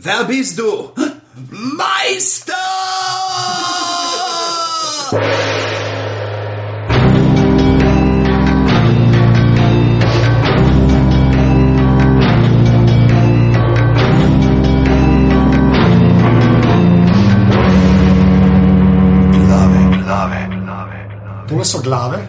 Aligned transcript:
wer 0.00 0.24
bist 0.24 0.58
du? 0.58 0.90
Meister! 1.50 2.54
Tole 21.48 21.64
so 21.64 21.80
glave, 21.80 22.28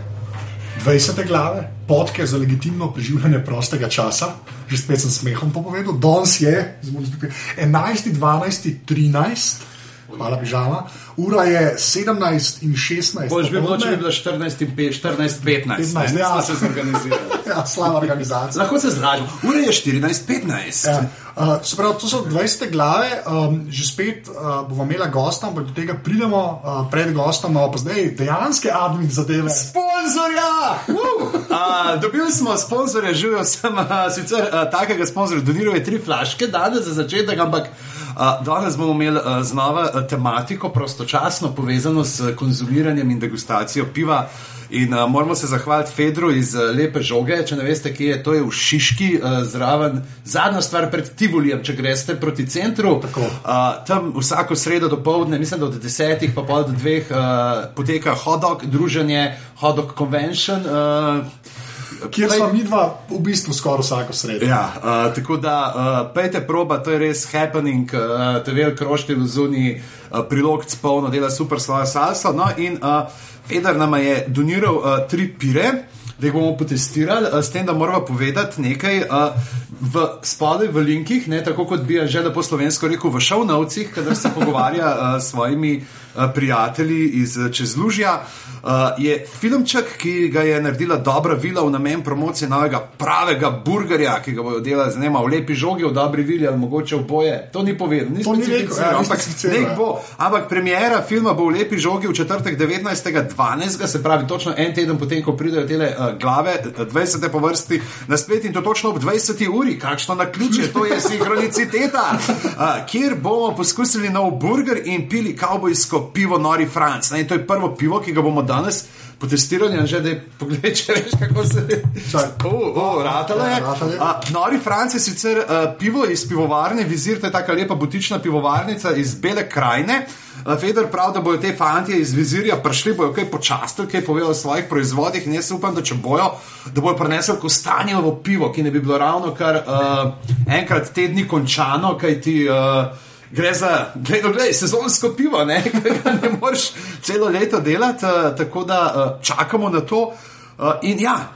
20 0.82 1.24
glave, 1.26 1.68
podke 1.90 2.26
za 2.26 2.38
legitimno 2.38 2.92
preživljanje 2.94 3.42
prostega 3.46 3.90
časa, 3.90 4.36
že 4.70 4.78
spet 4.78 5.02
sem 5.02 5.12
smehom 5.12 5.50
povedal. 5.50 5.98
Danes 5.98 6.38
je 6.42 6.54
zdaj 6.82 6.94
moram 6.94 7.12
tukaj, 7.12 7.30
11, 7.58 8.14
12, 8.14 8.70
13, 8.86 9.79
hvala 10.18 10.40
pižama, 10.40 10.84
ura 11.18 11.44
je 11.44 11.76
17 11.78 12.64
in 12.64 12.74
16. 12.74 13.30
Boš 13.30 13.52
bi 13.52 13.60
bilo, 13.60 13.62
če 13.62 13.62
popoldne. 13.62 13.92
bi 13.92 13.98
bilo 13.98 14.12
14, 14.12 14.62
in 14.62 14.76
pe- 14.76 14.92
14 14.94 15.42
15. 15.46 15.78
15, 15.78 16.14
ne, 16.14 16.22
ja. 16.22 16.42
se 16.42 16.54
zorganizirali. 16.56 17.22
Ja, 17.50 17.66
slaba 17.66 17.98
organizacija. 17.98 18.62
Lahko 18.62 18.80
se 18.80 18.90
zlažem. 18.90 19.26
Ura 19.44 19.60
je 19.60 19.72
14, 19.74 20.28
15. 20.28 20.88
Ja. 20.88 21.00
Uh, 21.36 21.56
se 21.64 21.76
pravi, 21.76 21.94
to 22.02 22.08
so 22.08 22.26
20 22.30 22.72
glave, 22.72 23.24
um, 23.26 23.66
že 23.72 23.88
spet 23.88 24.28
uh, 24.28 24.68
bomo 24.70 24.84
imeli 24.84 25.10
gosta, 25.12 25.48
ampak 25.48 25.66
do 25.66 25.74
tega 25.74 25.96
pridemo, 26.04 26.62
uh, 26.64 26.92
pred 26.92 27.14
gostom, 27.14 27.52
imamo 27.52 27.72
pa 27.72 27.78
zdaj 27.78 28.12
dejanske 28.18 28.70
admin 28.74 29.10
zadeve. 29.10 29.50
Sponzorja! 29.50 30.52
Uh, 30.90 32.02
dobili 32.02 32.32
smo 32.32 32.58
sponzorja, 32.58 33.14
živijo 33.14 33.44
sem 33.44 33.74
uh, 33.74 33.86
sicer 34.16 34.46
uh, 34.52 34.72
takega 34.72 35.06
sponzorja, 35.06 35.44
doniral 35.44 35.76
je 35.76 35.84
tri 35.84 36.00
flaške 36.06 36.48
danes 36.48 36.86
za 36.86 36.94
začetek, 36.94 37.40
ampak 37.40 37.72
uh, 37.72 37.99
danes 38.46 38.78
bomo 38.78 38.92
imeli 38.92 39.20
znova 39.44 40.08
tematiko, 40.10 40.70
prostočasno 40.70 41.54
povezano 41.56 42.04
s 42.04 42.22
konzumiranjem 42.36 43.12
in 43.12 43.20
degustacijo 43.20 43.86
piva. 43.94 44.28
In 44.70 44.94
uh, 44.94 45.10
moramo 45.10 45.36
se 45.36 45.48
zahvaliti 45.48 45.92
Fedru 45.96 46.32
iz 46.32 46.56
uh, 46.56 46.62
Lepe 46.78 47.02
žoge, 47.02 47.40
če 47.46 47.56
ne 47.58 47.64
veste, 47.66 47.90
kje 47.94 48.10
je 48.10 48.18
to, 48.24 48.34
je 48.38 48.44
v 48.46 48.52
Šiški, 48.54 49.08
uh, 49.18 49.40
zraven. 49.50 50.04
Zadnja 50.26 50.62
stvar 50.62 50.92
pred 50.92 51.10
Tivolijem, 51.18 51.64
če 51.66 51.74
greste 51.74 52.16
proti 52.22 52.46
centru. 52.50 53.00
Tako. 53.02 53.26
Uh, 53.26 53.80
tam 53.88 54.12
vsako 54.14 54.56
sredo 54.56 54.92
do 54.92 55.02
povdne, 55.04 55.40
mislim, 55.40 55.64
da 55.64 55.72
od 55.72 55.80
desetih 55.82 56.36
pa 56.36 56.46
pol 56.46 56.68
do 56.70 56.78
dveh, 56.78 57.10
uh, 57.10 57.64
poteka 57.76 58.14
hodok, 58.14 58.68
druženje, 58.70 59.32
hodok 59.64 59.98
convention. 59.98 60.62
Uh, 60.62 61.66
Kjer 62.12 62.32
smo 62.32 62.48
mi 62.54 62.64
dva 62.64 63.02
v 63.10 63.20
bistvu 63.20 63.54
skoraj 63.54 63.84
vsako 63.84 64.14
sredo. 64.14 64.46
Ja, 64.46 64.74
uh, 64.76 65.16
tako 65.16 65.38
da 65.38 65.56
uh, 65.68 66.14
pejte 66.16 66.42
proba, 66.48 66.80
to 66.84 66.92
je 66.92 67.00
res 67.00 67.26
happening, 67.34 67.92
uh, 67.94 68.40
te 68.46 68.56
velik 68.56 68.82
roštilj 68.82 69.20
v 69.20 69.28
zuni, 69.28 69.68
uh, 69.76 70.24
prilog 70.30 70.64
polno 70.82 71.10
dela 71.10 71.30
super 71.30 71.60
svojo 71.60 71.86
salso. 71.86 72.34
No, 72.34 72.48
in 72.58 72.80
uh, 72.82 73.10
Feder 73.50 73.78
nam 73.78 73.96
je 73.98 74.26
doniral 74.28 74.76
uh, 74.76 75.08
tri 75.10 75.28
pire. 75.28 75.72
Da 76.20 76.28
jih 76.28 76.34
bomo 76.36 76.58
potestirali, 76.58 77.30
s 77.44 77.48
tem, 77.52 77.64
da 77.66 77.74
moramo 77.74 78.02
povedati 78.06 78.62
nekaj 78.62 78.98
uh, 79.08 79.38
v 79.80 80.02
spodaj, 80.28 80.68
v 80.68 80.82
linkih, 80.84 81.30
ne, 81.32 81.40
tako 81.44 81.64
kot 81.66 81.86
bi 81.88 82.02
že 82.12 82.26
lepo 82.26 82.44
slovensko 82.44 82.90
rekel, 82.92 83.08
v 83.08 83.22
šovnovcih, 83.24 83.94
kadar 83.96 84.16
se 84.20 84.28
pogovarja 84.36 84.90
uh, 84.90 85.22
s 85.22 85.32
svojimi 85.32 85.78
uh, 85.80 86.09
prijatelji 86.34 87.10
iz 87.10 87.38
uh, 87.38 87.52
Čezlužja. 87.52 88.22
Uh, 88.64 88.70
je 88.98 89.26
filmček, 89.40 89.98
ki 89.98 90.30
ga 90.34 90.42
je 90.42 90.62
naredila 90.62 90.98
dobra 90.98 91.34
vila 91.34 91.62
v 91.64 91.72
namen 91.72 92.04
promocije 92.04 92.50
novega 92.50 92.80
pravega 92.98 93.50
burgerja, 93.66 94.22
ki 94.22 94.32
ga 94.32 94.44
bodo 94.44 94.60
delali 94.60 94.92
z 94.92 95.00
njima 95.00 95.20
v 95.20 95.32
lepi 95.32 95.56
žogi, 95.56 95.84
v 95.84 95.92
dobri 95.94 96.24
vili 96.24 96.48
ali 96.48 96.58
mogoče 96.58 96.96
v 96.96 97.04
boje. 97.08 97.50
To 97.54 97.64
ni 97.64 97.78
povedal, 97.78 98.08
ni 98.18 98.24
To 98.24 98.36
ni 98.36 98.46
rekel, 98.46 98.76
ja, 98.80 98.98
ampak 99.00 99.20
nek 99.44 99.68
ja. 99.68 99.76
bo. 99.78 100.02
Ampak 100.18 100.50
premjera 100.50 101.02
filma 101.08 101.34
bo 101.34 101.46
v 101.46 101.60
lepi 101.60 101.78
žogi 101.78 102.08
v 102.08 102.14
četrtek 102.14 102.60
19.12., 102.60 103.88
se 103.88 104.04
pravi 104.04 104.28
točno 104.28 104.54
en 104.58 104.76
teden 104.76 104.98
potem, 104.98 105.24
ko 105.24 105.38
pridejo 105.38 105.68
te 105.68 105.76
uh, 105.76 106.20
glave, 106.20 106.60
eh, 106.66 106.86
20. 106.94 107.30
po 107.32 107.40
vrsti 107.40 107.82
na 108.08 108.18
splet 108.18 108.46
in 108.46 108.54
to 108.54 108.62
točno 108.62 108.90
ob 108.90 109.00
20. 109.00 109.48
uri. 109.48 109.80
Kakšno 109.80 110.16
na 110.16 110.32
ključe, 110.32 110.68
to 110.74 110.86
je 110.86 111.02
sinhroniciteta, 111.10 112.18
uh, 112.18 112.86
kjer 112.92 113.16
bomo 113.16 113.56
poskusili 113.56 114.10
nov 114.10 114.32
burger 114.32 114.82
in 114.86 115.10
pili 115.10 115.36
kavbojsko 115.36 115.99
pivo 116.14 116.38
Nori 116.38 116.66
Franc. 116.66 117.12
Ne, 117.12 117.22
in 117.22 117.28
to 117.28 117.34
je 117.34 117.48
prvo 117.48 117.76
pivo, 117.76 118.00
ki 118.00 118.14
ga 118.14 118.22
bomo 118.22 118.42
danes. 118.42 118.86
Potestirali 119.20 119.76
že, 119.88 120.00
da 120.00 120.10
je 120.10 120.20
pogled, 120.40 120.76
če 120.80 120.94
veš, 120.96 121.16
kako 121.20 121.44
se 121.44 121.82
Čakaj. 122.12 122.52
Oh, 122.76 123.04
ratalo 123.04 123.44
je. 123.44 123.52
Ja, 123.52 123.60
ratalo 123.60 123.92
je. 123.92 123.98
A, 124.00 124.22
Nori 124.32 124.60
Franc 124.64 124.94
je 124.94 125.00
sicer 125.00 125.38
uh, 125.38 125.76
pivo 125.80 126.06
iz 126.06 126.24
pivovarne, 126.28 126.84
vizir, 126.84 127.20
to 127.20 127.28
je 127.28 127.32
taka 127.32 127.54
lepa 127.54 127.76
butična 127.76 128.20
pivovarnica 128.20 128.96
iz 128.96 129.16
Bele 129.16 129.50
krajine. 129.50 130.06
Uh, 130.46 130.56
Feder 130.60 130.88
pravi, 130.88 131.14
da 131.14 131.22
bodo 131.22 131.38
te 131.38 131.52
fantje 131.58 132.00
iz 132.00 132.14
vizirja 132.14 132.56
prišli, 132.64 132.94
bojo 132.94 133.12
kaj 133.14 133.28
počastili, 133.32 133.90
kaj 133.92 134.06
povedali 134.06 134.32
o 134.32 134.40
svojih 134.40 134.66
proizvodih 134.70 135.28
in 135.28 135.36
jaz 135.36 135.52
upam, 135.52 135.76
da 135.76 135.84
če 135.84 136.00
bojo, 136.00 136.32
da 136.72 136.82
bojo 136.82 136.96
prinesli 136.96 137.36
kostanjevo 137.42 138.16
pivo, 138.24 138.54
ki 138.56 138.64
ne 138.64 138.72
bi 138.72 138.80
bilo 138.80 138.98
ravno 138.98 139.36
kar 139.36 139.60
uh, 139.60 140.14
enkrat 140.48 140.94
tedni 140.96 141.28
končano, 141.28 141.98
kaj 141.98 142.22
ti. 142.22 142.40
Uh, 142.48 143.09
Gre 143.32 143.54
za 143.54 143.92
glej, 143.96 144.22
no, 144.24 144.32
glej, 144.34 144.54
sezonsko 144.54 145.14
pivo, 145.18 145.46
ne, 145.46 145.64
ne 146.24 146.30
moreš 146.42 146.72
celo 147.02 147.30
leto 147.30 147.60
delati, 147.60 148.06
uh, 148.06 148.38
tako 148.38 148.64
da 148.64 148.80
uh, 148.96 149.24
čakamo 149.24 149.70
na 149.70 149.82
to. 149.82 150.14
Uh, 150.58 150.74
in 150.82 151.00
ja, 151.00 151.32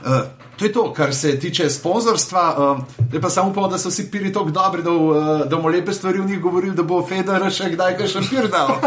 to 0.56 0.64
je 0.64 0.72
to, 0.72 0.92
kar 0.92 1.14
se 1.14 1.38
tiče 1.40 1.70
sponzorstva. 1.70 2.76
Zdaj 3.08 3.20
pa 3.20 3.30
samo 3.30 3.50
upam, 3.50 3.70
da 3.70 3.78
so 3.78 3.88
vsi 3.88 4.10
piri 4.10 4.32
tako 4.32 4.50
dobri, 4.50 4.82
da, 4.82 4.90
uh, 4.90 5.40
da 5.48 5.56
bomo 5.56 5.68
lepe 5.68 5.92
stvari 5.92 6.20
v 6.20 6.26
njih 6.26 6.40
govorili, 6.40 6.76
da 6.76 6.82
bo 6.82 7.06
Feder 7.06 7.50
še 7.50 7.70
kdaj 7.72 7.96
kaj 7.98 8.08
še 8.08 8.26
pir 8.30 8.50
dal. 8.50 8.74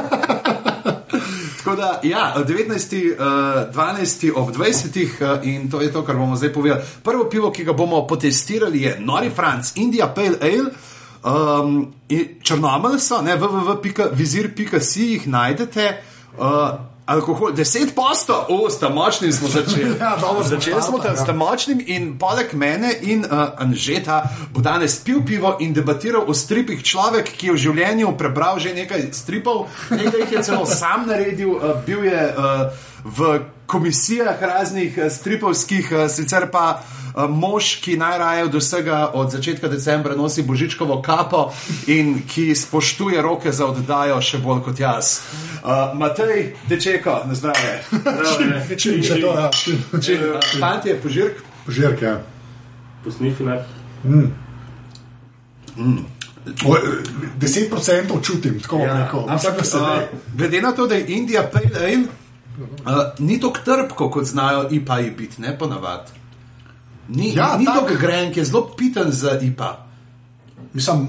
Tako 1.67 1.75
da, 1.75 1.99
ja, 2.03 2.35
19. 2.47 3.13
Uh, 3.13 3.75
12. 3.75 4.31
ob 4.35 4.51
20. 4.55 5.03
Uh, 5.03 5.47
in 5.47 5.71
to 5.71 5.81
je 5.81 5.91
to, 5.91 6.03
kar 6.05 6.15
bomo 6.15 6.35
zdaj 6.35 6.53
povedali. 6.53 6.83
Prvo 7.03 7.25
pivo, 7.29 7.51
ki 7.51 7.63
ga 7.63 7.73
bomo 7.73 8.05
potestirali, 8.07 8.81
je 8.81 8.95
Nori 8.99 9.29
Franc, 9.29 9.73
India 9.75 10.07
Pale 10.07 10.39
Ale. 10.41 10.71
Um, 11.27 11.93
in 12.07 12.39
Črnomelj 12.43 12.99
so, 13.03 13.21
ne, 13.21 13.35
www.vizir.si 13.35 15.01
jih 15.11 15.27
najdete. 15.27 15.97
Uh, 16.37 16.79
Alkohol, 17.07 17.51
10 17.55 17.95
posto, 17.95 18.45
o, 18.49 18.69
sta 18.69 18.89
močni 18.89 19.31
smo 19.31 19.47
začeli. 19.47 19.95
Ja, 19.99 20.17
dobro 20.21 20.43
začeli 20.43 20.81
smo 20.81 20.99
tam, 20.99 21.15
ja. 21.15 21.23
sta 21.23 21.33
močnim 21.33 21.79
in 21.85 22.17
poleg 22.19 22.53
mene 22.53 22.91
in 23.01 23.23
uh, 23.25 23.47
Anžeta 23.57 24.23
bo 24.53 24.61
danes 24.61 24.99
pil 25.03 25.23
pivo 25.25 25.55
in 25.59 25.73
debatiral 25.73 26.27
o 26.27 26.33
stripih. 26.33 26.83
Človek, 26.83 27.31
ki 27.31 27.47
je 27.47 27.53
v 27.53 27.63
življenju 27.63 28.11
prebral 28.19 28.59
že 28.59 28.75
nekaj 28.75 29.07
stripov, 29.15 29.67
nekaj 29.89 30.19
jih 30.19 30.35
je 30.35 30.43
celo 30.43 30.65
sam 30.65 31.07
naredil, 31.07 31.55
uh, 31.55 31.79
bil 31.87 32.03
je 32.03 32.23
uh, 32.27 32.75
v 33.03 33.39
komisijah 33.65 34.43
raznih 34.43 34.99
uh, 34.99 35.11
stripovskih, 35.11 35.91
uh, 35.91 36.07
sicer 36.11 36.51
pa 36.51 36.67
uh, 36.75 36.96
mož, 37.25 37.81
ki 37.81 37.97
najraje 37.97 38.43
od 38.45 38.53
vsega 38.53 39.11
od 39.13 39.31
začetka 39.31 39.67
decembra 39.67 40.15
nosi 40.15 40.43
božičkovo 40.43 41.01
kapo 41.01 41.49
in 41.87 42.21
ki 42.27 42.55
spoštuje 42.55 43.21
roke 43.21 43.51
za 43.51 43.65
oddajo 43.65 44.21
še 44.21 44.37
bolj 44.37 44.61
kot 44.61 44.79
jaz. 44.79 45.21
Uh, 45.63 45.97
Matej, 45.97 46.53
dečeko, 46.69 47.23
na 47.25 47.33
zdravje. 47.33 47.73
Če 48.77 49.01
če 49.01 49.21
to, 49.21 49.33
ja. 49.33 49.49
Uh, 49.49 50.59
Fantje, 50.59 50.93
požirk. 51.01 51.41
Požirke. 51.65 52.05
Ja. 52.05 52.21
Posnifi 53.03 53.43
ne. 53.43 53.57
O, 56.65 56.75
10% 57.39 58.23
čutim, 58.23 58.59
tako 58.59 58.77
bom 58.77 58.87
Ja, 58.87 59.03
rekel. 59.03 59.19
ampak 59.19 59.55
da 59.55 59.59
uh, 59.59 59.65
se 59.65 59.77
glede 60.35 60.61
na 60.61 60.71
to, 60.71 60.87
da 60.87 60.95
je 60.95 61.05
Indija 61.07 61.43
Pale 61.51 61.69
Ale, 62.85 62.97
uh, 62.97 63.13
ni 63.19 63.39
tako 63.39 63.59
trpko, 63.65 64.09
kot 64.09 64.25
znajo 64.25 64.67
IPA-ji 64.71 65.11
biti, 65.11 65.41
ne 65.41 65.57
ponavadi. 65.57 66.11
Ni, 67.07 67.33
Ja, 67.35 67.55
ni 67.57 67.65
tak. 67.65 67.73
tako 67.75 67.93
grenk, 67.95 68.37
je 68.37 68.45
zelo 68.45 68.67
piten 68.77 69.11
za 69.11 69.39
IPA, 69.41 69.77
mislim, 70.73 71.07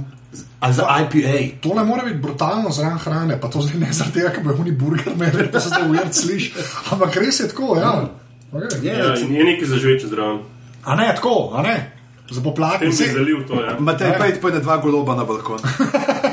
ali 0.60 0.74
za 0.74 0.84
IPA. 1.00 1.60
tole 1.60 1.84
mora 1.84 2.04
biti 2.04 2.16
brutalno 2.16 2.70
zraven 2.70 2.98
hrane, 2.98 3.40
pa 3.40 3.48
to 3.48 3.60
zdaj 3.60 3.80
ne 3.80 3.92
zaradi 3.92 4.14
tega, 4.14 4.30
ker 4.30 4.44
bo 4.44 4.54
oni 4.60 4.72
burger 4.72 5.12
imeli, 5.14 5.48
da 5.52 5.60
se 5.60 5.68
zdaj 5.68 5.90
ujert 5.90 6.14
sliši. 6.14 6.52
Ampak 6.90 7.16
res 7.16 7.40
je 7.40 7.48
tako, 7.48 7.76
ja. 7.76 8.08
Okay. 8.52 8.84
Je, 8.84 8.92
Ja, 8.94 9.14
in 9.18 9.34
je 9.34 9.44
nekaj 9.44 9.68
za 9.68 9.76
žveče 9.76 10.06
zraven. 10.06 10.38
A 10.84 10.94
ne, 10.94 11.12
tako, 11.14 11.52
a 11.54 11.62
ne. 11.62 11.92
Za 12.30 12.40
poplake. 12.42 12.78
Tem 12.78 12.92
si 12.92 13.06
zalil 13.12 13.40
to, 13.48 13.56
ja. 13.60 13.76
Matej, 13.78 14.40
pojdi 14.40 14.56
na 14.56 14.62
dva 14.62 14.76
goloba 14.76 15.14
na 15.14 15.24
balkon. 15.24 15.58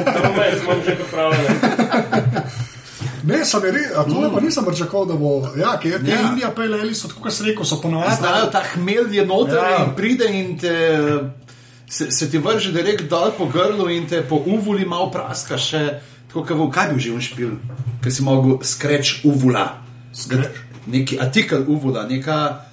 Tam 0.06 0.31
me 0.38 0.51
smo 0.59 0.73
že 0.85 0.95
pripravljeni. 0.95 1.59
Ne, 3.25 3.45
sem 3.45 3.62
re, 3.63 3.83
a 3.98 4.04
tole 4.06 4.30
pa 4.33 4.39
nisem 4.39 4.66
pričakoval, 4.66 5.06
da 5.10 5.16
bo. 5.18 5.31
Ja, 5.57 5.80
ker 5.81 5.98
te 6.04 6.12
Ja. 6.12 6.19
ja. 6.19 6.30
Indija 6.30 6.51
PLL 6.54 6.94
so 6.94 7.07
tako, 7.10 7.22
kot 7.25 7.33
sem 7.33 7.48
rekel, 7.50 7.66
so 7.66 7.80
ponovadi. 7.81 8.16
Znajo 8.19 8.51
ta 8.54 8.62
hmelj 8.74 9.18
je 9.18 9.25
noter 9.25 9.57
Ja. 9.57 9.83
in 9.86 9.95
pride 9.98 10.27
in 10.30 10.57
te. 10.60 10.75
Se, 11.89 12.12
se 12.12 12.30
ti 12.31 12.38
vrže 12.38 12.72
direkt 12.74 13.10
dol 13.10 13.31
po 13.38 13.45
grlu 13.45 13.89
in 13.89 14.07
te 14.10 14.22
po 14.22 14.36
uvuli 14.45 14.86
malo 14.86 15.12
praska, 15.12 15.57
še 15.57 16.00
tako, 16.27 16.42
kot 16.45 16.57
v 16.57 16.69
kaj 16.74 16.94
bi 16.94 17.00
že 17.01 17.22
špil, 17.22 17.51
ki 18.04 18.12
si 18.12 18.24
mogel 18.25 18.57
skreč 18.66 19.22
uvula. 19.24 19.78
Scratch? 20.13 20.63
Neki 20.88 21.19
artikel 21.19 21.66
uvula, 21.68 22.06
neka 22.10 22.66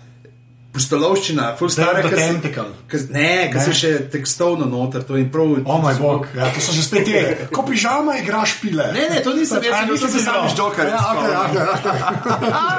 Pustolovščina, 0.72 1.56
full 1.56 1.68
se- 1.68 1.84
Tentacle. 1.84 2.64
ki- 2.88 3.08
Ne, 3.10 3.50
Ne. 3.52 3.60
se 3.60 3.72
še 3.72 4.08
tekstovno 4.08 4.64
noter, 4.64 5.02
to 5.02 5.16
je 5.16 5.24
prav. 5.28 5.60
O 5.66 5.78
moj 5.78 5.94
bog, 5.94 6.26
ja, 6.34 6.48
to 6.48 6.60
so 6.60 6.72
že 6.72 6.82
spet 6.82 7.04
te. 7.04 7.48
Ko 7.52 7.62
pižama 7.62 8.16
igraš 8.16 8.54
pile. 8.58 8.86
Ne, 8.90 9.08
ne, 9.10 9.20
to 9.22 9.34
nisem 9.34 9.60
jaz, 9.62 9.74
a, 9.74 9.84
bil 9.84 9.94
nisi 9.94 10.08
sem 10.08 10.12
ti 10.12 10.24
sam 10.24 10.48
Jokerja, 10.48 10.90
Ja, 10.90 10.98
okay, 11.12 11.28
spomnim. 11.28 11.68
okay, 11.68 12.72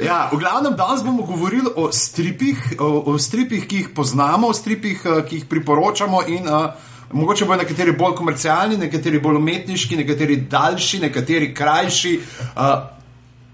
Ja, 0.00 0.28
v 0.32 0.36
glavnem 0.36 0.74
danes 0.74 1.02
bomo 1.02 1.22
govorili 1.22 1.70
o 1.76 1.92
stripih, 1.92 2.58
o, 2.78 2.84
o 3.06 3.18
stripih, 3.18 3.66
ki 3.66 3.76
jih 3.76 3.88
poznamo, 3.90 4.48
o 4.48 4.54
stripih, 4.54 4.98
eh, 5.04 5.22
ki 5.22 5.36
jih 5.36 5.46
priporočamo. 5.46 6.22
In, 6.28 6.46
uh, 6.46 6.66
mogoče 7.12 7.44
bodo 7.44 7.62
nekateri 7.62 7.92
bolj 7.92 8.14
komercialni, 8.14 8.76
nekateri 8.76 9.18
bolj 9.18 9.36
umetniški, 9.36 9.96
nekateri 9.96 10.36
daljši, 10.42 10.98
nekateri 11.00 11.54
krajši. 11.54 12.20
Uh, 12.56 12.98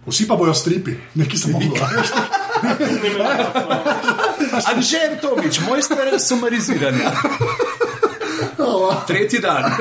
Vsi 0.06 0.26
pa 0.28 0.36
bojo 0.36 0.52
stripi, 0.54 0.92
neki 1.14 1.38
samo 1.38 1.60
dva. 1.60 1.88
Anžer 4.70 5.18
Tomič, 5.22 5.60
mojster 5.66 6.20
sumariziranja. 6.20 7.10
Tretji 9.06 9.40
dan. 9.40 9.72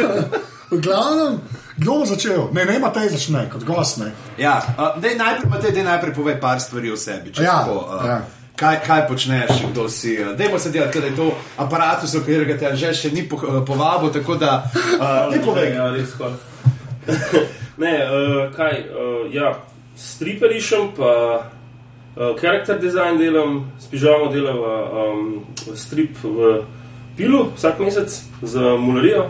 V 0.72 0.82
glavnem, 0.82 1.42
kdo 1.78 2.00
bo 2.00 2.06
začel? 2.06 2.50
Ne, 2.52 2.66
ne, 2.66 2.80
Matej 2.80 3.10
začne, 3.14 3.46
kot 3.50 3.64
gost. 3.64 3.98
Ne. 4.02 4.10
Ja, 4.38 4.58
uh, 4.58 4.98
dej 4.98 5.14
najprej, 5.18 5.50
Matej, 5.50 5.72
dej 5.72 5.86
najprej 5.86 6.14
povej 6.14 6.38
par 6.42 6.58
stvari 6.58 6.90
o 6.90 6.98
sebi. 6.98 7.30
če 7.30 7.46
Ja, 7.46 7.62
tako, 7.62 7.78
uh, 7.86 8.06
ja. 8.06 8.18
Kaj, 8.58 8.82
kaj 8.86 9.02
počneš, 9.10 9.66
kdo 9.70 9.86
si? 9.90 10.18
Uh, 10.18 10.34
Dajmo 10.38 10.60
se 10.60 10.74
delati, 10.74 11.02
da 11.02 11.10
je 11.10 11.18
to 11.18 11.30
aparatus, 11.58 12.14
v 12.14 12.26
katerega 12.26 12.58
te 12.58 12.76
že 12.78 12.94
še 12.94 13.14
ni 13.14 13.26
po, 13.30 13.38
uh, 13.38 13.62
povabil. 13.62 14.10
Tako 14.14 14.38
da, 14.42 14.66
uh, 14.74 15.30
ne 15.34 15.42
povej. 15.46 15.74
Ja, 15.78 15.90
res 15.94 16.14
ne, 17.84 17.94
uh, 18.02 18.50
kaj, 18.56 18.74
uh, 18.90 19.30
ja, 19.30 19.54
stripe 19.94 20.50
rišem, 20.50 20.90
pa 20.98 21.14
uh, 22.16 22.36
character 22.40 22.80
design 22.80 23.18
delam, 23.18 23.72
s 23.80 23.88
pižamo 23.88 24.32
delam 24.34 24.58
um, 24.58 25.46
strip 25.76 26.18
v 26.24 26.64
pilu 27.18 27.52
vsak 27.56 27.80
mesec 27.80 28.22
za 28.42 28.76
mularijo. 28.78 29.30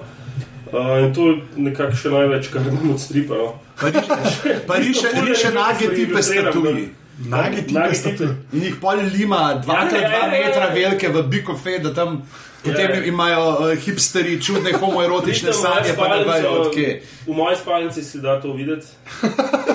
Uh, 0.74 1.04
in 1.06 1.14
to 1.14 1.28
je 1.30 1.38
nekako 1.56 1.96
še 1.96 2.10
največ, 2.10 2.48
kar 2.50 2.66
imam 2.66 2.96
od 2.96 3.02
stripa. 3.02 3.38
No. 3.38 3.54
Pa 3.78 3.90
riše, 3.94 4.56
pa 4.68 4.76
riše, 4.82 5.10
Ful 5.14 5.28
je 5.28 5.34
riše 5.34 5.52
nekaj 5.52 5.62
nage 5.62 5.96
tipe 5.96 6.24
statuji. 6.24 6.88
Nagi 7.30 7.62
tipe 7.68 7.94
statuji. 7.94 8.18
tipe. 8.18 8.58
In 8.58 8.64
jih 8.64 8.80
pol 8.82 9.04
lima 9.14 9.62
2x2 9.66 10.02
Ja, 10.02 10.10
ja, 10.10 10.18
ja, 10.18 10.32
metra 10.32 10.66
ja. 10.66 10.74
velike 10.74 11.10
v 11.14 11.24
bikofe, 11.30 11.78
da 11.80 11.94
tam 11.94 12.24
potem 12.64 12.90
Ja, 12.90 12.96
ja. 12.96 13.06
imajo 13.06 13.44
uh, 13.52 13.78
hipsteri 13.86 14.42
čudne 14.42 14.74
homoerotične 14.82 15.54
sanje, 15.54 15.94
pa 15.98 16.08
ne 16.16 16.24
vejo 16.26 16.56
odkje. 16.64 17.02
V 17.28 17.38
moji 17.38 17.56
spalnici 17.62 18.04
si 18.04 18.22
da 18.22 18.42
to 18.42 18.54
videti. 18.54 18.88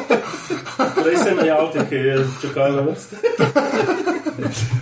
Prej 0.99 1.17
se 1.17 1.35
najavite, 1.35 1.87
ki 1.89 1.95
je 1.97 2.15
čakalna 2.43 2.83
vrsta. 2.83 3.17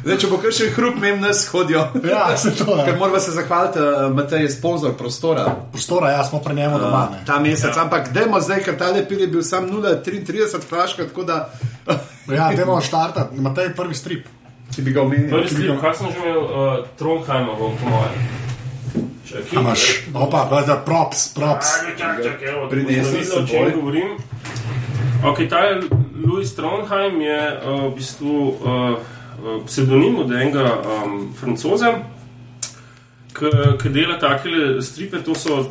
Zdaj, 0.05 0.17
če 0.17 0.27
bo 0.27 0.39
kar 0.39 0.53
še 0.53 0.69
hrup, 0.71 0.97
mem 0.97 1.21
nas 1.21 1.47
hodijo. 1.49 1.83
Ja, 2.05 2.37
se 2.37 2.53
to 2.53 2.65
Ker 2.77 2.89
je. 2.89 2.97
moramo 2.97 3.19
se 3.19 3.33
zahvaliti, 3.33 3.81
uh, 3.81 4.13
Matej 4.13 4.43
je 4.43 4.51
sponzor 4.51 4.93
prostora. 4.93 5.45
Prostora, 5.73 6.11
ja, 6.11 6.25
smo 6.25 6.41
pri 6.41 6.55
njemu 6.55 6.79
doma. 6.79 7.09
ne. 7.13 7.23
ta 7.27 7.39
mesec. 7.39 7.73
Ja. 7.73 7.83
Ampak 7.83 8.13
dajmo 8.13 8.41
zdaj, 8.41 8.63
ker 8.63 8.79
ta 8.79 8.91
lepil 8.91 9.21
je 9.21 9.27
bil 9.29 9.43
sam 9.43 9.67
0,33 9.67 10.61
flaška, 10.63 11.05
tako 11.05 11.25
da 11.25 11.51
Ja, 12.29 12.51
dajmo 12.53 12.81
štartati. 12.81 13.41
Matej, 13.41 13.73
prvi 13.77 13.95
strip. 13.95 14.27
si 14.71 14.83
bi 14.83 14.93
ga 14.93 15.03
omenil. 15.03 15.31
Prvi 15.31 15.49
strip, 15.49 15.81
kaj 15.81 15.95
sem 15.95 16.07
že 16.07 16.19
imel, 16.19 16.41
uh, 16.41 16.51
Trondheim, 16.97 17.47
bom 17.49 17.77
po 17.77 17.87
mojem. 17.87 18.27
A 19.27 19.61
Imaš, 19.61 20.07
opa, 20.15 20.47
da, 20.63 20.77
props, 20.77 21.35
props. 21.35 21.67
Čakaj, 21.99 22.25
čakaj, 22.25 22.49
evo, 22.49 22.69
Prinesel 22.69 23.13
da 23.13 23.19
videl, 23.19 23.39
o 23.39 23.43
s 23.43 23.51
čem 23.51 23.59
seboj. 23.59 23.73
govorim. 23.73 24.11
Ok, 25.25 25.39
ta 25.51 25.59
je 25.59 25.73
Louis 26.25 26.55
Trondheim 26.55 27.21
je 27.21 27.41
uh, 27.53 27.93
v 27.93 27.95
bistvu 27.95 28.49
uh, 28.49 28.57
uh, 28.65 29.65
psevdonim 29.67 30.19
od 30.19 30.33
enega 30.33 30.79
um, 31.05 31.35
francoza, 31.41 31.93
ki 33.83 33.89
dela 33.93 34.17
takele 34.19 34.83
stripe, 34.83 35.21
to 35.23 35.35
so 35.35 35.67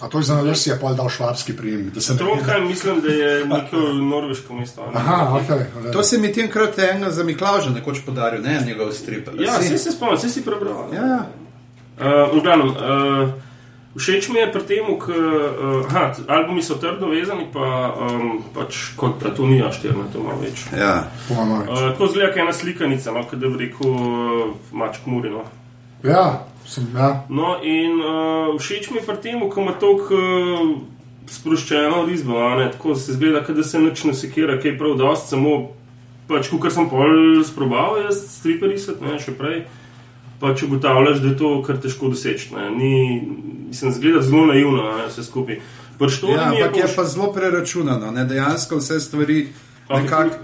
A 0.00 0.08
to 0.08 0.18
je 0.18 0.24
za 0.24 0.42
nas, 0.42 0.58
si 0.62 0.70
je 0.70 0.78
pol 0.80 0.94
dal 0.96 1.08
švabski 1.08 1.56
prijem. 1.56 1.92
Trondheim, 2.18 2.66
mislim, 2.68 3.00
da 3.00 3.08
je 3.12 3.44
neko 3.46 3.76
norveško 3.92 4.54
mesto. 4.54 4.80
a 4.82 4.86
ne? 4.86 4.92
Aha, 4.96 5.40
ok. 5.40 5.92
To 5.92 6.02
se 6.02 6.18
mi 6.18 6.32
ti 6.32 6.40
enkrat 6.40 6.78
enega 6.78 7.10
za 7.10 7.24
Miklaža 7.24 7.70
nekoč 7.70 8.00
podaril, 8.06 8.42
ne 8.42 8.60
njegov 8.66 8.92
strip. 8.92 9.28
Ja, 9.38 9.60
Si- 9.60 9.68
vse 9.68 9.78
se 9.78 9.92
spomnim, 9.92 10.16
vse 10.16 10.28
si 10.28 10.44
prebral. 10.44 10.88
ja, 10.94 11.06
ja. 11.06 11.26
Uh, 12.00 12.36
v 12.38 12.42
glavnem, 12.42 12.68
uh, 12.68 13.28
všeč 14.00 14.28
mi 14.32 14.40
je 14.40 14.48
pri 14.52 14.62
tem, 14.66 14.90
ker 15.00 15.24
uh, 15.86 16.26
albumi 16.26 16.62
so 16.64 16.78
trdno 16.80 17.10
vezani, 17.12 17.46
pa 17.52 17.92
um, 17.92 18.42
pač 18.54 18.94
kot 18.96 19.18
platonija 19.20 19.70
štirna, 19.76 20.08
to 20.12 20.24
malo 20.24 20.40
več. 20.40 20.64
ja. 20.72 21.10
Pojma. 21.28 21.64
Uh, 21.66 21.90
tako 21.92 22.08
zgleda, 22.14 22.32
kot 22.32 22.44
ena 22.44 22.54
slikanica, 22.56 23.12
no, 23.14 23.24
kot 23.28 23.42
da 23.42 23.50
bi 23.52 23.66
rekel 23.66 23.90
uh, 23.90 24.54
Mačk 24.72 25.08
Murino. 25.10 25.44
Ja, 26.06 26.46
sem, 26.64 26.88
ja. 26.96 27.10
No, 27.28 27.58
in 27.60 28.00
uh, 28.00 28.56
všeč 28.56 28.90
mi 28.94 29.02
je 29.02 29.06
pri 29.06 29.20
tem, 29.20 29.44
ko 29.52 29.60
ima 29.60 29.76
tako 29.76 30.16
uh, 30.16 30.72
sproščeno 31.30 32.06
risbo, 32.08 32.38
a 32.40 32.56
ne, 32.58 32.70
tako 32.72 32.96
se 32.96 33.14
zgleda, 33.14 33.44
kot 33.46 33.60
da 33.60 33.66
se 33.66 33.78
nič 33.78 34.04
ne 34.08 34.14
sekira, 34.16 34.58
kaj 34.62 34.78
prav 34.80 34.96
dost, 34.98 35.28
samo 35.30 35.58
pač, 36.30 36.50
kar 36.62 36.72
sem 36.72 36.88
pol 36.90 37.42
sprobal, 37.46 38.00
jaz 38.04 38.22
stripe 38.38 38.70
risati, 38.70 39.04
ne, 39.04 39.18
še 39.22 39.34
prej. 39.38 39.62
Pač 40.40 40.62
ugotavljaš, 40.62 41.20
da 41.20 41.28
je 41.28 41.36
to 41.36 41.62
kar 41.62 41.80
težko 41.80 42.08
doseči. 42.08 42.54
ne. 42.54 42.70
Ni, 42.70 42.92
mislim, 43.68 43.92
zgleda 43.92 44.22
zelo 44.22 44.46
naivno, 44.46 44.82
ne, 44.96 45.08
vse 45.08 45.24
skupaj. 45.24 45.60
Prštori 45.98 46.32
Ja, 46.32 46.50
mi 46.50 46.56
je 46.56 46.64
ampak 46.64 46.76
je 46.76 46.86
pa 46.88 47.02
pa 47.02 47.04
zelo 47.04 47.32
preračunano, 47.32 48.10
ne? 48.10 48.24
dejansko 48.24 48.80
vse 48.80 49.00
stvari 49.00 49.48
nekako 49.90 50.36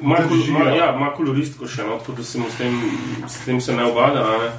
ja, 0.76 0.92
ma 0.98 1.10
koloristko 1.14 1.68
še, 1.70 1.84
no, 1.86 1.98
tako 1.98 2.18
da 2.18 2.24
se 2.24 2.38
mu 2.38 2.50
s 2.50 2.58
tem, 2.58 2.78
s 3.28 3.44
tem 3.44 3.60
se 3.60 3.76
ne 3.76 3.84
obada. 3.84 4.24
a 4.26 4.38
Ne. 4.42 4.50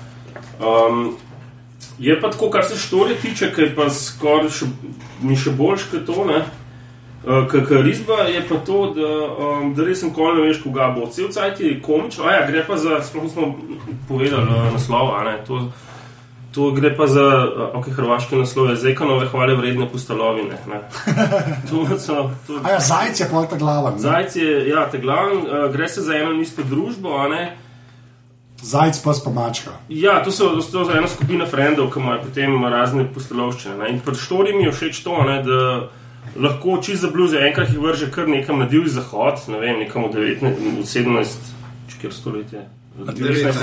Um, 0.68 1.18
je 2.00 2.22
pa 2.22 2.32
tako, 2.32 2.50
kar 2.50 2.66
se 2.66 2.78
štorje 2.78 3.16
tiče, 3.22 3.52
ki 3.54 3.62
je 3.62 3.76
pa 3.76 3.90
skoraj 3.90 4.50
še, 4.50 4.70
mi 5.22 5.36
še 5.36 5.54
boljš 5.58 5.90
kot 5.92 6.06
to. 6.08 6.26
Ne. 6.26 6.46
Uh, 7.28 7.44
Kar 7.68 7.84
risba 7.84 8.14
je 8.14 8.40
pa 8.50 8.56
to, 8.56 8.94
da, 8.96 9.08
um, 9.36 9.74
da 9.76 9.84
res 9.84 10.00
nikoli 10.06 10.40
ne 10.40 10.48
veš, 10.48 10.62
koga 10.64 10.88
bo. 10.96 11.10
Cel 11.12 11.28
cajt 11.28 11.60
je 11.60 11.74
komično, 11.84 12.24
a 12.24 12.38
ja, 12.38 12.46
gre 12.48 12.64
pa 12.64 12.78
za, 12.80 13.02
sploh 13.04 13.28
smo 13.28 13.50
povedali 14.08 14.48
uh, 14.48 14.70
naslov, 14.72 15.12
a 15.12 15.26
ne, 15.28 15.34
to, 15.48 15.60
to 16.56 16.72
gre 16.72 16.94
pa 16.96 17.10
za, 17.12 17.26
uh, 17.44 17.76
ok, 17.82 17.90
hrvaške 17.98 18.40
naslove, 18.40 18.78
zekanove 18.80 19.28
hvale 19.28 19.58
vredne 19.60 19.90
postalovine. 19.92 20.56
ne. 20.72 20.80
To 21.70 21.84
so, 22.00 22.32
to, 22.48 22.62
A 22.64 22.78
ja, 22.78 22.80
zajec 22.80 23.20
je 23.20 23.28
pol 23.28 23.44
ta 23.52 23.60
glava. 23.60 23.92
ne? 23.92 24.00
Zajec 24.00 24.36
je, 24.36 24.56
ja, 24.72 24.88
te 24.88 25.04
glavni, 25.04 25.44
uh, 25.44 25.68
gre 25.74 25.90
se 25.92 26.08
za 26.08 26.16
eno 26.16 26.32
in 26.32 26.42
isto 26.48 26.64
družbo, 26.64 27.12
a 27.12 27.28
ne. 27.28 27.46
Zajec 28.64 29.04
pa 29.04 29.12
pa 29.24 29.30
mačka. 29.36 29.76
Ja, 29.90 30.24
to 30.24 30.32
so, 30.32 30.56
to 30.64 30.88
so 30.88 30.96
ena 30.96 31.12
skupina 31.12 31.46
frendov, 31.46 31.92
ki 31.92 32.00
imajo 32.00 32.24
potem 32.24 32.56
razne 32.66 33.04
postelovščine. 33.14 33.78
Ne? 33.84 33.90
In 33.94 34.00
pri 34.00 34.16
štori 34.16 34.56
mi 34.56 34.64
je 34.64 34.72
všeč 34.72 35.04
to, 35.04 35.24
ne, 35.28 35.42
da 35.44 35.90
lahko 36.40 36.80
čist 36.82 37.02
za 37.02 37.10
bluze 37.12 37.38
enkrat 37.38 37.70
jih 37.70 37.80
vrže 37.80 38.12
kar 38.12 38.28
nekam 38.30 38.60
na 38.60 38.66
divji 38.66 38.90
zahod, 38.90 39.40
ne 39.48 39.60
vem, 39.60 39.80
nekam 39.80 40.08
v 40.08 40.14
19, 40.14 40.82
v 40.82 40.86
17, 40.86 41.54
kjer 42.02 42.14
stoletje. 42.14 42.66
19. 42.98 43.54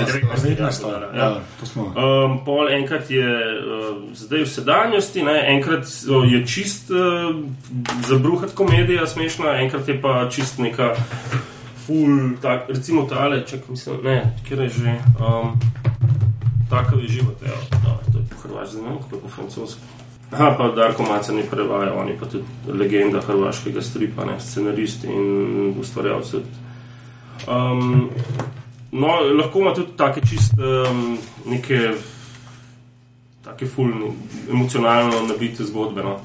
19. 0.43 0.87
Ja, 0.87 1.09
Ja, 1.15 1.41
to. 1.59 1.81
Um, 1.81 2.37
pol 2.45 2.69
enkrat 2.71 3.09
je 3.11 3.27
uh, 3.27 3.97
zdaj 4.15 4.43
v 4.43 4.49
sedanjosti, 4.49 5.23
ne? 5.23 5.35
enkrat 5.55 5.87
so- 5.87 6.23
je 6.23 6.39
čist 6.47 6.91
uh, 6.91 7.35
zabruhat 8.07 8.53
komedija, 8.55 9.07
smešna, 9.07 9.57
enkrat 9.61 9.87
je 9.87 10.01
pa 10.01 10.29
čist 10.31 10.59
neka 10.59 10.93
ful, 11.85 12.37
tak, 12.41 12.69
recimo 12.71 13.03
tale, 13.11 13.43
če 13.45 13.59
mislim, 13.69 13.99
ne, 14.03 14.33
kjer 14.47 14.59
je 14.59 14.69
že. 14.69 14.95
Um, 15.19 15.59
Tako 16.69 16.97
je 16.99 17.07
život, 17.07 17.37
evo, 17.45 17.61
no, 17.83 17.99
to 18.11 18.17
je 18.19 18.25
po 18.25 18.47
hrvaški, 18.47 18.75
ne 18.81 18.89
vem, 18.89 18.97
kako 19.03 19.15
je 19.15 19.21
po 19.21 19.27
francoski. 19.29 19.81
Aha, 20.31 20.55
pa 20.57 20.69
Darko 20.75 21.03
Maca 21.03 21.31
ni 21.31 21.43
prevajal, 21.51 21.97
on 21.97 22.07
je 22.07 22.17
pa 22.19 22.25
tudi 22.25 22.43
legenda 22.67 23.21
hrvaškega 23.21 23.81
stripa, 23.81 24.25
ne, 24.25 24.39
scenarist 24.39 25.03
in 25.03 25.75
ustvarjalec. 25.79 26.33
Um, 27.47 28.09
no, 28.91 29.19
lahko 29.37 29.59
ima 29.59 29.73
tudi 29.73 29.93
take 29.97 30.21
čist 30.25 30.57
um, 30.57 31.17
neke, 31.45 31.91
take 33.45 33.67
fulne, 33.69 34.11
emocionalno 34.49 35.21
nabite 35.29 35.63
zgodbe. 35.63 36.03
No. 36.03 36.17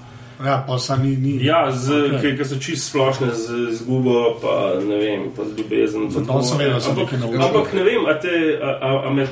Ja, 0.44 0.64
pa 0.66 0.78
sa 0.78 0.96
ni. 0.96 1.16
ni. 1.16 1.36
Ja, 1.44 1.68
z, 1.72 2.16
okay. 2.16 2.32
ki 2.36 2.44
so 2.48 2.56
čist 2.56 2.88
splošne 2.88 3.28
z 3.36 3.68
izgubo, 3.74 4.40
pa 4.40 4.80
ne 4.80 4.96
vem, 4.96 5.28
pa 5.36 5.44
z 5.44 5.60
so 6.00 6.24
ampak, 6.24 7.12
ampak 7.20 7.72
ne 7.76 7.84
vem, 7.84 8.06
a, 8.08 8.14
te, 8.16 8.56
a, 8.56 8.70
a, 8.80 8.90
a, 9.08 9.10
me, 9.12 9.28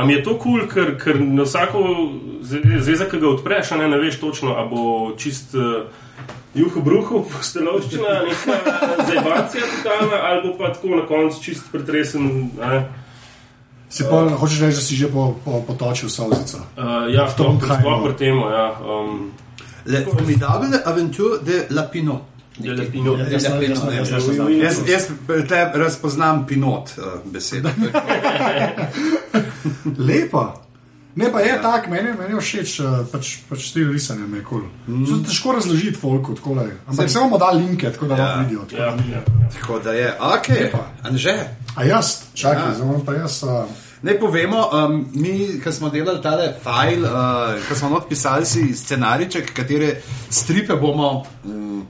a 0.00 0.04
mi 0.04 0.14
je 0.14 0.22
to 0.24 0.38
kul, 0.38 0.60
cool, 0.60 0.68
ker, 0.68 0.94
ker 0.96 1.20
na 1.20 1.44
vsako 1.44 1.82
zvezdo, 2.42 3.04
ki 3.10 3.20
ga 3.20 3.28
odpreš, 3.34 3.72
a 3.76 3.80
ne, 3.82 3.88
ne 3.92 3.98
veš 4.00 4.16
točno, 4.20 4.56
a 4.56 4.64
bo 4.64 5.12
čist. 5.20 5.54
Uh, 5.54 5.84
Juho 6.54 6.80
bruhu, 6.82 7.20
postelovščina, 7.30 8.14
neka 8.26 8.54
zabacija 9.06 9.68
totalna, 9.76 10.16
ali 10.30 10.40
bo 10.48 10.56
pa 10.58 10.72
tako 10.74 10.96
na 10.98 11.04
koncu 11.06 11.44
čist 11.44 11.68
pretresen. 11.70 12.50
a 12.58 12.72
ne. 12.72 12.80
Si 13.90 14.06
pa 14.06 14.24
hočeš 14.38 14.64
reči, 14.64 14.78
da 14.78 14.82
si 14.82 14.96
že 14.96 15.10
po, 15.10 15.34
po, 15.44 15.60
potočil 15.66 16.10
solzico. 16.10 16.62
Uh, 16.74 17.06
ja, 17.10 17.28
to 17.30 17.44
Trondheimu. 17.44 17.90
je 17.90 18.02
pri 18.06 18.14
tem. 18.18 18.38
Ja, 18.38 18.66
um, 18.82 19.30
Le 19.86 20.04
formidable 20.04 20.82
aventure 20.84 21.38
de 21.42 21.66
la 21.70 21.82
Pinot. 21.82 22.22
Dele 22.60 22.86
Pinot. 22.92 23.18
Ja, 23.18 23.26
jaz 23.30 23.44
ne- 23.48 23.66
jaz 23.66 23.82
ne- 23.84 24.00
ne 24.10 24.20
poznam. 24.26 24.52
Jaz, 24.60 25.08
te 25.48 25.70
razpoznam 25.74 26.46
pinot 26.46 26.90
uh, 26.98 27.04
besedo. 27.24 27.68
Lepa. 29.98 30.54
Ne, 31.14 31.32
pa 31.32 31.40
je 31.40 31.58
tako, 31.62 31.90
meni, 31.90 32.08
meni 32.18 32.34
je 32.34 32.40
všeč, 32.40 32.72
eh, 32.80 32.84
pač, 33.12 33.30
pač 33.50 33.64
stil 33.72 33.90
risanja 33.92 34.26
mi 34.30 34.38
je 34.38 34.44
kul. 34.46 34.62
Cool. 34.86 34.96
Mm. 34.96 35.24
Težko 35.26 35.52
razložiti, 35.52 35.98
folku, 35.98 36.34
tako 36.38 36.54
da 36.54 36.62
je. 36.62 36.76
Ampak 36.86 37.10
se 37.10 37.18
bomo 37.18 37.38
dali 37.38 37.64
linke, 37.64 37.90
tako 37.92 38.06
da 38.06 38.16
Ja. 38.16 38.22
lahko 38.24 38.40
vidijo. 38.40 38.60
tako 38.70 38.82
Ja, 38.82 38.90
da 38.90 39.02
ja. 39.10 39.22
Tako 39.60 39.78
da 39.78 39.92
je, 39.92 40.14
ok, 40.20 40.48
anže. 41.02 41.34
A 41.74 41.84
jaz, 41.84 42.06
čakaj, 42.34 42.62
Ja. 42.62 42.68
ja. 42.68 42.74
zdaj 42.74 43.04
pa 43.06 43.12
jaz. 43.14 43.42
Uh, 43.42 43.64
Naj 44.02 44.16
povemo, 44.18 44.70
um, 44.72 45.08
mi, 45.12 45.60
ki 45.60 45.72
smo 45.72 45.90
delali 45.90 46.22
tale 46.22 46.54
file, 46.62 47.04
uh, 47.04 47.58
ki 47.68 47.74
smo 47.74 47.96
odpisali 47.96 48.46
si 48.46 48.74
scenariček, 48.74 49.52
katere 49.52 50.00
stripe 50.30 50.72
bomo 50.74 51.24
um, 51.44 51.82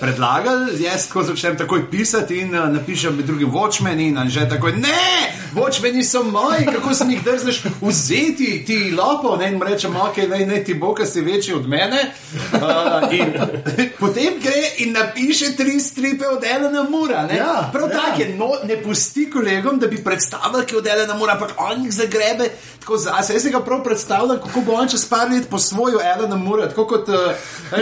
predlagali. 0.00 0.82
Jaz 0.82 1.08
ko 1.12 1.22
začnem 1.22 1.56
takoj 1.58 1.90
pisati 1.90 2.40
in 2.40 2.54
uh, 2.54 2.68
napišem 2.72 3.16
med 3.16 3.26
drugim 3.26 3.52
Watchmen 3.52 4.00
in 4.00 4.18
že 4.28 4.48
takoj, 4.48 4.72
ne, 4.72 5.32
Watchmeni 5.54 6.04
so 6.04 6.22
moji, 6.22 6.66
kako 6.66 6.94
sem 6.94 7.10
jih 7.10 7.24
drzneš 7.24 7.62
vzeti, 7.80 8.64
ti 8.66 8.90
lopo, 8.90 9.36
ne, 9.36 9.48
in 9.52 9.62
rečem, 9.62 9.96
ok, 9.96 10.16
naj, 10.28 10.46
naj 10.46 10.64
ti 10.64 10.74
bo, 10.74 10.94
ker 10.94 11.06
si 11.06 11.20
večji 11.20 11.54
od 11.54 11.68
mene. 11.68 12.10
Uh, 12.52 13.12
in 13.12 13.32
potem 14.00 14.40
gre 14.42 14.64
in 14.84 14.92
napiše 14.92 15.56
tri 15.56 15.80
stripe 15.80 16.26
od 16.28 16.44
Elena 16.44 16.82
Mura. 16.90 17.26
ne. 17.26 17.36
Ja, 17.36 17.70
Prav 17.72 17.90
ja. 17.90 17.96
tako 17.96 18.22
je, 18.22 18.28
no, 18.36 18.50
ne 18.64 18.82
pusti 18.82 19.30
kolegom, 19.30 19.78
da 19.78 19.86
bi 19.86 20.04
predstavljal, 20.04 20.64
ki 20.64 20.76
odele 20.76 21.06
na 21.06 21.14
mora, 21.14 21.32
ampak 21.32 21.54
on 21.58 21.84
jih 21.84 21.92
zagrebe 21.92 22.50
tako 22.88 22.96
zase. 22.98 23.32
Jaz 23.32 23.42
si 23.42 23.50
ga 23.50 23.60
prav 23.60 23.82
predstavljam, 23.84 24.38
kako 24.40 24.60
bo 24.60 24.72
on 24.72 24.88
čez 24.88 25.04
par 25.08 25.28
let 25.30 25.48
posvojil 25.50 26.00
Elena 26.00 26.36
Mura, 26.36 26.68
tako 26.68 26.86
kot 26.86 27.08
uh, 27.08 27.14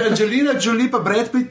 Angelina 0.07 0.53
Jolie 0.63 0.91
pa 0.91 0.99
Brad 0.99 1.31
Pitt 1.33 1.51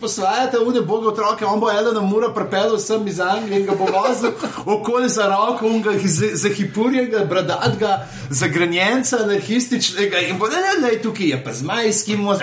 posvajate, 0.56 0.80
ude 0.80 0.82
boga 0.82 1.08
otroke, 1.08 1.46
on 1.46 1.60
bo 1.60 1.72
Elena 1.72 2.02
Mura 2.02 2.34
pripeljal 2.34 2.78
sem 2.78 3.08
iz 3.08 3.20
Anglije 3.20 3.60
in 3.60 3.66
ga 3.66 3.72
bo 3.76 3.86
vozil 3.86 4.32
okoli 4.80 5.10
za 5.10 5.28
roko, 5.28 5.68
unga 5.68 5.92
zahipurjega, 6.34 7.26
bradatega, 7.26 8.08
zagranjenca, 8.30 9.18
anarhističnega 9.24 10.18
in 10.18 10.38
bo, 10.38 10.48
ne, 10.48 10.56
ne, 10.56 10.88
ne, 10.88 11.02
tukaj 11.02 11.28
je 11.28 11.44
pa 11.44 11.54
zmajski 11.54 12.18
most. 12.18 12.42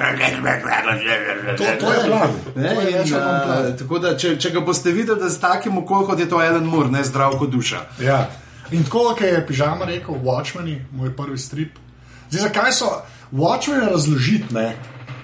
To, 1.59 1.65
to 1.81 1.93
je 1.93 2.07
plan. 2.07 2.31
Ne, 2.55 2.75
to 2.75 2.81
je 2.81 2.91
in, 2.91 3.15
uh, 3.15 3.21
plan. 3.45 3.77
tako 3.79 3.99
da, 3.99 4.17
če, 4.17 4.37
če 4.39 4.51
ga 4.51 4.61
boste 4.61 4.91
videli, 4.91 5.21
da 5.21 5.29
z 5.29 5.41
takim 5.41 5.79
okoljem 5.79 6.07
kot 6.07 6.21
je 6.21 6.29
to 6.29 6.43
Ellen 6.43 6.65
Moore, 6.65 6.91
ne 6.91 7.05
zdrav 7.05 7.39
kot 7.39 7.51
duša. 7.51 7.87
Ja. 8.01 8.27
In 8.73 8.85
tako, 8.85 9.13
kot 9.13 9.21
je 9.21 9.47
pižama 9.47 9.85
rekel, 9.85 10.15
Watchmeni, 10.25 10.81
moj 10.93 11.17
prvi 11.17 11.39
strip. 11.39 11.79
Zdaj, 12.31 12.49
zakaj 12.49 12.73
so 12.73 12.93
Watchmeni 13.33 13.91
razložiti? 13.91 14.55
Ne? 14.55 14.77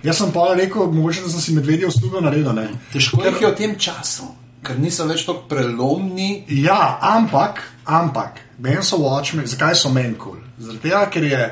Jaz 0.03 0.19
sem 0.21 0.33
pa 0.33 0.53
rekel, 0.55 0.91
mogoče 0.93 1.29
sem 1.29 1.41
si 1.41 1.55
medvedje 1.57 1.87
uslugo 1.87 2.21
naredil. 2.21 2.53
Ne? 2.55 2.69
Težko 2.93 3.23
jih 3.25 3.41
je 3.43 3.51
v 3.51 3.55
tem 3.59 3.79
času, 3.79 4.29
ker 4.63 4.79
niso 4.79 5.07
več 5.09 5.25
tako 5.27 5.47
prelomni. 5.51 6.45
Ja, 6.49 6.99
ampak, 7.03 7.63
ampak, 7.85 8.41
meni 8.59 8.83
so 8.83 9.01
Watchmen, 9.03 9.47
zakaj 9.47 9.75
so 9.75 9.91
meni 9.91 10.15
kul? 10.15 10.39
Cool? 10.39 10.45
Zaradi 10.59 10.85
tega, 10.89 11.03
ker 11.11 11.25
je 11.25 11.43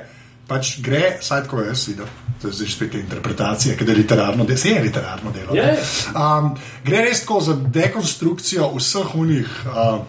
pač 0.47 0.77
gre, 0.83 1.19
saj 1.23 1.47
tako 1.47 1.65
jaz 1.67 1.89
vidim. 1.89 2.11
To 2.43 2.49
je 2.49 2.53
zdaj 2.59 2.69
spet 2.69 2.91
te 2.93 3.01
interpretacije, 3.01 3.77
ker 3.79 3.89
je 3.89 3.95
literarno 3.97 4.45
delo, 4.45 4.59
se 4.59 4.69
je 4.71 4.83
literarno 4.83 5.33
delo. 5.35 5.55
ne. 5.55 5.79
Um, 6.15 6.53
gre 6.85 7.03
res 7.09 7.25
tako 7.25 7.41
za 7.41 7.57
dekonstrukcijo 7.57 8.71
vseh 8.77 9.15
unih, 9.15 9.55
uh, 9.67 10.05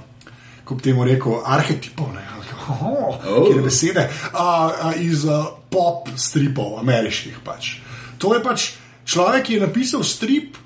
bi 0.70 0.84
temu 0.84 1.06
rekel, 1.08 1.40
arhetipov, 1.46 2.14
ne, 2.14 2.26
kako, 2.52 2.74
oh, 2.84 3.16
Oh. 3.26 3.62
besede, 3.64 4.10
uh, 4.34 4.40
uh, 4.40 5.02
iz 5.02 5.26
uh, 5.26 5.46
pop 5.70 6.10
stripov, 6.20 6.80
ameriških 6.80 7.40
pač. 7.46 7.78
To 8.18 8.34
je 8.36 8.44
pač 8.44 8.72
človek, 9.06 9.48
ki 9.48 9.58
je 9.58 9.66
napisal 9.66 10.04
strip, 10.04 10.58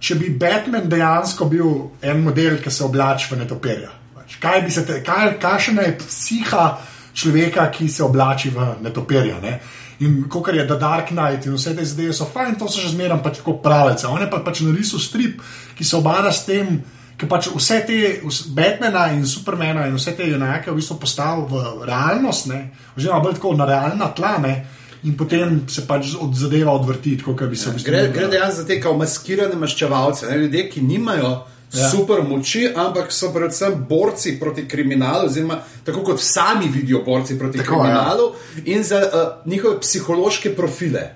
če 0.00 0.16
bi 0.16 0.30
Batman 0.40 0.88
dejansko 0.88 1.48
bil 1.50 1.72
en 2.00 2.22
model, 2.24 2.58
ki 2.62 2.72
se 2.72 2.84
oblači 2.86 3.28
v 3.34 3.42
netopirja. 3.42 3.90
Pač, 4.16 4.38
kaj 4.40 4.62
bi 4.64 4.72
se, 4.72 4.86
te, 4.88 5.02
kaj, 5.04 5.36
kakšna 5.42 5.84
je 5.88 5.98
psiha 6.00 6.64
človeka, 7.12 7.68
ki 7.74 7.88
se 7.88 8.02
oblači 8.06 8.52
v 8.54 8.72
netopirja. 8.84 9.40
Ne? 9.42 9.58
In 10.00 10.22
kot 10.32 10.48
je 10.54 10.64
The 10.64 10.78
Dark 10.80 11.12
Knight 11.12 11.44
in 11.44 11.58
vse 11.58 11.74
te 11.76 11.84
zdaj 11.84 12.14
so 12.16 12.24
fajn, 12.24 12.56
to 12.56 12.70
so 12.72 12.80
že 12.80 12.94
zmeraj 12.94 13.20
pač 13.20 13.42
tako 13.42 13.58
pravice. 13.60 14.08
On 14.08 14.20
je 14.20 14.30
pa 14.32 14.40
pač 14.40 14.62
narisal 14.64 15.02
strip, 15.02 15.42
ki 15.76 15.84
se 15.84 15.96
obara 15.98 16.32
s 16.32 16.46
tem, 16.48 16.80
ki 17.20 17.28
pač 17.28 17.50
vse 17.52 17.82
te 17.84 17.98
Batmana 18.56 19.10
in 19.12 19.26
Supermana 19.28 19.84
in 19.90 19.98
vse 20.00 20.16
te 20.16 20.24
junake 20.24 20.72
v 20.72 20.78
bistvu 20.80 20.96
postavil 20.96 21.44
v 21.44 21.84
realnost, 21.84 22.48
ne? 22.48 22.70
oziroma 22.96 23.20
bolj 23.20 23.36
tako 23.36 23.52
na 23.60 23.68
realna 23.68 24.08
tla. 24.16 24.38
Ne? 24.40 24.54
In 25.02 25.16
potem 25.16 25.62
se 25.68 25.86
pač 25.88 26.12
od 26.20 26.34
zadeva 26.36 26.74
odvrti, 26.76 27.14
kot 27.24 27.42
bi 27.48 27.56
se 27.56 27.70
v 27.70 27.78
bistvu 27.78 27.92
Gre, 27.92 28.26
dejansko 28.28 28.60
za 28.60 28.66
te 28.68 28.76
kao 28.80 28.96
maskirane 29.00 29.56
maščevalce, 29.56 30.26
ne, 30.28 30.36
ljudje, 30.42 30.66
ki 30.74 30.82
nimajo 30.84 31.30
ja. 31.30 31.38
Ja. 31.72 31.88
super 31.88 32.20
moči, 32.26 32.66
ampak 32.68 33.12
so 33.14 33.30
predvsem 33.32 33.78
borci 33.88 34.34
proti 34.40 34.66
kriminalu, 34.68 35.30
oziroma 35.30 35.60
tako 35.86 36.02
kot 36.10 36.20
sami 36.20 36.68
vidijo 36.68 37.00
borci 37.06 37.38
proti 37.38 37.58
Tako, 37.58 37.70
tako, 37.70 37.84
kriminalu 37.84 38.26
ja. 38.56 38.74
in 38.74 38.84
za 38.84 39.00
uh, 39.00 39.50
njihove 39.50 39.80
psihološke 39.80 40.52
profile. 40.56 41.06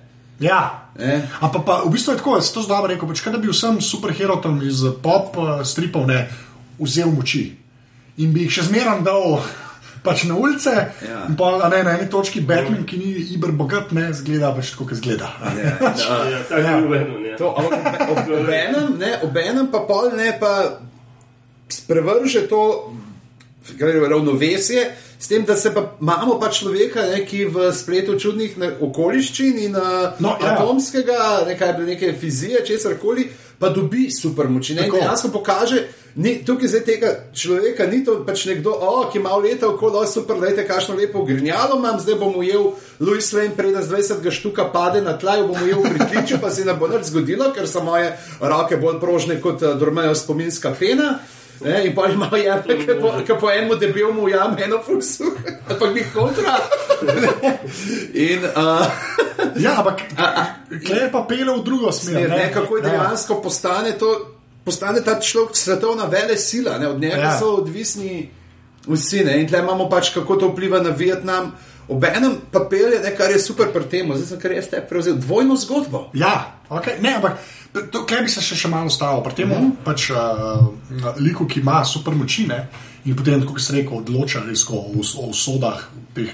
Ja. 0.40 0.90
Eh. 0.98 1.20
Ampak 1.40 1.66
pa, 1.66 1.82
v 1.84 1.90
bistvu 1.90 2.14
je 2.14 2.22
tako, 2.22 2.38
jaz 2.38 2.52
to 2.54 2.62
zdaj 2.62 2.76
dobro 2.76 2.94
rekel, 2.94 3.08
pač, 3.08 3.20
kaj 3.20 3.36
da 3.36 3.42
bi 3.42 3.50
vsem 3.50 3.82
superherojem 3.82 4.62
iz 4.68 4.80
pop 5.02 5.36
uh, 5.36 5.60
stripov 5.66 6.06
ne, 6.08 6.24
vzel 6.78 7.12
moči 7.12 7.50
in 8.16 8.32
bi 8.34 8.46
jih 8.46 8.58
še 8.58 8.68
zmeraj 8.68 9.02
dal 9.06 9.40
pač 10.04 10.24
na 10.24 10.36
ulice. 10.36 10.70
Ja. 11.00 11.24
in 11.26 11.34
Pa, 11.34 11.68
ne, 11.68 11.82
na 11.82 11.96
eni 11.96 12.06
točki 12.06 12.40
Batman, 12.40 12.84
ki 12.84 12.96
ni 12.96 13.12
iber 13.32 13.52
bogat, 13.52 13.92
ne 13.92 14.12
zgleda 14.12 14.52
pač 14.52 14.70
tako, 14.70 14.84
kot 14.84 14.96
zgleda. 14.96 15.30
Ja, 15.56 15.72
Ja, 15.80 16.18
Ja. 16.60 16.78
je. 16.78 17.24
Ja. 17.24 17.36
To, 17.38 17.54
ampak 17.56 17.72
ob- 18.04 18.12
ob- 18.12 18.32
Obenem, 18.38 18.98
ne, 18.98 19.18
obenem 19.22 19.66
pa 19.66 19.80
pol 19.80 20.12
ne, 20.12 20.36
pa 20.38 20.78
sprevrže 21.68 22.44
to 22.46 22.92
je 23.66 24.08
ravnovesje, 24.08 24.82
s 25.18 25.28
tem, 25.28 25.44
da 25.44 25.56
se 25.56 25.74
pa 25.74 25.96
imamo 25.96 26.38
pa 26.38 26.50
človeka, 26.50 27.00
ne, 27.02 27.24
ki 27.24 27.44
v 27.46 27.72
spletu 27.72 28.18
čudnih 28.20 28.52
okoliščin 28.80 29.58
in 29.58 29.72
No, 29.72 29.80
no, 30.20 30.36
ja. 30.36 30.52
atomskega, 30.52 31.16
nekaj 31.46 31.72
neke 31.80 32.12
fizije, 32.12 32.60
česar 32.60 32.94
koli, 32.94 33.24
pa 33.64 33.72
dobi. 33.72 34.06
Ne, 34.74 34.84
in 34.84 34.90
Tako. 34.90 35.00
dejansko 35.00 35.28
pokaže, 35.32 35.82
ni, 36.14 36.44
tukaj 36.46 36.68
zdaj 36.68 36.84
tega 36.84 37.08
človeka 37.34 37.86
ni 37.86 38.04
to 38.04 38.20
pač 38.26 38.44
nekdo, 38.46 38.70
oh, 38.70 39.08
ki 39.10 39.18
ima 39.18 39.34
leta 39.36 39.68
okolo, 39.68 40.04
super, 40.06 40.38
lejte, 40.38 40.66
kakšno 40.68 40.94
lepo 40.94 41.24
grinjalo 41.24 41.78
imam, 41.80 41.98
zdaj 42.00 42.18
bom 42.20 42.36
ujel 42.38 42.74
Louis 43.00 43.32
Lane, 43.32 43.56
preden 43.56 43.82
z 43.82 43.90
20 44.20 44.30
štuka 44.30 44.68
pade 44.70 45.02
na 45.02 45.16
tla, 45.18 45.40
bom 45.42 45.56
ujel 45.58 45.82
v 45.82 45.94
pritličju, 45.96 46.38
pa 46.42 46.50
se 46.50 46.64
ne 46.64 46.76
bo 46.78 46.88
nič 46.88 47.10
zgodilo, 47.10 47.50
ker 47.56 47.66
so 47.68 47.82
moje 47.82 48.12
roke 48.40 48.76
bolj 48.76 49.00
prožne 49.00 49.40
kot 49.42 49.62
uh, 49.62 49.74
dormejo 49.78 50.14
spominska 50.14 50.76
pena. 50.78 51.18
Ne, 51.60 51.86
in 51.86 51.94
pa 51.94 52.08
ima 52.08 52.28
jebe, 52.36 52.76
ki 52.78 52.96
po, 53.00 53.12
ki 53.26 53.32
po 53.40 53.50
enem 53.50 53.78
debelemu 53.78 54.22
ujame 54.26 54.62
eno 54.64 54.80
fusu, 54.82 55.24
ampak 55.70 55.94
bi 55.94 56.02
kontra. 56.14 56.58
in 58.28 58.44
uh, 58.44 58.86
Ja, 59.56 59.78
ampak 59.78 60.00
kle 60.86 60.96
je 61.06 61.10
pa 61.12 61.22
pele 61.28 61.52
v 61.52 61.62
drugo 61.64 61.92
smer. 61.92 62.30
ne, 62.30 62.50
kako 62.52 62.76
je 62.76 62.82
Ja. 62.82 62.88
dejansko 62.90 63.42
postane 63.42 63.98
to. 63.98 64.30
Postane 64.64 65.04
ta 65.04 65.20
človek 65.20 65.56
svetovna 65.56 66.04
vele 66.08 66.36
sila, 66.36 66.78
ne? 66.78 66.88
od 66.88 67.00
njega 67.00 67.16
ja. 67.16 67.38
So 67.38 67.54
odvisni 67.60 68.30
vsi. 68.88 69.24
Ne? 69.24 69.40
In 69.40 69.48
tle 69.48 69.58
imamo 69.58 69.88
pač, 69.88 70.08
kako 70.14 70.36
to 70.36 70.48
vpliva 70.48 70.80
na 70.80 70.90
Vietnam. 70.90 71.52
Obenem 71.88 72.38
pa 72.50 72.60
pelje, 72.70 72.96
ne, 73.04 73.12
kar 73.16 73.30
je 73.30 73.38
super 73.38 73.68
pri 73.68 73.84
tem, 73.84 74.08
zdaj 74.14 74.26
sem 74.26 74.40
kar 74.40 74.52
jaz 74.56 74.70
te 74.72 74.80
prevzel, 74.88 75.18
dvojno 75.20 75.56
zgodbo. 75.56 76.08
Ja, 76.16 76.56
okay. 76.70 76.96
ne, 77.00 77.12
ampak 77.20 77.36
to, 77.74 78.04
kaj 78.06 78.22
bi 78.22 78.30
se 78.30 78.42
še, 78.44 78.56
še 78.56 78.68
malo 78.70 78.90
ustavil? 78.90 79.22
Pri 79.24 79.34
tem 79.34 79.48
mm 79.48 79.54
Mhm. 79.54 79.64
-hmm. 79.64 79.84
pač, 79.84 80.10
uh, 80.10 81.16
liku, 81.18 81.46
ki 81.46 81.60
ima 81.60 81.84
super 81.84 82.14
moči 82.14 82.46
ne, 82.46 82.68
in 83.04 83.16
potem, 83.16 83.46
kot 83.46 83.60
se 83.60 83.72
reče, 83.72 83.88
odloča 83.90 84.42
res 84.46 84.64
o, 84.70 84.76
o 85.18 85.28
usodah 85.30 85.80
teh 86.14 86.32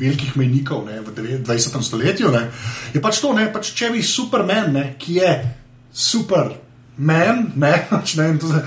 velikih 0.00 0.36
mejnikov 0.36 0.86
ne, 0.86 1.00
v 1.00 1.42
20. 1.44 1.82
stoletju. 1.82 2.30
Ne, 2.30 2.50
je 2.94 3.00
pač 3.00 3.20
to, 3.20 3.32
ne, 3.32 3.52
pač, 3.52 3.74
če 3.74 3.90
bi 3.90 4.02
Superman, 4.02 4.72
ne, 4.72 4.94
ki 4.98 5.14
je 5.14 5.56
super. 5.92 6.52
Men, 6.96 7.52
ne, 7.56 7.86
pač 7.90 8.16
ne, 8.16 8.38
to 8.38 8.46
se. 8.48 8.60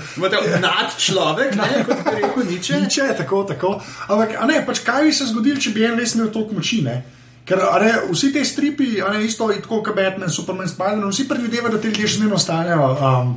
Nad 0.60 0.96
človek, 0.98 1.54
ne, 1.54 1.84
kot 1.86 2.04
bi 2.04 2.10
rekel 2.10 2.44
Niče. 2.50 2.80
Niče, 2.80 3.14
tako, 3.18 3.44
tako. 3.44 3.80
Ampak, 4.08 4.46
ne, 4.46 4.66
pač 4.66 4.80
kaj 4.80 5.04
bi 5.04 5.12
se 5.12 5.26
zgodilo, 5.26 5.60
če 5.60 5.70
bi 5.70 5.84
en 5.84 5.98
res 5.98 6.14
imel 6.14 6.32
toliko 6.32 6.54
moči? 6.54 6.82
Ne? 6.82 7.02
Ker 7.44 7.60
ne, 7.60 7.92
vsi 8.08 8.32
ti 8.32 8.44
stripi, 8.44 8.90
ne 9.12 9.24
isto, 9.24 9.50
tako 9.52 9.82
kot 9.84 9.96
Batman, 9.96 10.30
Superman, 10.32 10.68
Spider-Man, 10.68 11.10
vsi 11.12 11.28
predvidevajo, 11.28 11.76
da 11.76 11.80
ti 11.80 11.90
ljudje 11.92 12.14
še 12.14 12.20
vedno 12.22 12.38
ostanejo, 12.40 12.86
um, 12.94 13.34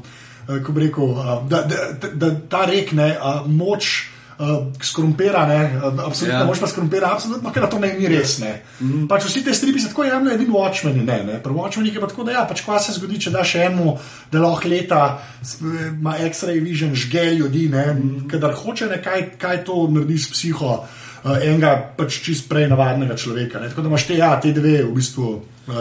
eh, 0.48 0.62
ko 0.64 0.76
bi 0.76 0.86
rekel, 0.86 1.10
uh, 1.12 1.34
da, 1.50 1.66
da, 1.68 2.12
da, 2.14 2.30
ta 2.50 2.68
rek, 2.70 2.96
ne, 2.96 3.16
uh, 3.18 3.44
moč. 3.48 4.14
Uh, 4.38 4.68
skorumpira, 4.86 5.48
ne, 5.50 5.80
absolutno, 5.82 6.28
Ja. 6.30 6.44
ja. 6.44 6.46
moč 6.46 6.60
pa 6.62 6.68
skorumpira, 6.70 7.08
absolutno, 7.10 7.50
ker 7.50 7.64
to 7.72 7.80
ne 7.82 7.88
ni 7.98 8.06
res. 8.06 8.36
Ne. 8.38 8.52
Mm. 8.78 9.08
Pač 9.10 9.26
vsi 9.26 9.42
ti 9.42 9.56
stripi 9.58 9.82
se 9.82 9.90
tako 9.90 10.06
jemljejo, 10.06 10.36
edini 10.38 10.54
Watchmen, 10.54 11.00
ne, 11.08 11.16
ne. 11.26 11.40
Pri 11.42 11.56
Watchmenih 11.56 11.98
je 11.98 12.04
pa 12.04 12.10
tako, 12.12 12.28
da 12.28 12.36
ja, 12.36 12.44
pač 12.46 12.62
kaj 12.62 12.84
se 12.86 12.94
zgodi, 13.00 13.18
če 13.26 13.34
daš 13.34 13.56
enemu, 13.64 13.96
da 14.30 14.44
lahko 14.44 14.70
leta 14.70 15.02
ima 15.90 16.14
X-ray 16.30 16.62
vision, 16.62 16.94
žge 16.94 17.26
ljudi, 17.40 17.66
ne, 17.74 17.88
mm. 17.96 18.30
kadar 18.30 18.54
hoče 18.54 18.92
nekaj, 18.94 19.26
kaj 19.42 19.64
to 19.66 19.88
naredi 19.90 20.22
s 20.22 20.30
psiho 20.30 20.70
uh, 20.76 21.07
enega 21.26 21.76
pač 21.98 22.22
čist 22.24 22.50
prej 22.50 22.68
navadnega 22.72 23.18
človeka. 23.18 23.62
Ne. 23.62 23.70
Tako 23.70 23.86
da 23.86 23.94
imaš 23.94 24.08
te, 24.08 24.18
ja, 24.18 24.32
te 24.42 24.54
dve 24.56 24.82
v 24.84 24.92
bistvu. 24.96 25.32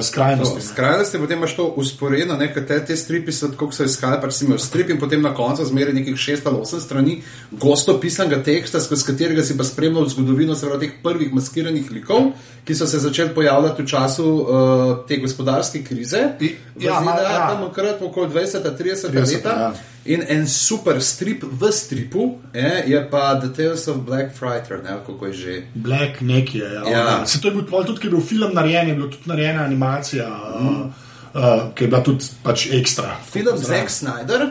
Skrajnosti. 0.02 0.54
ne. 0.54 0.60
Skrajnosti, 0.60 1.18
potem 1.18 1.38
imaš 1.38 1.56
to 1.56 1.64
usporedno, 1.76 2.36
ne, 2.36 2.48
ker 2.54 2.66
te, 2.66 2.84
te 2.84 2.96
stripi 2.96 3.32
so 3.32 3.48
kot 3.56 3.74
so 3.74 3.84
iskali, 3.84 4.18
pač 4.22 4.32
si 4.34 4.44
imel 4.44 4.58
strip 4.58 4.90
in 4.90 4.98
potem 4.98 5.22
na 5.22 5.34
koncu 5.34 5.64
zmeraj 5.64 5.94
nekih 5.94 6.16
šest 6.16 6.46
ali 6.46 6.56
osem 6.60 6.80
strani 6.80 7.22
gosto 7.52 7.94
pisanega 8.00 8.42
teksta, 8.42 8.80
skozi 8.80 9.06
katerega 9.12 9.42
si 9.42 9.56
pa 9.58 9.64
spremljal 9.64 10.08
zgodovino, 10.08 10.54
se 10.54 10.66
pravi, 10.66 10.86
teh 10.86 10.94
prvih 11.02 11.34
maskiranih 11.34 11.90
likov, 11.90 12.32
ki 12.64 12.74
so 12.74 12.86
se 12.86 12.98
začeli 12.98 13.34
pojavljati 13.34 13.82
v 13.82 13.86
času 13.86 14.24
uh, 14.26 15.06
te 15.08 15.16
gospodarske 15.16 15.84
krize. 15.84 16.24
I- 16.40 16.54
ja, 16.80 17.00
ZDA 17.00 17.22
ja. 17.22 17.48
tam 17.48 17.62
okrat 17.62 18.02
okoli 18.02 18.28
20-30 18.28 19.10
30, 19.12 19.36
leta. 19.36 19.48
ja. 19.50 19.74
In 20.06 20.22
en 20.28 20.46
super 20.48 21.02
strip 21.02 21.42
v 21.42 21.72
stripu 21.72 22.38
je, 22.54 22.82
je 22.86 23.08
pa 23.10 23.40
The 23.40 23.48
Tales 23.56 23.88
of 23.88 23.96
Black 24.06 24.36
Frighter, 24.38 24.78
ne, 24.84 24.94
kako 25.06 25.26
je 25.26 25.32
že. 25.32 25.62
Black 25.74 26.20
nekje. 26.20 26.62
Ja, 26.62 26.90
Ja. 26.90 27.26
Se 27.26 27.40
to 27.40 27.48
je 27.48 27.54
bil 27.54 27.64
tudi, 27.66 28.00
ki 28.00 28.06
je 28.06 28.10
bil 28.10 28.20
film 28.20 28.54
narejen, 28.54 28.88
je 28.88 28.94
bila 28.94 29.10
tudi 29.10 29.26
narejena 29.26 29.66
animacija, 29.76 30.28
mm. 30.60 30.66
uh, 30.66 30.86
uh, 31.34 31.42
ki 31.74 31.84
je 31.84 31.88
bila 31.88 32.02
tudi 32.02 32.24
pač 32.42 32.66
ekstra. 32.72 33.16
Film. 33.28 33.56
Zack 33.56 33.90
Snyder. 33.90 34.48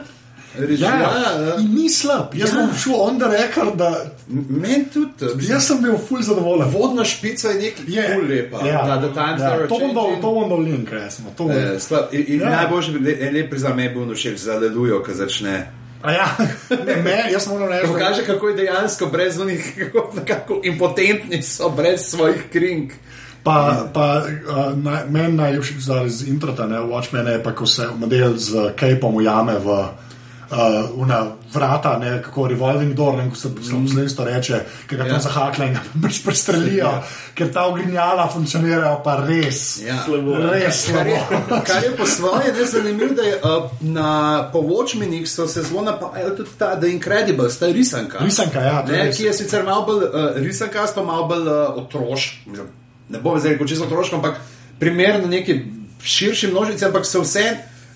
Režija, 0.56 0.90
Ja, 0.90 1.02
ja. 1.36 1.56
In 1.60 1.74
ni 1.76 1.90
slab. 1.90 2.32
Jaz 2.34 2.50
Ja. 2.50 2.56
bom 2.56 2.70
šel 2.74 2.94
on 2.96 3.18
the 3.20 3.28
record, 3.28 3.76
da 3.76 4.06
Meni 4.50 4.86
tudi. 4.86 5.26
jaz 5.42 5.68
sem 5.68 5.82
bil 5.82 5.98
full 6.00 6.22
zadovoljen. 6.22 6.70
Vodna 6.70 7.04
špica 7.04 7.50
je 7.50 7.56
nekaj 7.56 7.86
Je. 7.88 8.06
ful 8.14 8.24
lepa. 8.26 8.62
Ja. 8.64 8.86
Da, 8.88 9.02
times 9.04 9.42
ja. 9.42 9.52
are 9.52 9.68
To 9.68 9.76
bom 9.76 9.92
dal, 9.94 10.16
to 10.16 10.32
bom 10.32 10.50
dal 10.50 10.60
link, 10.60 10.88
resno. 10.90 11.26
To 11.38 11.44
bom. 11.44 11.52
Eh, 11.52 11.76
slab- 11.80 12.14
In, 12.14 12.24
in 12.28 12.40
Ja. 12.40 12.50
ja. 12.50 12.56
najboljši 12.56 12.92
bi 12.92 13.00
bil, 13.00 13.34
lep 13.34 13.50
prizor, 13.50 13.76
me 13.76 13.84
je 13.84 13.90
bil 13.90 14.16
všeč 14.16 14.38
za 14.38 14.54
Alelujo, 14.54 15.04
ki 15.04 15.14
začne. 15.14 15.68
A 16.02 16.12
ja, 16.12 16.28
ne, 16.86 16.96
me, 16.96 17.18
jaz 17.32 17.48
moram 17.48 17.68
reči, 17.68 17.88
Ko 17.88 17.94
da 17.94 18.00
kaže, 18.00 18.24
kako 18.24 18.48
je 18.48 18.56
dejansko 18.56 19.06
brez 19.06 19.38
unih, 19.38 19.74
kako, 19.92 20.14
kako 20.28 20.62
impotentni 20.64 21.44
so 21.44 21.70
brez 21.70 22.00
svojih 22.06 22.44
kring. 22.52 22.92
Pa, 23.46 23.86
pa 23.94 24.06
uh, 24.26 24.74
naj, 24.74 25.04
meni 25.14 25.38
najljubši 25.38 25.76
zdaj 25.80 26.08
iz 26.10 26.24
intrata, 26.28 26.66
ne, 26.66 26.80
Watchmen 26.82 27.28
je 27.30 27.44
pa, 27.44 27.52
ko 27.54 27.68
se 27.70 27.86
model 27.98 28.34
z 28.38 28.72
Kejpom 28.76 29.16
ujame 29.16 29.60
v 29.62 29.68
uh, 29.70 29.88
una 30.96 31.20
vrata, 31.54 31.98
ne, 32.00 32.22
kako 32.26 32.48
revolving 32.48 32.94
door, 32.98 33.18
ne, 33.18 33.30
ko 33.30 33.36
se 33.36 33.50
mm. 33.50 33.88
slovensko 33.88 34.24
reče, 34.24 34.60
ki 34.90 34.96
ga 34.98 35.04
tam 35.04 35.14
Ja. 35.14 35.20
zahakle 35.20 35.68
in 35.68 35.74
ga 35.74 35.80
pač 36.04 36.24
prestrelijo, 36.26 36.90
ker 37.36 37.52
ta 37.54 37.68
ogrinjala 37.70 38.26
funkcionirajo 38.34 39.02
pa 39.04 39.16
res. 39.28 39.62
Ja. 39.86 40.00
Slabo. 40.06 40.38
Res 40.52 40.86
Kar 40.92 41.08
je, 41.08 41.20
slabo. 41.20 41.62
kar 41.66 41.84
je 41.84 41.92
po 41.98 42.06
svoje 42.06 42.54
ne 42.54 42.66
zanimivo, 42.66 43.14
da 43.14 43.22
je 43.22 43.36
uh, 43.44 43.70
na 43.82 44.50
povočmenih 44.54 45.30
so 45.30 45.48
se 45.48 45.64
zelo 45.64 45.82
napajali 45.82 46.36
tudi 46.38 46.50
ta 46.58 46.76
The 46.80 46.90
Incredibles, 46.90 47.60
ta 47.60 47.66
risanka. 47.66 48.18
Risanka, 48.26 48.60
ja, 48.62 48.82
ne, 48.88 49.04
res. 49.06 49.18
ki 49.18 49.24
je 49.30 49.34
sicer 49.34 49.64
malo 49.64 49.86
bolj 49.86 50.04
uh, 50.04 50.34
risankast, 50.36 50.96
pa 50.96 51.04
malo 51.04 51.28
bolj 51.28 51.48
uh, 51.48 51.78
otrošk. 51.86 52.34
mislim, 52.46 52.68
Ne 53.10 53.20
bom 53.22 53.40
zdaj 53.40 53.56
rekel 53.56 53.68
čisto 53.68 53.86
otroško, 53.86 54.16
ampak 54.16 54.40
primerno 54.80 55.28
neki 55.28 55.60
širši 56.04 56.52
množici, 56.52 56.86
ampak 56.86 57.06
se 57.06 57.20
vse. 57.20 57.46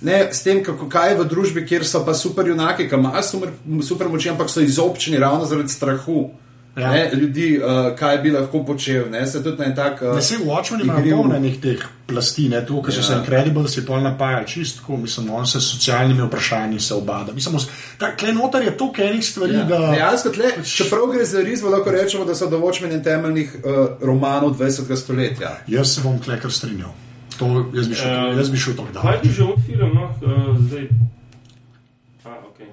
Ne, 0.01 0.29
s 0.31 0.43
tem, 0.43 0.61
kako, 0.63 0.87
je 0.87 1.15
v 1.15 1.25
družbi, 1.27 1.65
kjer 1.67 1.83
so 1.83 2.05
pa 2.05 2.13
superjunaki, 2.15 2.85
ki 2.87 2.95
imajo 2.95 3.23
super, 3.23 3.49
super 3.83 4.07
moči, 4.07 4.29
ampak 4.31 4.49
so 4.49 4.63
izobčeni 4.63 5.19
ravno 5.19 5.45
zaradi 5.45 5.69
strahu 5.69 6.29
Ja. 6.29 6.48
Ja. 6.77 6.91
ne, 6.91 7.11
ljudi, 7.13 7.59
uh, 7.59 7.69
kaj 7.95 8.17
bi 8.17 8.31
lahko 8.31 8.63
počel. 8.63 9.09
Ne, 9.09 9.27
se 9.27 9.43
tudi 9.43 9.57
na 9.57 9.65
en 9.65 9.75
tak. 9.75 10.01
Uh, 10.01 10.15
Ne 10.15 10.21
se 10.21 10.37
v 10.37 10.41
Watchmenu 10.41 10.83
imajo 10.83 10.99
igriv- 10.99 11.15
polnenih 11.15 11.59
teh 11.59 11.79
plasti, 12.07 12.49
ne, 12.49 12.61
to, 12.61 12.81
kar 12.81 12.93
so 12.93 12.99
Ja. 12.99 13.03
se 13.03 13.13
Incredibles 13.15 13.77
je 13.77 13.85
pol 13.85 14.01
napajali, 14.01 14.47
čistko, 14.47 14.97
mislim, 14.97 15.29
on 15.31 15.47
se 15.47 15.59
s 15.59 15.67
socialnimi 15.67 16.21
vprašanji 16.23 16.79
se 16.79 16.93
obada. 16.95 17.33
Mislim, 17.33 17.57
ta 17.97 18.15
klenotar 18.15 18.61
je 18.63 18.73
toliko 18.73 19.01
enih 19.03 19.25
stvari, 19.25 19.53
Ja. 19.53 19.63
da... 19.63 19.77
Dejansko, 19.89 20.29
tle, 20.29 20.45
čeprav 20.65 21.07
gre 21.07 21.25
za 21.25 21.41
rizbo, 21.41 21.69
lahko 21.69 21.91
rečemo, 21.91 22.25
da 22.25 22.35
so 22.35 22.47
dovočmeni 22.47 23.03
temeljnih 23.03 23.55
uh, 23.55 23.71
romanov 24.01 24.51
20. 24.51 24.95
stoletja. 24.95 25.57
Jaz 25.67 25.87
se 25.89 26.01
bom 26.01 26.19
tle 26.19 26.39
kar 26.39 26.51
strinjal. 26.51 26.89
To, 27.39 27.45
jaz, 27.73 27.87
bi 27.87 27.95
šel, 27.95 28.09
Ehm, 28.09 28.37
jaz 28.37 28.49
bi 28.49 28.57
šel 28.57 28.73
to 28.73 28.83
Kaj 28.83 28.91
kdaj. 28.93 29.19
je 29.23 29.31
že 29.31 29.43
on 29.43 29.55
film? 29.65 29.91
No? 29.93 30.03
Uh, 30.21 30.57
zdaj. 30.59 30.87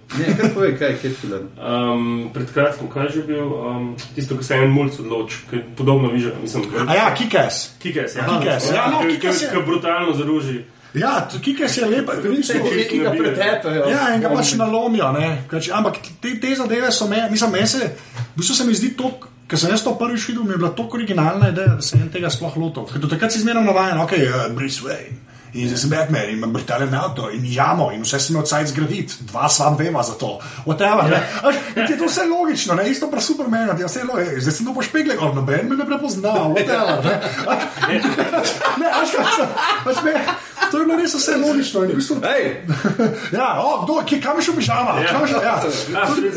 Ne, 0.06 0.36
kaj 0.38 0.54
povej, 0.54 0.78
kaj 0.78 0.90
je 1.02 1.10
film? 1.10 1.48
um, 1.58 2.30
pred 2.32 2.46
kratkim, 2.46 2.86
kaj 2.86 3.04
je 3.04 3.10
že 3.10 3.22
bil 3.22 3.42
um, 3.42 3.96
tisto, 4.14 4.36
ko 4.36 4.42
se 4.42 4.54
je 4.54 4.62
en 4.62 4.70
mulj 4.70 4.90
odločil, 5.00 5.40
ki 5.50 5.56
podobno 5.76 6.08
viže. 6.08 6.30
Mislim, 6.38 6.62
A 6.86 6.94
ja, 6.94 7.06
Kikes. 7.10 7.74
Kikes, 7.78 8.14
ja. 8.14 8.22
Ja, 8.72 8.86
no, 8.86 9.02
Ki- 9.02 9.18
Kick-Ass 9.18 9.42
je- 9.42 9.48
ki- 9.48 9.56
Ki 9.56 9.62
brutalno 9.66 10.14
zaruži. 10.14 10.62
Ja, 10.94 11.20
t- 11.22 11.38
Kikes 11.38 11.76
je 11.76 11.84
lepa. 11.86 12.12
v 12.14 12.30
bistvu- 12.30 12.54
Nekaj, 12.56 12.88
ki 12.88 12.98
ga 12.98 13.10
pretepajo. 13.12 13.82
Ja, 13.88 14.14
in 14.14 14.20
ga 14.20 14.30
pač 14.30 14.54
nalomijo. 14.54 15.12
ne. 15.12 15.42
Kač- 15.50 15.70
Ampak 15.70 15.98
te, 16.20 16.38
te 16.40 16.54
zadeve 16.54 16.88
so 16.92 17.06
me, 17.06 17.26
mislim, 17.30 17.50
meni 17.52 17.66
se, 17.66 17.90
v 18.32 18.38
bistvu 18.38 18.54
se 18.54 18.64
mi 18.64 18.74
zdi 18.74 18.96
to, 18.96 19.10
ker 19.46 19.58
sem 19.58 19.70
jaz 19.70 19.82
to 19.82 19.92
prvič 19.92 20.28
videl, 20.28 20.44
mi 20.44 20.50
je 20.50 20.56
bila 20.56 20.70
tako 20.70 20.96
originalna 20.96 21.48
ideja, 21.48 21.74
da 21.74 21.82
se 21.82 21.98
en 21.98 22.08
tega 22.08 22.30
sploh 22.30 22.56
lotil. 22.56 22.86
Ker 22.86 22.98
do 22.98 23.08
takrat 23.08 23.32
si 23.32 23.40
zmerno 23.40 23.60
navaden, 23.62 23.98
ok, 23.98 24.12
uh, 24.12 24.54
Bruce 24.54 24.80
Wayne. 24.80 25.25
In 25.56 25.68
zdaj 25.68 25.80
sem 25.80 25.90
Batman 25.90 26.28
in 26.28 26.36
imam 26.36 26.52
brutalen 26.52 26.94
avto 26.94 27.30
in 27.32 27.44
jamo 27.48 27.90
in 27.92 28.02
vse 28.04 28.20
sem 28.20 28.36
od 28.36 28.48
sajt 28.48 28.68
zgraditi, 28.68 29.24
dva 29.30 29.48
svam 29.48 29.76
veva 29.76 30.02
za 30.02 30.14
to. 30.20 30.36
Whatever, 30.66 31.08
ne. 31.08 31.20
Až, 31.42 31.54
in 31.76 31.86
ti 31.86 31.92
je 31.92 31.98
to 31.98 32.10
vse 32.10 32.26
logično, 32.28 32.74
ne? 32.76 32.90
isto 32.90 33.08
pa 33.10 33.20
Superman, 33.20 33.72
ti 33.76 33.82
je 33.82 33.88
vse 33.88 34.04
logično. 34.04 34.40
Zdaj 34.40 34.52
sem 34.52 34.66
to 34.66 34.74
pošpegle, 34.74 35.16
oh, 35.20 35.32
noben 35.34 35.68
me 35.68 35.76
ne 35.76 35.86
prepozna, 35.88 36.34
whatever. 36.52 37.00
Ne, 37.88 37.96
ne, 38.80 38.88
až, 38.92 39.16
až, 39.16 39.48
až, 39.86 40.04
ne. 40.04 40.14
To 40.70 40.78
je 40.78 40.84
bilo 40.84 40.98
res 41.00 41.14
vse 41.14 41.36
logično. 41.40 41.84
In 41.84 41.90
v 41.90 42.00
bistvu, 42.02 42.20
Hej, 42.20 42.44
Ja, 43.36 43.56
o, 43.62 43.84
kdo, 43.84 44.02
ki, 44.04 44.20
kam 44.20 44.36
je 44.36 44.50
šel 44.50 44.60
pižama? 44.60 45.00
Ja. 45.00 45.12
Kam 45.12 45.24
je 45.24 45.28
šel, 45.32 45.42
ja. 45.42 45.56
Res. 45.64 46.36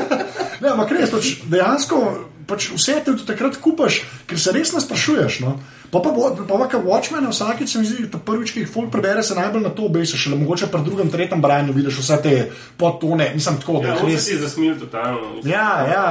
Ne, 0.60 0.68
ampak 0.76 0.92
res, 0.92 1.08
pač, 1.08 1.38
dejansko 1.48 2.29
pač 2.50 2.70
vse 2.74 2.98
te 2.98 3.12
tudi 3.14 3.28
takrat 3.28 3.56
kupaš, 3.62 4.02
ker 4.26 4.38
se 4.42 4.52
res 4.52 4.74
ne 4.74 4.82
sprašuješ. 4.82 5.40
No? 5.46 5.54
Pa 5.90 5.98
pa, 5.98 6.10
pa, 6.14 6.30
pa 6.46 6.66
kar 6.70 6.82
Watchmen, 6.86 7.24
vsakeč 7.30 7.72
se 7.72 7.80
mi 7.80 7.86
zdi, 7.86 8.04
da 8.10 8.18
prvič, 8.22 8.52
ki 8.54 8.60
jih 8.62 8.68
folk 8.70 8.92
prebere, 8.94 9.22
se 9.26 9.34
najbolj 9.34 9.64
na 9.64 9.72
to 9.74 9.88
obesiš, 9.88 10.20
šele 10.22 10.36
mogoče 10.38 10.68
pri 10.70 10.84
drugem, 10.86 11.08
tretjem 11.10 11.42
branju 11.42 11.74
vidiš 11.74 11.98
vse 11.98 12.18
te 12.22 12.34
podtone, 12.78 13.30
mislim 13.34 13.56
tako, 13.58 13.80
da 13.82 13.88
Ja, 13.88 13.96
res. 14.06 14.28
ti 14.28 14.36
zasmil 14.38 14.76
totalno. 14.78 15.32
mislim, 15.34 15.50
Ja, 15.50 15.70
ja. 15.90 16.04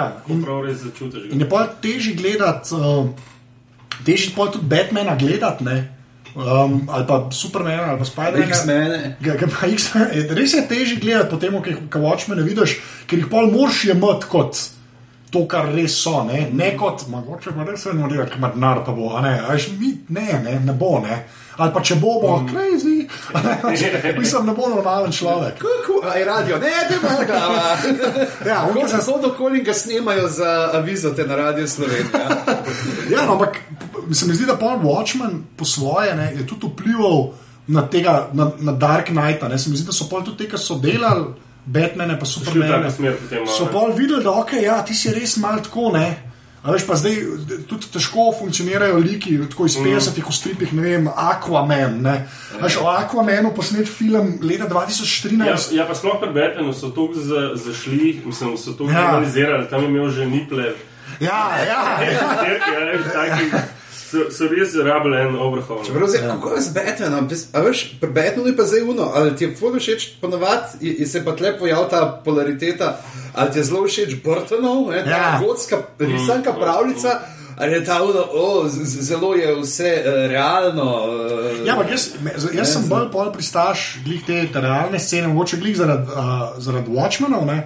Prav 0.43 0.65
res 0.65 0.81
začutiš. 0.83 1.29
In 1.31 1.39
je 1.39 1.47
pa 1.49 1.63
težje 1.81 2.15
gledati, 2.19 2.75
uh, 2.75 3.07
težje 4.03 4.33
pa 4.35 4.49
tudi 4.51 4.67
Batmana 4.67 5.15
gledati, 5.15 5.63
ne. 5.63 5.77
Um, 6.35 6.83
ali 6.91 7.07
pa 7.07 7.29
Supermana, 7.31 7.95
ali 7.95 7.99
pa 7.99 8.05
Spider-Mana. 8.05 9.15
Res 10.39 10.53
je 10.53 10.67
težje 10.67 10.99
gledati, 11.01 11.29
potem, 11.31 11.55
ko 11.55 11.69
jih 11.69 11.79
ko 11.91 11.99
Watchmene 12.03 12.43
vidiš, 12.45 12.75
ker 13.07 13.19
jih 13.23 13.29
pol 13.31 13.47
moraš 13.51 13.85
jemati 13.89 14.27
kot 14.29 14.59
to, 15.31 15.45
kar 15.47 15.69
res 15.73 15.95
so. 16.03 16.23
Ne, 16.23 16.47
ne 16.53 16.71
kot, 16.77 17.05
mogoče 17.09 17.53
pa 17.55 17.65
res 17.67 17.85
eno 17.91 18.07
delo, 18.09 18.25
ki 18.29 18.39
ima 18.39 18.49
denar, 18.53 18.83
pa 18.85 18.95
bo, 18.95 19.11
a 19.17 19.21
ne, 19.25 19.35
a 19.39 19.53
veš, 19.53 19.69
mi, 19.79 19.93
ne, 20.15 20.27
ne, 20.43 20.57
ne 20.65 20.73
bo, 20.73 20.97
ne. 21.03 21.23
Ali 21.59 21.73
pa 21.75 21.81
če 21.83 21.97
bo, 21.99 22.13
bo 22.23 22.35
mm. 22.39 22.45
crazy, 22.47 22.97
mislim, 24.21 24.45
ne 24.47 24.53
bo 24.55 24.69
normalen 24.71 25.11
človek. 25.11 25.59
Kuku, 25.59 25.99
aj 26.07 26.23
radio, 26.27 26.59
ne, 26.61 26.71
te 26.87 26.99
maga. 27.03 27.41
Ja, 28.49 28.63
on, 28.63 28.73
Kako 28.73 28.87
se 28.87 28.95
se 28.95 29.03
so 29.03 29.17
dokoli 29.21 29.61
ga 29.63 29.73
snemajo 29.73 30.29
za 30.31 30.69
avizote 30.79 31.25
na 31.27 31.35
Radio 31.35 31.67
Slovenija. 31.67 32.29
Ja, 33.13 33.25
no, 33.25 33.33
ampak 33.33 33.59
se 34.13 34.25
mi 34.25 34.33
zdi, 34.33 34.45
da 34.45 34.55
Paul 34.57 34.79
Watchman 34.79 35.41
po 35.57 35.65
svoje 35.65 36.15
ne, 36.15 36.31
je 36.37 36.47
tudi 36.47 36.67
vplival 36.71 37.33
na, 37.67 37.87
tega, 37.87 38.29
na, 38.33 38.51
na 38.59 38.71
Dark 38.71 39.11
Knight. 39.11 39.43
Ne. 39.49 39.59
Se 39.59 39.69
mi 39.69 39.77
zdi, 39.77 39.85
da 39.85 39.93
so 39.93 40.07
pol 40.09 40.23
tudi 40.23 40.45
te, 40.45 40.49
ki 40.49 40.57
so 40.57 40.79
delali 40.79 41.27
Batmane, 41.69 42.15
pa 42.19 42.25
Šli 42.25 42.41
v 42.41 42.45
Supermane. 42.45 42.71
tako 42.83 42.95
smer 42.95 43.13
malo, 43.31 43.53
So 43.57 43.67
pol 43.69 43.93
videli, 43.93 44.23
da 44.25 44.33
okay, 44.41 44.63
ja, 44.65 44.81
ti 44.81 44.97
si 44.97 45.13
res 45.13 45.37
mal 45.37 45.61
tako. 45.61 45.91
Ne. 45.93 46.07
A 46.59 46.73
veš, 46.75 46.83
pa 46.83 46.95
zdaj 46.99 47.13
tudi 47.69 47.87
težko 47.87 48.33
funkcionirajo 48.35 48.97
liki, 48.99 49.37
tako 49.47 49.69
iz 49.69 49.77
50-ih 49.79 50.25
v 50.27 50.33
stripih, 50.35 50.73
ne 50.75 50.81
vem, 50.83 51.05
Aquaman. 51.07 52.01
Ne. 52.03 52.15
Veš, 52.59 52.81
o 52.83 52.89
Aquamanu 52.91 53.53
posnet 53.55 53.87
film 53.87 54.39
leta 54.43 54.67
2013. 54.67 55.47
Ja, 55.47 55.55
ja, 55.71 55.85
pa 55.87 55.95
sploh 55.95 56.19
pri 56.19 56.33
Batmanu 56.35 56.73
so 56.75 56.89
to 56.91 57.07
za, 57.15 57.53
zašli, 57.55 58.19
mislim, 58.25 58.57
so 58.57 58.75
to 58.75 58.89
Ja. 58.91 59.07
analizirali, 59.07 59.69
tam 59.69 59.83
je 59.83 59.87
imel 59.87 60.09
že 60.11 60.25
niple. 60.27 60.73
Ja, 61.19 61.47
ja, 61.63 61.63
ja. 61.63 61.79
Ja, 62.43 63.78
so, 64.11 64.29
so 64.29 64.47
res 64.47 64.75
rabili 64.75 65.17
en 65.17 65.35
overhaul. 65.37 65.79
no. 65.79 65.93
Prav, 65.93 66.07
zdaj, 66.07 66.27
kako 66.29 66.49
je 66.51 66.61
z 66.61 66.69
Batmanom? 66.69 67.27
A 67.53 67.59
veš, 67.59 67.79
pri 67.99 68.09
Batmanu 68.09 68.47
je 68.47 68.57
pa 68.57 68.63
zdaj 68.63 68.81
uno, 68.83 69.11
ali 69.15 69.35
ti 69.35 69.43
je 69.43 69.55
ful 69.55 69.75
všeč 69.75 70.07
ponovadi, 70.21 70.67
in 70.93 71.07
se 71.07 71.25
pa 71.25 71.31
tle 71.31 71.57
pojavlja 71.57 71.89
ta 71.89 72.21
polariteta, 72.25 72.97
ali 73.33 73.51
ti 73.51 73.59
je 73.59 73.63
zelo 73.63 73.83
všeč 73.85 74.15
Burtonov, 74.23 74.89
ne, 74.89 75.03
ta 75.03 75.09
Ja. 75.09 75.17
ja. 75.17 75.41
gotska 75.41 75.77
risanka 75.99 76.53
pravljica. 76.53 77.19
Ali 77.57 77.73
je 77.73 77.83
ta 77.83 78.03
uno, 78.03 78.23
o, 78.33 78.69
z- 78.69 78.83
z- 78.85 79.01
zelo 79.03 79.35
je 79.35 79.55
vse 79.57 79.89
uh, 79.97 80.31
realno. 80.31 80.85
Uh, 81.03 81.67
Ja, 81.67 81.73
ampak 81.73 81.91
jaz, 81.91 82.05
jaz 82.53 82.71
sem 82.73 82.85
bolj 82.87 83.09
pol 83.11 83.33
pristaš 83.33 83.99
glih 84.05 84.23
te, 84.23 84.47
realne 84.53 84.99
scene, 84.99 85.27
mogoče 85.27 85.57
glih 85.57 85.75
zaradi 85.77 86.07
uh, 86.07 86.15
zarad 86.57 86.87
Watchmenov, 86.87 87.43
ne? 87.45 87.57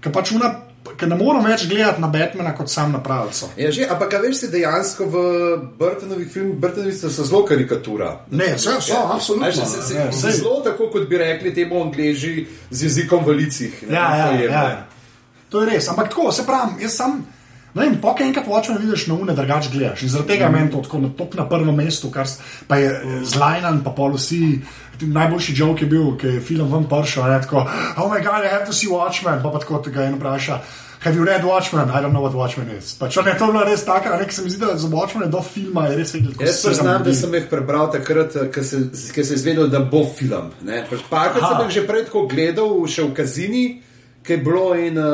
ker 0.00 0.12
pač 0.12 0.32
una, 0.32 0.54
ker 0.96 1.08
ne 1.08 1.14
moram 1.14 1.44
več 1.44 1.66
gledati 1.66 2.00
na 2.00 2.08
Batmana 2.08 2.54
kot 2.54 2.70
sam 2.70 2.92
na 2.92 2.98
pravico. 2.98 3.48
Ja, 3.56 3.70
že, 3.70 3.86
ampak 3.86 4.12
veš, 4.18 4.36
si 4.36 4.48
dejansko 4.48 5.04
v 5.06 5.16
Burtonovih 5.78 6.28
filmih, 6.28 6.56
Burtonovi 6.56 6.92
so 6.92 7.08
zelo 7.08 7.44
karikatura. 7.44 8.24
Ne, 8.30 8.54
vse 8.56 8.76
so, 8.80 8.98
absolutno. 9.06 9.46
Veš, 9.46 9.56
se, 9.56 9.82
se, 9.82 9.94
ne, 9.94 10.12
se, 10.12 10.26
sej- 10.26 10.38
zelo 10.38 10.60
tako, 10.60 10.90
kot 10.90 11.08
bi 11.08 11.18
rekli 11.18 11.54
temu 11.54 11.82
angliži 11.82 12.34
z 12.70 12.82
jezikom 12.82 13.24
v 13.24 13.30
licih. 13.30 13.82
ne, 13.88 13.94
Ja, 13.94 14.16
ja, 14.16 14.26
to 14.26 14.32
je, 14.34 14.44
ja. 14.44 14.86
To 15.48 15.62
je 15.62 15.70
res. 15.70 15.88
Ampak 15.88 16.08
tako, 16.08 16.32
se 16.32 16.46
pravi, 16.46 16.82
jaz 16.82 16.96
sem. 16.96 17.22
Ne 17.74 17.86
vem, 17.86 17.96
pokaj 18.00 18.26
enkrat 18.26 18.46
Watchmen 18.46 18.78
vidiš 18.78 19.06
na 19.08 19.14
une, 19.14 19.34
drugače 19.34 19.70
gledaš. 19.72 20.02
In 20.02 20.12
zaradi 20.12 20.34
tega 20.34 20.48
mm. 20.48 20.52
meni 20.52 20.70
to 20.70 20.82
tako 20.84 20.98
na, 20.98 21.10
na 21.34 21.48
prvem 21.48 21.74
mestu, 21.74 22.10
kar 22.12 22.28
pa 22.68 22.76
je 22.76 22.90
mm. 22.92 23.24
zlajnan, 23.24 23.80
pa 23.84 23.90
pol 23.96 24.16
vsi. 24.16 24.60
Najboljši 25.02 25.52
joke 25.56 25.82
je 25.82 25.88
bil, 25.90 26.12
ki 26.20 26.36
je 26.36 26.40
film 26.40 26.68
ven 26.70 26.84
prišel, 26.86 27.24
ne 27.26 27.40
tako, 27.42 27.64
oh 27.96 28.10
my 28.12 28.20
god, 28.22 28.44
I 28.44 28.52
have 28.52 28.66
to 28.66 28.72
see 28.72 28.86
Watchmen, 28.86 29.42
pa 29.42 29.50
pa 29.50 29.58
tako 29.58 29.80
tega 29.82 30.04
en 30.04 30.20
vpraša. 30.20 30.60
Have 31.02 31.16
you 31.16 31.24
read 31.24 31.42
Watchmen? 31.42 31.90
I 31.90 32.00
don't 32.00 32.12
know 32.12 32.22
what 32.22 32.34
Watchmen 32.34 32.68
is. 32.78 32.94
Pač 32.94 33.16
on 33.18 33.26
je 33.26 33.34
to 33.38 33.46
bila 33.50 33.64
res 33.66 33.82
taka, 33.84 34.14
nek 34.20 34.32
se 34.32 34.42
mi 34.44 34.50
zdi, 34.50 34.60
da 34.62 34.76
za 34.78 34.88
Watchmen 34.88 35.30
do 35.30 35.40
filma 35.42 35.88
je 35.88 35.96
res 35.98 36.14
vedel, 36.14 36.36
kako 36.36 36.44
Jaz 36.46 36.60
priznam, 36.62 37.02
da 37.02 37.14
sem 37.14 37.34
jih 37.34 37.48
prebral 37.50 37.88
takrat, 37.90 38.36
ko 38.54 38.62
se, 38.62 38.84
ko 39.14 39.24
se 39.24 39.34
je 39.34 39.40
izvedel, 39.40 39.66
da 39.72 39.80
bo 39.80 40.04
film. 40.06 40.52
ne. 40.62 40.84
Pač 40.90 41.02
Parkrat 41.10 41.42
Aha. 41.42 41.56
sem 41.56 41.66
jih 41.66 41.74
že 41.80 41.86
prej 41.88 42.04
tako 42.06 42.28
gledal, 42.30 42.70
še 42.86 43.08
v 43.08 43.16
Kazini, 43.18 43.64
ki 44.22 44.32
je 44.32 44.38
bilo 44.38 44.74
in 44.76 44.94
uh, 44.94 45.04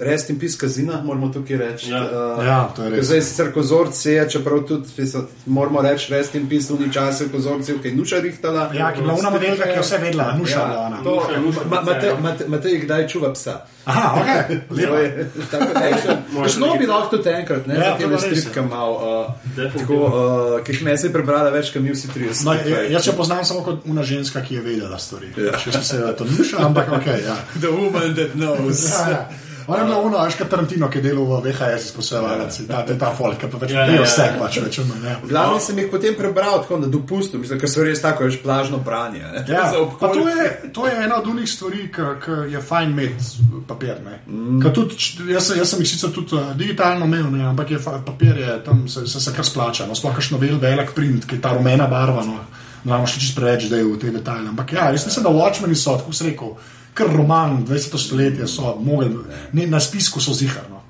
rest 0.00 0.30
in 0.30 0.38
peace 0.38 0.56
Kazina, 0.56 1.00
moramo 1.00 1.28
tukaj 1.28 1.56
reči. 1.58 1.90
Ja. 1.90 2.02
Uh, 2.02 2.44
Ja, 2.44 2.68
to 2.68 2.82
je 2.82 2.90
res. 2.90 3.06
Zdaj 3.06 3.22
sicer 3.22 3.52
kozorci 3.52 4.10
je, 4.10 4.28
čeprav 4.30 4.60
tudi 4.62 4.88
mislim, 4.96 5.22
moramo 5.48 5.82
reči 5.82 6.12
rest 6.12 6.34
in 6.34 6.48
peace 6.48 6.68
v 6.70 6.90
času 6.90 7.24
kozorcev, 7.28 7.78
ki 7.78 7.88
je 7.88 7.94
nuša 7.94 8.18
rihtala. 8.18 8.70
Ja, 8.72 8.92
ki 8.92 8.98
je 8.98 9.02
bila 9.02 9.14
ona 9.14 9.30
modelka, 9.30 9.64
ki 9.64 9.70
je 9.70 9.80
vse 9.80 9.98
vedela, 9.98 10.32
nuša 10.34 10.66
bila 10.66 10.80
ona. 10.82 10.96
to, 10.98 11.14
Nuša, 11.16 11.40
nuša, 11.40 11.60
Ma- 11.66 11.82
Matej- 11.82 12.04
ja. 12.06 12.16
Matej- 12.18 12.48
Matej 12.48 12.78
kdaj 12.78 13.08
čuva 13.08 13.32
psa. 13.32 13.56
Aha, 13.86 14.08
ok, 14.14 14.28
To 14.68 14.74
lepo. 14.74 14.96
je 14.96 16.48
Šlo 16.48 16.76
bi 16.76 16.86
lahko 16.86 17.16
tudi 17.16 17.28
enkrat, 17.30 17.66
ne, 17.66 17.74
Ja, 17.74 17.80
ja, 17.82 17.96
to 17.98 18.08
te 18.08 18.18
stripke 18.18 18.60
ja. 18.60 18.66
malo, 18.66 18.92
uh, 18.92 19.32
tako, 19.72 19.94
uh, 19.94 20.12
ki 20.60 20.72
jih 20.72 20.82
me 20.82 20.90
je 20.92 21.12
prebrala 21.12 21.50
več, 21.50 21.72
kot 21.72 21.82
mi 21.82 21.90
vsi 21.90 22.08
tri. 22.08 22.28
No, 22.44 22.52
j- 22.54 22.90
jaz 22.90 23.06
jo 23.06 23.12
poznam 23.12 23.44
samo 23.44 23.62
kot 23.62 23.86
una 23.86 24.02
ženska, 24.02 24.42
ki 24.42 24.54
je 24.54 24.60
vedela 24.62 24.98
stvari. 24.98 25.32
Ja. 25.38 25.56
Še 25.58 25.72
sem 25.72 25.82
se 25.84 25.98
da 25.98 26.12
to 26.12 26.24
nuša, 26.26 26.56
ampak 26.60 26.92
ok. 26.92 27.06
Ja. 27.18 27.36
The 27.60 27.68
woman 27.68 28.14
that 28.14 28.32
knows. 28.32 28.57
Ja, 28.66 29.10
ja. 29.10 29.28
Ona 29.68 29.78
je 29.78 29.84
bila 29.84 29.98
ona, 30.00 30.22
veš, 30.24 30.36
kot 30.40 30.48
Tarantino, 30.48 30.86
ki 30.88 30.96
je 30.98 31.02
delal 31.04 31.26
v 31.28 31.50
VHS, 31.52 31.90
posebej, 31.92 32.38
ta, 32.70 32.78
ta, 32.88 32.94
ta 32.96 33.08
folk, 33.12 33.42
pa 33.52 33.58
več 33.60 33.74
Ja, 33.74 33.82
ne 33.84 33.98
ja, 33.98 34.04
vse, 34.06 34.24
ja. 34.24 34.36
pač 34.40 34.56
več 34.64 34.78
ja. 34.80 35.16
Glavno 35.28 35.58
sem 35.60 35.76
jih 35.76 35.90
potem 35.92 36.14
prebral 36.16 36.62
tako 36.62 36.78
na 36.80 36.88
dopustu, 36.88 37.36
mislim, 37.36 37.60
ker 37.60 37.68
so 37.68 37.84
res 37.84 38.00
tako, 38.00 38.24
veš, 38.24 38.38
plažno 38.40 38.78
branje. 38.80 39.20
ne. 39.20 39.42
Ja, 39.44 39.66
to 40.00 40.24
je, 40.24 40.46
to 40.72 40.86
je 40.88 40.94
ena 41.04 41.18
od 41.20 41.28
unih 41.28 41.44
stvari, 41.44 41.90
ki 41.92 42.38
je 42.54 42.62
fajn 42.64 42.94
imeti 42.96 43.44
papir. 43.68 44.00
Mm. 44.24 44.64
Tudi, 44.72 44.96
jaz, 45.34 45.50
sem- 45.50 45.60
jaz 45.60 45.74
sem 45.74 45.84
jih 45.84 45.90
sicer 45.92 46.16
tudi 46.16 46.40
uh, 46.40 46.48
digitalno 46.56 47.04
imel, 47.04 47.28
ne, 47.36 47.44
ampak 47.52 47.76
je 47.76 47.82
papir 47.84 48.40
je 48.40 48.56
tam 48.64 48.88
se, 48.88 49.04
se, 49.04 49.20
se 49.20 49.36
kar 49.36 49.44
splača. 49.44 49.84
No, 49.84 49.92
sploh 49.92 50.16
kaš 50.16 50.30
novel, 50.32 50.56
velik 50.56 50.96
print, 50.96 51.28
ki 51.28 51.36
je 51.36 51.44
ta 51.44 51.52
rumena 51.52 51.84
barva. 51.92 52.24
No, 52.24 52.40
ne 52.40 52.88
imamo 52.88 53.04
še 53.04 53.20
čisto 53.20 53.42
preveč 53.42 53.68
zdaj 53.68 53.84
v 53.84 54.00
te 54.00 54.16
detajle. 54.16 54.48
Ampak 54.48 54.72
ja, 54.72 54.88
jaz 54.96 55.04
mislim, 55.04 55.28
da 55.28 55.36
Watchmeni 55.36 55.76
so, 55.76 55.98
tako 56.00 56.16
se 56.16 56.24
rekel, 56.30 56.56
kar 56.98 57.12
roman 57.16 57.62
20. 57.66 57.98
stoletja 57.98 58.46
so 58.46 58.74
mogli, 58.82 59.10
ne, 59.52 59.66
na 59.66 59.80
spisku 59.80 60.20
so 60.20 60.34
ziharno. 60.34 60.82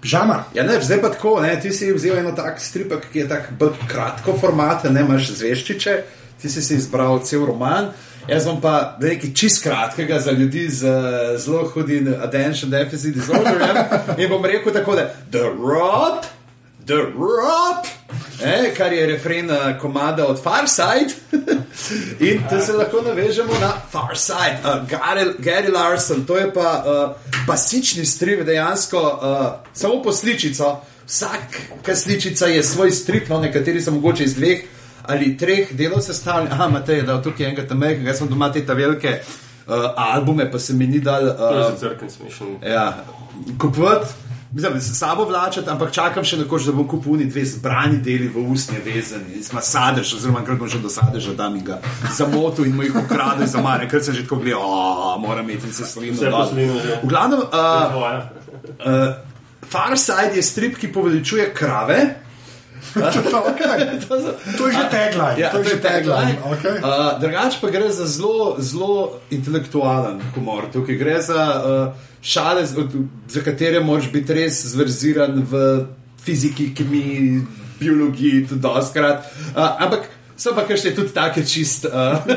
Pižama. 0.00 0.44
Ja, 0.54 0.64
ne, 0.64 0.80
zdaj 0.82 1.00
pa 1.00 1.10
tako, 1.12 1.38
ne, 1.40 1.54
ti 1.60 1.72
si 1.72 1.92
vzel 1.92 2.18
eno 2.18 2.32
tak 2.36 2.60
stripek, 2.60 3.06
ki 3.12 3.24
je 3.24 3.28
tako 3.28 3.70
kratko 3.88 4.36
formata, 4.40 4.92
ne 4.92 5.04
imaš 5.04 5.30
zveščiče, 5.38 5.94
ti 6.40 6.50
si 6.50 6.62
si 6.62 6.76
izbral 6.76 7.22
cel 7.24 7.46
roman. 7.48 7.92
Jaz 8.28 8.46
vam 8.48 8.60
pa 8.60 8.96
nekaj 9.00 9.32
čist 9.36 9.62
kratkega 9.62 10.18
za 10.20 10.32
ljudi 10.32 10.68
z 10.68 10.92
zelo 11.38 11.64
hudim 11.68 12.08
attention 12.22 12.70
deficit 12.70 13.14
disorderjem 13.14 13.76
in 14.16 14.30
bom 14.30 14.44
rekel 14.44 14.72
tako, 14.72 14.96
da 14.96 15.10
The 15.30 15.44
Rod, 15.60 16.24
The 16.86 17.02
Rod, 17.12 17.93
eh, 18.42 18.74
kar 18.76 18.92
je 18.92 19.06
refren 19.06 19.50
eh, 19.50 19.78
komada 19.80 20.26
od 20.26 20.42
Farside. 20.42 21.14
in 22.30 22.42
tu 22.50 22.66
se 22.66 22.72
lahko 22.72 23.02
navežemo 23.02 23.52
na 23.60 23.72
Farside, 23.90 24.58
uh, 24.64 24.88
Gary, 24.88 25.34
Gary 25.38 25.72
Larson, 25.72 26.24
to 26.24 26.36
je 26.36 26.52
pa 26.54 26.84
uh, 26.86 27.16
pasični 27.46 28.04
strip, 28.04 28.46
dejansko 28.46 28.98
uh, 28.98 29.46
samo 29.72 30.02
po 30.02 30.12
sličico. 30.12 30.80
Vsaka 31.06 31.94
sličica 31.94 32.46
je 32.46 32.62
svoj 32.62 32.90
strip, 32.90 33.28
no, 33.28 33.40
nekateri 33.40 33.82
so 33.82 33.90
mogoče 33.90 34.24
iz 34.24 34.34
dveh 34.34 34.64
ali 35.02 35.36
treh 35.36 35.72
delov 35.72 36.00
sestavljeni. 36.00 36.50
Aha, 36.52 36.68
imate 36.68 37.02
da 37.02 37.22
tukaj 37.22 37.46
enega 37.46 37.68
tam 37.68 37.78
mehkega, 37.78 38.08
jaz 38.08 38.18
sem 38.18 38.28
doma 38.28 38.52
te 38.52 38.66
ta 38.66 38.72
velike 38.72 39.18
uh, 39.66 39.74
albume, 39.96 40.50
pa 40.50 40.58
se 40.58 40.72
mi 40.72 40.86
ni 40.86 41.00
dal. 41.00 41.36
To 41.36 41.50
je 41.56 41.66
Uh, 41.66 41.80
crkven 41.80 42.10
smešen. 42.10 42.56
Ja, 42.62 43.04
kupovati, 43.60 44.06
mislim, 44.54 44.80
s 44.80 44.98
sabo 44.98 45.24
vlačati, 45.24 45.70
ampak 45.70 45.92
čakam 45.92 46.24
še 46.24 46.36
nekoč, 46.36 46.66
da 46.68 46.72
bom 46.72 46.86
kupil 46.88 47.12
oni 47.12 47.26
dve 47.26 47.44
zbrani 47.44 47.98
deli 47.98 48.28
v 48.28 48.44
usnje 48.52 48.78
vezani, 48.84 49.42
smo 49.42 49.60
sadež, 49.60 50.14
oziroma 50.14 50.40
enkrat 50.40 50.58
bom 50.58 50.68
že 50.68 50.78
do 50.78 50.88
sadeža 50.88 51.34
dam 51.34 51.56
in 51.56 51.64
ga 51.64 51.80
zamotil 52.14 52.64
in 52.64 52.76
mu 52.76 52.82
jih 52.86 52.96
ukradel 53.02 53.46
za 53.46 53.62
mare, 53.62 53.88
ker 53.90 54.02
sem 54.02 54.14
že 54.14 54.22
tako 54.22 54.36
gledal, 54.36 54.62
"A, 54.62 55.16
moram 55.18 55.50
imeti 55.50 55.72
se 55.72 55.86
slovim. 55.86 56.14
V 56.14 57.08
glavnem, 57.08 57.40
uh, 57.40 57.46
uh, 58.86 59.14
Farside 59.70 60.36
je 60.36 60.42
strip, 60.42 60.78
ki 60.78 60.92
poveličuje 60.92 61.54
krave. 61.54 62.23
Okay. 62.94 63.98
To 64.08 64.20
so- 64.20 64.36
To 64.58 64.66
je 64.68 64.72
že 64.72 64.84
tagline. 64.90 65.36
Ja, 65.38 65.50
to 65.50 65.58
je 65.58 65.64
že 65.64 65.80
tagline. 65.80 66.36
Okay. 66.52 66.76
Uh, 66.78 67.20
drugače 67.20 67.58
pa 67.60 67.68
gre 67.70 67.88
za 67.90 68.06
zelo, 68.06 68.56
zelo 68.58 69.20
intelektualen 69.30 70.20
humor. 70.34 70.68
Tukaj 70.72 70.96
gre 70.96 71.20
za 71.22 71.42
uh, 71.56 71.94
šale, 72.22 72.66
za 73.28 73.40
katere 73.40 73.80
moraš 73.80 74.12
biti 74.12 74.34
res 74.34 74.66
zverziran 74.66 75.42
v 75.42 75.84
fiziki, 76.18 76.74
kemiji, 76.74 77.40
biologiji, 77.80 78.46
tudi 78.48 78.60
doskrat. 78.60 79.24
Uh, 79.50 79.76
ampak 79.78 80.00
so 80.36 80.50
pa 80.50 80.64
še 80.66 80.94
tudi 80.94 81.12
take 81.14 81.44
čist. 81.44 81.84
Uh, 81.84 82.18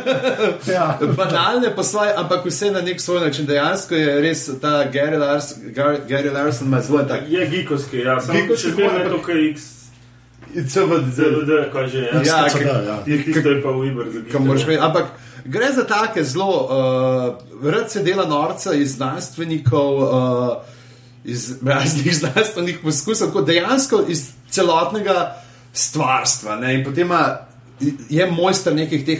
Ja. 0.67 0.97
Banalne 0.99 1.71
po 1.71 1.83
svoje, 1.83 2.11
ampak 2.13 2.45
vse 2.45 2.71
na 2.71 2.81
nek 2.81 3.01
svoj 3.01 3.21
način. 3.21 3.45
Dejansko 3.45 3.95
je 3.95 4.21
res 4.21 4.49
ta 4.61 4.83
Gary 4.85 5.17
Larson, 5.17 5.71
Gar- 5.71 6.03
Gary 6.07 6.29
Larson 6.29 6.67
ima 6.67 6.81
zelo 6.81 7.03
tak. 7.03 7.23
Je 7.27 7.47
gikovski, 7.47 7.97
ja, 7.99 8.19
samo 8.19 8.55
še 8.55 8.71
humor. 8.71 8.99
je 8.99 9.09
to, 9.09 9.21
kaj 9.21 9.41
X. 9.51 9.76
CVD, 10.67 11.19
kaj 11.73 11.87
že 11.87 11.97
je. 11.97 12.09
Ja, 12.23 12.43
SKCD, 12.43 12.59
ki- 12.59 12.87
ja. 12.87 12.97
Ti- 13.05 13.23
Tisto 13.23 13.49
je 13.49 13.61
pa 13.61 13.69
Uber 13.71 14.05
za 14.07 14.19
Kam 14.31 14.43
moraš 14.43 14.59
gitare. 14.59 14.73
imeti, 14.73 14.85
ampak 14.87 15.05
gre 15.45 15.73
za 15.73 15.83
take 15.83 16.23
zelo, 16.23 16.67
uh, 17.61 17.71
rad 17.71 17.91
se 17.91 17.99
dela 18.01 18.25
norca 18.25 18.73
iz 18.73 18.91
znanstvenikov, 18.91 19.91
uh, 19.95 20.57
iz 21.23 21.55
raznih 21.63 22.15
znanstvenih 22.21 22.79
poskusov, 22.79 23.31
kot 23.31 23.45
dejansko 23.45 24.03
iz 24.07 24.21
celotnega 24.49 25.35
stvarstva. 25.73 26.55
Ne? 26.55 26.73
In 26.73 26.83
potem 26.83 27.05
ima, 27.05 27.37
je 28.09 28.25
mojster 28.27 28.75
nekih 28.75 29.05
teh. 29.05 29.19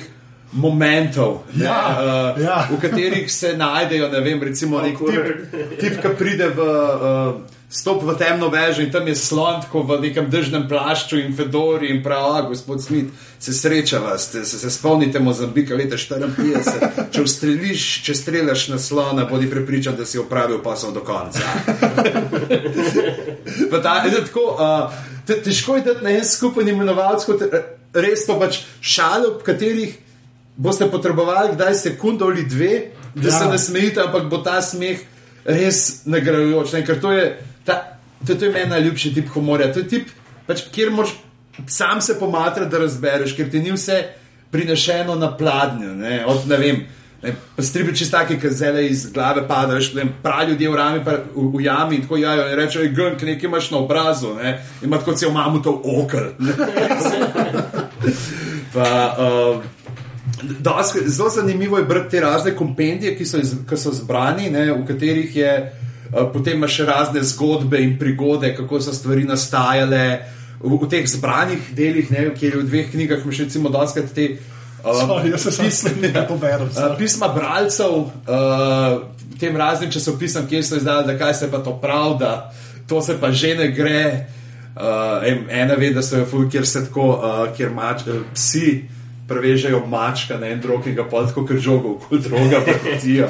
Momentov, 0.50 1.44
ne, 1.54 1.66
Ja, 1.66 1.98
uh, 2.34 2.42
ja. 2.42 2.68
v 2.72 2.80
katerih 2.80 3.28
se 3.28 3.58
najdejo, 3.58 4.08
ne 4.08 4.22
vem, 4.22 4.40
recimo 4.42 4.80
nek 4.80 4.96
tip, 4.98 5.26
tip 5.78 6.02
ki 6.02 6.08
pride 6.18 6.48
v 6.48 6.60
uh, 6.60 7.36
stop 7.70 8.04
v 8.04 8.16
temno 8.16 8.48
vežo 8.50 8.82
in 8.82 8.92
tam 8.92 9.08
je 9.08 9.16
slon, 9.16 9.62
tako 9.62 9.82
v 9.84 10.00
nekem 10.02 10.30
držnem 10.32 10.68
plašču 10.70 11.20
in 11.20 11.36
fedori 11.36 11.90
in 11.92 12.04
pravi, 12.04 12.40
a 12.40 12.48
gospod 12.48 12.84
Smith, 12.84 13.12
se 13.40 13.54
srečava, 13.54 14.18
ste, 14.18 14.46
se, 14.46 14.60
se 14.60 14.72
spomnite 14.72 15.20
Mozambika 15.20 15.76
leta 15.76 15.98
54. 15.98 17.12
Če 17.12 17.22
ustreliš, 17.22 17.88
če 18.08 18.16
streljaš 18.16 18.68
na 18.72 18.80
slona, 18.80 19.28
bodi 19.28 19.50
prepričan, 19.52 19.96
da 20.00 20.06
si 20.06 20.20
opravil 20.20 20.62
posel 20.64 20.96
do 20.96 21.04
konca. 21.04 21.44
Ta, 23.84 24.02
je 24.04 24.24
tako, 24.26 24.44
uh, 24.58 24.94
te, 25.28 25.38
težko 25.44 25.76
je 25.78 25.84
dati 25.86 26.04
na 26.04 26.16
en 26.18 26.26
skupen 26.26 26.68
imenovalec, 26.68 27.24
kot 27.28 27.44
eh, 27.46 27.68
res 27.94 28.26
pa 28.28 28.36
pač 28.40 28.62
šale, 28.82 29.38
v 29.38 29.46
katerih 29.46 29.94
boste 30.58 30.88
potrebovali 30.92 31.54
kdaj 31.54 31.76
sekundo 31.76 32.26
ali 32.26 32.48
dve, 32.48 32.74
da 33.16 33.28
ja. 33.28 33.34
Ja. 33.34 33.40
se 33.40 33.46
nasmejite, 33.52 34.02
ampak 34.08 34.28
bo 34.32 34.42
ta 34.44 34.62
smeh 34.62 35.04
res 35.46 36.06
nagrajujoč. 36.06 36.74
Ne? 36.74 36.84
Ker 36.86 37.00
to 37.02 37.14
je, 37.14 37.28
ta, 37.68 37.98
to, 38.28 38.36
to 38.36 38.46
je 38.46 38.52
meni 38.52 38.70
najljubši 38.70 39.14
tip 39.14 39.30
humorja. 39.36 39.72
To 39.74 39.84
je 39.84 39.88
tip, 39.88 40.12
pač, 40.48 40.64
kjer 40.72 40.92
moraš 40.96 41.18
sam 41.68 42.02
se 42.02 42.20
pomatrati, 42.20 42.72
da 42.72 42.78
razbereš, 42.78 43.36
ker 43.36 43.50
ti 43.52 43.60
ni 43.60 43.72
vse 43.72 44.04
prinešeno 44.52 45.16
na 45.16 45.32
pladnju. 45.38 45.96
Ne? 45.96 46.26
Od, 46.26 46.48
ne 46.48 46.58
vem, 46.58 46.84
ne, 47.24 47.34
stribi 47.60 47.96
čist 47.98 48.12
taki, 48.14 48.38
ki 48.40 48.52
zele 48.54 48.86
iz 48.88 49.08
glave 49.14 49.48
padajo, 49.48 49.80
veš, 49.82 49.94
ne 49.94 50.04
vem, 50.04 50.14
pravi 50.24 50.52
ljudje 50.52 50.70
v, 50.70 50.76
rami, 50.76 51.02
pa, 51.06 51.18
v, 51.36 51.48
v 51.58 51.64
jami 51.66 51.96
in 51.96 52.06
tako 52.06 52.18
jajo 52.22 52.46
in 52.50 52.60
rečejo, 52.60 52.92
gunk, 52.96 53.26
nekaj 53.26 53.50
imaš 53.50 53.72
na 53.72 53.82
obrazu, 53.82 54.36
ne? 54.38 54.54
ima 54.86 55.02
tako 55.02 55.18
cel 55.18 55.34
mamutov 55.36 55.82
okr. 55.84 56.24
Pa, 58.74 58.88
uh, 59.18 59.64
dosti- 60.60 61.08
Zelo 61.10 61.30
zanimivo 61.30 61.78
je 61.78 61.86
brati 61.86 62.10
te 62.12 62.20
razne 62.22 62.56
kompendije, 62.56 63.16
ki 63.18 63.26
so, 63.26 63.40
iz, 63.42 63.56
ki 63.70 63.78
so 63.78 63.92
zbrani, 63.92 64.52
ne, 64.54 64.68
v 64.72 64.86
katerih 64.86 65.36
je 65.36 65.54
uh, 65.58 65.87
potem 66.34 66.58
imaš 66.58 66.80
razne 66.80 67.24
zgodbe 67.24 67.80
in 67.84 67.98
prigode, 68.00 68.56
kako 68.56 68.82
so 68.82 68.94
stvari 68.94 69.24
nastajale. 69.24 70.20
V, 70.62 70.74
v 70.82 70.90
teh 70.90 71.06
zbranih 71.06 71.68
delih, 71.76 72.12
ne, 72.12 72.30
kjer 72.34 72.56
je 72.56 72.62
v 72.62 72.66
dveh 72.66 72.88
knjigah, 72.92 73.26
imaš 73.26 73.40
recimo 73.46 73.70
doskrat 73.70 74.10
te. 74.16 74.38
Uh, 74.82 74.96
Sorry, 74.96 75.32
jaz 75.32 75.44
se 75.44 75.52
sam 75.52 75.72
slišim, 75.72 76.12
da 76.14 76.28
to 76.28 76.38
berem. 76.38 76.70
Uh, 76.70 76.96
pisma 76.98 77.28
bralcev, 77.28 78.08
uh, 78.08 79.04
tem 79.40 79.58
raznim 79.58 79.92
časopisom, 79.92 80.48
kjer 80.48 80.66
so 80.66 80.78
izdali, 80.80 81.08
da 81.08 81.18
kaj 81.18 81.34
se 81.34 81.52
pa 81.52 81.60
to 81.62 81.76
pravda, 81.82 82.52
to 82.88 83.02
se 83.02 83.18
pa 83.22 83.32
že 83.32 83.56
ne 83.56 83.72
gre. 83.72 84.26
Uh, 84.78 85.26
en- 85.26 85.50
ena 85.50 85.74
ve, 85.74 85.90
da 85.90 86.02
so 86.02 86.18
jo 86.18 86.26
ful, 86.26 86.50
kjer 86.50 86.66
se 86.68 86.86
tako, 86.86 87.08
uh, 87.18 87.56
kjer 87.58 87.74
mač, 87.74 88.06
uh, 88.08 88.22
psi 88.34 88.86
prevežejo 89.28 89.82
mačka 89.90 90.38
na 90.38 90.48
en 90.54 90.62
drog, 90.62 90.84
ki 90.84 90.94
ga 90.94 91.04
potko 91.04 91.46
kot 91.46 91.58
žogo, 91.58 91.98
kot 92.10 92.22
droga, 92.24 92.62
pa 92.66 92.98
tijo. 93.02 93.28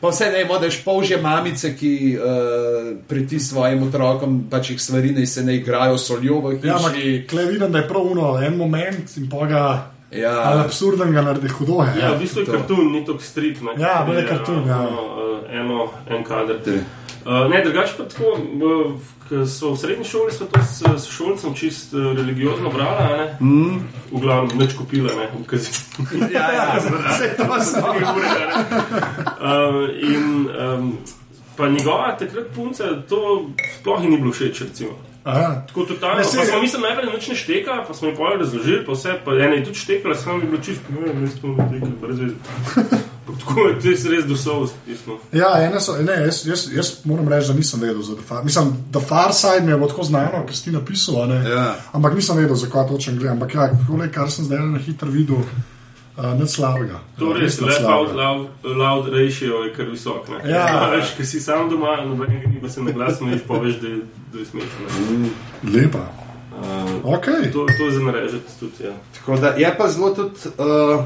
Pa 0.00 0.08
vse 0.08 0.30
ne, 0.32 0.44
modeš 0.48 0.80
polžje 0.84 1.20
mamice, 1.20 1.74
ki 1.76 2.16
uh, 2.16 2.90
priti 3.08 3.40
svojim 3.40 3.82
otrokom, 3.88 4.38
pač 4.50 4.70
jih 4.70 4.80
stvari 4.80 5.12
ne 5.12 5.26
se 5.26 5.44
ne 5.44 5.56
igrajo 5.60 5.98
soljo 5.98 6.40
v 6.40 6.54
hiši. 6.56 6.68
Ja, 6.68 6.76
ampak 6.76 6.96
klej 7.28 7.46
vidim, 7.46 7.72
da 7.72 7.78
je 7.78 7.88
prav 7.88 8.06
uno, 8.12 8.38
en 8.40 8.56
moment 8.56 9.16
in 9.16 9.28
pa 9.30 9.46
ga. 9.46 9.64
Ja. 10.10 10.42
ali 10.42 10.60
Absurden 10.60 11.12
ga 11.12 11.22
naredi 11.22 11.48
hudo. 11.48 11.82
je. 11.82 12.00
Ja, 12.02 12.14
v 12.14 12.18
bistvu 12.18 12.40
je 12.40 12.46
to. 12.46 12.52
kartun, 12.52 12.92
ni 12.92 13.04
to 13.06 13.18
strip. 13.18 13.60
Ne, 13.62 13.76
Ja, 13.78 14.02
bolj 14.06 14.16
je 14.16 14.22
Je, 14.22 14.28
kartun, 14.28 14.66
ja. 14.66 14.80
Eno, 14.88 15.04
eh, 15.46 15.60
eno, 15.60 15.88
en 16.08 16.24
kader. 16.24 16.58
Te. 16.64 16.80
Uh, 17.24 17.50
ne, 17.50 17.60
drugače 17.64 17.94
pa 17.96 18.04
tako, 18.08 18.32
uh, 18.32 18.92
ko 19.19 19.19
smo 19.46 19.70
v 19.70 19.76
srednji 19.76 20.04
šoli, 20.04 20.32
smo 20.32 20.46
to 20.46 20.60
s 20.62 20.82
s 20.98 21.10
šolcem 21.10 21.54
čist 21.54 21.94
uh, 21.94 22.16
religiozno 22.16 22.70
brali, 22.70 23.28
mm. 23.40 23.78
v 24.12 24.20
glavnem 24.20 24.58
neč 24.58 24.74
kupile, 24.74 25.14
ne, 25.16 25.28
v 25.40 25.46
kazi. 25.46 25.70
Ja, 26.34 26.52
ja, 26.52 26.80
vse 27.10 27.36
to 27.36 27.60
smo. 27.60 27.88
Uh, 27.88 27.94
in 30.02 30.48
um, 30.48 30.98
pa 31.56 31.68
njegova 31.68 32.16
takrat 32.18 32.46
punca, 32.54 32.84
to 33.08 33.50
sploh 33.80 34.02
ni 34.02 34.16
bilo 34.16 34.32
všeč, 34.32 34.60
recimo. 34.60 34.90
Aha. 35.24 35.62
Tako 35.68 35.84
totalno. 35.84 36.16
Ne, 36.16 36.22
Pa 36.22 36.44
smo 36.44 36.60
mislili 36.60 36.82
najprej, 36.82 37.06
da 37.06 37.12
nič 37.12 37.28
ne 37.28 37.34
šteka, 37.34 37.84
pa 37.88 37.94
smo 37.94 38.08
ji 38.08 38.16
pol 38.16 38.38
razložili, 38.38 38.84
pa 38.86 38.92
vse, 38.92 39.20
pa 39.24 39.32
ena 39.32 39.54
je 39.54 39.64
tudi 39.64 39.78
štekala, 39.78 40.14
samo 40.14 40.38
je 40.38 40.46
bilo 40.46 40.62
čisto, 40.62 40.84
ne 40.90 41.00
vem, 41.00 41.22
jaz 41.22 41.40
to 41.40 41.46
ne 41.46 41.68
tekam, 41.72 41.96
brez 42.00 42.18
veze. 42.18 42.34
Pa 42.74 42.80
Tako 43.40 43.60
je, 43.68 43.80
to 43.80 43.88
je 43.88 44.10
res 44.10 44.24
dosov, 44.24 44.68
pismo. 44.86 45.18
Ja, 45.32 45.50
ene 45.64 45.80
so, 45.80 45.96
ne, 46.02 46.12
jaz, 46.26 46.46
jaz, 46.46 46.66
jaz 46.72 46.90
moram 47.04 47.28
reči, 47.28 47.48
da 47.48 47.54
nisem 47.54 47.80
vedel 47.80 48.02
za 48.02 48.14
The 48.14 48.22
Far. 48.28 48.44
Mislim, 48.44 48.72
The 48.92 49.00
Far 49.08 49.34
Side 49.34 49.60
mi 49.66 49.72
je 49.72 49.76
bilo 49.76 49.88
tako 49.88 50.04
znano, 50.04 50.44
ker 50.46 50.56
si 50.56 50.64
ti 50.64 50.70
napisal, 50.70 51.22
a 51.22 51.26
ne? 51.26 51.40
Ja. 51.50 51.74
ampak 51.92 52.14
nisem 52.14 52.36
vedel, 52.36 52.56
zakaj 52.56 52.88
točno 52.88 53.12
gledam. 53.18 53.36
Ampak 53.36 53.54
ja, 53.54 53.70
tole, 53.86 54.12
kar 54.12 54.30
sem 54.30 54.44
zdaj 54.44 54.58
na 54.58 54.78
hitro 54.78 55.10
videl, 55.10 55.36
uh, 56.16 56.32
nič 56.40 56.50
slabega. 56.56 57.00
To 57.18 57.32
Ja, 57.32 57.40
res, 57.40 57.60
nič 57.60 57.70
lep 57.80 57.88
out 57.88 58.14
loud, 58.16 58.48
loud 58.64 59.08
ratio 59.12 59.64
je 59.64 59.74
kar 59.76 59.86
visok. 59.90 60.28
Ne? 60.28 60.50
Ja. 60.50 60.64
Veš, 60.96 61.14
ker 61.16 61.26
si 61.26 61.40
sam 61.40 61.68
doma, 61.70 61.96
nobenega 62.04 62.48
ni, 62.48 62.60
pa 62.60 62.68
se 62.68 62.82
na 62.82 62.90
glas 62.90 63.18
smejiš, 63.18 63.42
poveš, 63.46 63.80
da 63.80 63.88
je, 63.88 64.00
da 64.32 64.38
je 64.38 64.46
smešno. 64.46 64.80
ne. 65.18 65.30
Lepa. 65.74 66.06
Uh, 66.60 67.14
Okay. 67.16 67.48
to, 67.52 67.64
to 67.78 67.84
je 67.86 67.92
za 67.92 68.00
narežeti 68.04 68.52
tudi, 68.60 68.84
ja. 68.84 68.92
Tako 69.16 69.36
da 69.36 69.48
je 69.56 69.70
pa 69.78 69.88
zelo 69.88 70.10
tudi. 70.14 70.36
Uh, 70.58 71.04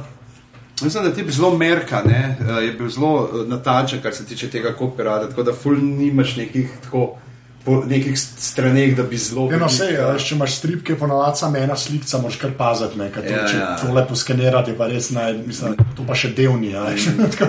Mislim, 0.80 1.04
da 1.04 1.12
ti 1.12 1.20
je 1.20 1.24
bil 1.24 1.32
zelo 1.32 1.50
merka, 1.52 2.02
ne? 2.02 2.36
uh, 2.40 2.56
je 2.58 2.72
bil 2.72 2.88
zelo 2.88 3.12
natančen, 3.46 4.02
kar 4.02 4.14
se 4.14 4.24
tiče 4.24 4.50
tega 4.50 4.72
kopirata, 4.72 5.28
tako 5.28 5.42
da 5.42 5.52
ful 5.54 5.74
nimaš 5.74 6.36
nekih, 6.36 6.70
tako, 6.82 7.16
po 7.64 7.78
nekih 7.86 8.12
st- 8.12 8.40
straneh, 8.40 8.96
da 8.96 9.02
bi 9.02 9.16
zelo. 9.16 9.46
Eno 9.52 9.66
vse, 9.66 9.84
veliko- 9.84 10.02
ja, 10.02 10.18
če 10.18 10.34
imaš 10.34 10.54
strip, 10.54 10.82
ki 10.84 10.92
je 10.92 10.98
ponovadi 10.98 11.38
samo 11.38 11.56
ena 11.58 11.76
slika, 11.76 12.18
moraš 12.18 12.36
kar 12.36 12.50
paziti, 12.52 12.98
ne, 12.98 13.06
kaj 13.10 13.22
to, 13.22 13.32
Ja, 13.32 13.46
če 13.46 13.56
ja. 13.56 13.76
tole 13.78 14.04
poskenirati, 14.08 14.70
je 14.70 14.76
pa 14.76 14.86
res 14.86 15.10
naj, 15.10 15.32
mislim, 15.40 15.76
to 15.94 16.04
pa 16.04 16.14
še 16.14 16.28
delni. 16.30 16.72
Ja, 16.74 16.84
Tako, 17.30 17.48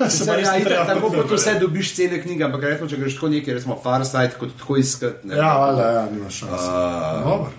se 0.00 0.18
Saj, 0.18 0.26
pa 0.26 0.36
res 0.36 0.46
ja, 0.46 0.52
ne 0.52 0.60
itak, 0.60 0.86
tako 0.86 1.10
kot 1.10 1.30
vse 1.32 1.54
dobiš 1.56 1.94
cene 1.94 2.22
knjige, 2.22 2.44
ampak 2.44 2.62
recimo, 2.64 2.88
če 2.88 2.96
greš 2.96 3.14
tako 3.14 3.28
nekaj, 3.28 3.54
recimo 3.54 3.80
Farside, 3.82 4.34
kot 4.38 4.52
tako 4.58 4.76
iskati. 4.76 5.26
ne. 5.26 5.36
Ja, 5.36 5.54
valjda, 5.56 5.90
ja, 5.92 6.06
nimaš 6.12 6.34
šans. 6.36 6.62
Uh, 6.62 7.24
Dobro. 7.24 7.50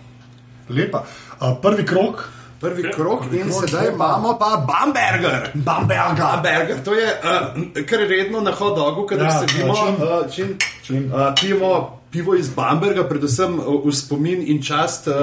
Lepa. 0.70 1.04
Uh, 1.34 1.58
prvi 1.62 1.86
krok, 1.86 2.28
Prvi 2.60 2.92
krok 2.92 3.24
in 3.32 3.50
krog, 3.50 3.70
sedaj 3.70 3.88
imamo 3.94 4.38
pa 4.40 4.66
Bamberger. 4.68 5.52
Bamberga. 5.54 6.42
Bamberger, 6.44 6.84
to 6.84 6.94
je 6.94 7.06
uh, 7.06 7.86
kar 7.86 8.00
redno 8.00 8.42
na 8.42 8.52
hot-dogu, 8.52 9.06
kadar 9.08 9.26
Ja, 9.26 9.48
sedimo, 9.48 9.74
uh, 9.74 10.32
čim, 10.32 10.58
Čim? 10.84 11.12
Uh, 11.14 11.34
pijemo 11.42 12.00
pivo 12.12 12.36
iz 12.36 12.50
Bamberga, 12.50 13.04
predvsem 13.04 13.60
v 13.86 13.92
spomin 13.92 14.44
in 14.48 14.64
čast 14.64 15.08
uh, 15.08 15.14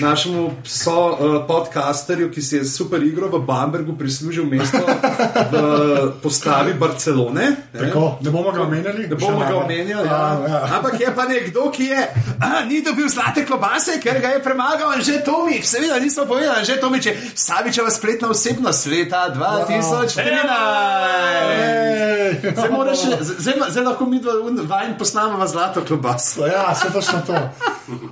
našemu 0.00 0.52
so 0.64 1.10
uh, 1.10 1.46
podcasterju, 1.46 2.30
ki 2.30 2.42
si 2.42 2.56
je 2.56 2.64
super 2.64 3.02
igro 3.02 3.28
v 3.28 3.38
Bambergu 3.44 3.92
prislužil 3.98 4.44
mesto 4.44 4.78
v 5.52 6.12
postavi 6.22 6.74
Barcelone. 6.74 7.56
ne. 7.72 7.80
Tako, 7.80 8.18
ne 8.20 8.30
bomo 8.30 8.52
ga 8.52 8.62
omenjali. 8.62 9.08
Ne 9.08 9.14
bomo 9.14 9.40
Še 9.40 9.46
ga 9.48 9.56
omenjali, 9.56 10.08
Ja, 10.08 10.08
ja. 10.08 10.38
ja. 10.48 10.68
ampak 10.76 11.00
je 11.00 11.14
pa 11.14 11.24
nekdo, 11.24 11.70
ki 11.70 11.84
je 11.84 12.08
a, 12.40 12.64
ni 12.64 12.82
dobil 12.82 13.08
zlate 13.08 13.46
klobase, 13.46 14.00
ker 14.00 14.20
ga 14.20 14.28
je 14.28 14.42
premagal 14.42 14.92
že 15.02 15.20
Tomič. 15.20 15.64
Seveda 15.64 15.98
nismo 15.98 16.24
povedali, 16.24 16.64
že 16.64 16.80
Tomič 16.80 17.06
je 17.06 17.16
Savičeva 17.34 17.90
spletna 17.90 18.28
osebnost 18.30 18.86
leta 18.86 19.28
2013. 19.34 20.22
Zdaj, 22.52 22.70
moraš, 22.70 22.98
zdaj, 23.20 23.54
zdaj 23.68 23.84
lahko 23.84 24.06
mi 24.06 24.20
dva 24.20 24.32
vajn 24.68 24.94
posnamemo 24.98 25.46
zlato 25.46 25.84
klobaso. 25.84 26.46
Ja, 26.46 26.74
se 26.74 26.92
točno 26.92 27.20
to. 27.26 27.34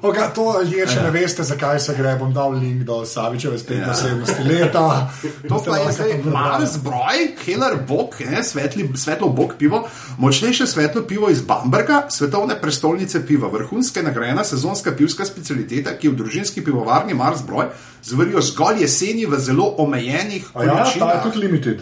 Oga, 0.03 0.31
to 0.35 0.61
ljudje, 0.63 0.87
če 0.87 1.03
ne 1.03 1.11
veste, 1.11 1.43
zakaj 1.43 1.70
se 1.79 1.95
gre, 1.95 2.17
bom 2.17 2.33
dal 2.33 2.53
link 2.53 2.83
do 2.83 3.05
Savičeve 3.05 3.59
spletne 3.59 3.85
Ja. 3.85 3.91
osebnosti 3.91 4.43
leta. 4.43 5.11
To 5.49 5.61
pa 5.61 5.77
je 5.79 5.93
zdaj 5.93 6.13
mali 6.25 6.67
zbroj, 6.67 7.17
Heller 7.41 7.79
Bok, 7.83 8.19
ne, 8.21 8.43
svetli, 8.43 8.91
svetlo 8.95 9.29
Bok 9.29 9.55
pivo, 9.55 9.87
močnejše 10.19 10.67
svetlo 10.67 11.03
pivo 11.03 11.31
iz 11.31 11.43
Bamberga, 11.43 12.07
svetovne 12.09 12.57
prestolnice 12.57 13.27
piva, 13.27 13.49
vrhunska 13.49 14.03
nagrajena 14.03 14.45
sezonska 14.45 14.93
pivska 14.93 15.25
specialiteta, 15.25 15.93
ki 15.93 16.09
v 16.09 16.17
družinski 16.17 16.61
pivovarni 16.61 17.15
Mars 17.15 17.43
Broj 17.43 17.67
zvarijo 18.03 18.41
zgolj 18.43 18.81
jeseni 18.81 19.27
v 19.27 19.39
zelo 19.39 19.75
omejenih 19.79 20.51
A 20.55 20.65
Ja, 20.65 20.69
ta 20.69 20.75
je 20.75 20.85
količinah. 20.85 21.23
tudi 21.23 21.39
limited. 21.39 21.81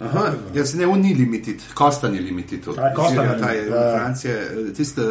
Aha, 0.00 0.22
jaz 0.54 0.74
ne, 0.74 0.86
on 0.86 1.00
ni 1.00 1.14
limited, 1.14 1.60
Kostan 1.74 2.14
je 2.14 2.20
limited. 2.22 2.68
od 2.68 2.76
Ta 2.76 2.82
je 2.82 2.94
Kostan 2.94 3.24
je 3.26 3.38
ta 3.38 3.50
je 3.50 3.60
limited, 3.60 3.82
ja. 3.82 3.96
Francije, 3.96 4.34
tiste. 4.72 5.02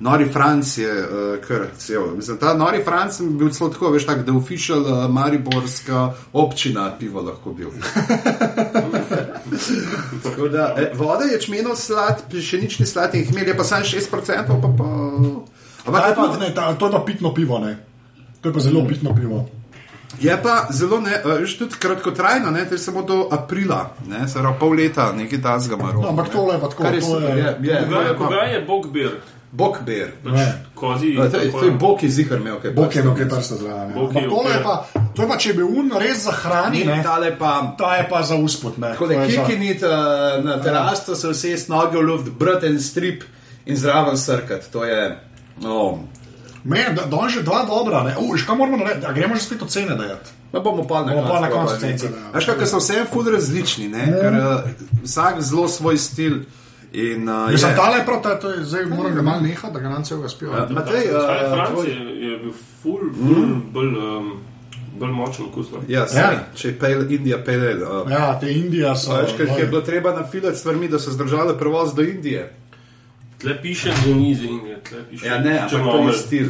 Nori 0.00 0.28
Franc 0.32 0.78
je 0.78 0.92
uh, 0.92 1.44
kar 1.48 1.66
cel. 1.76 2.02
Mislim, 2.16 2.38
ta 2.38 2.54
Nori 2.54 2.84
Franc 2.84 3.20
je 3.20 3.26
bil 3.26 3.50
celo 3.50 3.70
tako, 3.70 3.90
veš, 3.90 4.06
tak, 4.06 4.24
da 4.24 4.32
je 4.32 4.38
official 4.38 4.80
uh, 4.80 5.10
mariborska 5.10 6.12
občina 6.32 6.92
pivo 6.98 7.20
lahko 7.20 7.52
bil. 7.52 7.68
Tako 10.22 10.48
da, 10.48 10.74
eh, 10.78 10.90
voda 10.94 11.24
je 11.24 11.40
čmenov 11.40 11.76
slad, 11.76 12.24
še 12.32 12.62
nič 12.62 12.78
ni 12.78 12.86
slad 12.86 13.14
in 13.14 13.26
hmelj 13.28 13.52
je 13.52 13.56
pa 13.56 13.64
samo 13.64 13.84
6%, 13.84 14.08
pa 14.48 14.68
pa. 14.78 14.88
Ampak 15.86 16.16
pa, 16.16 16.36
ne, 16.40 16.54
ta, 16.54 16.72
to 16.74 16.86
je 16.86 16.92
pa 16.92 17.02
pitno 17.06 17.34
pivo, 17.34 17.58
ne. 17.58 17.76
To 18.40 18.48
je 18.48 18.54
pa 18.54 18.60
zelo 18.60 18.86
pitno 18.88 19.14
pivo. 19.14 19.48
je 20.20 20.42
pa 20.42 20.66
zelo, 20.70 21.00
ne, 21.00 21.20
uh, 21.24 21.44
že 21.44 21.58
tudi 21.58 21.76
kratkotrajno, 21.76 22.50
ne, 22.50 22.64
ter 22.64 22.80
samo 22.80 23.02
do 23.02 23.28
aprila, 23.30 23.90
ne, 24.08 24.24
se 24.28 24.40
pravi 24.40 24.56
pol 24.60 24.72
leta, 24.80 25.12
nekaj 25.12 25.42
tazga 25.42 25.76
maro. 25.76 26.00
No, 26.00 26.08
ampak 26.08 26.32
tole 26.32 26.56
je 26.56 26.60
pa 26.60 26.68
tako. 26.72 26.82
Kar 26.88 26.94
je 26.94 27.00
to 27.00 27.06
super, 27.06 27.36
je, 27.36 27.44
je, 27.68 27.84
Koga, 27.84 28.00
je, 28.00 28.16
koga 28.16 28.42
je 28.48 28.64
Bog 28.64 28.88
bir? 28.92 29.20
Bokber. 29.52 30.12
Ne. 30.24 30.62
Kozi. 30.74 31.16
To 31.16 31.24
je, 31.24 31.50
to 31.52 31.64
je 31.64 31.70
Bog 31.70 32.02
iz 32.02 32.18
Ihr 32.18 32.32
imel, 32.32 32.60
kaj 32.62 32.70
Bok 32.70 32.94
je 32.94 33.02
imel 33.02 33.16
kaj 33.16 33.28
prsta 33.28 33.56
zraven. 33.56 33.90
ja. 33.90 33.94
Bok 33.94 34.14
je 34.14 34.28
tole 34.28 34.50
je 34.50 34.58
okej. 34.58 34.62
pa, 34.64 34.84
to 35.16 35.22
je 35.22 35.28
pa, 35.28 35.36
če 35.36 35.54
bi 35.54 35.62
un 35.62 35.90
res 35.98 36.24
za 36.24 36.30
hrani, 36.32 36.84
ne. 36.84 37.02
Tale 37.02 37.32
pa. 37.38 37.74
Ta 37.78 37.96
je 37.96 38.06
pa 38.10 38.22
za 38.22 38.36
usput, 38.36 38.78
ne. 38.78 38.92
Tako 38.92 39.06
To 39.06 39.12
da 39.12 39.22
je 39.22 39.30
za- 39.30 39.44
kikinit 39.44 39.82
uh, 39.82 40.44
na 40.44 40.62
terasto, 40.62 41.16
se 41.16 41.28
vse 41.28 41.56
s 41.58 41.68
noge 41.68 41.98
v 41.98 42.02
luft, 42.02 42.30
brat 42.38 42.64
en 42.64 42.80
strip 42.80 43.22
in 43.66 43.76
zraven 43.76 44.18
srkat. 44.18 44.70
To 44.72 44.84
je. 44.84 45.18
Oh. 45.64 45.98
Me, 46.64 46.84
da, 46.96 47.04
da 47.04 47.28
že 47.28 47.42
dva 47.42 47.64
dobra, 47.64 48.02
ne. 48.02 48.14
Uš, 48.20 48.42
kaj 48.42 48.56
moramo 48.56 48.76
narediti? 48.76 49.06
A 49.06 49.12
gremo 49.12 49.34
že 49.34 49.42
spet 49.42 49.62
ocene 49.62 49.96
dajati? 49.96 50.30
Ma 50.52 50.60
bomo 50.60 50.86
pa 50.86 51.02
na 51.04 51.14
Bomo 51.14 51.28
pa 51.28 51.40
na 51.40 51.50
koncu 51.50 51.80
cence, 51.80 52.06
ja. 52.06 52.30
Veš, 52.34 52.44
kako 52.46 52.66
so 52.66 52.78
vse 52.78 53.04
ful 53.12 53.26
različni, 53.32 53.88
ne? 53.88 54.06
ker 54.06 54.32
uh, 54.34 54.70
vsak 55.02 55.40
zelo 55.40 55.68
svoj 55.68 55.98
stil. 55.98 56.40
In, 56.92 57.28
uh, 57.28 57.50
Mislim, 57.50 57.74
tale 57.76 57.96
je 57.96 58.04
prav, 58.04 58.22
ta, 58.22 58.34
to 58.34 58.50
je, 58.50 58.64
zdaj 58.64 58.86
moram 58.86 59.14
ga 59.14 59.22
malo 59.22 59.40
nehati, 59.40 59.74
da 59.74 59.80
ga 59.80 59.88
nam 59.88 60.04
celega 60.04 60.28
spijo. 60.28 60.50
Ja. 60.50 60.66
Matej, 60.70 61.04
uh, 61.06 61.22
Stari 61.22 61.48
Franc 61.50 61.70
tvoj- 61.70 61.88
je, 61.88 61.98
je 62.22 62.38
bil 62.38 62.52
ful, 62.82 62.98
ful 63.16 63.44
bolj, 63.72 63.86
um, 63.88 64.32
bolj 64.94 65.10
močen 65.10 65.44
okus. 65.46 65.70
no. 65.70 65.78
Ja, 65.88 66.00
Ja. 66.00 66.06
saj, 66.08 66.38
če 66.54 66.68
je 66.68 66.78
pale, 66.78 67.06
Indija 67.10 67.38
pale. 67.40 67.74
Uh, 67.76 68.10
Ja, 68.10 68.40
te 68.40 68.52
Indija 68.52 68.96
so. 68.96 69.14
Veš, 69.14 69.36
ker 69.36 69.48
je 69.58 69.66
bilo 69.66 69.80
treba 69.82 70.12
nafilati 70.12 70.58
stvarmi, 70.58 70.88
da 70.88 70.98
so 70.98 71.10
zdržali 71.10 71.54
prevoz 71.58 71.94
do 71.94 72.02
Indije. 72.04 72.52
Tle 73.38 73.62
piše 73.62 73.92
do 74.06 74.14
nize 74.14 74.44
in 74.44 74.66
je 74.66 74.80
tle 74.80 74.98
piše. 75.10 75.26
Ja, 75.26 75.38
ne, 75.38 75.58
ampak 75.60 75.80
to 75.82 76.08
je 76.08 76.12
stil. 76.14 76.48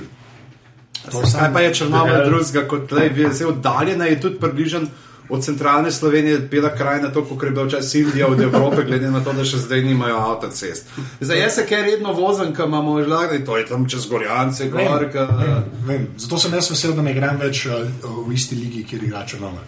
Kaj 1.32 1.52
pa 1.52 1.60
je 1.60 1.74
Črnomelj 1.74 2.12
Ja. 2.14 2.24
drugega 2.24 2.68
kot 2.68 2.88
tlej, 2.88 3.10
zdaj 3.30 3.48
oddaljena 3.48 4.04
je 4.06 4.20
tudi 4.20 4.38
približen 4.38 4.88
od 5.30 5.44
centralne 5.44 5.92
Slovenije, 5.92 6.38
bela 6.38 6.70
krajina, 6.76 7.12
to, 7.12 7.24
kot 7.24 7.42
je 7.42 7.50
bila 7.50 7.64
včasih 7.66 8.06
Indija 8.06 8.26
od 8.26 8.40
Evrope, 8.40 8.84
glede 8.84 9.10
na 9.10 9.24
to, 9.24 9.32
da 9.32 9.44
še 9.44 9.58
zdaj 9.62 9.82
nimajo 9.82 10.16
avtocest. 10.16 10.90
Zdaj 11.20 11.40
jaz 11.40 11.54
se 11.54 11.66
kaj 11.66 11.82
redno 11.82 12.12
vozim, 12.12 12.54
kam 12.54 12.68
imamo 12.68 13.02
žlagne, 13.02 13.44
to 13.44 13.56
je 13.56 13.66
tam 13.66 13.88
čez 13.88 14.06
Gorjance, 14.10 14.68
gor, 14.68 15.06
ka, 15.12 15.28
Vem, 15.86 16.08
zato 16.18 16.38
sem 16.38 16.54
jaz 16.54 16.70
vesel, 16.70 16.92
da 16.98 17.02
ne 17.02 17.14
igram 17.14 17.38
več 17.40 17.64
uh, 17.66 17.86
v 18.26 18.34
isti 18.34 18.58
ligi, 18.58 18.84
kjer 18.84 19.04
igra 19.08 19.24
Črnomelj. 19.26 19.66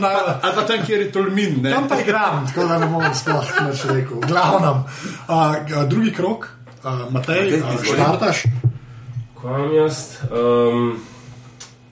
Na- 0.00 0.38
ali 0.42 0.54
pa 0.54 0.62
tam, 0.62 0.86
kjer 0.86 1.00
je 1.00 1.10
Tolmin, 1.12 1.58
ne? 1.62 1.72
Tam 1.74 1.88
pa 1.88 2.00
igram, 2.00 2.46
tako 2.46 2.68
da 2.68 2.78
ne 2.78 2.86
bom 2.86 3.04
sploh 3.14 3.52
več 3.66 3.84
rekel. 3.90 4.22
Glavnem, 4.28 4.84
uh, 5.28 5.84
drugi 5.90 6.14
krok, 6.16 6.48
uh, 6.84 7.06
Matej, 7.12 7.58
Okej, 7.58 7.62
uh, 7.62 7.84
štartaš. 7.92 8.42
Kaj 9.38 9.76
jaz? 9.76 9.98
Um, 10.30 10.98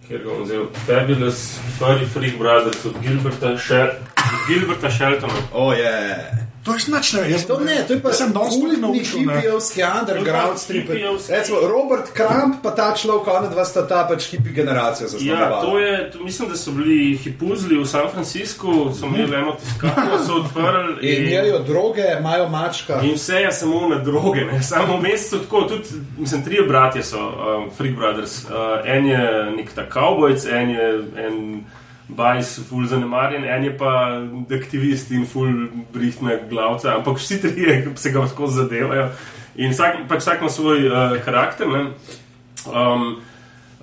Ker 0.09 0.23
ga 0.23 0.31
bom 0.31 0.43
vzel 0.45 0.67
Fabulous 0.87 1.59
Furry 1.79 2.07
Freak 2.07 2.39
Brothers 2.39 2.85
od 2.87 2.95
Gilberta, 3.03 3.57
Shel 3.59 3.91
Gilberta 4.49 4.91
Sheltona. 4.91 5.41
O 5.53 5.73
je. 5.73 6.46
To 6.67 6.75
je 6.75 6.79
znač, 6.81 7.13
ne, 7.13 7.31
jaz 7.31 7.47
To 7.47 7.61
ne, 7.61 7.85
to 7.87 7.95
je 7.95 8.03
pa 8.03 8.11
sem 8.13 8.33
danes 8.33 8.55
tudi 8.55 8.77
naučil. 8.77 9.19
hipijevski 9.21 9.83
underground 10.01 10.59
To 10.59 10.73
je 10.73 10.83
pa 10.83 10.89
strip. 10.89 10.89
Recimo 11.31 11.59
Robert 11.63 12.11
Crump, 12.11 12.55
pa 12.63 12.71
ta 12.71 12.91
človek, 12.93 13.29
ona 13.29 13.47
dva 13.47 13.65
sta 13.65 13.87
ta 13.87 14.03
pač 14.05 14.27
hipi 14.27 14.51
generacija 14.51 15.05
Ja, 15.05 15.09
zaznamovala. 15.09 15.63
to 15.63 15.79
je, 15.79 16.11
to, 16.11 16.19
mislim, 16.21 16.49
da 16.49 16.57
so 16.57 16.71
bili 16.73 17.17
hipuzli 17.17 17.79
v 17.79 17.87
San 17.87 18.11
Franciscu, 18.11 18.91
so 18.93 19.07
imeli 19.07 19.37
eno 19.37 19.55
tiskarno, 19.55 20.19
so 20.19 20.35
odprli. 20.35 21.07
In 21.07 21.29
jejo 21.29 21.59
droge, 21.59 22.03
imajo 22.19 22.49
mačka. 22.49 23.01
In 23.01 23.15
vse 23.15 23.35
je 23.37 23.53
samo 23.53 23.89
na 23.89 23.99
droge, 23.99 24.41
ne? 24.43 24.63
samo 24.63 24.97
v 24.97 25.03
mesecu 25.03 25.39
tako. 25.39 25.63
Tudi, 25.63 25.89
mislim, 26.19 26.43
trije 26.45 26.63
bratje 26.63 27.03
so, 27.03 27.19
um, 27.19 27.71
Freak 27.71 27.95
Brothers. 27.95 28.45
Uh, 28.45 28.51
en 28.85 29.07
je 29.07 29.23
nek 29.57 29.71
ta 29.75 29.87
kavbojc, 29.87 30.45
en 30.47 30.71
je 30.71 30.87
en 31.17 31.65
bajs, 32.09 32.61
full 32.69 32.87
zanemarjen, 32.87 33.45
en 33.45 33.65
je 33.65 33.73
pa 33.79 33.93
aktivist 34.55 35.11
in 35.11 35.27
full 35.27 35.69
brihtna 35.93 36.39
glavca, 36.51 36.95
ampak 36.97 37.19
vsi 37.19 37.41
trije 37.43 37.81
se 38.03 38.11
ga 38.11 38.27
tako 38.27 38.47
zadevajo. 38.47 39.09
In 39.57 39.73
vsak, 39.73 40.05
pač 40.09 40.21
vsak 40.21 40.41
ima 40.41 40.51
svoj 40.51 40.89
uh, 40.89 41.17
karakter. 41.25 41.69
Ne? 41.69 41.87
Um, 42.67 43.17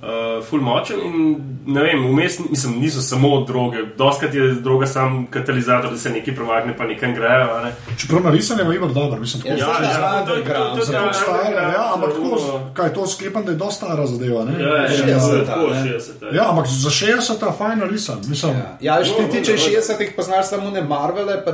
Uh, 0.04 0.10
ful 0.44 0.60
močen 0.62 1.00
in 1.00 1.36
ne 1.66 1.82
vem, 1.82 2.02
vmes 2.06 2.40
mislim, 2.50 2.74
niso 2.76 3.02
samo 3.02 3.42
droge, 3.42 3.78
doskrat 3.98 4.34
je 4.34 4.48
droga 4.54 4.86
sam 4.86 5.28
katalizator, 5.28 5.92
da 5.92 5.98
se 5.98 6.10
nekaj 6.10 6.36
premakne, 6.36 6.78
pa 6.78 6.84
nekam 6.84 7.16
grejo. 7.16 7.48
a 7.50 7.64
Ne? 7.64 7.72
Čeprav 7.98 8.24
narisane 8.24 8.64
je 8.64 8.76
Ivar 8.76 8.90
dober, 8.92 9.20
mislim. 9.20 9.44
Ja, 9.48 9.56
tako- 9.58 9.84
ja, 9.84 9.90
ja, 9.90 10.26
to- 10.26 10.36
to- 10.36 10.42
to- 10.44 10.76
to- 10.76 10.84
Zato 10.84 11.08
to- 11.08 11.14
stara, 11.14 11.62
ja, 11.62 11.92
ampak 11.94 12.10
tako, 12.10 12.60
kaj 12.74 12.94
to 12.94 13.08
sklepam, 13.08 13.46
da 13.46 13.52
je 13.52 13.58
dosta 13.58 13.86
stara 13.86 14.06
zadeva. 14.06 14.46
Ne? 14.46 14.52
Ja, 14.60 14.68
ja, 14.68 14.82
ja, 14.82 14.88
60, 14.90 15.46
tako, 15.46 15.68
ne? 15.68 15.84
60, 15.84 16.36
Ja, 16.36 16.50
ampak 16.50 16.66
za 16.68 16.90
60 16.92 17.40
je 17.40 17.52
fajn 17.52 17.80
narisan. 17.80 18.18
Mislim, 18.28 18.52
Ja, 18.52 18.78
ja 18.82 19.04
ti 19.08 19.22
No, 19.22 19.28
tiče 19.30 19.52
no, 19.52 19.58
no. 19.58 19.64
60-ih, 19.64 20.14
poznaš 20.16 20.46
samo 20.46 20.70
ne 20.70 20.82
Marvele, 20.84 21.46
pa 21.46 21.52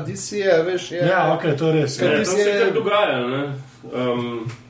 veš. 0.63 0.91
Je, 0.91 0.97
ja, 0.99 1.33
ok, 1.33 1.57
to 1.57 1.67
je 1.67 1.73
res. 1.73 1.99
Kaj 1.99 2.07
Ja. 2.07 2.19
Ti 2.19 2.25
se 2.25 2.39
je- 2.39 2.55
je 2.55 2.71
dogajalo. 2.71 3.27
ne. 3.27 3.43
Um, 3.93 4.45
veš, 4.45 4.68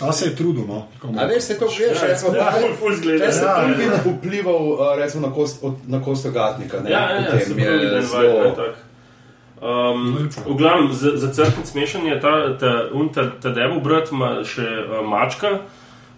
Ta 0.00 0.12
se 0.12 0.24
je 0.26 0.36
trudil, 0.36 0.64
no. 0.66 0.86
A 1.18 1.24
veš, 1.24 1.42
se 1.42 1.58
to 1.58 1.66
gledaš, 1.68 2.02
Ja, 2.02 2.08
recimo, 2.08 2.34
ja, 2.34 2.44
ta- 2.44 2.52
ful, 2.52 2.74
ful 2.74 2.92
zgleda. 2.94 3.26
Če 3.26 3.32
se 3.32 3.44
Ja, 3.44 3.54
film 3.76 3.92
ja. 3.92 4.00
vplival 4.08 4.54
uh, 4.68 4.96
recimo, 4.96 5.26
na, 5.26 5.34
kost, 5.34 5.62
od, 5.62 5.74
na 5.86 6.02
Kostogatnika, 6.02 6.80
ne? 6.80 6.90
Ja, 6.90 7.00
ja, 7.00 7.14
ja, 7.14 7.20
je 7.20 7.30
da 7.30 7.36
je 7.36 8.02
zelo- 8.02 8.20
vibe, 8.20 8.44
ne, 8.44 8.54
tak. 8.54 8.74
Um, 9.62 10.28
v 10.46 10.56
glavnem, 10.56 10.92
za, 10.92 11.16
za 11.16 11.32
crkven 11.32 11.66
smešen 11.66 12.06
je 12.06 12.20
ta, 12.20 12.32
ta, 12.58 12.72
ta, 13.14 13.30
ta 13.40 13.50
devil 13.50 13.80
brat, 13.80 14.10
ima 14.12 14.44
še 14.44 14.60
uh, 14.62 15.00
mačka, 15.02 15.50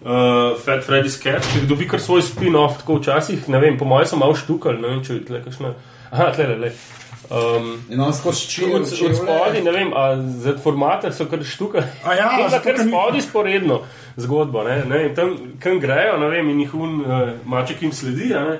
uh, 0.01 0.09
Fat 0.57 0.83
Freddy's 0.83 1.15
Cat, 1.17 1.45
ki 1.47 1.63
dobi 1.65 1.87
kar 1.87 1.99
svoj 1.99 2.21
spin-off, 2.21 2.77
tako 2.77 2.99
včasih, 2.99 3.47
ne 3.49 3.59
vem, 3.59 3.77
po 3.77 3.85
mojem 3.85 4.05
so 4.05 4.19
malo 4.19 4.35
štukali, 4.35 4.81
ne 4.81 4.87
vem, 4.87 5.03
če 5.03 5.13
je 5.13 5.25
tle 5.25 5.41
kakšna. 5.45 5.73
Aha, 6.11 6.31
tle, 6.31 6.47
le, 6.47 6.57
le. 6.57 6.71
Um, 7.29 7.83
In 7.89 7.99
on 7.99 8.13
skozi 8.13 8.47
čil, 8.47 8.75
od, 8.75 8.81
od 8.81 9.15
spodaj, 9.15 9.61
ne 9.61 9.71
vem, 9.71 9.89
a 9.93 10.15
za 10.15 10.53
formate 10.57 11.11
so 11.11 11.25
kar 11.25 11.43
štukali. 11.43 11.83
A 12.03 12.13
ja, 12.13 12.29
zato, 12.49 12.63
kar 12.63 12.79
spodaj 12.79 13.21
sporedno 13.21 13.81
zgodbo, 14.17 14.63
ne, 14.63 14.85
ne, 14.85 15.05
in 15.05 15.15
tam, 15.15 15.33
kam 15.59 15.79
grejo, 15.79 16.17
ne 16.17 16.29
vem, 16.29 16.49
in 16.49 16.59
jih 16.59 16.75
un 16.75 17.01
uh, 17.01 17.09
maček 17.45 17.81
jim 17.81 17.91
sledi, 17.91 18.33
a 18.33 18.43
ne. 18.43 18.59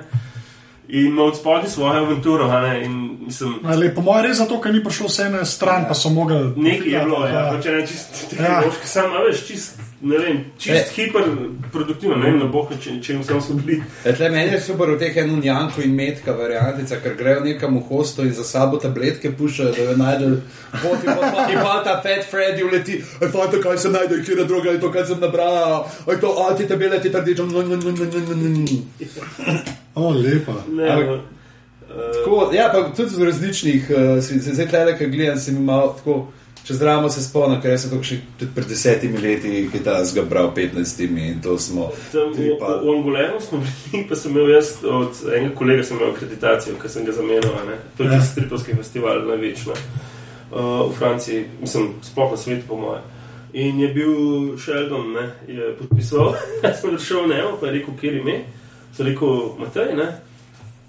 In 0.90 1.06
ima 1.06 1.22
od 1.22 1.36
spodaj 1.36 1.68
svojo 1.68 1.92
avanturo, 1.94 2.44
a 2.46 2.60
ne, 2.60 2.84
in 2.84 2.94
mislim, 3.20 3.58
Ali, 3.64 3.94
po 3.94 4.00
mojem, 4.00 4.26
res 4.26 4.38
zato, 4.38 4.60
ker 4.60 4.72
ni 4.72 4.84
prišel 4.84 5.06
vse 5.06 5.30
na 5.30 5.44
stran, 5.44 5.84
pa 5.88 5.94
so 5.94 6.08
mogli. 6.10 6.38
Nekaj 6.56 6.88
je 6.90 7.00
bilo, 7.00 7.26
ja, 7.26 7.32
Ja. 7.46 7.60
če 7.62 7.70
ne 7.70 7.86
čist 7.86 8.22
Ja. 8.22 8.28
tehnološki, 8.30 8.88
sam, 8.88 9.10
veš, 9.26 9.46
čist, 9.46 9.80
ne 10.00 10.18
vem, 10.18 10.36
čist 10.58 10.92
E. 10.92 10.94
hiperproduktivno, 10.94 12.16
ne 12.16 12.30
vem, 12.30 12.38
na 12.38 12.46
boh, 12.46 12.68
če, 12.70 13.00
če 13.02 13.12
jim 13.12 13.22
sem 13.26 13.40
smo 13.42 13.56
bili. 13.58 13.80
E, 14.04 14.12
tle 14.14 14.28
meni 14.30 14.52
je 14.54 14.60
super 14.62 14.92
v 14.92 14.98
teh 15.00 15.16
eno 15.22 15.40
Janko 15.42 15.82
in 15.82 15.94
Metka 15.98 16.32
variantica, 16.38 17.00
ker 17.02 17.16
grejo 17.18 17.40
nekam 17.44 17.78
v 17.78 17.82
hosto 17.88 18.22
in 18.22 18.30
za 18.34 18.44
sabo 18.46 18.78
tabletke 18.78 19.32
puščajo, 19.34 19.72
da 19.74 19.88
jo 19.88 19.96
najdejo. 19.98 20.36
Poti 20.82 21.06
pa 21.06 21.32
pa 21.34 21.46
in 21.50 21.58
pa 21.58 21.80
ta 21.84 21.96
Fat 22.04 22.28
Freddy 22.30 22.62
uleti, 22.62 23.00
aj 23.22 23.32
fanta, 23.34 23.58
kaj 23.62 23.78
se 23.78 23.90
najde, 23.90 24.20
kjer 24.22 24.44
je 24.44 24.46
droga, 24.52 24.70
aj 24.70 24.80
to, 24.84 24.92
kaj 24.94 25.08
sem 25.10 25.20
nabral, 25.20 25.88
aj 26.06 26.20
to, 26.22 26.34
aj 26.46 26.56
ti 26.60 26.68
tabele, 26.70 27.00
ti 27.02 27.10
trdičo. 27.10 27.48
O, 29.94 30.10
lepa. 30.14 30.62
Ne, 30.70 30.88
Ampak- 30.90 31.06
no, 31.08 31.22
Tako, 31.88 32.50
ja, 32.52 32.68
pa 32.68 32.82
tudi 32.96 33.16
v 33.16 33.24
različnih, 33.24 33.86
uh, 33.90 34.20
zdaj 34.20 34.68
tle, 34.68 34.98
ki 34.98 35.06
gledam, 35.06 35.38
se 35.40 35.52
mi 35.52 35.60
malo 35.64 35.94
tako. 35.98 36.26
Čez 36.68 36.78
dramo 36.78 37.08
se 37.08 37.22
spomnim, 37.24 37.62
ker 37.64 37.78
sem 37.80 37.90
tudi 37.90 38.20
pred 38.54 38.66
desetimi 38.68 39.16
leti, 39.18 39.70
ki 39.72 39.78
ta 39.80 40.04
zgabral 40.04 40.50
15 40.52 41.00
in 41.00 41.40
to 41.40 41.58
smo. 41.58 41.86
Tam, 42.12 42.28
v, 42.28 42.36
tripali. 42.36 42.84
v 42.84 42.92
Angolenu 42.92 43.40
smo 43.40 43.58
bili, 43.64 44.04
pa 44.08 44.16
sem 44.16 44.36
imel 44.36 44.50
jaz 44.52 44.74
od 44.84 45.16
enega 45.32 45.54
kolega 45.54 45.84
sem 45.84 45.96
imel 45.96 46.12
akreditacijo, 46.12 46.76
ker 46.76 46.90
sem 46.90 47.08
ga 47.08 47.12
zamenjal. 47.12 47.56
ne. 47.64 47.78
To 47.96 48.04
je 48.04 48.12
Ja. 48.12 48.20
stripovski 48.20 48.76
festival 48.76 49.24
največji 49.24 49.72
uh, 49.72 49.78
v 50.90 50.92
Franciji, 50.92 51.44
mislim, 51.60 51.88
sploh 52.04 52.30
na 52.30 52.36
svetu, 52.36 52.68
po 52.68 52.76
mojem. 52.76 53.02
In 53.52 53.80
je 53.80 53.88
bil 53.88 54.12
Sheldon, 54.60 55.12
ne, 55.12 55.24
je 55.48 55.72
podpisal, 55.72 56.34
jaz 56.62 56.84
sem 56.84 56.98
šel 57.00 57.24
v 57.24 57.28
Nemo, 57.28 57.56
pa 57.56 57.66
je 57.66 57.80
rekel, 57.80 57.96
kjer 57.96 58.20
ime. 58.20 58.44
Sem 58.92 59.08
rekel, 59.08 59.56
Matej, 59.56 59.96
ne. 59.96 60.20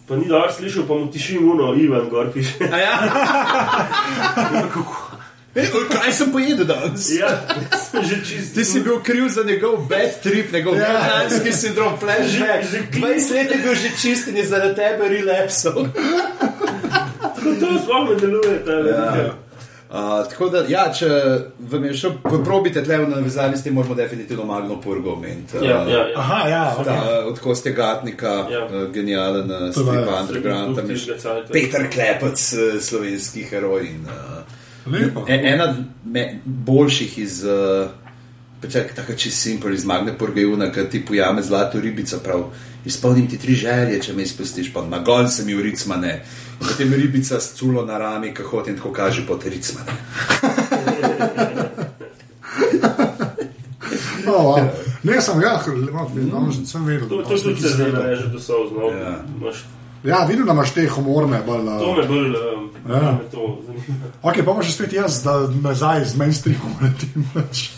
Pa 0.07 0.15
ni 0.19 0.27
dobro 0.27 0.51
slišal, 0.51 0.83
pa 0.83 0.93
mu 0.93 1.07
tiši 1.07 1.37
uno, 1.39 1.71
Ivan, 1.71 2.09
gor 2.09 2.33
piše. 2.33 2.67
Ja? 2.67 2.99
Ej, 4.59 4.67
Kaj 5.89 6.11
sem 6.11 6.31
pojedel 6.31 6.65
danes? 6.65 7.09
ja, 7.11 7.29
čist. 8.23 8.53
Ti 8.53 8.65
si 8.65 8.79
bil 8.79 8.99
kriv 9.01 9.29
za 9.29 9.43
njegov 9.43 9.77
bad 9.89 10.21
trip, 10.23 10.51
njegov 10.53 10.75
Ja. 10.75 10.85
vietnamski 10.87 11.51
sindrom, 11.53 11.93
flashback. 11.99 12.63
Že- 12.63 12.69
že 12.71 12.83
20 12.91 13.31
let 13.31 13.51
je 13.51 13.57
bil 13.57 13.75
že 13.75 13.89
čist 14.01 14.27
in 14.27 14.37
je 14.37 14.45
zaradi 14.45 14.75
tebe 14.75 15.09
relapsal. 15.09 15.73
To 17.59 17.67
sploh 17.79 18.09
ne 18.09 18.15
deluje, 18.15 18.65
ta 18.65 18.71
Ja. 18.71 19.33
Uh, 19.89 19.95
tako 20.29 20.49
da, 20.49 20.63
ja, 20.67 20.93
če 20.93 21.07
vam 21.59 21.83
je 21.83 21.93
še 21.93 22.09
probite 22.45 22.83
tle 22.83 22.97
v 22.97 23.07
navezavi 23.09 23.57
s 23.57 23.63
tem, 23.63 23.73
moramo 23.73 23.95
definitivno 23.95 24.45
Magno 24.45 24.77
Purgo 24.77 25.13
omeniti. 25.13 25.57
Uh, 25.57 25.63
Ja, 25.63 25.81
ja, 25.81 25.97
ja. 26.05 26.05
Aha, 26.15 26.47
ja, 26.47 26.75
ok. 26.77 26.85
Ta, 26.85 26.97
od 27.25 27.39
Koste 27.39 27.71
Gatnika, 27.71 28.45
Ja. 28.51 28.65
uh, 28.65 28.93
genijalen 28.93 29.49
uh, 29.49 29.73
To 29.73 29.81
ja. 29.81 30.21
underground, 30.21 30.75
tam 30.77 30.89
je. 30.89 30.97
Peter 31.51 31.89
Klepec, 31.89 32.37
uh, 32.53 32.81
slovenski 32.81 33.43
heroj. 33.43 33.81
In, 33.81 34.05
uh, 34.05 34.38
Lepo. 34.85 35.25
E- 35.27 35.41
Ena 35.53 35.75
me, 36.05 36.39
boljših 36.45 37.17
iz, 37.19 37.43
uh, 37.43 37.89
tako 38.95 39.13
če 39.15 39.31
simpel 39.31 39.73
iz 39.73 39.85
Magne 39.85 40.17
Purgajuna, 40.17 40.71
ki 40.71 40.89
ti 40.91 41.05
pojame 41.05 41.41
zlato 41.41 41.79
ribico, 41.79 42.19
prav 42.23 42.49
izpolnim 42.85 43.27
ti 43.29 43.37
tri 43.37 43.53
želje, 43.53 44.01
če 44.01 44.13
me 44.13 44.23
izpustiš, 44.23 44.73
pa 44.73 44.85
nagon 44.85 45.29
se 45.29 45.45
mi 45.45 45.55
v 45.55 45.61
ricmane. 45.61 46.13
In 46.61 46.67
potem 46.67 46.93
ribica 46.93 47.39
s 47.39 47.53
culo 47.55 47.85
na 47.85 47.97
rami, 47.97 48.33
ki 48.33 48.43
hodi 48.43 48.71
in 48.71 48.77
tako 48.77 48.91
kaže 48.91 49.25
ricmane. 49.45 49.91
Oh, 54.27 54.45
wow. 54.45 54.69
Ne, 55.03 55.21
sem 55.21 55.39
ga, 55.39 55.63
no, 56.31 56.51
sem 56.65 56.85
vedel. 56.85 57.09
To, 57.09 57.17
da 57.17 57.23
to 57.23 57.29
imaš 57.29 57.41
tudi 57.41 57.55
nekaj 57.55 57.69
se 57.69 57.75
zdaj 57.75 57.91
zelo. 57.91 58.03
reže 58.03 58.27
do 58.27 58.39
solz. 58.39 58.71
No. 58.71 58.89
Ja. 58.91 59.23
Ja, 60.03 60.23
vidim, 60.25 60.45
da 60.45 60.53
imaš 60.53 60.71
te 60.73 60.87
humorne. 60.87 61.41
Bolj, 61.45 61.65
To 61.65 61.89
uh, 61.91 61.97
me 61.97 62.07
bolj 62.07 62.27
um, 62.29 62.69
Ja. 62.89 63.11
me 63.11 63.25
to 63.31 63.57
zanima. 63.65 64.05
ok, 64.23 64.35
pa 64.45 64.51
imaš 64.51 64.65
že 64.65 64.73
spet 64.73 64.93
jaz, 64.93 65.23
da 65.23 65.33
nazaj 65.61 66.05
z 66.05 66.15
mainstreamom 66.15 66.73
letim. 66.81 67.25
pač. 67.33 67.69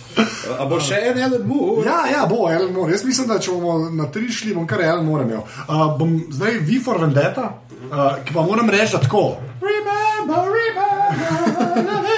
A 0.59 0.65
bo 0.65 0.79
še 0.79 0.99
en 1.09 1.17
Alan 1.23 1.47
Moore? 1.47 1.85
Ja, 1.87 1.99
ja, 2.11 2.25
bo 2.29 2.45
Alan 2.45 2.73
Moore. 2.73 2.91
Jaz 2.93 3.03
mislim, 3.07 3.27
da 3.27 3.39
če 3.39 3.51
bomo 3.51 3.89
na 3.89 4.05
tri 4.11 4.27
šli, 4.31 4.53
bom 4.53 4.67
kar 4.67 4.81
Alan 4.83 5.05
Moore 5.05 5.23
imel. 5.23 5.41
Uh, 5.67 5.97
bom 5.97 6.19
zdaj 6.29 6.59
Vi 6.67 6.79
for 6.79 6.99
Vendetta, 7.01 7.47
uh, 7.89 8.19
ki 8.25 8.33
pa 8.33 8.41
moram 8.41 8.69
reči, 8.69 8.91
da 8.93 9.01
tako. 9.01 9.37
Remember, 9.61 10.45
remember, 10.45 12.11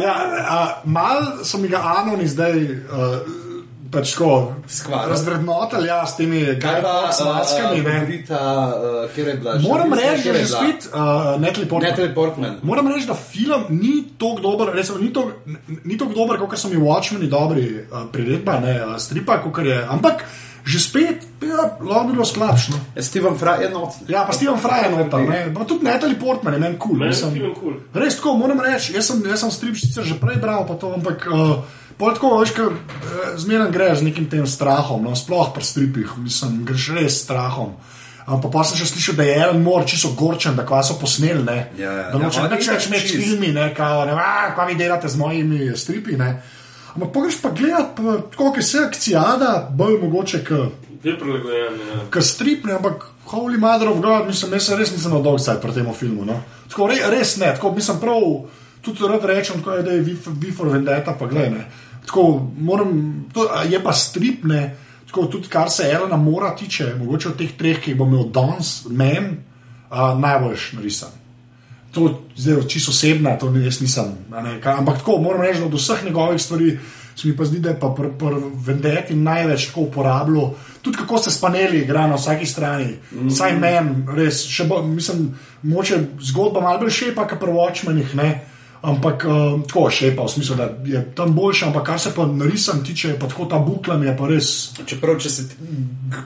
ja, 0.00 0.14
uh, 0.40 0.90
mal 0.90 1.44
so 1.44 1.58
mi 1.58 1.68
ga 1.68 1.82
anoni 1.98 2.28
zdaj. 2.28 2.62
Uh, 2.62 3.49
Pač 3.90 4.12
tako, 4.14 4.54
razvrednotili, 5.08 5.88
ja, 5.88 6.06
s 6.06 6.16
temi 6.16 6.44
Kaj 6.62 6.82
pa 6.82 7.12
s 7.12 7.24
maskami. 7.26 7.80
ne. 7.82 8.04
Rita, 8.06 8.42
uh, 9.10 9.18
je 9.18 9.34
bila? 9.34 9.58
Moram 9.58 9.94
reči, 9.94 10.30
da 10.32 10.38
je 10.38 10.46
spet 10.46 10.86
uh, 10.92 11.40
Natalie 11.40 11.68
Portman. 11.68 11.90
Natalie 11.90 12.14
Portman. 12.14 12.58
Moram 12.62 12.88
reči, 12.88 13.06
da 13.06 13.14
film 13.14 13.64
ni 13.68 14.04
tako 14.18 14.40
dober, 14.40 14.74
resno, 14.74 14.98
ni 14.98 15.12
tako 15.12 15.32
ni 15.84 15.98
tako 15.98 16.12
dober, 16.14 16.38
kot 16.38 16.58
so 16.58 16.68
mi 16.68 16.76
Watchmeni 16.76 17.26
dobri 17.26 17.66
uh, 17.82 18.06
priredba, 18.12 18.60
ne 18.60 18.76
uh, 18.84 18.94
stripa, 18.98 19.40
kot 19.42 19.64
je. 19.66 19.82
Ampak 19.88 20.24
že 20.64 20.78
spet, 20.78 21.24
ja, 21.42 21.80
lahko 21.80 22.04
bi 22.06 22.12
bilo 22.12 22.24
slabšno. 22.24 22.76
Ja, 22.94 23.02
Steven 23.02 23.34
Fry 23.34 23.64
je 23.64 23.70
noč. 23.72 24.04
Ja, 24.06 24.22
pa 24.28 24.36
Steven 24.36 24.60
Fry 24.60 24.84
je 24.86 24.90
noter, 24.92 25.24
ne. 25.26 25.40
Pa 25.56 25.64
tudi 25.64 25.88
Natalie 25.88 26.20
Portman 26.20 26.54
je 26.54 26.60
meni 26.60 26.78
kul. 26.78 27.00
Cool. 27.58 27.80
Res 27.96 28.20
tako, 28.20 28.36
moram 28.38 28.60
reči, 28.60 28.94
jaz 28.94 29.10
sem, 29.10 29.24
jaz 29.24 29.40
sem 29.40 29.50
strip 29.50 29.76
sicer 29.80 30.04
že 30.04 30.20
prej 30.20 30.38
bral, 30.38 30.68
pa 30.68 30.78
to, 30.78 30.94
ampak. 30.94 31.26
Uh, 31.26 31.79
Pol 32.00 32.16
tako, 32.16 32.32
veš, 32.40 32.54
ka, 32.56 32.68
zmeraj 33.40 33.70
greš 33.74 33.98
z 34.00 34.08
nekim 34.08 34.26
tem 34.32 34.46
strahom, 34.48 35.04
no, 35.04 35.14
sploh 35.18 35.52
pri 35.54 35.64
stripih, 35.64 36.14
mislim, 36.18 36.62
greš 36.68 36.90
res 36.96 37.18
s 37.18 37.24
strahom. 37.26 37.74
Um, 38.30 38.40
pa, 38.40 38.62
sem 38.64 38.78
še 38.78 38.86
slišal, 38.92 39.18
da 39.18 39.26
je 39.26 39.38
Aaron 39.40 39.62
Moore 39.64 39.88
čisto 39.90 40.12
gorčen, 40.16 40.56
da 40.56 40.64
kva 40.64 40.80
so 40.86 40.96
posneli, 41.00 41.42
ne. 41.44 41.58
Ja, 41.76 41.92
ja. 41.92 42.08
da 42.12 42.20
noče 42.20 42.44
Ja, 42.44 42.48
več 42.52 42.68
je 42.68 42.76
več 42.76 42.88
imeti 42.88 43.08
čisto. 43.08 43.22
filmi, 43.24 43.52
ne, 43.56 43.70
kao, 43.76 44.04
ne, 44.08 44.14
a, 44.16 44.52
kva 44.54 44.68
vi 44.70 44.78
delate 44.80 45.10
z 45.10 45.20
mojimi 45.20 45.72
stripi, 45.76 46.16
ne. 46.20 46.30
Ampak 46.94 47.12
pogreš 47.14 47.40
pa 47.42 47.52
gledat, 47.54 47.92
pa, 47.98 48.20
tako, 48.32 48.52
ki 48.54 48.64
se 48.66 48.84
akcijada, 48.86 49.50
bolj 49.76 49.98
mogoče, 50.04 50.44
kot 50.46 50.90
Je. 51.02 51.16
Ja. 51.16 52.00
Ker 52.12 52.24
strip, 52.24 52.64
ne, 52.68 52.76
ampak 52.76 53.06
Holy 53.32 53.58
Mother 53.58 53.88
of 53.88 54.00
God, 54.04 54.26
mislim, 54.28 54.52
jaz 54.58 54.68
res 54.76 54.92
nisem 54.92 55.14
na 55.14 55.22
dolg 55.24 55.40
cajt 55.40 55.62
pri 55.62 55.72
tem 55.72 55.88
filmu. 55.96 56.26
No. 56.28 56.40
Tako, 56.68 56.90
re, 56.90 56.98
res 57.12 57.38
ne, 57.40 57.54
tako 57.56 57.72
mislim 57.72 58.00
prav. 58.02 58.26
tudi 58.80 59.08
rad 59.08 59.24
rečem, 59.24 59.60
tako 59.60 59.72
je, 59.76 59.82
da 59.82 59.90
je 59.90 60.16
Before 60.40 60.70
Vendetta, 60.70 61.16
pa 61.18 61.26
gledaj. 61.26 61.64
Tako, 62.10 62.50
moram, 62.58 62.90
to 63.30 63.44
je 63.70 63.78
pa 63.82 63.92
stripne, 63.94 64.76
tako 65.06 65.28
tudi 65.30 65.48
kar 65.48 65.70
se 65.70 65.86
Elena 65.92 66.16
mora 66.18 66.56
tiče, 66.56 66.94
mogoče 66.98 67.28
od 67.28 67.36
teh 67.38 67.52
treh, 67.58 67.78
ki 67.78 67.92
jih 67.92 67.98
bom 67.98 68.10
imel 68.10 68.32
danes, 68.34 68.72
men, 68.90 69.28
uh, 69.90 70.18
najboljš 70.18 70.72
narisan. 70.72 71.12
To 71.94 72.08
je 72.36 72.56
čisto 72.68 72.90
osebna, 72.90 73.36
to 73.38 73.52
jaz 73.54 73.80
nisem. 73.80 74.10
a 74.34 74.42
Ne, 74.42 74.56
kaj, 74.60 74.80
ampak 74.82 74.98
tako 74.98 75.20
moram 75.22 75.42
reči, 75.42 75.60
da 75.60 75.66
od 75.66 75.78
vseh 75.78 76.04
njegovih 76.04 76.42
stvari 76.42 76.78
se 77.16 77.28
mi 77.28 77.36
pa 77.36 77.44
zdi, 77.44 77.58
da 77.58 77.68
je 77.68 77.80
pa 77.80 77.94
pri 77.94 78.10
pr 78.18 78.34
Vendeti 78.66 79.14
največ 79.14 79.66
tako 79.66 79.80
uporabljal. 79.80 80.50
Tudi 80.82 80.96
kako 80.96 81.18
se 81.18 81.30
spaneli 81.30 81.78
igra 81.78 82.06
na 82.06 82.14
vsaki 82.14 82.46
strani, 82.46 82.96
mm. 83.12 83.30
saj 83.30 83.54
meni, 83.58 84.06
res, 84.16 84.42
še 84.50 84.64
bolj, 84.66 84.86
mislim, 84.86 85.28
moče 85.62 85.98
zgodba 86.20 86.60
malo 86.60 86.78
bolj 86.82 86.90
šepa, 86.90 87.28
kot 87.28 87.38
pri 87.38 87.52
Watchmenih, 87.52 88.14
ne. 88.18 88.30
Ampak 88.82 89.24
uh, 89.28 89.60
tako 89.68 89.90
šepa, 89.92 90.24
v 90.24 90.32
smislu, 90.32 90.54
da 90.56 90.70
je 90.84 91.02
tam 91.14 91.34
boljša, 91.36 91.66
ampak 91.66 91.86
kar 91.86 92.00
se 92.00 92.14
pa 92.16 92.24
narisan 92.26 92.84
tiče, 92.84 93.18
pa 93.20 93.28
tako 93.28 93.44
ta 93.44 93.58
bukla 93.58 93.98
mi 94.00 94.06
je 94.06 94.14
pa 94.16 94.28
res. 94.28 94.48
Čeprav, 94.86 95.18
če 95.20 95.30
se 95.30 95.44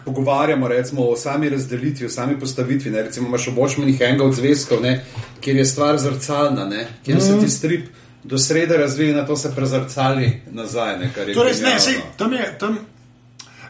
pogovarjamo 0.05 0.69
recimo, 0.69 1.09
o 1.11 1.17
sami 1.17 1.51
razdelitvi, 1.51 2.07
o 2.07 2.11
sami 2.15 2.39
postavitvi, 2.41 2.93
ne, 2.95 3.03
recimo 3.09 3.29
imaš 3.29 3.49
v 3.51 3.57
Bošmenih 3.59 4.01
enega 4.01 4.25
od 4.25 4.39
zvezkov, 4.39 4.83
ne, 4.87 5.01
kjer 5.41 5.57
je 5.57 5.67
stvar 5.67 5.99
zrcalna, 5.99 6.69
ne, 6.71 6.87
kjer 7.05 7.19
mm. 7.19 7.27
se 7.27 7.41
ti 7.41 7.51
strip 7.51 7.91
do 8.25 8.39
srede 8.39 8.77
razvije, 8.77 9.15
na 9.15 9.27
to 9.27 9.37
se 9.37 9.51
prezrcali 9.57 10.31
nazaj. 10.53 10.99
Ne, 10.99 11.11
kar 11.15 11.29
je 11.29 11.35
To 11.35 11.45
res 11.45 11.61
ne, 11.63 11.75
sej, 11.81 11.99
tam 12.17 12.33
je, 12.33 12.47
tam, 12.59 12.79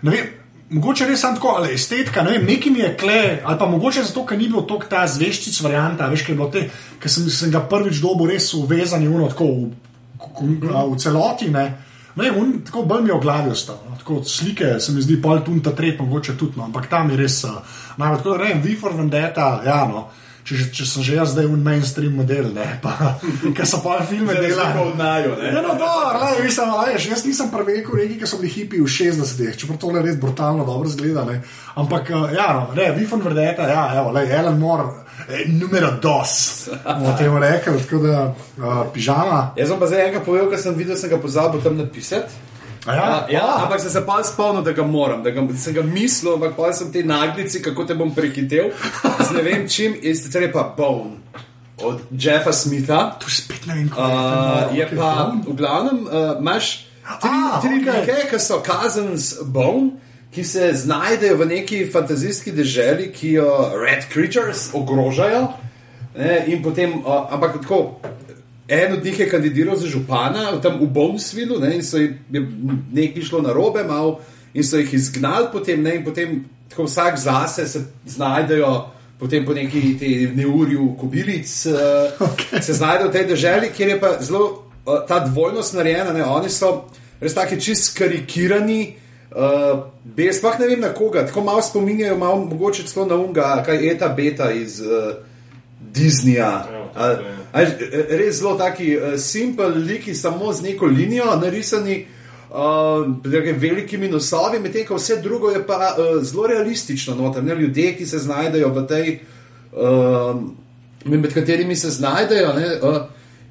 ne 0.02 0.10
vem, 0.10 0.28
mogoče 0.74 1.06
res 1.06 1.22
samo 1.22 1.38
tako, 1.38 1.54
ali 1.58 1.74
estetika, 1.74 2.22
ne 2.26 2.34
vem, 2.34 2.46
nekaj 2.48 2.72
mi 2.72 2.82
je 2.82 2.90
kle, 2.98 3.22
ali 3.44 3.58
pa 3.58 3.68
mogoče 3.70 4.02
zato, 4.08 4.24
ker 4.26 4.38
ni 4.38 4.48
bil 4.50 4.66
tok 4.68 4.88
ta 4.90 5.04
zveščic 5.10 5.60
varianta, 5.64 6.08
veš, 6.10 6.26
ker 6.26 6.34
je 6.34 6.38
bilo 6.40 6.50
te, 6.50 6.64
ker 7.00 7.12
sem, 7.12 7.28
sem 7.30 7.52
ga 7.54 7.62
prvič 7.70 8.02
dobil 8.02 8.34
res 8.34 8.50
uvezan 8.58 9.04
in 9.04 9.14
uno 9.14 9.30
tako 9.30 9.50
v, 9.52 9.68
v, 10.40 10.72
v 10.92 10.98
celoti, 11.00 11.50
ne. 11.54 11.66
Ne, 12.14 12.30
un, 12.30 12.60
tako 12.66 12.84
bolj 12.86 13.02
mi 13.02 13.10
je 13.10 13.16
v 13.16 13.22
glavi 13.24 13.50
ostal. 13.50 13.80
No. 13.88 13.96
Tako 13.98 14.20
slike 14.28 14.76
se 14.80 14.92
mi 14.94 15.02
zdi, 15.02 15.16
pol 15.22 15.40
tu 15.42 15.54
in 15.54 15.62
ta 15.64 15.72
trep, 15.74 15.98
mogoče 16.02 16.36
tudi, 16.38 16.58
no. 16.58 16.68
ampak 16.68 16.86
tam 16.90 17.10
je 17.10 17.18
res 17.18 17.40
uh, 17.48 17.56
najbolj. 17.98 18.20
Tako 18.20 18.36
da 18.36 18.44
ne 18.44 18.50
vem, 18.52 18.62
Vifor 18.62 18.94
Vendetta, 18.98 19.48
ja, 19.66 19.80
no. 19.90 20.06
Če, 20.44 20.56
že- 20.56 20.70
če 20.76 20.84
sem 20.84 21.02
že 21.02 21.14
jaz 21.16 21.30
zdaj 21.32 21.46
v 21.48 21.56
mainstream 21.56 22.12
model, 22.14 22.50
ne, 22.52 22.66
pa, 22.82 23.14
ker 23.56 23.64
so 23.64 23.78
pa 23.80 24.02
filme 24.04 24.34
delali. 24.34 24.76
od 24.78 24.98
naju, 24.98 25.30
ne. 25.40 25.52
No, 25.56 25.72
dobro, 25.72 26.18
lej, 26.20 26.42
mislim, 26.44 26.68
a 26.68 26.82
veš, 26.84 27.06
jaz 27.08 27.22
nisem 27.24 27.48
prvi 27.48 27.78
rekel, 27.78 27.96
neki, 27.96 28.18
ki 28.20 28.28
so 28.28 28.36
bili 28.36 28.50
hipi 28.52 28.82
v 28.82 28.84
60-ih, 28.86 29.56
čeprav 29.56 29.78
to 29.80 29.94
res 29.96 30.18
brutalno 30.20 30.66
dobro 30.68 30.88
zgleda. 30.88 31.24
Ne. 31.24 31.38
Ampak, 31.74 32.10
eh, 32.10 32.36
ja, 32.36 32.50
no, 32.52 32.74
ne, 32.76 32.90
Vifon 32.92 33.24
Verdeta, 33.24 33.64
ja, 33.64 33.86
evo, 33.96 34.12
lej, 34.12 34.28
Ellen 34.30 34.60
Moore, 34.60 34.84
eh, 35.30 35.48
numero 35.48 35.94
dos, 35.96 36.68
bomo 36.84 37.16
temu 37.16 37.40
rekli, 37.40 37.80
tako 37.80 38.02
da 38.04 38.18
uh, 38.28 38.84
pižama. 38.92 39.54
Jaz 39.56 39.72
sem 39.72 39.80
pa 39.80 39.88
zdaj 39.88 40.04
enega 40.04 40.20
povedal, 40.20 40.52
ker 40.52 40.60
sem 40.60 40.76
videl, 40.76 40.96
sem 40.96 41.08
ga 41.08 41.16
pozabil 41.16 41.64
tam 41.64 41.80
napisati. 41.80 42.36
A 42.86 42.92
Ja, 42.94 43.04
Ja, 43.04 43.26
ja, 43.30 43.44
a, 43.44 43.62
ampak 43.64 43.80
sem 43.80 43.90
se 43.90 44.00
pa 44.06 44.22
spomnil, 44.24 44.62
da 44.62 44.72
ga 44.72 44.84
moram, 44.84 45.22
da 45.22 45.30
ga, 45.30 45.40
sem 45.56 45.72
ga 45.74 45.82
mislil, 45.82 46.34
ampak 46.34 46.52
pa 46.56 46.72
sem 46.72 46.92
te 46.92 47.02
naglici, 47.02 47.62
kako 47.62 47.84
te 47.84 47.94
bom 47.94 48.10
prehitel, 48.14 48.70
z 49.20 49.30
ne 49.32 49.42
vem 49.42 49.68
čim, 49.68 49.94
in 50.02 50.16
sicer 50.16 50.42
je 50.42 50.52
pa 50.52 50.66
Bone 50.76 51.16
od 51.80 52.00
Jeffa 52.12 52.52
Smitha. 52.52 53.16
je 53.24 53.30
spet 53.30 53.66
ne 53.66 53.74
vem, 53.74 53.88
kako 53.88 54.02
Uh, 54.02 54.76
je 54.76 54.84
okay, 54.86 54.96
pa, 54.96 55.10
Bone. 55.32 55.42
v 55.48 55.56
glavnem, 55.56 55.98
uh, 56.06 56.36
imaš 56.40 56.86
tri, 57.20 57.30
A, 57.30 57.60
tri 57.60 57.80
okej. 57.80 58.00
like, 58.00 58.30
ki 58.30 58.38
so 58.38 58.60
Cousins 58.60 59.34
Bone, 59.42 59.90
ki 60.30 60.44
se 60.44 60.72
znajdejo 60.74 61.36
v 61.36 61.46
neki 61.46 61.90
fantazijski 61.92 62.52
deželi, 62.52 63.12
ki 63.12 63.32
jo 63.38 63.48
Red 63.80 64.10
Creatures 64.12 64.70
ogrožajo. 64.74 65.48
Ne, 66.14 66.44
in 66.46 66.62
potem, 66.62 67.00
uh, 67.00 67.26
ampak 67.32 67.62
tako, 67.62 67.98
en 68.68 68.92
od 68.92 69.04
njih 69.04 69.18
je 69.20 69.28
kandidiral 69.30 69.76
za 69.76 69.86
župana 69.86 70.60
tam 70.62 70.80
v 70.80 70.86
Bonesvilu, 70.86 71.60
ne, 71.60 71.74
in 71.76 71.84
so 71.84 71.98
jim 71.98 72.18
je 72.32 72.46
nekaj 72.92 73.22
šlo 73.22 73.42
na 73.42 73.52
robe, 73.52 73.84
mal, 73.84 74.18
in 74.54 74.64
so 74.64 74.78
jih 74.78 74.94
izgnali, 74.94 75.48
potem, 75.52 75.82
ne, 75.82 75.96
in 75.96 76.04
potem 76.04 76.44
tako 76.68 76.84
vsak 76.84 77.18
zase 77.18 77.66
se 77.66 77.84
znajdejo. 78.06 78.90
Potem 79.18 79.44
po 79.46 79.54
neki 79.54 79.96
neurju 80.34 80.96
kobilic 81.00 81.66
uh, 81.66 81.74
okay. 82.28 82.60
se 82.60 82.72
znajdejo 82.72 83.08
v 83.08 83.12
tej 83.12 83.26
državi, 83.26 83.70
kjer 83.76 83.88
je 83.88 84.00
pa 84.00 84.16
zelo 84.20 84.64
uh, 84.86 85.06
ta 85.08 85.20
dvojnost 85.20 85.74
narejena. 85.74 86.12
Ne? 86.12 86.24
Oni 86.24 86.50
so 86.50 86.90
res 87.20 87.34
tako 87.34 87.56
čist 87.56 87.94
karikirani, 87.98 88.96
uh, 89.30 89.86
bez 90.04 90.40
sploh 90.42 90.58
ne 90.58 90.66
vem 90.66 90.82
na 90.82 90.90
koga, 90.94 91.22
tako 91.26 91.44
malo 91.46 91.62
spominjajo, 91.62 92.18
malo 92.18 92.42
mogoče 92.44 92.88
celo 92.90 93.06
na 93.06 93.14
unga, 93.14 93.62
kaj 93.66 93.86
je 93.86 93.98
ta 93.98 94.08
beta 94.08 94.50
iz 94.50 94.80
uh, 94.82 95.14
Disneyja. 95.94 96.52
Ja, 96.96 97.16
A 97.54 97.62
veš, 97.62 97.70
Res 98.10 98.40
zelo 98.40 98.56
taki 98.58 98.96
uh, 98.98 99.14
simpel 99.18 99.78
liki, 99.86 100.14
samo 100.14 100.52
z 100.52 100.62
neko 100.70 100.86
linijo 100.90 101.36
narisani. 101.38 102.04
Uh, 102.54 103.06
velikimi 103.58 104.08
nosovi, 104.08 104.60
medtem 104.62 104.84
ko 104.86 104.94
vse 104.94 105.16
drugo 105.22 105.50
je 105.50 105.62
pa 105.66 105.94
uh, 105.94 106.22
zelo 106.22 106.46
realistično. 106.46 107.14
Noter, 107.14 107.42
ne, 107.44 107.54
ljudje, 107.54 107.96
ki 107.96 108.06
se 108.06 108.18
znajdejo 108.18 108.68
v 108.74 108.86
tej, 108.86 109.08
uh, 109.72 110.38
med 111.04 111.34
katerimi 111.34 111.76
se 111.76 111.90
znajdejo, 111.90 112.52
ne, 112.54 112.68
uh, 112.82 113.00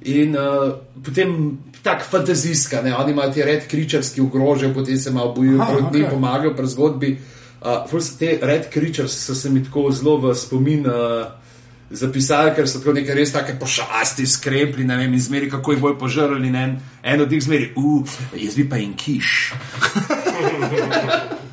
in 0.07 0.37
uh, 0.39 0.73
potem 1.03 1.57
tako 1.83 2.07
fantazijska. 2.11 2.81
Ne, 2.81 2.95
oni 2.95 3.11
imajo 3.11 3.31
te 3.31 3.45
red 3.45 3.67
kričarski 3.67 4.21
ogrožajo, 4.21 4.73
potem 4.73 4.97
se 4.97 5.11
malo 5.11 5.33
bojijo, 5.33 5.59
proti 5.67 5.97
njim 5.97 6.05
okej. 6.05 6.09
pomagajo 6.09 6.55
pri 6.55 6.67
zgodbi. 6.67 7.17
Uh, 7.61 8.01
te 8.19 8.37
red 8.41 8.71
creatures 8.71 9.15
so 9.25 9.35
se 9.35 9.49
mi 9.49 9.63
tako 9.63 9.91
zelo 9.91 10.17
v 10.17 10.35
spomin. 10.35 10.87
Uh, 10.87 11.42
Zapisali, 11.93 12.55
ker 12.55 12.65
so 12.67 12.79
tako 12.81 12.93
neke 12.97 13.13
res 13.13 13.31
tako 13.31 13.53
pošasti, 13.61 14.25
skrepli, 14.25 14.83
ne 14.85 14.97
vem, 14.97 15.13
izmeri, 15.13 15.49
kako 15.51 15.75
jih 15.75 15.81
bojo 15.81 15.97
požrli. 16.01 16.49
Ne, 16.49 16.63
en- 16.63 16.79
en 17.03 17.21
od 17.21 17.31
njih 17.31 17.43
zmeri, 17.43 17.71
uf, 17.77 18.17
jaz 18.33 18.55
bi 18.57 18.65
pa 18.69 18.77
in 18.81 18.95
kiš. 18.97 19.53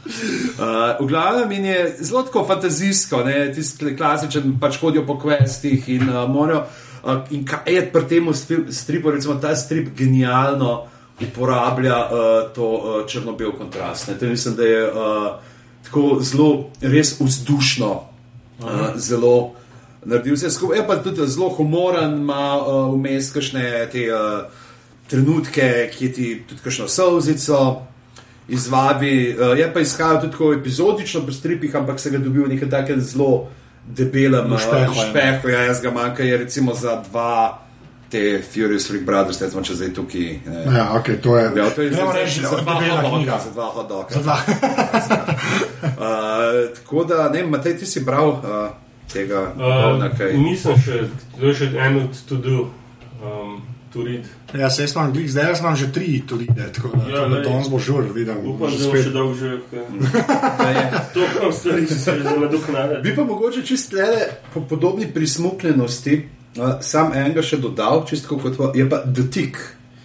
Uh, 0.60 0.98
v 1.00 1.06
glavnem 1.08 1.52
in 1.52 1.64
je 1.64 1.96
zelo 2.00 2.22
tako 2.26 2.42
fantazijsko, 2.44 3.22
ne, 3.24 3.52
tisti 3.54 3.94
klasičen, 3.96 4.56
pač 4.60 4.76
hodijo 4.82 5.06
po 5.06 5.14
kvestih 5.18 5.86
in 5.88 6.08
uh, 6.10 6.26
morajo. 6.28 6.64
Uh, 7.00 7.22
in 7.30 7.44
kaj 7.48 7.70
je 7.72 7.84
pri 7.92 8.02
tem 8.08 8.26
stripu, 8.68 9.10
recimo 9.14 9.38
ta 9.40 9.54
strip 9.56 9.94
genialno 9.96 10.86
uporablja 11.22 11.96
uh, 11.96 12.52
to 12.52 12.66
uh, 12.66 13.06
črno-bel 13.08 13.52
kontrast. 13.56 14.08
Ne. 14.08 14.18
To 14.18 14.26
mislim, 14.26 14.56
da 14.56 14.64
je 14.64 14.82
uh, 14.90 14.94
tako 15.86 16.18
zelo, 16.20 16.50
res 16.82 17.14
vzdušno, 17.20 17.90
uh, 18.60 18.66
zelo 18.96 19.54
naredil 20.04 20.34
vse 20.34 20.50
skupaj. 20.50 20.78
Je 20.78 20.86
pa 20.86 20.96
tudi 20.96 21.26
zelo 21.26 21.48
humoren, 21.48 22.14
ima 22.22 22.56
uh, 22.56 22.94
vmes 22.94 23.32
kakšne 23.32 23.86
te 23.92 24.06
uh, 24.08 24.42
trenutke, 25.10 25.90
ki 25.92 26.12
ti 26.12 26.42
tudi 26.48 26.60
kakšno 26.64 26.88
solzico 26.88 27.82
izvabi. 28.48 29.36
Uh, 29.38 29.58
je 29.58 29.72
pa 29.72 29.80
izhajal 29.80 30.20
tudi 30.20 30.32
tako 30.32 30.52
epizodično 30.52 31.26
po 31.26 31.32
stripih, 31.32 31.76
ampak 31.76 32.00
se 32.00 32.10
ga 32.10 32.18
dobil 32.18 32.44
v 32.44 32.54
nekem 32.54 32.70
takem 32.70 33.00
zelo 33.00 33.48
debelem 33.86 34.58
špehu, 34.58 34.94
ja. 34.94 35.08
špehu. 35.08 35.48
Ja, 35.48 35.62
jaz 35.62 35.82
ga 35.82 35.90
manjka, 35.90 36.22
je 36.22 36.36
recimo 36.36 36.74
za 36.74 37.02
dva. 37.10 37.58
Te 38.10 38.42
Furious 38.42 38.88
Freak 38.88 39.04
Brothers, 39.06 39.38
recimo, 39.40 39.62
če 39.62 39.74
zdaj 39.78 39.92
tukaj. 39.94 40.24
Ne. 40.46 40.62
Ja, 40.74 40.88
ok, 40.98 41.12
to 41.22 41.36
je. 41.38 41.44
Ja, 41.56 41.68
to 41.70 41.82
je 41.82 41.92
za, 41.94 42.06
reči, 42.12 42.40
za, 42.42 42.58
dva 42.58 42.74
hodoka, 42.74 43.38
za 43.38 43.50
dva 43.54 43.66
hodoka. 43.70 44.14
Za 44.14 44.20
dva. 44.20 44.38
Uh, 45.80 46.74
tako 46.74 47.04
da, 47.04 47.28
ne, 47.28 47.44
vem, 47.44 47.50
Matej, 47.50 47.76
ti 47.78 47.86
si 47.86 48.02
bral 48.02 48.28
uh, 48.28 48.42
tega 49.10 49.40
uh, 49.50 49.60
Uh, 49.96 50.10
kaj. 50.12 50.32
nisem 50.36 50.76
še, 50.76 51.00
to 51.32 51.46
je 51.46 51.54
še 51.54 51.66
en 51.78 51.96
od 51.98 52.22
to 52.24 52.36
do, 52.38 52.56
um, 53.20 53.60
to 53.88 54.02
read. 54.02 54.26
Ja, 54.52 54.68
se 54.68 54.82
jaz 54.82 54.92
imam, 54.92 55.12
glih, 55.12 55.26
zdaj 55.28 55.48
jaz 55.48 55.60
imam 55.60 55.76
že 55.76 55.88
tri 55.88 56.22
tudi, 56.22 56.46
ne, 56.48 56.68
tako 56.68 56.88
da, 56.90 57.02
Ja, 57.04 57.16
ja, 57.16 57.20
da 57.24 57.36
lej. 57.36 57.44
danes 57.44 57.68
bo 57.68 57.78
žur, 57.80 58.06
vidim. 58.10 58.38
Upam, 58.46 58.70
že 58.70 58.78
da 58.78 58.86
bo 58.86 58.96
še 58.96 59.10
dolgo 59.10 59.34
že. 59.34 59.50
Da 60.56 60.68
je. 60.76 60.84
To 61.10 61.20
kam 61.32 61.52
stvari, 61.52 61.84
ki 61.84 61.94
se 61.96 62.14
že 62.16 62.36
nadoknadili. 62.36 63.02
Bi 63.02 63.12
pa 63.12 63.24
mogoče 63.24 63.62
čist 63.62 63.90
tlele 63.90 64.22
po 64.50 64.60
podobni 64.62 65.06
prismukljenosti, 65.08 66.14
uh, 66.56 66.78
sam 66.80 67.12
enega 67.14 67.42
še 67.42 67.58
dodal, 67.58 68.04
čisto 68.04 68.36
kot 68.36 68.56
pa- 68.56 68.72
je 68.72 68.86
pa 68.86 69.02
dotik. 69.04 69.58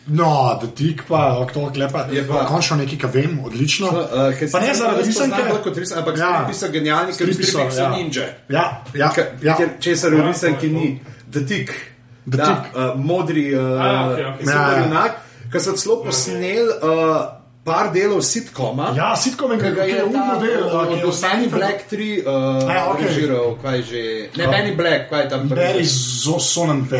No, 0.07 0.59
da 0.61 0.67
tik 0.67 1.03
pa, 1.07 1.37
ok, 1.39 1.51
to 1.51 1.71
klepa, 1.73 2.05
Je 2.11 2.15
je 2.15 2.27
pa- 2.27 2.45
končno 2.45 2.77
nekaj, 2.77 2.97
kar 2.97 3.09
vem, 3.09 3.39
odlično. 3.39 3.87
Uh, 3.87 4.51
Pa 4.51 4.59
ne 4.59 4.73
zaradi 4.73 5.03
risanke. 5.03 5.41
kot 5.63 5.77
risanke, 5.77 5.99
ampak 5.99 6.17
Ja. 6.17 6.29
stripi 6.35 6.53
so 6.55 6.67
genialni, 6.69 7.05
ker 7.07 7.25
Stripi 7.25 7.43
so, 7.43 7.69
so 7.71 7.81
ja. 7.81 7.89
ninja. 7.89 8.23
Ja, 8.49 8.83
ja, 8.93 9.09
ja. 9.41 9.55
Ker 9.57 9.69
česar 9.79 10.11
v 10.11 10.21
risanki 10.21 10.67
ni, 10.69 11.01
dotik. 11.27 11.73
The 12.27 12.37
Da, 12.37 12.45
Tick. 12.45 12.75
uh, 12.75 12.97
modri, 12.97 13.53
uh, 13.53 13.61
A, 13.61 14.09
okej, 14.09 14.25
okej. 14.25 14.45
Ja, 14.45 14.61
ja. 14.71 14.83
junak, 14.83 15.11
ki 15.51 15.59
so 15.59 15.73
celo 15.73 16.03
posneli 16.03 16.57
uh, 16.81 17.44
par 17.65 17.89
delov 17.89 18.21
sitkoma. 18.21 18.93
Ja, 18.93 19.15
sitkom 19.17 19.51
je, 19.51 19.57
ga 19.57 19.83
ki 19.83 19.91
je 19.91 20.03
umno 20.05 20.35
del, 20.37 20.63
od- 20.69 20.87
ki 20.87 20.99
je 20.99 21.05
vse 21.07 21.27
Benny 21.27 21.47
Black 21.49 21.79
3 21.89 22.21
uh, 22.21 22.69
A, 22.69 22.91
okej. 22.91 23.07
režiral, 23.07 23.57
kaj 23.57 23.81
že. 23.81 24.01
Ne, 24.37 24.47
Benny 24.47 24.75
Black, 24.75 25.09
kaj 25.09 25.23
je 25.23 25.29
tam 25.29 25.49
Barry 25.49 25.85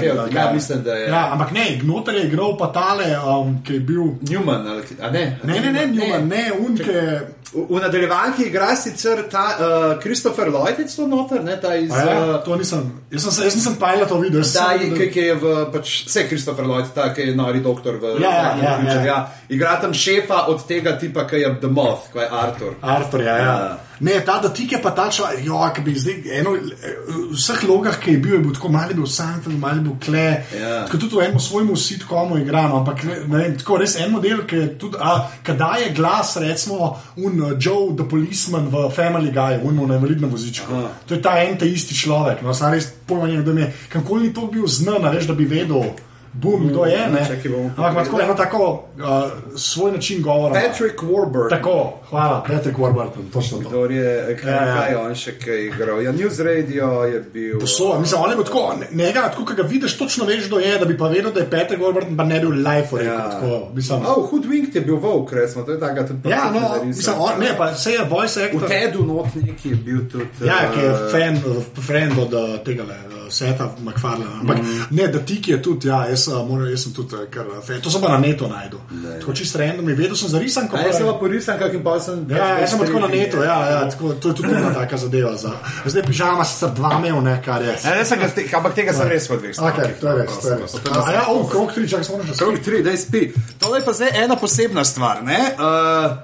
Ja, 0.02 0.26
ja, 0.42 0.52
mislim, 0.54 0.82
da 0.84 0.94
je. 0.94 1.06
Ja, 1.08 1.30
ampak 1.32 1.52
ne, 1.52 1.78
Gnoter 1.78 2.16
je 2.16 2.24
igral 2.24 2.58
pa 2.58 2.68
tale, 2.68 3.14
um, 3.20 3.62
ki 3.62 3.74
je 3.74 3.80
bil. 3.80 4.04
Newman, 4.26 4.66
ali, 4.66 4.82
a 5.02 5.10
ne? 5.10 5.40
Ne, 5.44 5.60
ne, 5.62 5.72
ne, 5.72 5.86
Newman, 5.88 6.28
ne, 6.28 6.52
unke. 6.58 7.22
V, 7.54 7.66
v 7.70 7.80
nadaljevanki 7.82 8.46
igra 8.50 8.76
sicer 8.76 9.22
ta 9.32 9.44
uh, 9.54 10.00
Christopher 10.02 10.50
Lloyd, 10.50 10.80
je 10.80 10.88
to 10.96 11.08
noter, 11.08 11.44
ne 11.44 11.56
ta 11.62 11.76
iz. 11.76 11.92
A 11.92 12.02
Ja, 12.04 12.16
Uh, 12.26 12.44
to 12.44 12.56
nisem, 12.56 12.92
jaz 13.12 13.24
sem, 13.28 13.44
jaz 13.46 13.56
nisem 13.56 13.76
pilotov 13.76 14.22
videl. 14.22 14.40
jaz 14.42 14.52
sem 14.54 14.64
Da, 14.64 14.78
ki, 14.78 14.90
videl- 14.90 15.12
ki 15.14 15.20
je 15.22 15.36
v, 15.36 15.54
pač, 15.74 15.94
vse 16.08 16.28
Christopher 16.28 16.66
Lloyd, 16.66 16.92
ta, 16.94 17.14
ki 17.14 17.22
je 17.22 17.36
nori 17.36 17.60
doktor 17.62 17.98
v 18.02 18.16
Ja, 18.20 18.32
ja, 18.32 18.56
ja, 18.64 18.76
ja. 18.84 19.04
ja. 19.06 19.18
Igra 19.50 19.78
tam 19.82 19.94
šefa 19.94 20.46
od 20.48 20.66
tega 20.68 20.98
tipa, 20.98 21.26
ki 21.28 21.36
je 21.44 21.56
The 21.62 21.68
Moth, 21.68 22.12
ki 22.14 22.20
je 22.20 22.30
Arthur. 22.30 22.76
Artur, 22.82 23.22
ja, 23.22 23.38
ja. 23.38 23.44
Ja. 23.44 23.78
Ne, 24.00 24.20
ta 24.26 24.40
dotik 24.44 24.72
je 24.72 24.82
pa 24.82 24.92
ta 24.92 25.08
človek, 25.12 25.46
jo, 25.46 25.60
ki 25.76 25.82
bi 25.86 25.94
zdaj 25.96 26.40
eno, 26.40 26.56
v 26.56 27.36
vseh 27.36 27.64
logah, 27.68 27.96
ki 28.00 28.16
je 28.16 28.20
bil, 28.20 28.34
je 28.36 28.42
bil 28.44 28.54
tako 28.56 28.72
mali 28.74 28.94
bil 28.98 29.08
Seinfeld, 29.08 29.60
mali 29.60 29.80
bil 29.80 29.96
Kle. 30.04 30.26
Ja. 30.52 30.84
Tako 30.86 31.00
tudi 31.06 31.16
v 31.16 31.26
enem 31.28 31.40
svojemu 31.40 31.76
sitkomu 31.80 32.40
igrano, 32.42 32.82
ampak 32.82 33.04
ne, 33.08 33.20
vem, 33.32 33.56
tako 33.60 33.80
res 33.80 33.96
en 34.02 34.12
model, 34.12 34.44
ki 34.48 34.56
je 34.56 34.68
tudi, 34.82 35.00
a, 35.00 35.30
daje 35.56 35.92
glas, 35.96 36.36
recimo, 36.44 36.96
un 37.18 37.40
uh, 37.42 37.54
Joe, 37.60 37.96
the 37.96 38.04
policeman 38.10 38.68
v 38.72 38.90
Family 38.92 39.32
Guy, 39.32 39.62
unmu 39.64 39.88
na 39.88 40.00
invalidnem 40.00 40.32
vozičku. 40.32 40.74
Aha. 40.74 40.92
To 41.08 41.16
je 41.16 41.22
ta 41.22 41.38
en 41.44 41.56
ta 41.58 41.66
isti 41.66 41.96
človek, 41.96 42.44
no, 42.44 42.54
sam 42.54 42.76
res 42.76 42.92
pojma, 43.08 43.32
mi 43.54 43.64
je, 43.64 43.72
kakorkoli 43.90 44.34
to 44.34 44.50
bil 44.52 44.68
znan, 44.68 45.08
veš, 45.16 45.32
da 45.32 45.38
bi 45.38 45.48
vedel. 45.48 45.96
Bum, 46.42 46.68
kdo 46.68 46.86
je, 46.86 47.08
ne? 47.10 47.26
čakaj, 47.28 47.52
bomo 47.52 47.72
Ampak 47.78 47.92
ima 47.92 48.04
tako 48.04 48.22
eno 48.22 48.34
tako 48.34 48.84
uh, 48.98 49.58
svoj 49.58 49.92
način 49.92 50.22
govora. 50.22 50.54
Patrick 50.54 51.02
Warburton. 51.02 51.50
Tako, 51.50 51.94
hvala, 52.10 52.44
Patrick 52.48 52.78
Warburton, 52.80 53.32
točno 53.34 53.58
to. 53.58 53.70
Kdor 53.70 53.92
je, 53.92 54.38
kaj, 54.42 54.54
Ja, 54.54 54.66
ja. 54.66 54.76
kaj 54.76 54.96
on 54.96 55.16
še 55.16 55.32
kaj 55.40 55.66
igral? 55.66 56.02
Ja, 56.02 56.12
News 56.12 56.40
Radio 56.40 56.88
je 56.88 57.20
bil. 57.34 57.60
So, 57.68 58.00
mislim, 58.00 58.22
on 58.22 58.30
je 58.30 58.36
bil 58.36 58.46
tako, 58.46 58.76
njega, 58.92 59.22
tako, 59.32 59.46
ki 59.46 59.54
ga 59.56 59.64
vidiš, 59.64 59.98
točno 59.98 60.26
veš, 60.26 60.48
kdo 60.48 60.60
je, 60.60 60.78
da 60.80 60.86
bi 60.86 60.98
pa 60.98 61.08
vedel, 61.08 61.32
da 61.32 61.40
je 61.40 61.50
Patrick 61.50 61.84
Warburton, 61.84 62.18
pa 62.18 62.24
ne 62.24 62.40
bi 62.40 62.48
bil 62.48 62.56
live 62.56 62.88
rekel. 62.92 63.14
Ja. 63.14 63.30
Tako, 63.30 63.62
mislim, 63.74 64.06
Oh, 64.06 64.30
Hoodwinked 64.30 64.76
je 64.76 64.82
bil 64.82 64.96
volk, 64.96 65.34
recimo, 65.34 65.64
to 65.64 65.72
je 65.72 65.80
tako 65.80 66.04
tudi 66.08 66.30
ja, 66.30 66.52
no, 66.54 66.86
mislim, 66.86 67.16
on, 67.20 67.40
ne, 67.40 67.56
pa 67.58 67.74
se 67.74 67.92
je 67.92 68.04
voice 68.10 68.40
V 68.40 68.46
actor. 68.46 68.70
Tedu 68.70 69.06
not 69.06 69.36
neki 69.36 69.70
je 69.70 69.76
bil 69.76 70.10
tudi. 70.12 70.26
Ja, 70.46 70.72
ki 70.74 70.80
je 70.80 70.90
eh, 70.90 71.10
fan, 71.12 71.36
uh, 71.52 71.64
friend 71.88 72.20
od 72.20 72.34
uh, 72.34 72.64
tega 72.66 72.84
uh, 72.84 73.15
Seta 73.30 73.70
McFarlana. 73.80 74.40
Ampak 74.42 74.58
mm. 74.58 74.88
ne, 74.90 75.08
da 75.08 75.20
tik 75.20 75.48
je 75.48 75.62
tudi, 75.62 75.88
ja, 75.88 76.06
jaz, 76.10 76.28
uh, 76.28 76.42
moram, 76.48 76.70
jaz 76.70 76.84
sem 76.84 76.94
tudi 76.94 77.18
kar 77.32 77.48
uh, 77.48 77.62
fan. 77.64 77.82
To 77.82 77.92
sem 77.92 78.02
pa 78.02 78.12
na 78.14 78.20
netu 78.20 78.48
najdel. 78.48 78.80
Tako 79.20 79.34
čisto 79.34 79.60
random, 79.60 79.86
vedel 79.86 80.16
sem 80.16 80.30
za 80.30 80.40
risanko. 80.40 80.78
A 80.78 80.86
jaz 80.88 80.98
sem 80.98 81.08
pa 81.08 81.16
porisan, 81.20 81.60
kakim 81.60 81.84
pa 81.84 82.00
sem. 82.00 82.26
Ja, 82.30 82.50
jaz 82.60 82.76
sem 82.76 82.84
tako 82.86 83.00
na 83.06 83.08
netu, 83.08 83.44
ja, 83.44 83.58
ja 83.72 83.80
tako, 83.90 84.14
to 84.14 84.34
je 84.34 84.36
tudi 84.42 84.54
ena 84.54 84.74
taka 84.74 84.98
zadeva. 84.98 85.36
Za, 85.36 85.52
zdaj 85.86 86.04
pižama 86.08 86.46
sicer 86.46 86.76
dva 86.76 87.00
mev, 87.00 87.22
ne, 87.24 87.38
kar 87.46 87.62
je. 87.62 87.76
Ja, 87.84 87.96
jaz 88.02 88.14
sem 88.14 88.20
ga, 88.20 88.30
te- 88.36 88.48
ampak 88.58 88.78
tega 88.78 88.94
sem 88.94 89.10
res 89.10 89.28
dveh 89.28 89.52
Okay, 89.56 89.96
to 90.00 90.08
je 90.08 90.16
res, 90.22 90.40
to 90.42 90.54
je 90.54 90.60
res. 90.62 90.78
A 90.92 91.12
ja, 91.12 91.26
oh, 91.32 91.44
krok 91.50 91.74
tri, 91.74 91.88
čakaj, 91.90 92.06
smo 92.06 92.24
že 92.24 92.38
Krog 92.38 92.60
3, 92.60 92.84
da 92.84 92.98
spi. 92.98 93.32
Tole 93.60 93.80
je 93.80 93.86
pa 93.86 93.94
zdaj 93.94 94.24
ena 94.24 94.36
posebna 94.36 94.86
stvar. 94.86 95.24
ne? 95.24 95.40
Uh, 95.58 96.18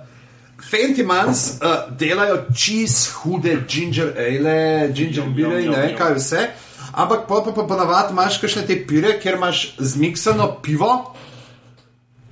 Fentimans 0.70 1.58
uh, 1.62 1.97
delajo 1.97 2.38
čist 2.56 3.12
hude 3.12 3.64
ginger 3.68 4.14
ale, 4.18 4.91
ginger 4.93 5.26
in 5.26 5.72
ne 5.72 5.95
kaj 5.97 6.14
vse. 6.20 6.49
Ampak 6.94 7.28
pa, 7.28 7.42
pa, 7.46 7.52
pa 7.52 7.64
ponavadi 7.64 8.12
imaš 8.12 8.42
kakšne 8.42 8.66
te 8.68 8.76
pire, 8.88 9.16
kjer 9.20 9.39
imaš 9.39 9.76
zmiksano 9.80 10.58
pivo 10.64 11.16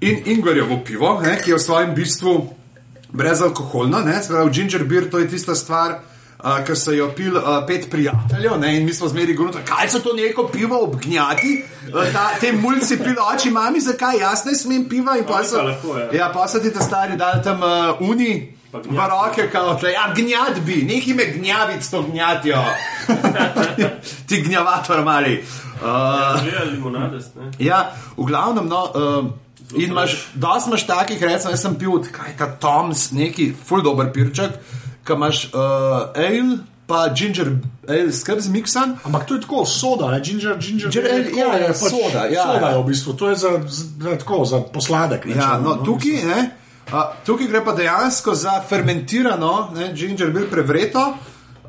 in 0.01 0.21
ingverjevo 0.25 0.81
pivo, 0.85 1.19
ne, 1.23 1.37
ki 1.43 1.51
je 1.51 1.55
v 1.55 1.63
svojem 1.63 1.95
bistvu 1.95 2.35
brezalkoholno. 3.09 3.99
ne, 3.99 4.21
pravi, 4.27 4.51
Ginger 4.51 4.83
beer 4.83 5.09
to 5.11 5.19
je 5.19 5.29
tista 5.29 5.55
stvar, 5.55 5.99
uh, 6.43 6.59
ki 6.65 6.75
so 6.75 6.91
jo 6.91 7.09
pil 7.15 7.37
uh, 7.37 7.63
pet 7.67 7.89
prijateljev 7.91 8.59
ne, 8.59 8.75
in 8.77 8.85
mi 8.85 8.93
smo 8.93 9.07
zmeri 9.07 9.33
govorili, 9.33 9.63
kaj 9.65 9.89
so 9.89 9.99
to 9.99 10.13
neko 10.13 10.47
pivo 10.47 10.83
obgnjati. 10.83 11.63
Uh, 11.93 12.13
ta, 12.13 12.29
te 12.39 12.51
mulci 12.51 12.97
pilo, 12.97 13.23
oči 13.33 13.51
mami, 13.51 13.79
zakaj 13.79 14.19
jaz 14.19 14.45
ne 14.45 14.55
smem 14.55 14.89
piva 14.89 15.17
in 15.17 15.27
pa 15.27 15.43
so, 15.43 15.63
lahko, 15.63 15.97
ja. 15.97 16.11
ja, 16.13 16.31
pa 16.33 16.47
so 16.47 16.59
ti 16.59 16.73
ta 16.73 16.83
stari 16.83 17.17
dali 17.17 17.43
tam 17.43 17.63
uh, 17.63 18.09
uni. 18.09 18.58
Pa 18.71 19.07
roke, 19.07 19.49
kao, 19.51 19.75
tle, 19.75 19.91
ja, 19.91 20.13
gnjat 20.15 20.59
bi, 20.65 20.83
nekaj 20.85 21.13
me 21.13 21.25
gnjavic 21.33 21.89
to 21.89 22.01
gnjatijo. 22.01 22.63
Ti 24.27 24.41
gnjavator 24.41 25.03
mali. 25.05 25.43
Uh, 25.81 26.43
Že 26.43 26.49
je 26.49 26.65
limonades, 26.71 27.25
ne? 27.35 27.49
Ja, 27.59 27.91
v 28.17 28.25
glavnem, 28.29 28.67
no, 28.69 28.83
uh, 28.93 29.25
in 29.73 29.89
imaš, 29.89 30.27
dosti 30.33 30.69
imaš 30.69 30.85
takih, 30.85 31.21
recimo, 31.23 31.53
jaz 31.55 31.63
sem 31.65 31.79
pil, 31.81 31.97
kaj 32.13 32.37
ta 32.37 32.51
Toms, 32.61 33.09
neki 33.11 33.49
full 33.65 33.81
dober 33.81 34.11
pirček, 34.13 34.59
ki 35.01 35.17
imaš 35.17 35.47
uh, 35.49 36.13
ale, 36.13 36.59
pa 36.85 37.07
ginger 37.09 37.55
ale, 37.87 38.13
skrb 38.13 38.43
zmiksan. 38.43 38.99
Ampak 39.01 39.25
to 39.25 39.39
je 39.39 39.47
tako, 39.47 39.65
soda, 39.65 40.11
ne? 40.13 40.21
ginger, 40.21 40.59
ginger, 40.61 40.93
Ginger 40.93 41.11
ale, 41.11 41.25
ja, 41.33 41.53
je 41.57 41.65
ja, 41.65 41.73
pač 41.73 41.97
soda, 41.97 42.29
ja, 42.29 42.45
soda 42.45 42.69
ja. 42.69 42.71
je 42.75 42.83
v 42.83 42.87
bistvu, 42.93 43.17
to 43.17 43.33
je 43.33 43.35
za, 43.35 43.57
za, 43.65 44.17
tako, 44.21 44.45
za 44.45 44.61
posladek. 44.61 45.25
Ja, 45.25 45.33
rečemo, 45.33 45.61
no, 45.65 45.77
tukaj, 45.85 46.21
ne, 46.29 46.41
uh, 46.93 47.11
tukaj 47.25 47.47
gre 47.47 47.63
pa 47.65 47.73
dejansko 47.75 48.35
za 48.35 48.61
fermentirano 48.69 49.69
ne, 49.75 49.91
ginger 49.93 50.31
beer 50.31 50.49
prevreto. 50.51 51.13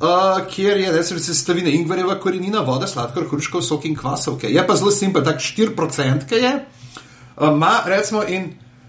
Uh, 0.01 0.47
kjer 0.49 0.79
je 0.81 0.93
res 0.95 1.11
sestavine 1.21 1.75
ingverjeva 1.77 2.15
korenina, 2.21 2.63
voda, 2.65 2.87
sladkor, 2.89 3.27
hruškov, 3.29 3.61
sok 3.61 3.85
in 3.85 3.97
kvasovke. 3.97 4.49
Je 4.49 4.63
pa 4.67 4.77
zelo 4.77 4.91
simpel, 4.91 5.25
tako 5.25 5.45
4% 5.45 6.25
ki 6.29 6.41
je. 6.41 6.53
Uh, 7.37 7.51
Ma, 7.57 7.83
recimo, 7.87 8.23
in 8.25 8.47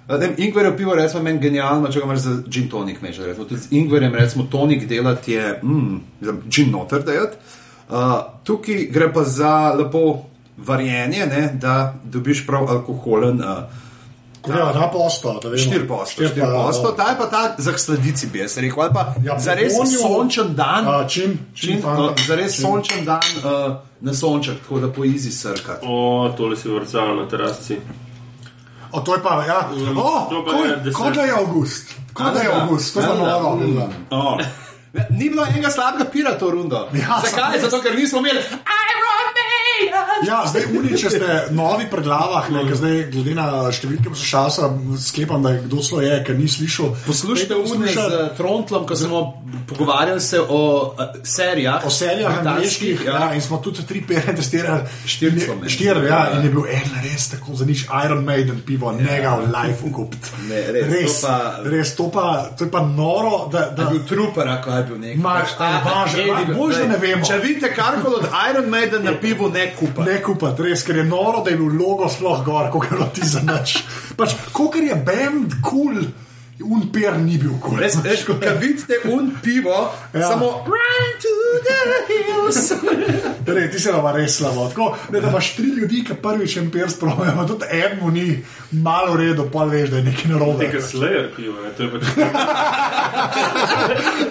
uh, 0.08 0.24
ingverjev 0.38 0.78
pivo, 0.78 0.96
recimo, 0.96 1.24
meni 1.24 1.44
genialno, 1.44 1.92
če 1.92 2.00
ga 2.00 2.08
imaš 2.08 2.24
za 2.24 2.38
gin 2.48 2.70
tonik 2.72 3.02
mešati. 3.04 3.28
Recimo, 3.28 3.50
tudi 3.50 3.60
z 3.60 3.76
ingverjem, 3.76 4.16
recimo, 4.16 4.48
tonik 4.52 4.88
delati 4.88 5.36
je, 5.36 5.52
mm, 5.64 6.00
gin 6.48 6.72
noter 6.72 7.04
dajati. 7.04 7.60
Uh, 7.92 8.16
tukaj 8.48 8.88
gre 8.96 9.12
pa 9.12 9.28
za 9.28 9.74
lepo 9.76 10.30
varjenje, 10.58 11.26
ne, 11.28 11.50
da 11.60 11.94
dobiš 12.04 12.46
prav 12.48 12.72
alkoholen. 12.72 13.44
Uh, 13.44 13.91
Ja, 14.48 14.74
na 14.74 14.88
posto, 14.88 15.40
da 15.44 15.50
vemo. 15.50 15.64
4 15.64 15.88
posto, 15.88 16.22
4 16.24 16.42
pa, 16.42 16.48
posto, 16.58 16.92
ta 16.92 17.10
je 17.10 17.18
pa 17.18 17.26
ta 17.28 17.56
za 17.58 17.78
sladici, 17.78 18.28
bi 18.28 18.40
jaz 18.40 18.58
rekel, 18.58 18.82
ali 18.82 18.94
pa 18.94 19.14
Ja, 19.24 19.40
za 19.40 19.54
res 19.54 19.74
Bonjo- 19.74 20.02
sončen 20.02 20.56
dan. 20.56 20.88
A, 20.88 21.08
čim, 21.08 21.40
čim, 21.54 21.70
Čim, 21.70 21.82
fanta, 21.82 22.02
uh, 22.04 22.26
za 22.28 22.36
res 22.36 22.56
čim. 22.56 22.62
sončen 22.64 23.06
dan 23.06 23.22
uh, 23.38 23.76
na 24.02 24.14
sonček, 24.14 24.60
tako 24.60 24.80
da 24.80 24.90
po 24.90 25.04
izi 25.06 25.32
srkati. 25.32 25.86
O, 25.86 26.30
tole 26.38 26.58
si 26.58 26.70
vrcal 26.70 27.16
na 27.16 27.28
terasci. 27.28 27.78
O, 28.92 29.00
to 29.00 29.14
je 29.16 29.22
pa, 29.22 29.44
ja. 29.46 29.70
O, 29.96 30.28
to 30.30 30.46
pa 30.46 30.52
ko, 30.52 30.58
je 30.58 30.94
kot 30.94 31.14
da 31.14 31.22
je 31.22 31.34
avgust. 31.34 31.94
Kot 32.14 32.34
da 32.34 32.42
je 32.42 32.48
A, 32.48 32.52
da. 32.52 32.62
avgust, 32.62 32.94
to 32.94 33.00
je 33.00 33.08
noro. 33.08 33.56
Mm. 33.56 33.78
ja. 33.78 33.88
Oh. 34.12 34.38
Ni 35.10 35.30
bilo 35.30 35.46
enega 35.46 35.70
slabega 35.70 36.06
pira 36.06 36.34
to 36.34 36.50
rundo. 36.50 36.88
Ja, 36.94 37.22
Zakaj? 37.24 37.60
Zato, 37.62 37.80
ker 37.80 37.96
nismo 37.96 38.20
imeli 38.20 38.40
Iron 38.40 39.06
Maiden. 39.28 39.41
Ja, 40.28 40.44
zdaj 40.48 40.66
uni, 40.78 40.98
če 40.98 41.10
ste 41.10 41.38
novi 41.52 41.88
pred 41.92 42.04
glavah, 42.06 42.50
ne, 42.54 42.64
zdaj 42.76 42.98
glede 43.12 43.36
na 43.38 43.46
številke 43.74 44.12
poslušalca 44.14 44.70
sklepam, 45.02 45.44
da 45.44 45.56
je 45.56 45.64
kdo 45.66 45.82
slo 45.84 46.02
je, 46.02 46.18
ker 46.28 46.38
ni 46.38 46.48
slišal. 46.52 46.94
Poslušajte 47.08 47.56
une 47.58 47.88
z 47.90 48.20
Trontlom, 48.38 48.86
ko 48.88 48.96
smo 48.96 49.22
pogovarjali 49.68 50.22
se 50.22 50.40
o 50.42 50.94
uh, 50.94 51.04
serijah. 51.24 51.86
O 51.86 51.90
serijah 51.90 52.38
angliških, 52.46 53.02
ja. 53.06 53.12
ja, 53.12 53.34
in 53.34 53.42
smo 53.42 53.58
tudi 53.58 53.86
tri 53.88 54.02
pere 54.08 54.36
testirali. 54.36 54.86
Štiri 55.06 55.48
meni. 55.48 55.70
Štiri, 55.70 56.06
ja, 56.08 56.22
in 56.38 56.46
je 56.46 56.52
bil 56.54 56.66
en 56.70 56.96
res 57.04 57.30
tako 57.32 57.56
za 57.56 57.66
nič 57.66 57.86
Iron 58.06 58.24
Maiden 58.26 58.62
pivo, 58.66 58.92
ja. 58.92 58.98
njega 59.12 59.36
v 59.42 59.48
life. 59.48 59.90
Ne, 60.50 60.62
res, 60.72 60.92
res, 60.92 61.22
to 61.22 61.28
pa- 61.28 61.70
res, 61.72 61.96
to 61.96 62.10
pa, 62.14 62.26
to 62.58 62.68
je 62.68 62.72
pa 62.72 62.82
noro, 62.86 63.48
da, 63.52 63.70
Da 63.72 63.84
je 63.84 63.90
bil 63.90 64.04
trooper, 64.08 64.48
ako 64.48 64.72
je 64.72 64.84
bil 64.84 65.00
nek. 65.00 65.16
Imaš, 65.16 65.56
a, 65.60 65.70
imaš, 65.82 66.14
Edi- 66.14 66.56
bolj, 66.58 66.76
da 66.78 66.88
ne 66.88 66.98
vemo. 66.98 67.26
Če 67.26 67.38
vidite 67.38 67.74
karkoli 67.76 68.16
od 68.16 68.28
Iron 68.50 68.70
Maiden 68.70 69.04
na 69.04 69.14
pivu, 69.22 69.50
ne 69.50 69.72
kupa. 69.80 70.01
Ne 70.06 70.18
kupiti, 70.22 70.64
res, 70.70 70.84
ker 70.84 70.96
je 71.02 71.06
noro, 71.06 71.44
da 71.46 71.50
je 71.54 71.58
bil 71.58 71.78
logo 71.78 72.10
sploh 72.10 72.44
gor, 72.46 72.70
kot 72.74 72.84
je 72.90 72.98
bilo 72.98 73.08
ti 73.14 73.22
za 73.28 73.42
nič. 73.42 73.78
Pač, 74.18 74.36
kot 74.52 74.76
je 74.76 74.96
bend 74.96 75.60
kul, 75.62 75.96
cool, 75.96 76.06
un 76.62 76.92
per 76.94 77.16
ni 77.18 77.38
bil 77.42 77.56
kul. 77.62 77.80
Res, 77.82 77.96
res, 78.06 78.22
ko 78.28 78.36
vidite 78.62 79.00
un 79.10 79.32
pivo, 79.42 79.90
Ja. 80.14 80.28
samo 80.30 80.66
run 80.68 81.08
to 81.22 81.32
the 81.66 81.80
hills. 82.10 82.72
Rej, 83.52 83.72
ti 83.72 83.80
se 83.80 83.92
nama 83.92 84.12
res 84.14 84.38
slabo. 84.38 84.68
Tako, 84.70 84.92
ne, 85.12 85.20
da 85.20 85.28
imaš 85.30 85.56
tri 85.56 85.72
ljudi, 85.74 86.04
ki 86.06 86.14
prvič 86.22 86.58
en 86.58 86.70
per 86.72 86.90
sprovajo, 86.92 87.48
tudi 87.50 87.66
eno 87.74 88.12
ni 88.14 88.28
malo 88.72 89.14
v 89.14 89.24
redu, 89.24 89.48
pa 89.52 89.66
veš, 89.66 89.90
da 89.90 89.98
je 89.98 90.04
nekaj 90.04 90.32
narobe. 90.32 90.66
Nekaj 90.68 90.82
slayer 90.82 91.26
pivo, 91.36 91.58
ne? 91.60 91.72
To 91.74 91.84
je 91.84 91.90
pač 91.90 92.04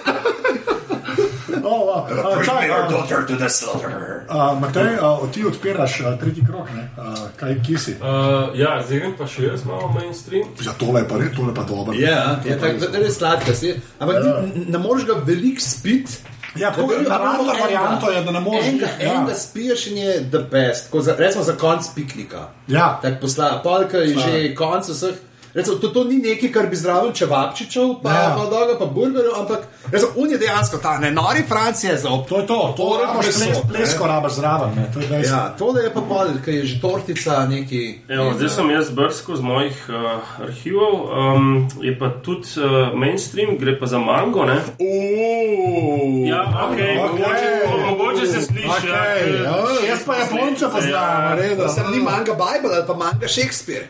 Oh, 1.71 2.89
daughter 2.89 3.25
to 3.27 3.35
the 3.35 3.49
slaughter. 3.49 4.25
a, 4.29 4.55
Matej, 4.59 4.97
a, 5.01 5.19
ti 5.33 5.45
odpiraš 5.45 5.99
a, 6.01 6.17
tretji 6.17 6.43
krok, 6.47 6.69
ne? 6.75 6.89
A, 6.97 7.13
kaj 7.35 7.55
kje 7.67 7.77
si? 7.77 7.91
Uh, 8.01 8.51
ja, 8.55 8.81
zdaj 8.85 8.99
grem 8.99 9.13
pa 9.17 9.27
še 9.27 9.43
jaz 9.47 9.63
malo 9.65 9.91
mainstream. 9.95 10.47
Ja, 10.65 10.73
tole 10.79 11.01
je 11.01 11.07
pa 11.07 11.17
res, 11.21 11.31
tole 11.35 11.53
pa 11.55 11.63
dobro. 11.63 11.93
Ja, 11.97 12.39
je 12.45 12.59
tako, 12.59 12.91
da 12.91 12.99
res 12.99 13.17
sladka. 13.17 13.53
si. 13.55 13.73
Ampak 13.99 14.15
Ja. 14.25 14.41
ne 14.67 14.77
moreš 14.77 15.05
ga 15.05 15.13
veliko 15.25 15.61
spiti. 15.61 16.19
Ja, 16.55 16.73
naravna 17.07 17.53
varianta 17.61 18.09
je, 18.11 18.23
da 18.23 18.31
ne 18.31 18.39
moreš 18.39 18.65
Enega, 18.67 18.87
ja. 18.99 19.13
enega 19.13 19.33
spiješ 19.33 19.87
in 19.87 19.97
je 19.97 20.15
the 20.31 20.39
best, 20.51 20.91
ko 20.91 21.01
za, 21.01 21.15
recimo 21.17 21.43
za 21.43 21.53
konc 21.55 21.85
piknika. 21.95 22.47
Ja. 22.67 22.99
Tako 23.01 23.21
posla, 23.21 23.61
polka 23.63 23.97
je 23.97 24.15
že 24.19 24.55
konc 24.55 24.89
vseh 24.89 25.15
Recimo, 25.53 25.75
to, 25.77 25.87
to 25.87 26.03
ni 26.03 26.17
nekaj, 26.17 26.51
kar 26.51 26.67
bi 26.67 26.75
zdravil 26.75 27.11
čevapčičev, 27.11 27.95
pa 28.03 28.09
Ja. 28.09 28.21
ja. 28.21 28.45
doga, 28.49 28.77
pa 28.79 28.85
burgerjev, 28.85 29.31
ampak 29.39 29.59
recimo, 29.91 30.11
on 30.17 30.31
je 30.31 30.37
dejansko 30.37 30.77
ta 30.77 30.97
ne 30.97 31.11
nori 31.11 31.43
Francija 31.47 31.97
za 31.97 32.09
op. 32.09 32.29
To 32.29 32.39
je 32.39 32.47
to, 32.47 32.73
to 32.77 32.83
Torej, 32.83 33.05
rabaš 33.05 33.25
meso, 33.25 33.61
ples, 33.67 33.77
plesko 33.77 34.07
rabaš 34.07 34.33
zraven. 34.33 34.69
Ne, 34.75 34.85
to 34.93 34.99
je. 34.99 35.21
Ja, 35.23 35.55
to 35.59 35.73
da 35.73 35.79
je 35.79 35.93
pa 35.93 36.01
pol, 36.01 36.27
ki 36.45 36.51
je 36.51 36.65
že 36.65 36.81
tortica 36.81 37.45
neki. 37.45 37.99
Evo, 38.07 38.33
zdaj 38.37 38.49
sem 38.49 38.69
jaz 38.69 38.89
brskal 38.89 39.35
z 39.35 39.41
mojih 39.41 39.77
uh, 39.89 39.95
arhivov, 40.43 40.93
um, 41.11 41.67
je 41.81 41.99
pa 41.99 42.09
tudi 42.23 42.47
uh, 42.57 42.95
mainstream, 42.95 43.57
gre 43.57 43.79
pa 43.79 43.85
za 43.85 43.99
mango. 43.99 44.45
Ne? 44.45 44.61
Uuu. 44.79 46.27
Ja, 46.27 46.69
okay, 46.71 46.95
Ok. 47.03 47.11
mogoče, 47.11 47.49
mogoče 47.89 48.27
se 48.27 48.41
sliši. 48.41 48.67
Okay. 48.67 49.43
ja, 49.43 49.51
Ja, 49.51 49.89
jaz 49.89 50.05
pa 50.05 50.15
Japonce 50.15 50.65
poznam, 50.73 51.37
redo. 51.37 51.63
To 51.63 51.69
se 51.69 51.81
ni 51.91 51.99
manga 51.99 52.31
Bible 52.33 52.75
ali 52.75 52.87
pa 52.87 52.93
manga 52.93 53.27
Shakespeare. 53.27 53.87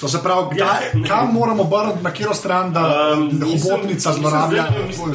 To 0.00 0.08
se 0.08 0.18
pravi, 0.22 0.46
Ja. 0.52 0.66
kdaj, 0.90 1.08
kam 1.08 1.32
moramo 1.32 1.62
obrniti, 1.62 2.02
na 2.02 2.10
katero 2.10 2.34
stran, 2.34 2.72
da 2.72 3.12
Um, 3.12 3.22
um, 3.22 3.40
hobotnica 3.60 4.12
zlorablja 4.12 4.64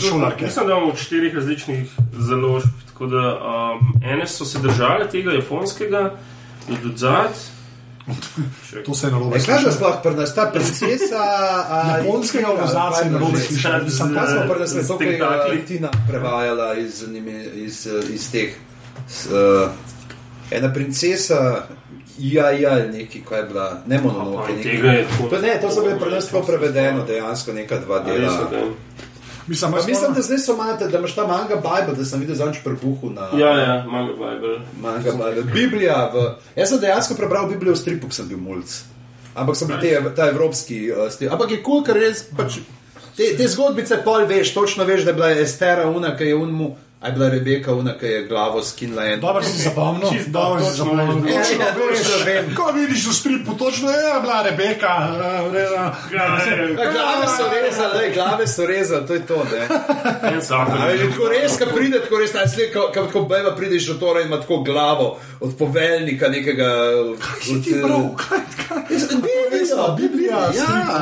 šolarke. 0.02 0.46
Mislim, 0.46 0.68
da 0.68 0.74
imamo 0.74 0.88
od 0.88 0.98
štirih 0.98 1.36
različnih 1.36 1.90
založb. 2.14 2.66
Tako 2.88 3.06
da 3.08 3.24
um, 3.30 3.94
ene 4.04 4.28
so 4.28 4.46
se 4.46 4.60
držale 4.60 5.10
tega 5.10 5.32
japonskega, 5.32 6.12
do 6.68 6.98
zad. 6.98 7.30
To 8.86 8.94
se 8.94 9.08
je 9.08 9.12
narobe 9.12 9.40
Kaj 9.40 9.64
je 9.64 9.72
sploh 9.72 9.96
pri 10.04 10.16
nas, 10.16 10.36
ta 10.36 10.46
princesa? 10.46 11.24
Japonskega 11.98 12.48
kaj 12.92 13.06
je 13.06 13.12
narobe 13.12 13.38
že? 13.38 13.44
slišal. 13.44 13.84
Mislim, 13.84 14.14
Kaj 14.14 14.28
smo 14.28 14.42
pri 14.50 14.60
nas, 14.60 14.88
to, 14.88 14.98
ki 14.98 15.04
je 15.04 15.12
tentakli. 15.12 15.58
uh, 15.58 15.66
Tina 15.66 15.90
prevajala 16.10 16.74
iz, 16.76 17.04
iz, 17.56 17.88
uh, 17.88 18.10
iz 18.10 18.32
teh. 18.32 18.54
s, 19.08 19.26
Uh, 19.26 19.70
ena 20.52 20.74
princesa, 20.74 21.64
ja, 22.20 22.52
ja, 22.52 22.76
neki, 22.88 23.22
kaj 23.22 23.40
je 23.40 23.44
bila, 23.44 23.82
ne 23.86 24.02
mononoke. 24.02 24.54
Pa, 24.54 24.64
tako- 25.18 25.30
To 25.30 25.42
ne, 25.42 25.58
to 25.62 25.70
so 25.70 25.82
bile 25.82 25.98
tako 26.22 26.42
prevedeno, 26.42 27.06
dejansko 27.06 27.54
neka 27.54 27.78
dva 27.78 28.00
dela. 28.00 28.42
okej. 28.48 28.62
Mislim, 29.48 29.72
Pa 29.72 29.78
mislim, 29.78 30.14
da 30.14 30.22
zdaj 30.22 30.38
so 30.38 30.56
malo, 30.56 30.78
da 30.82 30.98
imaš 30.98 31.16
ta 31.16 31.28
manga 31.28 31.56
Bible, 31.56 31.96
da 31.98 32.06
sem 32.06 32.20
videl 32.20 32.36
zanč 32.36 32.58
prebuhu 32.64 33.10
na 33.10 33.30
Ja, 33.38 33.60
ja, 33.60 33.86
manga 33.88 34.14
Bible. 34.14 34.60
manga 34.82 35.12
Bible. 35.12 35.44
Biblija. 35.54 36.12
V, 36.14 36.24
jaz 36.56 36.70
sem 36.70 36.80
dejansko 36.80 37.16
prebral 37.16 37.48
Biblijo 37.48 37.74
v 37.74 37.78
stripu, 37.78 38.12
sem 38.12 38.28
bil 38.28 38.38
mulj. 38.38 38.64
Ampak 39.36 39.56
sem 39.56 39.68
bil 39.68 39.78
te, 39.80 40.16
ta 40.16 40.30
evropski 40.30 40.92
uh, 40.92 41.10
stil. 41.12 41.32
Ampak 41.34 41.52
je 41.52 41.58
kul, 41.58 41.64
cool, 41.64 41.84
ker 41.84 41.96
res 41.96 42.24
pač. 42.38 42.60
Te, 43.18 43.36
te 43.38 43.48
zgodbice 43.48 43.98
pol 44.04 44.26
veš, 44.26 44.54
točno 44.54 44.86
veš, 44.86 45.04
da 45.04 45.10
je 45.10 45.14
bila 45.14 45.32
Estera 45.32 45.90
una, 45.90 46.16
ki 46.18 46.24
je 46.24 46.36
unmu, 46.36 46.76
a 47.04 47.08
je 47.08 47.14
bila 47.14 47.30
Rebeka 47.30 47.74
una, 47.74 47.94
ki 47.94 48.06
je 48.08 48.24
glavo 48.24 48.64
skinila 48.64 49.06
en. 49.06 49.20
Dobro 49.20 49.44
si 49.44 49.58
zapomnil, 49.60 50.10
Čisto 50.10 50.32
dobro 50.32 50.60
si 50.62 50.70
točno 50.70 50.86
zapomnil. 50.86 51.26
veš, 51.28 51.48
da- 51.50 51.66
Točno 51.66 51.66
Ja, 51.66 51.90
veš, 51.90 51.98
točno 52.00 52.26
vem. 52.26 52.56
Ko 52.56 52.72
vidiš 52.72 53.08
v 53.08 53.14
stripu, 53.14 53.54
točno 53.56 53.90
je 53.92 53.98
bila 54.22 54.42
Rebeka. 54.42 54.94
eh. 55.10 55.60
Ja, 56.12 56.28
ne, 56.30 56.74
Ja, 56.74 56.92
glave 56.92 57.28
so 57.30 57.44
rezali, 57.52 57.98
lej, 57.98 58.14
glave 58.14 58.48
so 58.48 58.66
rezali, 58.66 59.04
to 59.08 59.14
je 59.14 59.22
to. 59.22 59.44
Ne? 59.46 59.68
tako 60.42 61.28
res, 61.30 61.58
ko 61.60 61.66
pride, 61.68 62.00
tako 62.00 62.18
res, 62.18 62.32
ta 62.32 62.48
slika, 62.48 62.80
ko, 62.92 63.08
ko 63.10 63.22
beva 63.24 63.52
prideš 63.52 63.88
do 63.88 63.94
tora 63.96 64.22
in 64.22 64.28
ima 64.28 64.40
tako 64.40 64.58
glavo 64.60 65.08
od 65.40 65.58
poveljnika 65.58 66.28
nekega. 66.28 66.70
Si 67.42 67.64
ti 67.64 67.76
prav, 67.84 68.00
kaj, 68.20 68.40
kaj? 68.60 68.84
Biblija, 69.14 69.96
Biblija, 69.98 70.38
ja, 70.38 70.50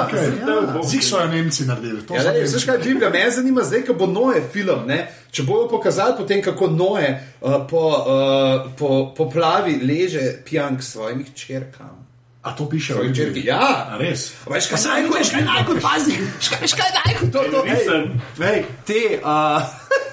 strip, 0.10 0.40
ja. 0.42 0.58
okay. 0.74 0.86
Zik 0.86 1.04
so 1.04 1.20
jo 1.20 1.28
Nemci 1.28 1.66
naredili. 1.66 2.02
to 2.02 2.16
Ja, 2.16 2.24
Nemci. 2.24 2.54
veš 2.54 2.66
kaj, 2.66 2.78
Biblija, 2.78 3.10
me 3.10 3.32
zanima 3.32 3.62
zdaj, 3.64 3.82
ko 3.82 3.94
bo 3.94 4.06
Noe 4.08 4.42
film, 4.54 4.88
ne? 4.88 5.08
Če 5.32 5.44
bojo 5.48 5.68
pokazali 5.72 6.18
potem, 6.18 6.42
kako 6.44 6.68
Noe 6.68 7.10
uh, 7.42 7.64
po, 7.70 7.84
uh, 7.88 8.72
po 8.78 9.14
poplavi 9.18 9.80
leže 9.84 10.44
pijan 10.46 10.78
k 10.78 10.84
svojim 10.84 11.26
črkam. 11.36 11.98
A 12.42 12.56
to 12.58 12.66
piše 12.66 12.94
v 12.98 13.14
črki, 13.14 13.44
ja. 13.46 13.94
A 13.94 13.98
res? 14.02 14.32
Veš 14.50 14.68
kaj, 14.72 14.82
najko, 14.88 15.14
veš 15.14 15.30
kaj, 15.36 15.44
najko, 15.46 15.76
pazi, 15.82 16.18
veš 16.62 16.74
kaj, 16.74 16.90
najko, 16.98 17.30
to, 17.30 17.44
to, 17.54 17.62
hej, 17.68 17.78
Nisem. 17.78 18.22
hej, 18.42 18.58
te, 18.86 19.02
uh, 19.22 19.62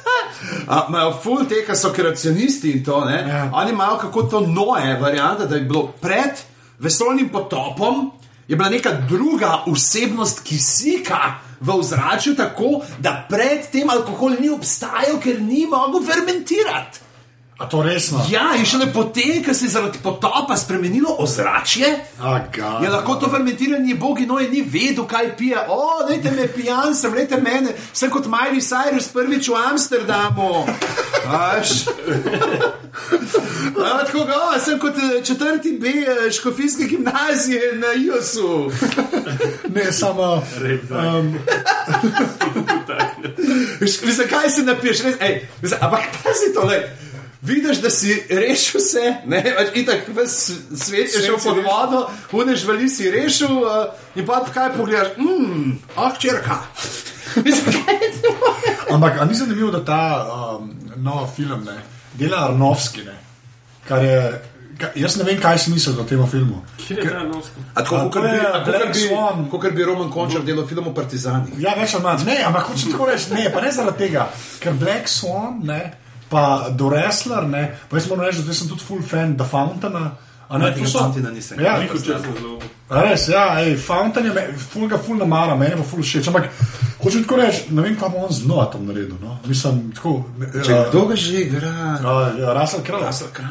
a, 0.74 0.86
imajo 0.88 1.14
ful 1.22 1.46
te, 1.48 1.62
ki 1.64 1.76
so 1.76 1.88
kreacionisti 1.96 2.74
in 2.76 2.84
to, 2.84 3.00
ne, 3.08 3.24
Ja. 3.28 3.48
oni 3.52 3.72
imajo 3.72 3.96
kako 4.04 4.22
to 4.22 4.40
Noe 4.44 4.94
varianta, 5.00 5.46
da 5.48 5.56
je 5.56 5.64
bilo 5.64 5.86
pred 6.00 6.36
vesoljnim 6.78 7.32
potopom, 7.32 8.10
je 8.48 8.56
bila 8.56 8.68
neka 8.68 8.92
druga 9.08 9.64
osebnost 9.66 10.44
kisika 10.44 11.40
v 11.60 11.74
ozračju, 11.74 12.36
tako 12.36 12.84
da 12.98 13.26
pred 13.28 13.70
tem 13.72 13.90
alkohol 13.90 14.38
ni 14.40 14.50
obstajal, 14.50 15.18
ker 15.22 15.40
ni 15.42 15.66
mogel 15.66 16.04
fermentirati. 16.06 17.07
A 17.58 17.66
to 17.66 17.82
resno? 17.82 18.22
Ja, 18.30 18.54
in 18.58 18.62
šele 18.66 18.86
potem, 18.92 19.42
ko 19.44 19.54
se 19.54 19.64
je 19.64 19.70
zaradi 19.70 19.98
potopa 20.02 20.56
spremenilo 20.56 21.16
ozračje, 21.18 21.86
Aga. 22.20 22.78
je 22.82 22.90
lahko 22.90 23.14
to 23.14 23.30
fermentiranje 23.30 23.94
bogino 23.94 24.38
in 24.40 24.50
ni 24.50 24.62
vedel, 24.62 25.06
kaj 25.06 25.36
pije. 25.36 25.58
O, 25.68 26.06
dajte 26.08 26.30
me 26.30 26.48
pijan, 26.48 26.94
sem, 26.94 27.12
dajte 27.12 27.40
mene, 27.42 27.72
sem 27.92 28.10
kot 28.10 28.26
Miley 28.26 28.62
Cyrus 28.62 29.08
prvič 29.12 29.48
v 29.48 29.54
Amsterdamu. 29.70 30.66
Aš. 31.26 31.88
A, 33.74 34.04
tako 34.06 34.24
ga, 34.24 34.38
o, 34.38 34.60
sem 34.64 34.78
kot 34.78 34.94
eh, 34.94 35.24
četrti 35.24 35.72
B 35.80 35.86
eh, 35.88 36.30
škofijske 36.30 36.84
gimnazije 36.84 37.72
na 37.74 37.86
IOS-u. 37.98 38.70
Ne, 39.74 39.92
samo. 39.92 40.42
Um, 40.90 41.34
Zakaj 44.18 44.50
se 44.50 44.62
napiješ? 44.62 45.02
Res, 45.02 45.14
ej, 45.20 45.48
ampak 45.80 46.00
pazi 46.22 46.54
to, 46.54 46.62
le. 46.62 47.07
Vidiš, 47.42 47.78
da 47.78 47.90
si 47.90 48.26
rešil 48.30 48.80
vse, 48.80 49.14
ne, 49.26 49.42
pač 49.56 49.76
itak 49.78 50.08
ves 50.14 50.32
svet 50.74 51.14
je 51.14 51.22
šel 51.22 51.36
pod 51.38 51.60
vodo, 51.62 52.00
unež 52.34 52.64
vali 52.66 52.88
si 52.90 53.10
rešil 53.10 53.60
uh, 53.62 53.92
in 54.18 54.26
pa 54.26 54.40
kaj 54.54 54.72
pogledaš, 54.74 55.14
mmm, 55.18 55.78
ah, 55.96 56.10
črka. 56.18 56.58
Ampak 58.94 59.22
ni 59.28 59.34
zanimivo, 59.34 59.70
da 59.70 59.84
ta 59.84 60.02
um, 60.58 60.72
nov 60.96 61.28
film 61.36 61.62
ne, 61.64 61.78
dela 62.18 62.48
Arnovski, 62.48 63.06
ne, 63.06 63.18
kar 63.88 64.04
je. 64.04 64.22
Ka, 64.78 64.92
jaz 64.94 65.16
ne 65.18 65.24
vem, 65.26 65.40
kaj 65.42 65.58
si 65.58 65.72
mislil 65.74 65.98
o 65.98 66.04
tem 66.06 66.20
filmu. 66.30 66.60
Kje 66.78 66.96
je 67.00 67.06
ta 67.10 67.24
noska? 67.26 67.62
A 67.74 67.82
tako, 67.82 67.96
A, 67.96 68.10
kot 68.14 68.22
bi, 68.22 69.70
bi, 69.70 69.70
bi 69.74 69.86
Roman 69.86 70.10
Končar 70.10 70.44
delal 70.46 70.68
film 70.70 70.86
o 70.86 70.92
partizanih. 70.94 71.56
Ja, 71.58 71.72
več 71.74 71.96
ali 71.98 72.04
manj. 72.04 72.22
Ne, 72.28 72.36
ampak 72.46 72.70
hočem 72.70 72.94
tako 72.94 73.08
reči, 73.10 73.32
ne, 73.34 73.48
pa 73.50 73.62
ne 73.64 73.72
zaradi 73.74 74.06
tega, 74.06 74.28
ker 74.62 74.78
Black 74.78 75.10
Swan, 75.10 75.58
ne, 75.66 75.80
pa 76.30 76.70
The 76.70 76.88
Wrestler, 76.88 77.48
ne, 77.48 77.64
pa 77.88 77.98
jaz 77.98 78.08
moram 78.10 78.26
reči, 78.26 78.44
da 78.46 78.54
sem 78.54 78.68
tudi 78.70 78.84
full 78.84 79.02
fan 79.02 79.36
The 79.36 79.46
Fountaina. 79.48 80.10
Ne, 80.50 80.72
to 80.74 80.86
so- 80.86 80.98
Fountaina 80.98 81.30
nisem. 81.30 81.60
Ja, 81.60 81.76
Veliko 81.76 81.98
časa 82.00 82.32
zelo. 82.40 82.58
Res, 82.88 83.28
ja, 83.28 83.60
ej, 83.60 83.76
Fountain 83.76 84.26
je, 84.26 84.44
ful 84.72 84.88
ga 84.88 84.96
ful 84.98 85.18
namara, 85.20 85.52
meni 85.54 85.76
pa 85.76 85.84
ful 85.84 86.00
všeč. 86.00 86.30
Ampak 86.30 86.46
hočem 87.02 87.20
tako 87.26 87.36
reči, 87.36 87.66
ne 87.76 87.82
vem, 87.84 87.96
kaj 88.00 88.08
bo 88.08 88.22
on 88.24 88.32
znova 88.32 88.64
tam 88.72 88.86
naredil. 88.88 89.18
No? 89.20 89.34
Mislim, 89.44 89.92
tako. 89.92 90.24
Če 90.64 90.72
uh, 90.72 90.88
kdo 90.88 91.02
ga 91.10 91.18
že 91.20 91.42
igra? 91.42 91.72
Uh, 92.00 92.40
Rasel 92.56 92.80
Kralj. 92.80 93.04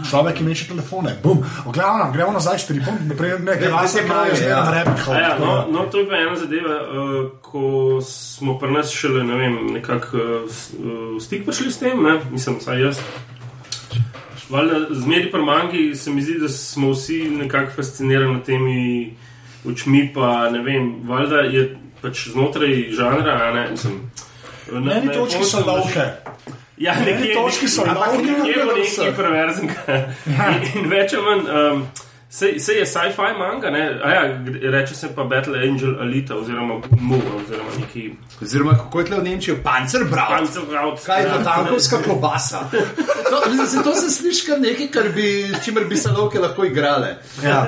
Človek, 0.09 0.39
ki 0.41 0.47
meče 0.47 0.65
telefone. 0.71 1.13
Bum. 1.21 1.45
Glavno, 1.69 2.09
gremo 2.17 2.33
nazaj 2.33 2.59
s 2.59 2.65
tripom, 2.71 2.97
naprej 3.05 3.37
ne, 3.45 3.59
ker 3.61 3.69
Ne, 3.69 3.75
Rasel 3.77 4.09
Kralj 4.09 4.33
je 4.33 4.41
zmeraj 4.41 4.57
ja. 4.57 4.65
na 4.65 4.73
repih. 4.79 5.07
A 5.13 5.21
Ja, 5.21 5.31
no, 5.37 5.53
no, 5.69 5.85
to 5.93 6.01
je 6.01 6.09
pa 6.09 6.17
ena 6.17 6.33
zadeva, 6.33 6.81
uh, 6.81 7.29
ko 7.45 8.01
smo 8.01 8.57
pri 8.57 8.73
nas 8.73 8.89
šele, 8.89 9.21
ne 9.23 9.37
vem, 9.37 9.61
nekako 9.77 10.17
uh, 10.17 10.59
uh, 10.81 10.99
v 11.13 11.21
stik 11.21 11.45
prišli 11.45 11.69
s 11.71 11.77
tem, 11.77 11.93
ne? 12.03 12.17
mislim, 12.33 12.57
saj 12.57 12.81
jaz. 12.81 13.05
Valjda, 14.49 14.87
zmeri 14.91 15.31
pri 15.31 15.41
mangi 15.41 15.95
se 15.95 16.11
mi 16.11 16.21
zdi, 16.21 16.39
da 16.39 16.49
smo 16.49 16.91
vsi 16.91 17.29
nekako 17.31 17.71
fascinirani 17.71 18.33
nad 18.33 18.45
temi 18.45 19.13
očmi, 19.65 20.11
pa 20.13 20.49
ne 20.49 20.59
vem, 20.59 20.95
valjda 21.03 21.35
je 21.37 21.65
pač 22.01 22.27
znotraj 22.27 22.91
žanra, 22.91 23.51
ne, 23.53 23.67
mislim. 23.71 23.93
na- 24.71 25.01
na 25.01 25.13
točki 25.13 25.43
so 25.43 25.63
lovke. 25.67 25.99
Ja, 26.77 26.93
Meni 26.95 27.11
nekje, 27.11 27.33
točki 27.35 27.67
so 27.67 27.81
ampak 27.81 27.97
lovke, 28.07 28.17
nekje 28.23 28.53
bo 28.55 28.61
ampak 28.61 28.75
nekaj 28.75 28.89
so. 28.89 29.03
perverznega. 29.17 30.13
In, 30.27 30.83
in 30.83 30.89
več 30.89 31.13
ali 31.13 31.23
manj, 31.23 31.41
um, 31.73 31.87
sej, 32.29 32.59
sej 32.59 32.79
je 32.79 32.85
sci-fi 32.85 33.33
manga, 33.39 33.69
ne? 33.69 33.99
A 34.03 34.11
ja, 34.11 34.21
reče 34.71 34.95
se 34.95 35.15
pa 35.15 35.23
Battle 35.23 35.59
Angel 35.69 35.99
Alita 36.01 36.35
oziroma 36.35 36.73
Mu 36.99 37.15
oziroma 37.15 37.69
neki 37.79 38.11
Oziroma, 38.41 38.77
kako 38.77 38.99
je 38.99 39.05
tle 39.05 39.19
v 39.19 39.23
Nemčiji, 39.23 39.55
pancerbraut. 39.63 40.29
Panzerkraut. 40.29 41.05
Kaj 41.05 41.23
je 41.23 41.29
to 41.29 41.43
tankovska 41.43 41.97
klobasa? 42.03 42.59
To, 43.27 43.49
mislim, 43.51 43.83
to 43.83 43.95
se 43.95 44.09
sliši 44.11 44.45
kar 44.47 44.59
nekaj, 44.59 44.87
kar 44.87 45.09
bi, 45.15 45.55
čimer 45.63 45.85
bi 45.85 45.97
se 45.97 46.09
lovke 46.09 46.39
lahko 46.39 46.63
igrale. 46.65 47.17
Ja. 47.43 47.67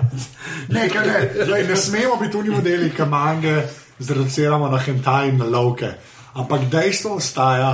Ne, 0.69 0.89
kaj 0.89 1.07
ne, 1.07 1.45
Glej, 1.45 1.67
ne 1.67 1.75
smemo 1.75 2.15
biti 2.15 2.37
oni 2.37 2.49
modeli, 2.49 2.89
ki 2.95 3.05
mange 3.05 3.63
zreduciramo 3.99 4.69
na 4.69 4.77
hentaj 4.77 5.27
in 5.29 5.37
na 5.37 5.45
lovke. 5.45 5.91
Ampak 6.33 6.69
dejstvo 6.71 7.15
ostaja, 7.19 7.73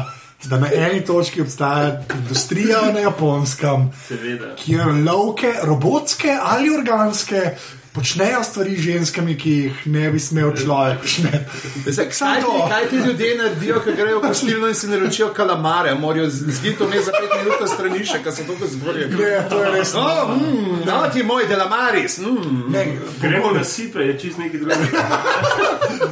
da 0.49 0.59
na 0.59 0.69
eni 0.73 1.05
točki 1.05 1.41
obstaja 1.41 2.01
industrija 2.19 2.81
na 2.93 2.99
japonskem, 2.99 3.91
Seveda. 4.07 4.55
kjer 4.65 4.87
lovke, 5.05 5.53
robotske 5.63 6.37
ali 6.41 6.69
organske, 6.69 7.55
počnejo 7.95 8.43
stvari 8.43 8.75
z 8.75 8.81
ženskami, 8.81 9.37
ki 9.37 9.51
jih 9.51 9.87
ne 9.87 10.09
bi 10.11 10.19
smel 10.19 10.51
človek 10.55 10.99
početi. 11.01 11.39
Zdaj, 11.85 12.09
kaj, 12.11 12.41
ti, 12.41 12.47
kaj 12.69 12.89
ti 12.89 12.95
ljudje 12.95 13.37
naredijo, 13.37 13.79
ko 13.83 13.91
grejo 13.91 14.19
v 14.19 14.27
gostilno 14.27 14.67
in 14.67 14.75
si 14.75 14.87
naročijo 14.87 15.29
kalamare, 15.33 15.95
morajo 15.95 16.29
zgiti 16.29 16.75
to 16.77 16.89
ne 16.89 17.01
za 17.01 17.11
pet 17.11 17.31
minut 17.39 17.61
na 17.61 17.67
stranišče, 17.67 18.23
ker 18.23 18.35
so 18.35 18.43
tako 18.47 18.67
zgorje. 18.67 19.07
Ne, 19.07 19.49
to 19.49 19.63
je 19.63 19.71
res. 19.71 19.93
Oh, 19.95 20.35
mm, 20.35 20.81
no, 20.85 21.01
ti 21.13 21.23
moj 21.23 21.47
delamaris. 21.47 22.17
Mm. 22.17 22.63
Ne, 22.69 22.85
Gremo 23.21 23.51
na 23.51 23.63
sipe, 23.63 23.99
je 23.99 24.19
čist 24.19 24.37
nekaj 24.37 24.59
drugega. 24.59 25.21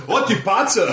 O 0.14 0.20
ti 0.28 0.36
pacer, 0.46 0.88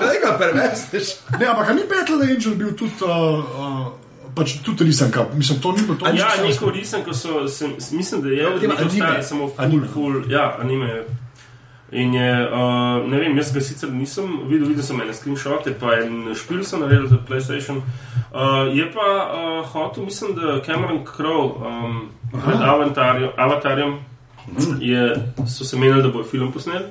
tega 0.00 0.36
prevestiš. 0.38 1.08
ne, 1.40 1.46
ampak 1.46 1.74
ni 1.74 1.82
Battle 1.88 2.26
Angel 2.30 2.54
bil 2.54 2.76
tudi. 2.76 2.92
Uh, 3.00 3.08
uh, 3.08 4.11
Pač 4.34 4.54
tudi 4.64 4.84
risanka, 4.84 5.26
mislim, 5.34 5.60
to 5.60 5.72
ni 5.72 5.82
bilo 5.82 5.94
to. 6.00 6.06
Ja, 6.16 6.28
neko 6.42 6.70
risem, 6.70 7.02
ko 7.04 7.12
so, 7.14 7.48
sem, 7.48 7.74
mislim, 7.92 8.22
da 8.22 8.28
je 8.28 8.36
Ja, 8.36 8.48
anime. 8.48 8.74
obstaja 8.84 9.22
samo 9.22 9.48
full, 9.48 9.64
Anime. 9.64 9.88
full, 9.92 10.30
ja, 10.32 10.56
anime. 10.60 11.02
In 11.92 12.14
je, 12.14 12.28
uh, 12.48 13.10
ne 13.10 13.18
vem, 13.20 13.36
jaz 13.36 13.50
ga 13.52 13.60
sicer 13.60 13.90
nisem 13.92 14.24
videl, 14.48 14.68
videl 14.68 14.82
sem 14.82 15.00
ene 15.00 15.12
screenshote, 15.12 15.74
pa 15.76 15.98
en 16.00 16.30
špil 16.34 16.62
sem 16.64 16.80
naredil 16.80 17.04
za 17.06 17.18
PlayStation. 17.28 17.82
Uh, 18.32 18.72
je 18.72 18.86
pa 18.94 19.08
uh, 19.28 19.66
hotel, 19.68 20.04
mislim, 20.04 20.32
da 20.34 20.62
Cameron 20.64 21.02
Crowe 21.04 21.52
um, 21.60 22.08
pred 22.32 22.56
Avatarjem, 22.62 23.30
Avatarjem 23.36 23.98
je, 24.80 25.04
so 25.46 25.64
se 25.64 25.76
menili, 25.76 26.02
da 26.02 26.08
bo 26.08 26.24
film 26.24 26.52
posnel. 26.52 26.88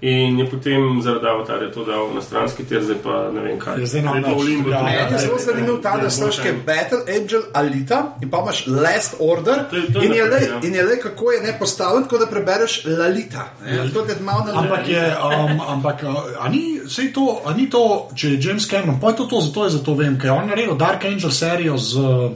In 0.00 0.38
je 0.38 0.46
potem 0.46 1.02
zaradi 1.02 1.26
avatarja 1.26 1.70
to 1.70 1.84
dal 1.84 2.14
na 2.14 2.22
stranski 2.22 2.64
tir, 2.64 2.82
zdaj 2.82 2.96
pa 3.02 3.30
ne 3.34 3.40
vem 3.40 3.58
kaj. 3.58 3.80
Je 3.80 3.86
zdaj 3.86 4.02
v 4.30 4.36
več, 4.36 4.44
limbu. 4.44 4.70
ja, 4.70 4.78
tudi. 4.78 4.90
Meni 4.90 5.12
je 5.12 5.18
zelo 5.18 5.38
zanimiv 5.38 5.82
ta, 5.82 5.96
da 5.96 6.10
kaj 6.10 6.46
je 6.46 6.52
Battle 6.66 7.00
Angel 7.08 7.42
Alita 7.52 8.14
in 8.22 8.30
pa 8.30 8.38
imaš 8.38 8.66
Last 8.66 9.14
Order. 9.18 9.64
To 9.70 9.76
je- 9.76 9.92
to 9.92 9.98
je 10.00 10.06
In 10.06 10.14
je 10.14 10.24
le, 10.24 10.40
ja. 10.40 10.60
in 10.62 10.74
je 10.74 10.82
le 10.82 11.00
kako 11.00 11.30
je 11.30 11.40
ne 11.42 11.58
postavljen, 11.58 12.02
tako 12.02 12.18
da 12.18 12.26
prebereš 12.26 12.84
Lalita. 12.84 13.48
je 13.66 14.16
na 14.46 14.60
Ampak 14.60 14.88
je, 14.88 15.16
um, 15.18 15.60
ampak, 15.68 16.02
uh, 16.02 16.14
a 16.40 16.48
ni, 16.48 16.80
to, 17.12 17.42
a 17.44 17.54
ni 17.54 17.70
to, 17.70 17.82
če 18.14 18.28
je 18.28 18.38
James 18.40 18.66
Cameron, 18.66 19.00
pa 19.00 19.08
je 19.08 19.16
to, 19.16 19.24
to 19.24 19.40
zato 19.40 19.64
je 19.64 19.70
zato 19.70 19.94
vem, 19.94 20.18
ker 20.18 20.26
je 20.26 20.32
on 20.32 20.46
naredil 20.46 20.76
Dark 20.76 21.04
Angel 21.04 21.30
serijo 21.30 21.76
z, 21.76 21.96
uh, 21.96 22.30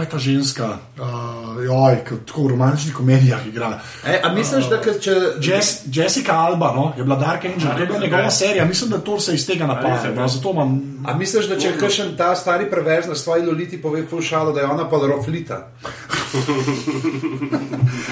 kaj 0.00 0.08
ta 0.10 0.18
ženska, 0.18 0.66
uh, 0.96 1.64
joj, 1.64 1.96
ko 2.08 2.16
tako 2.26 2.42
v 2.42 2.48
romantičnih 2.50 2.94
komedijah 2.94 3.46
igra. 3.46 3.80
E, 4.06 4.20
a 4.24 4.32
misliš, 4.32 4.68
da 4.72 4.80
ke- 4.80 4.96
če. 5.00 5.12
Jess, 5.40 5.82
Jessica 5.92 6.32
Alba, 6.32 6.72
no, 6.76 6.92
je 6.96 7.04
bila 7.04 7.16
Dark 7.16 7.44
Angel, 7.44 7.74
to 7.76 7.80
je 7.80 7.86
bila 7.86 7.98
njegova 7.98 8.30
serija, 8.30 8.64
mislim, 8.64 8.90
da 8.90 8.98
to 8.98 9.20
se 9.20 9.34
iz 9.34 9.46
tega 9.46 9.66
napada, 9.66 10.10
no, 10.16 10.28
zato 10.28 10.50
imam. 10.50 10.80
A 11.06 11.14
misliš, 11.14 11.46
da 11.48 11.58
če 11.60 11.76
kakšen 11.80 12.16
ta 12.16 12.34
stari 12.36 12.70
preveč 12.70 13.06
na 13.06 13.14
svoji 13.14 13.46
loliti 13.46 13.82
pove 13.82 14.06
ful 14.06 14.22
šalo, 14.22 14.52
da 14.52 14.60
je 14.60 14.66
ona 14.66 14.88
pa 14.88 14.96
roflita? 14.96 15.68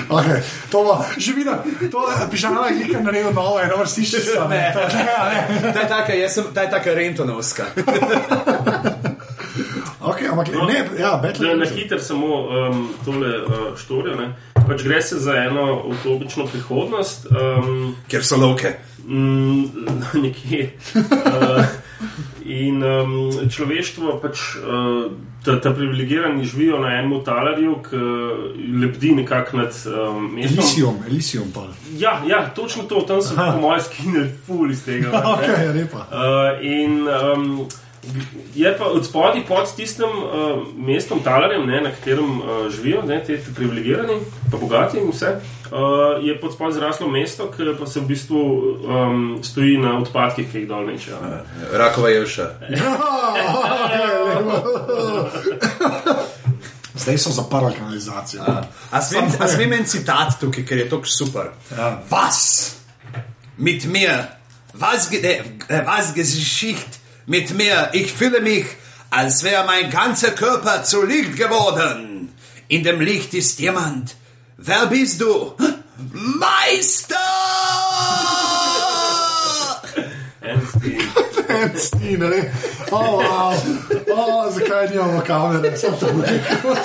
Okay, 0.09 0.41
to 0.71 0.83
bo, 0.85 1.05
vidim, 1.17 1.53
to 1.93 2.11
je 2.11 2.31
pižama, 2.31 2.69
ki 2.69 2.93
je 2.93 3.01
naredil 3.01 3.33
novo, 3.33 3.61
eno 3.61 3.77
vrstišče. 3.77 4.19
Ne. 4.49 4.75
Ne, 4.75 5.61
ne. 5.63 5.73
Ta 5.73 5.81
je 5.81 5.89
taka, 5.89 6.13
jaz 6.13 6.35
sem, 6.35 6.45
ta 6.55 6.63
je 6.63 6.71
taka 6.71 6.95
rentonovska. 6.95 7.65
Okay, 10.01 10.29
ampak 10.31 10.49
ne, 10.49 10.85
ja, 10.99 11.17
Battle 11.23 11.57
na 11.57 11.67
hitro 11.67 11.99
samo 11.99 12.47
um, 12.47 12.89
tole 13.05 13.43
uh, 13.43 13.77
štorijo. 13.77 14.17
ne. 14.17 14.29
Pač 14.55 14.83
gre 14.83 15.03
se 15.03 15.19
za 15.19 15.35
eno 15.35 15.83
utopično 15.91 16.47
prihodnost, 16.47 17.27
um, 17.31 17.97
Ker 18.09 18.25
so 18.25 18.37
lovke. 18.37 18.77
mm, 19.05 19.65
nekje. 20.23 20.71
Uh, 20.95 21.65
in 22.45 22.85
um, 22.85 23.33
človeštvo, 23.51 24.21
pač, 24.23 24.39
uh, 24.63 25.11
ta, 25.45 25.59
ta 25.61 25.73
privilegirani 25.75 26.45
živijo 26.45 26.79
na 26.79 26.95
enem 26.99 27.19
talarju, 27.25 27.75
ki 27.89 28.03
lebdi 28.81 29.13
nekako 29.19 29.57
nad 29.57 29.75
um, 29.87 30.31
mestom. 30.35 30.63
Elysium, 30.63 31.03
Elysium 31.11 31.51
pa. 31.55 31.67
Ja, 31.99 32.23
ja, 32.29 32.47
točno 32.55 32.83
to, 32.83 33.03
tam 33.09 33.23
so 33.23 33.35
po 33.35 33.59
mojem 33.61 33.83
skinili 33.83 34.31
ful 34.47 34.71
iz 34.71 34.85
tega. 34.85 35.11
ne. 35.11 35.25
Ok, 35.35 35.49
je 35.49 35.73
lepa. 35.73 36.07
Uh, 36.13 36.65
in 36.65 37.09
um, 37.09 37.69
je 38.55 38.79
pa 38.79 38.85
od 38.85 39.07
spodaj 39.07 39.47
pod 39.47 39.77
tistim 39.77 40.09
uh, 40.09 40.63
mestom, 40.77 41.21
talarjem, 41.25 41.67
ne, 41.67 41.81
na 41.81 41.91
katerem 41.91 42.41
uh, 42.41 42.71
živijo 42.71 43.03
ne, 43.03 43.25
te, 43.25 43.37
te 43.37 43.55
privilegirani, 43.55 44.21
pa 44.51 44.57
bogati 44.57 44.99
in 44.99 45.11
vse. 45.13 45.35
Uh, 45.69 46.25
je 46.25 46.41
pod 46.41 46.55
spodaj 46.55 46.73
zraslo 46.73 47.09
mesto, 47.09 47.51
ki 47.57 47.63
pa 47.79 47.87
se 47.87 48.01
v 48.01 48.07
bistvu 48.07 48.39
um, 48.39 49.39
stoji 49.43 49.79
na 49.79 49.99
odpadkih, 49.99 50.51
ki 50.53 50.59
jih 50.59 50.69
dol 50.69 50.87
nečejo. 50.87 51.17
ne. 51.23 51.43
Rakova 51.73 52.09
jelša. 52.09 52.49
Zdaj 56.99 57.19
so 57.19 57.31
zaprli 57.31 57.75
kanalizacijo. 57.79 58.43
A 58.91 59.03
smem, 59.03 59.25
a 59.41 59.49
smem 59.49 59.73
en 59.73 59.85
citat 59.87 60.41
tukaj, 60.41 60.65
ker 60.67 60.79
je 60.79 60.89
to 60.91 61.03
super. 61.05 61.53
Ja. 61.71 62.03
Was 62.11 62.73
mit 63.59 63.85
mir, 63.85 64.25
was, 64.75 65.09
ge- 65.11 65.43
was 65.87 66.13
Geschicht 66.15 66.98
mit 67.29 67.55
mir, 67.55 67.91
ich 67.93 68.13
fühle 68.13 68.41
mich, 68.41 68.65
als 69.11 69.45
wäre 69.45 69.65
mein 69.65 69.91
ganzer 69.91 70.31
Körper 70.31 70.83
zu 70.83 71.05
Licht 71.05 71.37
geworden. 71.37 72.35
In 72.69 72.83
dem 72.83 73.01
Licht 73.01 73.35
ist 73.35 73.61
jemand. 73.61 74.17
Wer 74.57 74.87
bist 74.87 75.21
du? 75.21 75.53
Meister! 76.13 77.17
En 80.43 80.67
stil. 80.67 81.29
Stine, 81.77 82.29
ne? 82.29 82.51
Oh, 82.91 83.23
wow. 83.23 83.55
oh, 84.11 84.51
zakaj 84.51 84.91
nimamo 84.91 85.21
kamere? 85.21 85.77
Sem 85.77 85.99
to 85.99 86.07
rekel. 86.07 86.77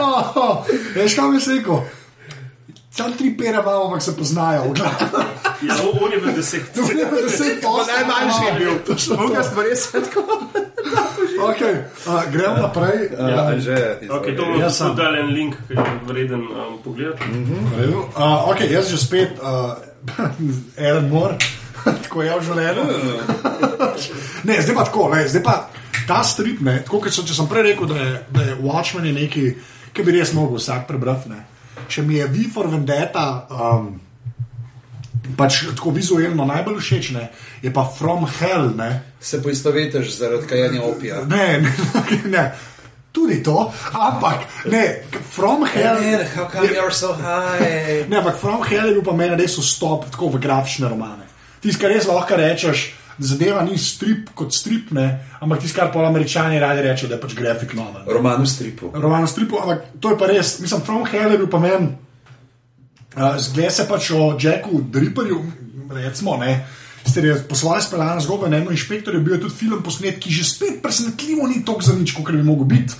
Oh, 0.00 0.64
veš, 0.94 1.14
kaj 1.14 1.30
bi 1.32 1.40
si 1.40 1.58
rekel? 1.58 1.82
Sam 2.90 3.12
tri 3.18 3.30
pere 3.36 3.58
imamo, 3.58 3.84
ampak 3.84 4.02
se 4.02 4.16
poznajo. 4.16 4.74
Ja, 5.68 5.74
on 6.00 6.12
je 6.12 6.18
bil 6.18 6.32
deset. 6.34 6.62
Deset 6.74 7.60
Pa 7.62 7.68
najmanjši 7.86 8.44
je 8.46 8.52
bil. 8.58 8.78
To. 8.86 9.16
Druga 9.16 9.42
stvar 9.42 9.66
je 9.66 9.76
tako. 9.92 10.22
Okay, 11.42 11.74
uh, 12.06 12.22
gremo 12.32 12.56
naprej. 12.62 13.10
Ja, 13.18 13.58
že. 13.58 13.98
Okay, 14.08 14.36
to 14.36 14.44
bomo 14.44 14.58
Ja, 14.58 14.64
ja, 14.66 14.70
sam. 14.70 14.96
dali 14.96 15.18
en 15.20 15.30
link, 15.34 15.54
ki 15.68 15.74
je 15.74 15.84
vreden 16.06 16.40
um, 16.40 16.78
pogled. 16.84 17.14
V 17.18 17.78
redu. 17.78 17.98
Uh, 18.14 18.50
okay, 18.50 18.70
jaz 18.70 18.90
že 18.90 18.98
spet, 18.98 19.38
uh, 19.42 19.74
en 20.76 21.08
mor, 21.10 21.34
tako 22.04 22.22
je 22.22 22.38
v 22.38 22.42
življenju. 22.46 22.84
ne, 24.44 24.54
zdaj 24.62 24.74
pa 24.74 24.84
tako, 24.84 25.08
ne, 25.14 25.24
zdaj 25.28 25.42
pa 25.42 25.56
ta 26.06 26.22
strip, 26.26 26.60
ne, 26.60 26.82
tako 26.86 27.02
kot 27.06 27.14
sem, 27.14 27.26
sem 27.26 27.48
prej 27.50 27.72
rekel, 27.72 27.90
da 27.90 27.98
je, 27.98 28.12
da 28.30 28.40
je 28.46 28.58
Watchmen 28.62 29.06
je 29.06 29.14
nekaj, 29.16 29.48
ki 29.92 30.00
bi 30.06 30.18
res 30.18 30.34
mogel 30.36 30.58
vsak 30.62 30.86
prebrati. 30.86 31.32
Ne. 31.32 31.42
Če 31.88 32.02
mi 32.06 32.20
je 32.20 32.26
V 32.30 32.48
for 32.52 32.70
Vendetta. 32.70 33.46
Um, 33.50 34.00
Pač 35.36 35.60
tako 35.76 35.90
vizualno 35.94 36.44
najbolj 36.44 36.80
všeč 36.82 37.10
ne, 37.14 37.28
je 37.62 37.70
pa 37.70 37.84
From 37.98 38.26
Hell. 38.26 38.72
Ne, 38.76 39.02
Se 39.20 39.42
poistovetiš 39.42 40.16
zaradi 40.18 40.46
kajenja 40.50 40.82
opija. 40.82 41.20
ne, 41.30 41.60
ne, 41.62 42.18
ne. 42.24 42.44
tudi 43.12 43.42
to, 43.42 43.70
ampak 43.92 44.48
ne, 44.66 45.04
From 45.30 45.66
Hell. 45.68 46.00
how 46.34 46.48
come 46.50 46.66
you're 46.68 46.90
so 46.90 47.12
high? 47.14 48.08
Ne, 48.08 48.16
ampak 48.18 48.36
From 48.40 48.62
Hell 48.66 48.88
je 48.88 48.94
bil 48.94 49.04
pa 49.04 49.12
meni 49.12 49.36
res 49.36 49.58
vstop 49.60 50.10
tako 50.10 50.28
v 50.34 50.40
grafične 50.42 50.88
romane. 50.88 51.28
Tisti, 51.62 51.78
kar 51.80 51.92
res 51.94 52.08
lahko 52.10 52.36
rečeš, 52.36 52.90
zadeva 53.22 53.62
ni 53.62 53.78
strip 53.78 54.32
kot 54.34 54.50
strip, 54.50 54.90
ne, 54.90 55.06
ampak 55.40 55.60
tisti, 55.62 55.76
kar 55.78 55.92
pa 55.92 56.02
američani 56.08 56.58
radi 56.58 56.82
rečejo, 56.82 57.08
da 57.12 57.14
je 57.14 57.22
pač 57.22 57.34
grafik 57.38 57.74
novel. 57.78 58.02
Roman 58.08 58.42
v 58.42 58.48
stripu. 58.48 58.90
Roman 58.94 59.22
v 59.22 59.30
stripu, 59.30 59.60
ampak 59.62 59.84
to 60.00 60.10
je 60.10 60.18
pa 60.18 60.26
res, 60.26 60.58
mislim, 60.58 60.80
From 60.82 61.04
Hell 61.06 61.30
je 61.36 61.38
bil 61.38 61.46
pa 61.52 61.60
meni. 61.62 61.92
Uh, 63.16 63.36
Zgleda 63.38 63.70
se 63.70 63.88
pač 63.88 64.10
o 64.10 64.36
Jacku 64.40 64.82
Dripperju, 64.92 65.42
recimo, 65.90 66.36
ne. 66.36 66.66
Ste 67.02 67.20
je 67.20 67.34
po 67.48 67.54
svoje 67.58 67.82
speljana 67.82 68.20
zgodba, 68.20 68.48
na 68.48 68.56
enem 68.56 68.72
inšpektorju 68.72 69.20
bil 69.20 69.34
je 69.34 69.40
tudi 69.40 69.54
film 69.54 69.82
posnet, 69.82 70.20
ki 70.22 70.30
že 70.30 70.44
spet 70.46 70.82
presenetljivo 70.82 71.48
ni 71.50 71.64
tako 71.64 71.82
za 71.82 71.96
nič, 71.98 72.14
kot 72.14 72.30
bi 72.30 72.42
mogel 72.42 72.64
biti. 72.64 72.94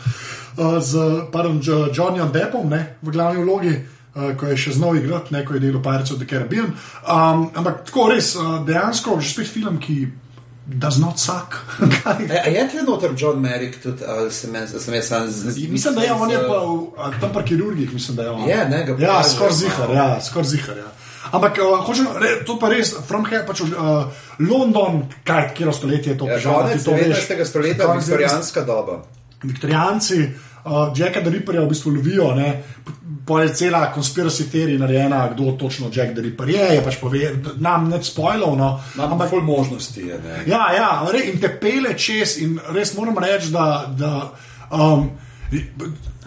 Uh, 0.56 0.78
z 0.82 0.98
pardon, 1.32 1.60
Johnnyjem 1.62 2.32
Deppom 2.32 2.68
ne, 2.68 2.98
v 3.02 3.14
glavni 3.14 3.44
vlogi, 3.44 3.72
uh, 3.72 4.34
ko 4.36 4.50
je 4.50 4.58
še 4.58 4.74
znov 4.76 4.98
igrat, 4.98 5.30
ne 5.30 5.44
ko 5.46 5.54
je 5.54 5.62
delal 5.62 5.82
Pirates 5.82 6.12
of 6.12 6.18
the 6.18 6.26
Caribbean. 6.28 6.74
Um, 7.06 7.48
ampak 7.54 7.86
tako 7.88 8.10
res, 8.12 8.34
uh, 8.36 8.60
dejansko 8.66 9.20
že 9.20 9.32
spet 9.32 9.48
film, 9.48 9.78
ki 9.78 10.21
does 10.66 10.98
not 10.98 11.18
suck. 11.18 11.54
Kaj? 12.02 12.26
A, 12.30 12.42
a 12.44 12.48
je 12.48 12.68
tukaj 12.70 12.86
noter 12.86 13.10
John 13.16 13.40
Merrick 13.40 13.82
tudi, 13.82 14.04
ali 14.08 14.30
se 14.32 14.48
me, 14.48 14.66
se 14.68 14.90
me 14.90 15.02
sam 15.02 15.30
zdi? 15.30 15.68
Mislim, 15.68 15.94
da 15.94 16.02
je 16.02 16.12
on 16.12 16.30
je 16.30 16.38
pa 16.48 16.58
v, 16.58 17.20
tam 17.20 17.32
pri 17.32 17.44
kirurgih, 17.44 17.92
mislim, 17.94 18.16
da 18.16 18.22
je 18.22 18.30
on. 18.30 18.48
Je, 18.48 18.68
ne, 18.68 18.84
ga 18.84 18.92
Ja, 18.92 19.08
pokaže, 19.08 19.34
skoraj 19.34 19.52
zihar, 19.52 19.90
ja, 19.94 20.20
skoraj 20.20 20.48
zihar. 20.48 20.76
Ja. 20.78 20.92
Ampak 21.32 21.58
uh, 21.58 21.80
hočem, 21.86 22.06
re, 22.20 22.44
to 22.44 22.58
pa 22.60 22.68
res, 22.68 22.92
From 23.08 23.24
Hell, 23.24 23.46
pač 23.46 23.62
uh, 23.64 23.70
London, 24.38 25.06
kaj, 25.24 25.54
kjero 25.56 25.72
stoletje 25.72 26.12
je 26.12 26.18
to, 26.18 26.28
Ja, 26.28 26.38
Žal, 26.38 26.54
konec 26.54 26.78
ti 26.78 26.84
to 26.84 26.96
veš. 26.98 27.28
19. 27.28 27.44
stoletja, 27.44 27.86
Konec 27.86 28.06
viktorijanska 28.06 28.64
doba. 28.68 29.02
Viktorijanci, 29.42 30.18
uh, 30.64 30.92
Jacka 30.96 31.20
the 31.20 31.30
Ripperja 31.30 31.62
v 31.62 31.68
bistvu 31.68 31.94
lovijo, 31.94 32.34
ne, 32.34 32.62
pa 33.26 33.42
je 33.42 33.54
cela 33.54 33.92
konspiracy 33.94 34.50
teorija 34.50 34.78
narejena, 34.78 35.28
kdo 35.34 35.52
točno 35.52 35.90
Jack 35.94 36.12
the 36.12 36.22
Ripper 36.22 36.48
je, 36.48 36.68
je 36.74 36.84
pač 36.84 36.98
pove, 37.00 37.32
nam 37.56 37.88
ne 37.88 38.02
spoilov, 38.02 38.56
no, 38.58 38.70
Ampak 38.98 39.30
ful 39.30 39.42
možnosti 39.42 40.00
je, 40.00 40.18
ne. 40.18 40.42
Ja, 40.46 40.72
ja, 40.74 40.90
re, 41.12 41.26
in 41.32 41.40
te 41.40 41.52
pele 41.60 41.94
čez, 41.98 42.38
in 42.42 42.58
res 42.74 42.94
moram 42.94 43.18
reči, 43.18 43.52
da. 43.52 43.86
da 43.98 44.32
um, 44.70 45.10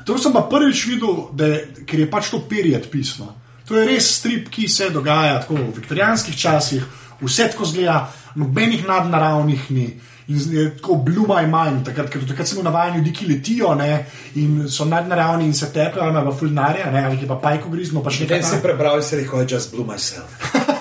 to 0.05 0.17
sem 0.21 0.33
pa 0.33 0.45
prvič 0.45 0.86
videl, 0.86 1.29
da 1.33 1.47
je, 1.49 1.61
ker 1.89 1.99
je 1.99 2.11
pač 2.11 2.29
to 2.29 2.43
period 2.49 2.86
pismo. 2.91 3.33
To 3.65 3.77
je 3.79 3.88
res 3.89 4.11
strip, 4.19 4.51
ki 4.53 4.67
se 4.69 4.91
dogaja 4.93 5.39
tako 5.41 5.57
v 5.57 5.71
viktorijanskih 5.79 6.38
časih, 6.38 6.86
vse 7.21 7.47
tako 7.49 7.65
zgleda, 7.65 8.11
nobenih 8.38 8.86
nadnaravnih 8.86 9.71
ni. 9.73 9.88
In 10.28 10.53
je 10.57 10.69
tako 10.78 10.95
blue 11.05 11.28
my 11.30 11.45
mind, 11.45 11.84
takrat, 11.86 12.09
ker 12.09 12.23
takrat 12.28 12.47
smo 12.49 12.63
navajeni 12.65 12.97
ljudi, 12.97 13.13
ki 13.13 13.28
letijo 13.30 13.76
ne, 13.78 14.05
in 14.41 14.63
so 14.69 14.86
nadnaravni 14.89 15.45
in 15.45 15.53
se 15.53 15.69
tepejo, 15.73 16.07
ali 16.07 16.26
pa 16.26 16.34
fulnarja, 16.39 16.91
ne, 16.91 17.05
ali 17.05 17.28
pa 17.28 17.38
pajko 17.43 17.69
grizmo, 17.69 18.01
pa 18.03 18.09
še 18.09 18.26
nekaj. 18.26 18.43
si 18.49 18.61
prebral 18.63 18.97
in 18.97 19.05
si 19.05 19.21
rekel, 19.21 19.41
I 19.41 19.53
just 19.53 19.71
blew 19.71 19.86
myself. 19.86 20.26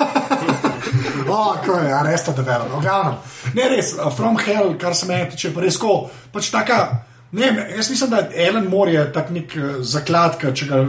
Oh, 1.26 1.56
ko 1.66 1.78
je, 1.80 1.90
a 1.90 2.02
res 2.04 2.22
to 2.24 2.32
develo. 2.36 2.68
V 2.78 2.82
glavnem. 2.84 3.16
Ne 3.56 3.68
res, 3.72 3.94
From 4.16 4.36
Hell, 4.38 4.74
kar 4.78 4.94
se 4.94 5.08
meni 5.08 5.26
tiče, 5.32 5.50
pa 5.54 5.64
res 5.64 5.78
ko, 5.80 6.10
pač 6.32 6.50
taka. 6.52 6.78
Ne, 7.34 7.48
vem, 7.50 7.72
jaz 7.74 7.88
mislim, 7.90 8.10
da 8.12 8.20
Ellen 8.46 8.68
Moore 8.70 8.92
je 8.92 9.04
tak 9.12 9.32
nek 9.34 9.56
uh, 9.58 9.70
zakladka, 9.82 10.52
če 10.54 10.68
ga 10.70 10.84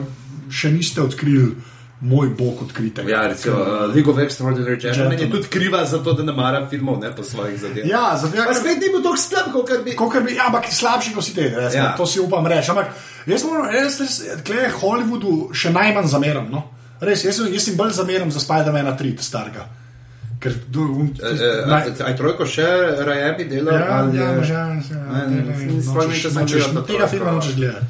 še 0.53 0.70
niste 0.76 1.01
odkrili, 1.01 1.56
moj 2.02 2.30
bog 2.30 2.62
odkritega. 2.62 3.10
Ja, 3.10 3.28
recimo, 3.28 3.56
uh, 3.56 3.68
League 3.89 4.08
of 4.08 4.18
Extraordinary 4.18 4.76
Gentlemen 4.76 5.12
je 5.12 5.18
Gentlemen. 5.18 5.32
tudi 5.32 5.48
kriva 5.50 5.86
za 5.86 5.98
to, 6.00 6.14
da 6.14 6.24
ne 6.24 6.32
mara 6.32 6.68
filmov, 6.70 7.00
ne 7.00 7.16
po 7.16 7.24
svojih 7.24 7.60
zadevah. 7.60 7.89
Ja, 7.89 8.18
zato 8.18 8.36
Pa 8.36 8.46
ker 8.46 8.56
spet 8.56 8.78
ni 8.78 8.89
bil 8.89 9.02
tako 9.02 9.18
slab, 9.18 9.52
kot 9.54 9.86
bi. 9.86 9.96
Kot 9.96 10.24
bi, 10.24 10.36
ja, 10.36 10.46
ampak 10.46 10.66
slabši 10.70 11.14
kot 11.14 11.24
si 11.24 11.34
te, 11.34 11.41
res, 11.50 11.74
Ja. 11.74 11.84
ja. 11.84 11.96
to 11.98 12.06
si 12.06 12.20
upam 12.20 12.46
reči. 12.46 12.72
Ampak 12.72 12.88
jaz 13.26 13.43
moram 13.43 13.66
res, 13.68 14.00
res 14.00 14.16
glede 14.43 14.70
Hollywoodu 14.74 15.54
še 15.54 15.72
najmanj 15.72 16.08
zameram. 16.08 16.52
No? 16.52 16.64
Res, 17.02 17.24
jaz, 17.24 17.39
jaz 17.48 17.68
jim 17.68 17.76
bolj 17.76 17.91
zameram 17.93 18.32
za 18.32 18.39
Spider-Mana 18.39 18.98
3, 18.98 19.16
starega. 19.20 19.66
Ker, 20.39 20.54
do, 20.68 20.80
um, 20.82 21.10
Aj 21.72 21.89
aj 22.06 22.16
trojko 22.18 22.46
še 22.46 22.66
Rajebi 23.00 23.46
dela? 23.46 23.72
Ja, 23.74 23.86
ali 23.98 24.18
ja, 24.18 24.24
je- 24.24 24.52
ja, 24.52 24.60
ja, 24.60 24.66
sem 26.30 26.46
gledal 26.46 26.74
no, 26.74 26.82
to 26.82 26.88
tega 26.88 26.98
trojko. 27.00 27.10
filma 27.10 27.32
nočeš 27.32 27.56
gledati. 27.56 27.86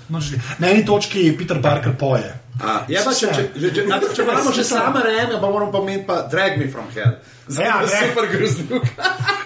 Na 0.60 0.70
eni 0.70 0.86
točki 0.86 1.38
Peter 1.38 1.62
Parker 1.62 1.92
poje. 2.00 2.45
Ja, 2.88 3.02
pa 3.04 3.12
če, 3.12 3.28
če, 3.36 3.44
če, 3.60 3.70
če, 3.76 3.84
če 4.16 4.24
imamo 4.24 4.52
že 4.56 4.64
sama 4.64 5.02
Rajebe, 5.04 5.40
pa 5.42 5.48
moramo 5.52 5.72
pomeni 5.74 6.06
pa 6.08 6.22
Drag 6.32 6.56
Me 6.58 6.70
From 6.72 6.88
Hell. 6.96 7.18
Ja, 7.46 7.54
Zelo 7.58 7.82
Drag- 7.86 8.08
super 8.10 8.28
grozljivk. 8.32 8.86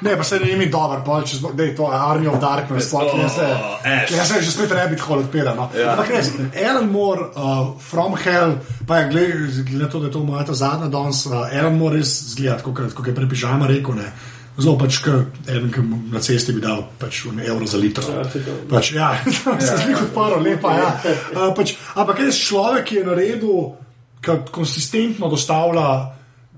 Ne, 0.05 0.13
pa 0.15 0.23
se 0.23 0.37
ne 0.39 0.51
imi 0.53 0.69
dober, 0.71 1.01
pa 1.03 1.17
če 1.27 1.39
da 1.57 1.65
je 1.65 1.73
to 1.75 1.89
Army 1.91 2.29
of 2.31 2.37
Darkness, 2.39 2.87
sploh 2.87 3.17
ne 3.17 3.27
se. 3.33 3.47
Oh. 3.49 3.89
Ja, 4.15 4.25
se 4.29 4.41
že 4.45 4.51
spet 4.53 4.71
rabbit 4.71 5.01
hole 5.03 5.25
odpira. 5.25 5.55
No. 5.57 5.65
Ja. 5.75 5.95
Ampak 5.95 6.13
res, 6.13 6.29
Alan 6.53 6.87
Moore, 6.93 7.31
uh, 7.35 7.73
From 7.83 8.15
Hell, 8.15 8.59
pa 8.87 9.01
je 9.01 9.09
gled, 9.09 9.59
gled 9.67 9.91
to, 9.91 9.99
da 9.99 10.07
je 10.07 10.13
to 10.15 10.23
moja 10.23 10.45
ta 10.47 10.53
zadnja 10.53 10.87
danes, 10.87 11.25
uh, 11.27 11.49
Alan 11.49 11.75
Moore 11.81 11.99
res 11.99 12.13
zgleda, 12.35 12.61
kot 12.63 12.93
kot 12.93 13.09
je 13.09 13.15
prepižama 13.17 13.67
rekel, 13.67 13.97
ne. 13.99 14.13
Zelo 14.59 14.75
pač, 14.79 14.99
en, 15.07 15.69
ki 15.71 15.83
na 16.11 16.21
cesti 16.23 16.53
bi 16.55 16.61
dal 16.63 16.83
pač 16.99 17.23
un 17.29 17.39
evro 17.39 17.67
za 17.69 17.79
litro. 17.79 18.03
Ja. 18.11 18.23
Pač, 18.69 18.91
ja, 18.95 19.09
se 19.59 19.77
zdi 19.79 19.95
kot 19.95 20.13
paro, 20.15 20.39
lepa. 20.43 20.75
Ja. 20.75 20.89
Uh, 21.33 21.49
pač, 21.55 21.75
ampak 21.95 22.23
res 22.25 22.39
človek, 22.43 22.87
ki 22.89 22.99
je 22.99 23.03
naredil, 23.07 23.59
ki 24.25 24.39
konsistentno 24.51 25.31
dostavlja, 25.31 25.89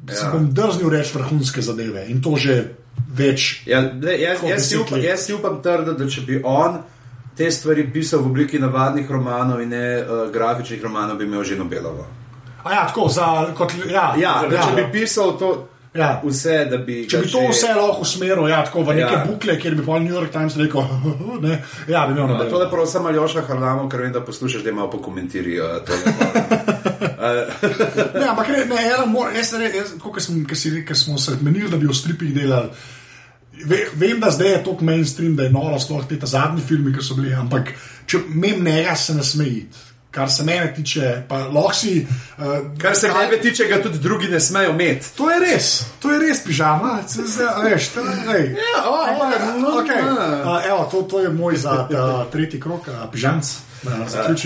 ja. 0.09 0.15
Ja. 0.17 0.29
bom 0.33 0.47
drznil 0.49 0.89
reči 0.89 1.13
vrhunske 1.13 1.61
zadeve 1.61 2.07
in 2.09 2.23
to 2.25 2.33
že 2.41 2.55
več. 3.13 3.61
Ja, 3.69 3.83
ne, 3.85 4.15
jaz, 4.17 4.41
jaz, 4.43 4.65
si 4.65 4.79
upam, 4.79 5.01
jaz 5.03 5.27
si 5.27 5.35
upam 5.35 5.59
trditi, 5.61 5.97
da 5.99 6.09
če 6.09 6.23
bi 6.25 6.39
on 6.41 6.79
te 7.37 7.51
stvari 7.51 7.85
pisal 7.93 8.23
v 8.25 8.31
obliki 8.31 8.59
navadnih 8.59 9.09
romanov 9.09 9.61
in 9.61 9.71
ne 9.71 9.85
uh, 10.01 10.23
grafičnih 10.33 10.81
romanov, 10.83 11.19
bi 11.19 11.29
imel 11.29 11.45
že 11.47 11.59
Nobelovo. 11.59 12.07
A 12.63 12.73
ja, 12.73 12.81
tako, 12.87 13.07
za, 13.09 13.53
kot, 13.57 13.73
ja, 13.89 14.13
Ja, 14.17 14.41
ja, 14.45 14.65
če 14.67 14.75
bi 14.77 14.89
pisal 14.93 15.37
to 15.39 15.70
Ja. 15.93 16.21
vse, 16.23 16.65
da 16.71 16.77
bi. 16.77 17.01
Če 17.09 17.17
bi 17.19 17.27
to 17.31 17.41
že- 17.41 17.47
vse 17.51 17.73
lahko 17.75 18.01
usmeril, 18.05 18.47
ja, 18.47 18.61
tako 18.63 18.83
v 18.87 18.95
neke 18.95 19.13
Ja. 19.13 19.25
bukle, 19.27 19.57
kjer 19.59 19.75
bi 19.75 19.83
pa 19.85 19.99
New 19.99 20.13
York 20.13 20.31
Times 20.31 20.55
rekel, 20.55 20.85
ne, 21.45 21.57
ja, 21.87 22.05
bi 22.07 22.13
imel 22.15 22.27
na 22.27 22.37
No, 22.37 22.45
to 22.49 22.57
lepo 22.57 22.71
prosim, 22.77 23.05
Aljoša 23.05 23.41
Harlamo, 23.47 23.89
ker 23.89 24.01
vem, 24.01 24.13
da 24.13 24.21
poslušaš, 24.23 24.63
da 24.63 24.71
malo 24.71 24.89
pokomentiri 24.91 25.59
uh, 25.59 25.81
to. 25.85 25.93
Ne, 27.21 28.25
ampak 28.29 28.47
ne, 28.49 28.65
ne, 28.65 28.93
Alan 28.95 29.09
Moore, 29.11 29.35
jaz, 29.37 29.53
jaz, 29.53 29.91
tako, 29.97 30.11
ker, 30.15 30.23
sem, 30.23 30.41
si, 30.55 30.71
ker 30.85 30.97
smo 30.97 31.17
se 31.21 31.35
menili, 31.41 31.69
da 31.69 31.77
bi 31.77 31.87
o 31.89 31.93
stripih 31.93 32.33
delali. 32.33 32.69
Ve, 33.65 33.83
vem, 33.93 34.19
da 34.19 34.31
zdaj 34.33 34.51
je 34.51 34.63
to 34.63 34.77
mainstream, 34.81 35.35
da 35.35 35.43
je 35.43 35.51
noro, 35.53 35.77
sploh 35.79 36.07
te 36.09 36.17
zadnji 36.25 36.63
filmi, 36.65 36.93
ki 36.95 37.03
so 37.05 37.13
bili, 37.19 37.33
ampak 37.37 37.73
če 38.09 38.23
mem 38.27 38.63
njega 38.65 38.95
se 38.95 39.13
ne 39.13 39.23
smeji. 39.23 39.67
Kar 40.11 40.31
se 40.31 40.43
mene 40.43 40.73
tiče, 40.75 41.23
pa 41.27 41.37
lahko 41.37 41.73
si. 41.73 42.07
Uh, 42.37 42.45
Kar 42.77 42.95
se 42.95 43.07
tebe 43.07 43.41
tiče, 43.41 43.65
ga 43.65 43.81
tudi 43.83 43.99
drugi 43.99 44.27
ne 44.27 44.39
smejo 44.39 44.69
imeti. 44.69 45.07
To 45.17 45.31
je 45.31 45.39
res, 45.39 45.85
to 45.99 46.11
je 46.11 46.19
res 46.19 46.43
pižama, 46.43 46.99
veš, 47.63 47.87
to 47.87 47.99
je. 47.99 48.15
ej. 48.35 48.51
Ja, 48.51 48.89
o, 48.89 48.97
Ampak, 49.07 49.39
ja, 49.39 49.55
no, 49.57 49.69
okay. 49.69 50.01
uh, 50.03 50.65
evo, 50.67 50.89
to, 50.91 51.01
to 51.01 51.19
je 51.19 51.29
moj 51.29 51.55
za 51.55 51.87
ta 51.91 52.25
tretji 52.31 52.59
krok, 52.59 52.87
uh, 52.87 53.07
pižamc. 53.11 53.53
Uh, 53.83 53.91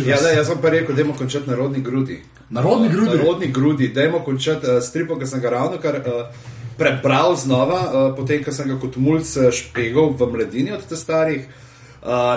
Ja, 0.05 0.21
da, 0.21 0.29
jaz 0.29 0.47
sem 0.47 0.61
pa 0.61 0.69
rekel, 0.69 0.95
da 0.95 1.03
moramo 1.03 1.17
končati 1.17 1.49
narodni 1.49 1.81
grudi. 1.81 2.21
Narodni 2.49 2.89
grudi. 2.89 3.17
Narodni 3.17 3.51
grudi, 3.51 3.87
da 3.87 4.01
moramo 4.01 4.23
končati 4.25 4.69
uh, 4.69 4.83
stripom, 4.83 5.19
ki 5.19 5.25
sem 5.27 5.41
ga 5.41 5.49
ravno 5.49 5.81
kar 5.81 5.95
uh, 5.95 6.29
prebral 6.77 7.35
znova, 7.35 7.81
uh, 7.81 8.15
potem, 8.15 8.43
ko 8.43 8.53
sem 8.53 8.69
ga 8.69 8.79
kot 8.79 8.95
mulj 8.95 9.25
špegal 9.51 10.13
v 10.13 10.29
mladini 10.31 10.71
od 10.77 10.85
teh 10.85 10.97
starih. 10.99 11.49
Uh, 11.49 11.64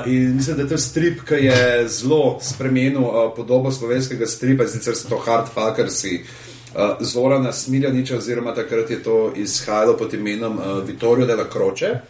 in 0.06 0.36
mislim, 0.36 0.56
da 0.56 0.62
je 0.62 0.68
to 0.68 0.78
strip, 0.78 1.20
ki 1.28 1.34
je 1.34 1.88
zelo 1.88 2.38
spremenil 2.42 3.02
uh, 3.02 3.32
podobo 3.36 3.70
slovenskega 3.70 4.26
stripa, 4.26 4.66
sicer 4.66 4.96
so 4.96 5.08
to 5.08 5.18
hardfuckersi. 5.18 6.20
Uh, 6.74 6.96
Zorana 7.00 7.52
Smiljaniča, 7.52 8.16
oziroma 8.16 8.54
takrat 8.54 8.90
je 8.90 9.02
to 9.02 9.32
izhajalo 9.36 9.96
pod 9.96 10.14
imenom 10.14 10.58
uh, 10.58 10.84
Vittorio 10.86 11.26
della 11.26 11.44
Croce. 11.52 12.00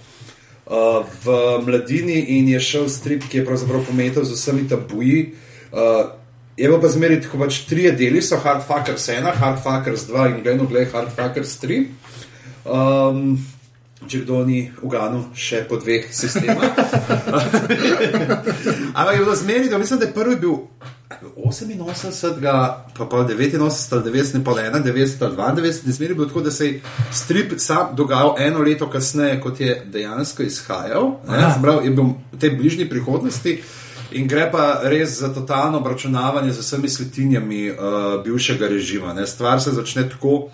Uh, 0.66 1.06
v 1.24 1.32
mladini 1.66 2.20
in 2.38 2.48
je 2.48 2.60
šel 2.60 2.88
strip, 2.88 3.24
ki 3.28 3.38
je 3.38 3.44
pravzaprav 3.44 3.86
pometel 3.86 4.24
z 4.24 4.32
vsemi 4.32 4.68
tabuji. 4.68 5.32
Uh, 5.72 6.10
je 6.56 6.68
bilo 6.68 6.80
pa 6.80 6.88
zmeraj 6.88 7.22
tako, 7.22 7.38
pač 7.38 7.58
trije 7.66 7.92
deli 7.92 8.22
so 8.22 8.36
Hardfuckers 8.36 9.08
1, 9.08 9.34
Hardfuckers 9.34 10.06
2 10.10 10.26
in 10.34 10.42
gledno 10.42 10.66
gled 10.66 10.92
Hardfuckers 10.92 11.58
3. 11.62 11.84
Um, 12.64 13.38
če 14.08 14.24
kdo 14.24 14.44
ni 14.48 14.70
uganil 14.82 15.28
še 15.36 15.64
po 15.68 15.76
dveh 15.80 16.08
sistemih. 16.14 16.58
Ampak 18.98 19.14
je 19.14 19.22
bilo 19.22 19.36
zmeraj, 19.36 19.68
da 19.68 19.78
mislim, 19.78 20.00
da 20.00 20.08
je 20.08 20.14
prvi 20.14 20.36
bil 20.36 20.56
88, 21.36 22.40
pa 22.98 23.04
pa 23.04 23.16
89, 23.16 23.92
ali 23.92 24.10
90, 24.10 24.44
pa 24.44 24.52
91, 24.52 25.24
ali 25.24 25.62
92, 25.62 25.92
zmeraj 25.92 26.12
je 26.12 26.14
bilo 26.14 26.28
tako, 26.28 26.40
da 26.40 26.50
se 26.50 26.66
je 26.66 26.80
strip 27.12 27.52
sam 27.56 27.96
dogajal 27.96 28.34
eno 28.38 28.60
leto 28.60 28.90
kasneje, 28.90 29.40
kot 29.40 29.60
je 29.60 29.82
dejansko 29.86 30.42
izhajal. 30.42 31.12
pravi, 31.62 31.86
je 31.86 31.90
bil 31.90 32.04
v 32.32 32.38
tej 32.38 32.50
bližnji 32.50 32.88
prihodnosti. 32.88 33.62
In 34.10 34.28
gre 34.28 34.48
pa 34.50 34.80
res 34.88 35.18
za 35.20 35.28
totalno 35.34 35.78
obračunavanje 35.78 36.52
z 36.52 36.64
vsemi 36.64 36.88
svetinjami 36.88 37.70
uh, 37.70 37.76
bivšega 38.24 38.68
režima. 38.68 39.12
Ne. 39.12 39.26
Stvar 39.26 39.60
se 39.60 39.70
začne 39.70 40.08
tako, 40.08 40.48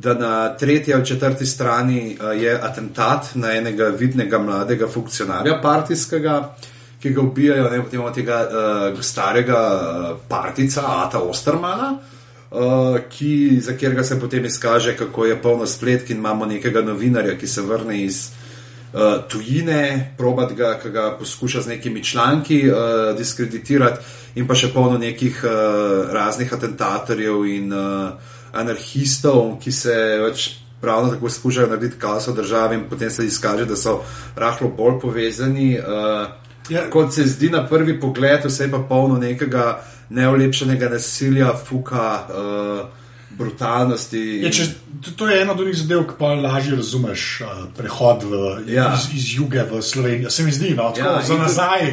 da 0.00 0.14
na 0.14 0.56
tretji 0.56 0.94
ali 0.94 1.06
četrti 1.06 1.46
strani 1.46 2.18
uh, 2.20 2.42
je 2.42 2.58
atentat 2.62 3.34
na 3.34 3.52
enega 3.52 3.84
vidnega 3.84 4.38
mladega 4.38 4.88
funkcionarja 4.88 5.60
partijskega, 5.62 6.54
ki 7.02 7.10
ga 7.10 7.20
ubijajo, 7.20 7.70
ne 7.70 7.82
potem 7.82 8.00
imamo 8.00 8.14
tega 8.14 8.42
uh, 8.48 9.00
starega 9.00 9.60
uh, 9.74 10.16
partica, 10.28 10.82
Ata 10.86 11.18
Ostermana. 11.18 11.98
Uh, 12.50 12.98
ki, 13.10 13.58
za 13.60 13.72
katerega 13.72 14.04
se 14.04 14.20
potem 14.20 14.44
izkaže, 14.44 14.96
kako 14.96 15.24
je 15.26 15.42
polno 15.42 15.66
spletk, 15.66 16.10
in 16.10 16.16
imamo 16.16 16.46
nekega 16.46 16.82
novinarja, 16.82 17.34
ki 17.38 17.46
se 17.46 17.62
vrne 17.62 17.98
iz 18.04 18.28
uh, 18.92 19.00
tujine, 19.28 20.14
probat 20.18 20.52
ga, 20.52 20.76
ki 20.82 20.90
ga 20.90 21.10
poskuša 21.18 21.60
z 21.62 21.68
nekimi 21.74 22.04
članki 22.04 22.62
uh, 22.70 23.16
diskreditirati, 23.18 23.98
in 24.36 24.46
pa 24.46 24.54
še 24.54 24.70
polno 24.72 24.98
nekih 24.98 25.42
uh, 25.42 26.12
raznih 26.12 26.52
atentatorjev 26.52 27.44
in 27.50 27.72
uh, 27.72 28.35
anarhistov, 28.56 29.58
ki 29.60 29.72
se 29.72 29.94
več 30.24 30.48
pravno 30.80 31.14
tako 31.14 31.30
skušajo 31.30 31.70
narediti 31.70 31.98
kaos 31.98 32.26
v 32.28 32.34
državi, 32.36 32.74
in 32.76 32.88
potem 32.90 33.10
se 33.10 33.26
izkaže, 33.26 33.64
da 33.64 33.76
so 33.76 34.00
rahlo 34.36 34.68
bolj 34.68 35.00
povezani. 35.02 35.76
Uh, 35.78 36.26
Ja. 36.66 36.80
Kot 36.90 37.12
se 37.14 37.22
zdi 37.30 37.46
na 37.46 37.60
prvi 37.62 37.92
pogled, 38.00 38.42
vse 38.44 38.66
pa 38.70 38.80
polno 38.88 39.20
nekega 39.22 39.84
neolepšenega 40.10 40.88
nasilja, 40.90 41.52
fuka, 41.54 42.06
uh, 42.26 42.80
brutalnosti. 43.38 44.18
Je, 44.42 44.50
če, 44.50 44.66
to, 45.04 45.12
to 45.20 45.28
je 45.30 45.42
ena 45.42 45.54
od 45.54 45.62
njih 45.62 45.76
zadev, 45.78 46.02
ki 46.10 46.16
pa 46.18 46.32
lažje 46.34 46.74
razumeš 46.80 47.26
uh, 47.44 47.52
prehod 47.76 48.26
v, 48.26 48.42
Ja. 48.72 48.88
iz, 48.98 49.06
iz 49.14 49.28
juga 49.38 49.62
v 49.70 49.78
Slovenijo. 49.82 50.30
Se 50.30 50.42
mi 50.42 50.50
zdi, 50.50 50.74
no, 50.74 50.90
tako, 50.90 51.06
Ja, 51.06 51.12
ja, 51.20 51.22
za 51.22 51.34
in 51.34 51.40
nazaj 51.46 51.86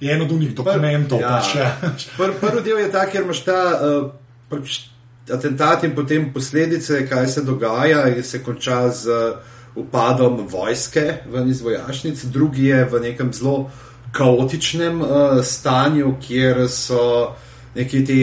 je 0.00 0.12
eno 0.12 0.24
od 0.28 0.32
njih 0.32 0.52
dokumentov. 0.54 1.20
Ja. 1.24 1.28
Pač, 1.38 1.54
ja. 1.56 1.72
Pr, 2.18 2.36
prvi 2.40 2.62
del 2.68 2.84
je 2.84 2.92
ta, 2.92 3.06
kjer 3.08 3.24
imaš 3.24 3.44
ta 3.48 3.60
uh, 3.80 4.10
pač 4.52 4.82
atentat 5.30 5.84
in 5.84 5.94
potem 5.94 6.32
posledice, 6.32 7.06
kaj 7.08 7.26
se 7.28 7.42
dogaja, 7.42 8.06
in 8.08 8.22
se 8.22 8.42
konča 8.42 8.88
z 8.90 9.08
uh, 9.08 9.56
upadom 9.78 10.46
vojske 10.50 11.22
ven 11.30 11.50
iz 11.50 11.62
vojašnic, 11.62 12.24
drugi 12.24 12.66
je 12.72 12.84
v 12.84 13.00
nekem 13.00 13.32
zelo 13.32 13.70
kaotičnem 14.12 15.02
uh, 15.02 15.10
stanju, 15.44 16.16
kjer 16.20 16.64
so 16.68 17.34
neki 17.74 18.04
ti, 18.04 18.20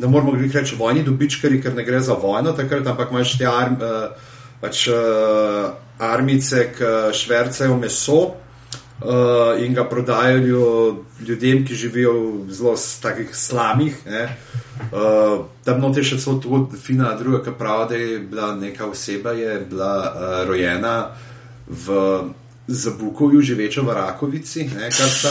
ne 0.00 0.06
moramo 0.06 0.32
glih 0.32 0.54
reči, 0.54 0.76
vojni 0.76 1.04
dobičkari, 1.04 1.62
ker 1.62 1.74
ne 1.74 1.84
gre 1.84 2.00
za 2.00 2.18
vojno 2.18 2.52
takrat, 2.52 2.86
ampak 2.86 3.12
imaš 3.14 3.38
te 3.38 3.46
arm, 3.46 3.78
uh, 3.80 4.34
pač, 4.60 4.88
uh, 4.92 5.70
armice, 5.98 6.68
ki 6.76 6.92
švercajo 7.14 7.76
meso. 7.78 8.20
Uh, 9.04 9.64
in 9.64 9.74
ga 9.74 9.84
prodajajo 9.84 10.96
ljudem, 11.20 11.64
ki 11.66 11.74
živijo 11.74 12.12
v 12.46 12.52
zelo 12.52 12.74
takih 13.02 13.36
slamih. 13.36 13.96
Uh, 14.92 15.44
tam 15.64 15.80
noter 15.80 16.04
še 16.04 16.18
celo 16.18 16.38
to 16.38 16.78
fina 16.82 17.14
druga, 17.18 17.42
ki 17.44 17.56
pravi, 17.58 17.88
da 17.88 18.02
je 18.02 18.18
bila 18.18 18.50
neka 18.56 18.86
oseba, 18.86 19.32
je 19.32 19.60
bila 19.70 19.94
uh, 20.02 20.42
rojena 20.48 20.98
v. 21.66 22.02
Za 22.68 22.90
Bukovju 23.00 23.40
živečo 23.40 23.80
v 23.82 23.94
Rakovici, 23.96 24.66
ne, 24.76 24.90
kar 24.92 25.08
sta 25.08 25.30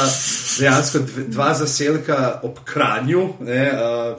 dejansko 0.57 0.99
dva 1.29 1.51
zaselka 1.53 2.39
ob 2.41 2.63
Kranju, 2.65 3.27
ne, 3.45 3.61
uh, 3.77 4.17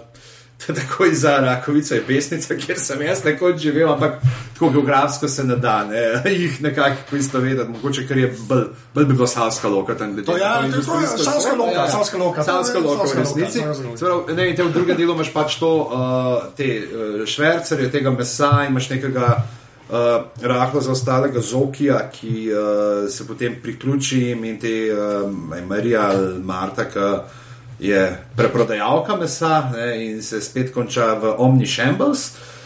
tako 0.78 1.08
za 1.12 1.40
Rakovico 1.42 1.94
je 1.94 2.04
pesnica, 2.06 2.54
kjer 2.54 2.78
sem 2.78 3.02
jaz 3.02 3.24
nekoč 3.24 3.58
živel, 3.58 3.90
ampak 3.90 4.22
tako 4.58 4.70
geografsko 4.70 5.28
se 5.28 5.44
ne 5.44 5.56
da, 5.56 5.84
ne, 5.84 6.22
jih 6.40 6.62
nekako 6.62 7.16
isto 7.16 7.38
vedeti, 7.38 7.70
mogoče 7.70 8.06
ker 8.08 8.18
je 8.18 8.34
bolj, 8.48 8.64
bolj 8.94 9.04
bi 9.04 9.14
bilo 9.14 9.26
Savska 9.26 9.68
loka 9.68 9.94
tam, 9.94 10.24
To 10.24 10.36
ja, 10.36 10.62
to 10.70 11.00
je 11.00 11.06
Savska 11.06 11.56
loka, 11.56 11.88
Savska 11.88 12.18
loka. 12.18 12.44
Savska 12.44 12.78
loka 12.78 13.04
v 13.14 13.18
resnici. 13.18 13.60
pravi, 13.98 14.34
Ne, 14.34 14.50
in 14.50 14.56
te 14.56 14.62
v 14.62 14.72
drugem 14.72 14.96
delu 14.96 15.14
imaš 15.14 15.30
pač 15.32 15.58
to, 15.58 15.70
uh, 15.70 16.50
te 16.56 16.66
uh, 16.82 17.22
švercerje, 17.26 17.90
tega 17.90 18.10
mesa, 18.10 18.50
imaš 18.68 18.90
nekega 18.90 19.28
uh, 19.36 20.26
rahlo 20.42 20.80
zaostalega 20.80 21.40
zokija, 21.40 22.02
ki 22.10 22.50
uh, 22.50 23.06
se 23.10 23.26
potem 23.26 23.60
priključi 23.62 24.20
jim 24.20 24.44
in 24.44 24.58
te 24.58 24.74
um, 24.90 25.54
Marija 25.68 26.10
ali 26.10 26.42
Marta, 26.42 26.90
ki 26.90 27.86
je 27.86 28.04
preprodajalka 28.36 29.16
mesa 29.16 29.70
ne, 29.72 30.06
in 30.10 30.22
se 30.22 30.40
spet 30.40 30.74
konča 30.74 31.14
v 31.14 31.34
Omni 31.38 31.66
Shambles. 31.66 32.30
Uh, 32.34 32.57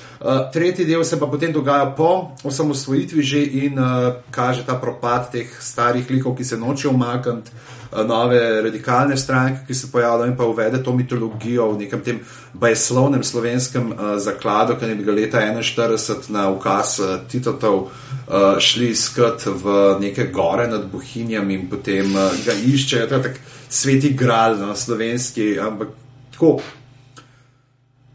tretji 0.53 0.85
del 0.85 1.05
se 1.05 1.18
pa 1.18 1.27
potem 1.27 1.53
dogaja 1.53 1.87
po 1.97 2.31
osamosvojitvi 2.45 3.23
že 3.23 3.43
in 3.43 3.79
uh, 3.79 4.14
kaže 4.31 4.62
ta 4.62 4.75
propad 4.79 5.31
teh 5.33 5.51
starih 5.61 6.11
likov, 6.11 6.37
ki 6.37 6.45
se 6.45 6.57
nočejo 6.57 6.93
umakniti, 6.95 7.51
uh, 7.91 8.07
nove 8.07 8.62
radikalne 8.62 9.16
stranke, 9.16 9.66
ki 9.66 9.75
se 9.75 9.91
pojavljajo 9.93 10.31
in 10.31 10.37
pa 10.37 10.47
uvede 10.47 10.83
to 10.83 10.95
mitologijo 10.95 11.73
v 11.73 11.79
nekem 11.79 12.01
tem 12.01 12.20
bajeslovnem 12.55 13.25
slovenskem 13.25 13.91
uh, 13.91 14.18
zakladu, 14.18 14.77
ki 14.79 14.87
je 14.87 14.95
bil 14.95 15.14
leta 15.14 15.41
41 15.41 16.31
na 16.31 16.49
ukaz 16.51 17.01
uh, 17.01 17.18
Titotov 17.27 17.81
uh, 17.83 18.59
šli 18.59 18.93
iskat 18.95 19.47
v 19.47 19.97
neke 20.01 20.31
gore 20.31 20.68
nad 20.68 20.87
Bohinjami 20.87 21.55
in 21.55 21.66
potem 21.66 22.14
uh, 22.14 22.31
ga 22.47 22.55
iščejo. 22.55 23.09
To 23.09 23.18
je 23.18 23.23
tak 23.23 23.43
sveti 23.68 24.14
gral 24.14 24.55
na 24.61 24.77
slovenski, 24.77 25.59
ampak 25.59 25.89
tako. 26.31 26.61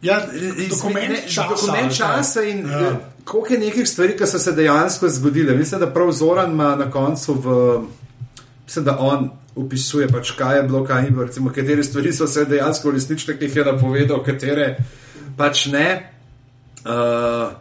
Ja, 0.01 0.21
Iz- 0.33 0.69
dokument 0.69 1.09
ne, 1.09 1.23
časa. 1.27 1.47
Dokument 1.49 1.97
časa 1.97 2.43
in 2.43 2.67
Ja. 2.69 2.79
ja. 2.79 2.99
koliko 3.23 3.53
je 3.53 3.59
nekih 3.59 3.89
stvari, 3.89 4.17
ki 4.17 4.27
so 4.27 4.39
se 4.39 4.51
dejansko 4.51 5.09
zgodile. 5.09 5.55
Mislim, 5.55 5.79
da 5.79 5.93
prav 5.93 6.11
Zoran 6.11 6.51
ima 6.51 6.75
na 6.75 6.91
koncu 6.91 7.33
v. 7.33 7.79
Mislim, 8.65 8.85
da 8.85 8.97
on 8.99 9.29
opisuje, 9.55 10.07
pač, 10.07 10.31
kaj 10.31 10.57
je 10.57 10.63
bilo, 10.63 10.83
kaj 10.85 11.03
ni 11.03 11.09
bilo, 11.09 11.25
recimo, 11.25 11.51
katere 11.55 11.83
stvari 11.83 12.13
so 12.13 12.27
se 12.27 12.45
dejansko 12.45 12.91
resnične, 12.91 13.37
ki 13.39 13.45
jih 13.45 13.55
je 13.55 13.65
napovedal, 13.65 14.23
katere 14.23 14.77
pač 15.37 15.65
ne. 15.65 16.11
Uh, 16.85 17.51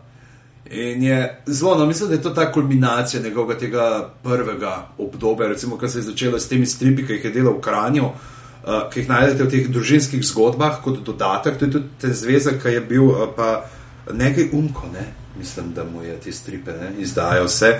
in 0.70 1.02
je 1.02 1.40
zelo, 1.46 1.78
no, 1.78 1.86
mislim, 1.86 2.08
da 2.08 2.14
je 2.14 2.22
to 2.22 2.30
ta 2.30 2.52
kulminacija 2.52 3.22
njegovega 3.22 3.58
tega 3.60 4.10
prvega 4.22 4.88
obdobja, 4.98 5.48
recimo, 5.48 5.78
ki 5.78 5.88
se 5.88 5.98
je 5.98 6.02
začelo 6.02 6.38
s 6.38 6.48
temi 6.48 6.66
stripi, 6.66 7.06
ki 7.06 7.12
jih 7.12 7.24
je 7.24 7.30
delal 7.30 7.56
v 7.56 7.60
Kranju. 7.60 8.04
Uh, 8.04 8.35
ki 8.66 9.00
jih 9.00 9.08
najdete 9.08 9.44
v 9.44 9.50
teh 9.50 9.68
družinskih 9.70 10.24
zgodbah, 10.26 10.80
kot 10.82 10.98
dodatek, 11.06 11.58
to 11.58 11.68
je 11.68 11.74
tudi 11.78 12.00
ten 12.02 12.14
zvezek, 12.14 12.58
ki 12.62 12.74
je 12.74 12.82
bil 12.82 13.06
uh, 13.12 13.28
pa 13.36 13.68
nekaj 14.12 14.50
umko, 14.52 14.90
ne? 14.92 15.06
mislim, 15.38 15.72
da 15.76 15.84
mu 15.84 16.02
je 16.02 16.16
te 16.20 16.32
stripe 16.32 16.72
ne? 16.72 16.90
izdajo 16.98 17.44
vse. 17.44 17.72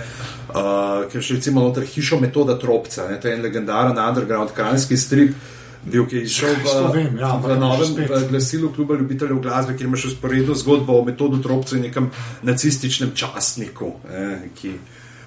Uh, 0.48 1.06
ker 1.10 1.22
še 1.24 1.38
recimo 1.38 1.62
noter 1.64 1.86
hišo 1.88 2.20
metoda 2.20 2.58
Tropca, 2.60 3.08
ne? 3.10 3.20
to 3.20 3.28
je 3.28 3.36
en 3.36 3.42
legendaren 3.42 3.98
underground 3.98 4.52
krajinski 4.54 4.96
strip. 4.96 5.36
Bil, 5.86 6.02
ki 6.10 6.18
je 6.18 6.26
izšel 6.26 6.56
v, 6.64 6.70
vem, 6.90 7.18
ja, 7.20 7.28
v 7.38 7.56
novem 7.60 7.92
v 7.94 8.22
glasilu 8.26 8.72
kluba 8.74 8.96
ljubiteljev 8.98 9.38
glasbe, 9.38 9.76
kjer 9.78 9.86
imaš 9.86 10.08
usporedno 10.08 10.54
zgodbo 10.58 10.96
o 10.98 11.04
metodu 11.06 11.38
Tropca 11.42 11.76
in 11.78 11.84
nekem 11.86 12.08
nacističnem 12.42 13.12
časniku, 13.14 13.92
eh, 14.10 14.48
ki 14.58 14.72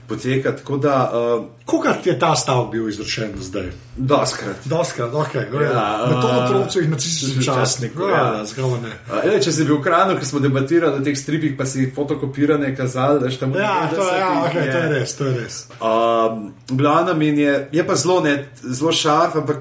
poteka. 0.09 0.55
Tako 0.55 0.77
da, 0.77 1.11
uh, 1.37 1.45
Kolikrat 1.65 2.07
je 2.07 2.19
ta 2.19 2.35
stavek 2.35 2.71
bil 2.71 2.89
izrečen 2.89 3.31
do 3.37 3.43
zdaj? 3.43 3.69
doskrat. 3.95 4.55
Doskrat, 4.65 5.13
ok. 5.13 5.35
Ja, 5.35 5.41
Ja, 5.41 6.07
na 6.09 6.21
to 6.21 6.27
a- 6.27 6.45
otroci 6.45 6.79
in 6.79 6.91
nacistični 6.91 7.43
časnik. 7.45 7.91
ja. 7.99 8.17
Ja, 8.37 8.45
ne. 8.77 8.91
Uh, 9.07 9.33
ej, 9.33 9.41
če 9.41 9.51
si 9.51 9.63
bil 9.63 9.77
v 9.77 9.83
kranu, 9.83 10.17
ko 10.19 10.25
smo 10.25 10.39
debatirali 10.39 11.01
o 11.01 11.03
teh 11.03 11.17
stripih, 11.17 11.53
pa 11.57 11.65
si 11.65 11.91
fotokopirane 11.95 12.75
kazali, 12.75 13.19
da 13.19 13.29
štam 13.29 13.53
Ja, 13.55 13.89
to, 13.95 14.03
ja, 14.15 14.43
okay, 14.47 14.71
to 14.71 14.77
je 14.77 14.89
res, 14.89 15.15
to 15.15 15.25
je 15.25 15.33
res. 15.39 15.67
Um, 15.81 16.53
Glavno 16.69 17.13
je, 17.21 17.67
je 17.71 17.87
pa 17.87 17.95
zelo, 17.95 18.21
ne, 18.21 18.49
zelo 18.63 18.91
šarf, 18.91 19.35
ampak 19.35 19.57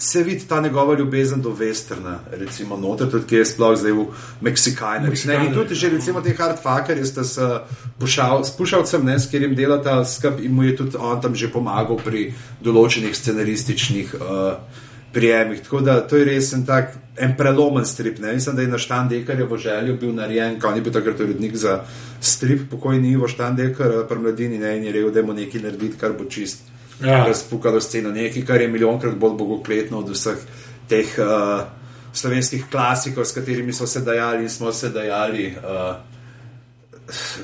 se 0.00 0.22
vidi 0.22 0.44
ta 0.48 0.60
njegova 0.60 0.98
ljubezen 0.98 1.42
do 1.42 1.50
westerna, 1.50 2.18
recimo 2.32 2.76
noter, 2.76 3.10
tudi 3.10 3.26
ki 3.26 3.36
je 3.36 3.44
sploh 3.44 3.76
zdaj 3.76 3.92
v. 3.92 4.06
Meksikajnerjih, 4.40 5.26
In 5.46 5.54
tudi 5.54 5.74
že 5.74 5.88
recimo 5.88 6.20
te 6.20 6.32
hardfuckerje 6.38 7.04
sta 7.04 7.24
s 7.24 7.38
pušal, 7.98 8.44
s 8.44 8.50
pušalcem, 8.56 9.04
ne, 9.04 9.18
s 9.18 9.26
katerim 9.26 9.54
delata 9.54 10.04
skup 10.04 10.40
in 10.40 10.54
mu 10.54 10.62
je 10.62 10.76
tudi 10.76 10.96
on 10.96 11.20
tam 11.20 11.34
že 11.34 11.52
pomagal 11.52 12.00
pri 12.04 12.32
določenih 12.64 13.12
scenarističnih 13.16 14.14
uh, 14.14 14.56
prijemih. 15.12 15.60
Tako 15.60 15.80
da 15.80 16.00
to 16.00 16.16
je 16.16 16.24
res 16.24 16.52
en 16.52 16.66
tak. 16.66 16.96
En 17.20 17.34
prelomen 17.36 17.84
strip, 17.84 18.18
ne? 18.18 18.32
mislim, 18.32 18.56
da 18.56 18.62
je 18.62 18.68
na 18.68 18.78
Štandekar 18.78 19.42
v 19.44 19.56
želju 19.58 19.96
bil 20.00 20.14
narejen, 20.16 20.56
kot 20.60 20.72
ni 20.72 20.80
bil 20.80 20.92
takrat 20.92 21.20
urednik 21.20 21.56
za 21.56 21.82
strip, 22.20 22.70
pokojni 22.70 23.10
Ivo 23.12 23.28
Štandekar, 23.28 24.06
pri 24.08 24.18
mladini 24.18 24.58
ne 24.58 24.76
in 24.78 24.84
je 24.84 24.92
rekel, 24.92 25.10
da 25.12 25.20
je 25.20 25.26
mu 25.26 25.36
nekaj 25.36 25.60
narediti, 25.60 25.98
kar 26.00 26.14
bo 26.16 26.24
čist 26.24 26.69
Ja. 27.02 27.24
razpukalo 27.26 27.80
sceno, 27.80 28.10
nekaj, 28.10 28.44
kar 28.44 28.60
je 28.60 28.68
milijonkrat 28.68 29.14
bolj 29.14 29.36
bogokletno 29.38 29.98
od 29.98 30.08
vseh 30.08 30.36
teh 30.88 31.06
uh, 31.18 31.60
slovenskih 32.12 32.64
klasikov, 32.70 33.24
s 33.24 33.32
katerimi 33.32 33.72
so 33.72 33.86
se 33.86 34.00
dajali 34.00 34.42
in 34.42 34.50
smo 34.50 34.72
se 34.72 34.88
dajali. 34.88 35.54
Uh, 35.56 35.96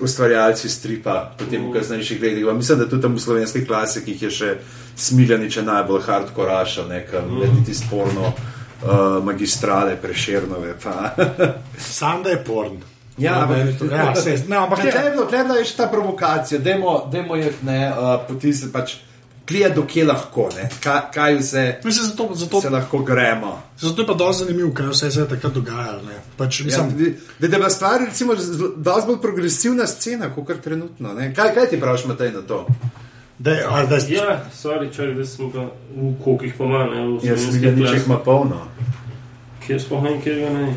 Ustvarjalci 0.00 0.68
stripa, 0.68 1.32
potem 1.38 1.64
v 1.66 1.72
kasnejših 1.74 2.22
letih. 2.22 2.44
Mislim, 2.46 2.78
da 2.78 2.88
tudi 2.88 3.02
tam 3.02 3.14
v 3.14 3.20
slovenskih 3.20 3.66
klasikih 3.66 4.22
je 4.22 4.30
še 4.30 4.50
Smiljanič 4.96 5.56
najbolj 5.56 6.02
hardcore, 6.02 6.58
nekam 6.88 7.26
mm. 7.26 7.40
leti 7.40 7.74
sporno, 7.74 8.30
uh, 8.30 9.24
magistrale, 9.24 9.96
preširnove. 9.96 10.76
Sam 11.98 12.22
da 12.22 12.30
je 12.30 12.44
porn. 12.44 12.78
Ja, 13.18 13.34
No, 13.34 13.42
ampak- 13.42 13.78
to- 13.78 13.84
ja, 13.84 14.12
ne, 14.48 14.56
ampak 14.56 14.78
Tle 14.80 14.90
je. 14.90 15.04
je 15.04 15.10
bilo, 15.10 15.24
tle 15.24 15.38
je 15.38 15.44
bila 15.44 15.64
še 15.64 15.76
ta 15.76 15.86
provokacija, 15.88 16.60
dajmo 16.60 17.36
jih 17.36 17.62
ne 17.64 17.90
uh, 17.90 18.20
potisniti, 18.28 18.72
pač 18.72 18.96
klije, 19.46 19.70
dokje 19.70 20.04
lahko, 20.04 20.48
ne, 20.56 20.68
kaj, 20.80 21.00
kaj 21.14 21.34
vse 21.36 21.80
Mislim, 21.84 22.06
zato, 22.06 22.28
zato, 22.34 22.60
se 22.60 22.70
lahko 22.70 22.98
gremo. 23.00 23.62
zato 23.78 24.02
je 24.02 24.06
pa 24.06 24.14
dosti 24.14 24.44
zanimivo, 24.44 24.72
kaj 24.72 24.86
vse 24.88 25.10
se 25.10 25.20
je 25.20 25.28
takrat 25.28 25.52
dogajalo. 25.52 26.02
ne. 26.02 26.16
Pač, 26.36 26.60
Ja, 26.60 26.64
mislim, 26.66 26.88
da, 26.90 27.04
da 27.40 27.46
je 27.46 27.58
bila 27.58 27.70
stvar, 27.70 28.00
recimo, 28.00 28.34
dosti 28.76 29.06
bolj 29.06 29.20
progresivna 29.22 29.86
scena, 29.86 30.30
kot 30.30 30.46
kar 30.46 30.56
trenutno. 30.58 31.12
Ne. 31.14 31.34
Kaj, 31.34 31.54
kaj 31.54 31.66
ti 31.66 31.80
praviš, 31.80 32.04
Matej, 32.04 32.32
na 32.32 32.42
to? 32.42 32.66
da, 33.38 33.50
je- 33.50 33.64
a, 33.66 33.86
da, 33.86 33.96
je- 33.96 34.10
Ja, 34.10 34.44
sorry, 34.54 34.90
čakaj, 34.90 35.14
da 35.14 35.26
sem 35.26 35.52
pa 35.52 35.58
v 35.92 36.14
kokih 36.24 36.54
pa 36.58 36.64
manj, 36.64 36.90
ne, 36.90 37.06
v 37.08 37.20
Jaz 37.22 37.40
sem 37.40 37.50
videl, 37.52 37.74
da 37.76 37.92
jih 37.92 38.06
ima 38.06 38.18
polno. 38.18 38.60
Kjer 39.66 39.80
sploh 39.80 40.02
ne, 40.02 40.20
kjer 40.22 40.38
ga 40.38 40.50
ne. 40.50 40.76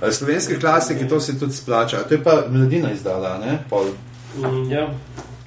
A 0.00 0.12
Slovenske 0.12 0.58
klasike, 0.58 1.08
to 1.08 1.20
se 1.20 1.38
tudi 1.38 1.52
splača. 1.52 1.96
To 1.98 2.14
je 2.14 2.22
pa 2.22 2.44
mladina 2.50 2.92
izdala, 2.92 3.38
ne? 3.38 3.58
Pol. 3.70 3.86
Mm, 4.36 4.70
ja, 4.70 4.88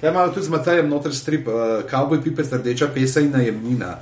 Kaj 0.00 0.10
imamo 0.10 0.32
tudi 0.32 0.46
z 0.46 0.48
Matejem, 0.48 0.88
noter 0.88 1.14
strip, 1.14 1.48
uh, 1.48 1.54
Cowboy 1.90 2.22
Pipec, 2.22 2.52
rdeča 2.52 2.86
pesa 2.94 3.20
in 3.20 3.32
najemnina, 3.34 3.96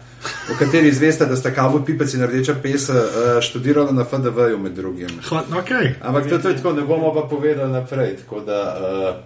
v 0.48 0.56
kateri 0.58 0.88
izveste, 0.88 1.24
da 1.26 1.36
sta 1.36 1.50
Cowboy 1.56 1.84
Pipec 1.84 2.14
in 2.14 2.26
rdeča 2.26 2.54
pesa 2.62 2.92
uh, 2.92 3.40
študirala 3.40 3.92
na 3.92 4.04
FDV-ju 4.04 4.58
med 4.58 4.72
drugim. 4.76 5.08
hva, 5.30 5.44
no, 5.50 5.56
okay. 5.56 5.94
Ampak 6.02 6.28
to, 6.28 6.38
to 6.38 6.48
je 6.48 6.56
tako, 6.56 6.72
ne 6.72 6.84
bomo 6.84 7.14
pa 7.14 7.24
povedali 7.30 7.72
naprej. 7.72 8.16
Tako 8.16 8.40
da, 8.40 8.60
uh, 8.76 9.16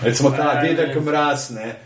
recimo 0.00 0.30
ta 0.30 0.56
dedek 0.62 0.96
mraz, 1.04 1.50
ne. 1.50 1.76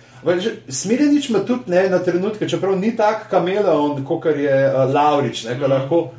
Smiljenič 0.68 1.30
ima 1.30 1.38
tudi 1.38 1.70
ne, 1.70 1.88
na 1.90 1.98
trenutke, 1.98 2.48
čeprav 2.48 2.78
ni 2.78 2.96
tak 2.96 3.26
kameleon, 3.30 4.04
kot 4.04 4.26
je 4.26 4.70
uh, 4.70 4.94
Laurič, 4.94 5.44
ne, 5.44 5.58
mm. 5.58 5.70
lahko. 5.70 6.10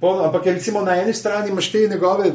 Polno, 0.00 0.24
ampak 0.24 0.46
je 0.46 0.52
recimo 0.52 0.82
na 0.84 0.96
eni 1.00 1.14
strani 1.14 1.50
imaš 1.50 1.70
te 1.72 1.88
njegove 1.88 2.32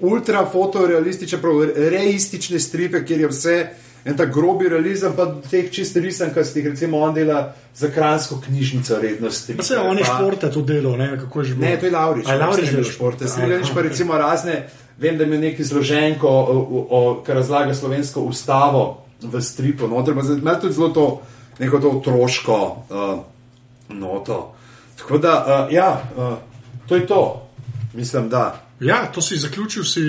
ultra 0.00 0.46
fotorealistične, 0.52 1.38
prav 1.38 1.62
reistične 1.76 2.58
stripe, 2.60 3.04
kjer 3.04 3.20
je 3.20 3.28
vse 3.28 3.66
en 4.06 4.16
tak 4.16 4.32
grobi 4.34 4.68
realizem, 4.68 5.12
pa 5.16 5.26
teh 5.50 5.66
čist 5.70 5.96
risankastih, 5.96 6.66
recimo 6.66 7.00
on 7.02 7.14
dela 7.14 7.54
za 7.74 7.90
kransko 7.90 8.40
knjižnico 8.46 8.98
rednosti. 9.02 9.56
Pa 9.56 9.62
se 9.62 9.78
on 9.78 9.98
je 9.98 10.04
športe 10.04 10.50
to 10.50 10.62
delo, 10.62 10.96
ne, 10.96 11.18
kako 11.18 11.40
je 11.40 11.44
že 11.44 11.54
bilo. 11.54 11.70
Ne, 11.70 11.78
to 11.80 11.86
je 11.86 11.92
Laurič, 11.92 12.26
A 12.26 12.32
je 12.32 12.38
Laurič 12.38 12.70
del 12.70 12.84
športa. 12.84 13.26
športa? 13.26 13.28
Smiljanič 13.28 13.74
pa 13.74 13.82
recimo 13.82 14.18
razne, 14.18 14.68
vem, 14.98 15.18
da 15.18 15.24
ima 15.24 15.36
neki 15.36 15.64
zloženko, 15.64 16.28
o, 16.28 16.86
o, 16.90 17.22
ki 17.26 17.32
razlaga 17.32 17.74
slovensko 17.74 18.20
ustavo 18.20 19.06
v 19.22 19.40
stripu, 19.42 19.88
noter 19.88 20.14
ima 20.38 20.54
tudi 20.60 20.74
zelo 20.74 20.88
to, 20.88 21.20
neko 21.58 21.78
to 21.78 21.90
otroško 21.90 22.76
uh, 22.90 23.18
noto. 23.88 24.54
Tako 24.98 25.18
da, 25.18 25.66
uh, 25.66 25.74
ja, 25.74 26.02
uh, 26.16 26.38
to 26.86 26.96
je 26.96 27.06
to. 27.06 27.48
Mislim, 27.94 28.28
da. 28.28 28.62
Ja, 28.80 29.06
to 29.12 29.22
si 29.22 29.36
zaključil, 29.36 29.84
si 29.84 30.00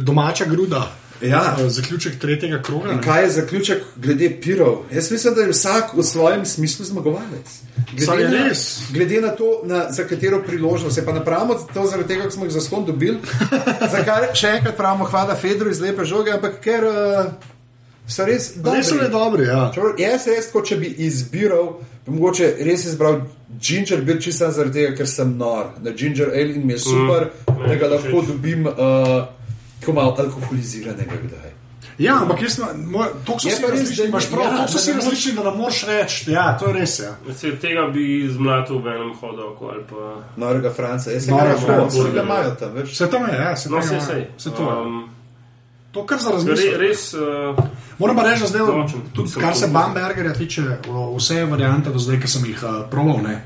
domača 0.00 0.44
gruda. 0.44 0.90
Ja. 1.22 1.56
Eh, 1.60 1.68
Zaključek 1.68 2.18
tretjega 2.18 2.62
kroga. 2.62 2.92
ne? 2.92 3.02
Kaj 3.02 3.22
je 3.22 3.30
zaključek 3.30 3.82
glede 3.96 4.40
pirov? 4.40 4.76
Jaz 4.92 5.10
mislim, 5.10 5.34
da 5.34 5.40
je 5.40 5.50
vsak 5.50 5.94
v 5.94 6.02
svojem 6.02 6.44
smislu 6.46 6.84
zmagovalec. 6.84 7.60
Je 7.98 8.28
na, 8.28 8.50
glede 8.92 9.20
na 9.20 9.28
to, 9.28 9.60
na, 9.64 9.92
za 9.92 10.04
katero 10.04 10.42
priložnost 10.46 10.94
se 10.94 11.06
pa 11.06 11.12
napravimo, 11.12 11.54
to 11.74 11.86
zaradi 11.86 12.08
tega, 12.08 12.22
ker 12.22 12.32
smo 12.32 12.44
jih 12.44 12.52
zaslon 12.52 12.84
dobili. 12.84 13.18
Zakaj 13.94 14.34
še 14.34 14.48
enkrat 14.58 14.76
pravimo 14.76 15.04
hvala 15.04 15.36
Fedru 15.36 15.70
iz 15.70 15.80
lepe 15.80 16.04
žoge, 16.04 16.32
ampak 16.32 16.60
ker 16.60 16.84
uh, 16.84 17.32
so 18.06 18.26
res 18.26 18.52
dobri. 18.56 18.78
Res 18.78 18.88
so 18.88 18.98
bili 18.98 19.10
dobri, 19.10 19.46
ja. 19.46 19.72
Jaz 19.98 20.26
res, 20.26 20.50
kot 20.52 20.66
če 20.66 20.80
bi 20.82 20.94
izbiral, 21.06 21.76
bi 22.06 22.12
mogoče 22.12 22.54
res 22.60 22.84
izbral 22.84 23.20
ginger 23.60 24.02
beer, 24.02 24.20
čisto 24.20 24.50
zaradi 24.50 24.72
tega, 24.74 24.96
ker 24.96 25.08
sem 25.08 25.36
nor. 25.38 25.66
Na 25.80 25.90
ginger 25.90 26.28
ale 26.28 26.54
in 26.54 26.66
mi 26.66 26.72
je 26.72 26.78
super, 26.80 27.30
mm, 27.48 27.68
da 27.68 27.74
ga 27.74 27.86
lahko 27.88 28.20
všeč. 28.20 28.26
dobim 28.28 28.66
uh, 28.66 28.74
tako 29.80 29.92
malo 29.92 30.16
alkoholiziranega 30.18 31.16
kdaj. 31.24 31.50
Ja, 31.98 32.16
ampak 32.22 32.42
jaz 32.42 32.52
sem, 32.52 32.64
moj- 32.90 33.12
toliko 33.24 33.40
so 33.40 33.48
Je 33.48 33.54
si 33.54 33.62
res, 33.70 33.96
da- 33.96 34.04
imaš 34.04 34.26
prav, 34.26 34.42
ja, 34.42 34.50
toliko 34.50 34.68
so 34.68 34.72
da 34.72 34.78
si 34.78 34.90
ne 34.90 34.96
moreš- 34.96 35.04
različni, 35.04 35.32
da 35.32 35.42
ne 35.44 35.56
moreš 35.56 35.84
reči. 35.84 36.30
Ja, 36.30 36.58
to 36.58 36.66
je 36.66 36.72
res. 36.72 36.98
Ja. 36.98 37.12
Se 37.36 37.56
tega 37.56 37.86
bi 37.86 38.28
zmlatil 38.28 38.78
v 38.78 38.86
enem 38.88 39.14
hodu 39.14 39.42
oko 39.44 39.66
ali 39.66 39.84
pa. 39.84 40.22
Norega 40.36 40.70
Franca, 40.70 41.10
jaz 41.10 41.24
sem 41.24 41.34
Norega 41.34 41.54
ga 41.54 41.60
Franca, 41.60 41.98
ja. 41.98 42.10
ga 42.10 42.22
imajo 42.22 42.50
tam, 42.54 42.72
veš. 42.74 42.90
Vse 42.90 43.10
tam 43.10 43.22
je, 43.22 43.34
ja, 43.34 43.56
se 43.56 43.70
No, 43.70 43.82
se. 43.82 44.26
Vse 44.36 44.50
to 44.50 44.62
je. 44.62 44.80
Um, 44.80 45.08
To 45.94 46.02
kar 46.02 46.18
za 46.18 46.28
re, 46.28 46.36
razmisliti. 46.36 46.76
res. 46.76 47.14
Uh, 47.14 47.54
Moram 47.98 48.16
pa 48.16 48.22
reči, 48.24 48.40
da 48.40 48.46
zdaj, 48.48 48.60
Določen. 48.62 49.02
tudi 49.12 49.30
Sem 49.30 49.42
kar 49.42 49.54
se 49.54 49.66
to- 49.66 49.72
Bambergerja 49.72 50.32
tiče, 50.34 50.62
vse 51.14 51.44
variante 51.46 51.90
do 51.90 51.98
zdaj, 51.98 52.20
ki 52.20 52.28
sem 52.28 52.44
jih 52.44 52.62
uh, 52.62 52.80
proval, 52.90 53.20
ne, 53.22 53.36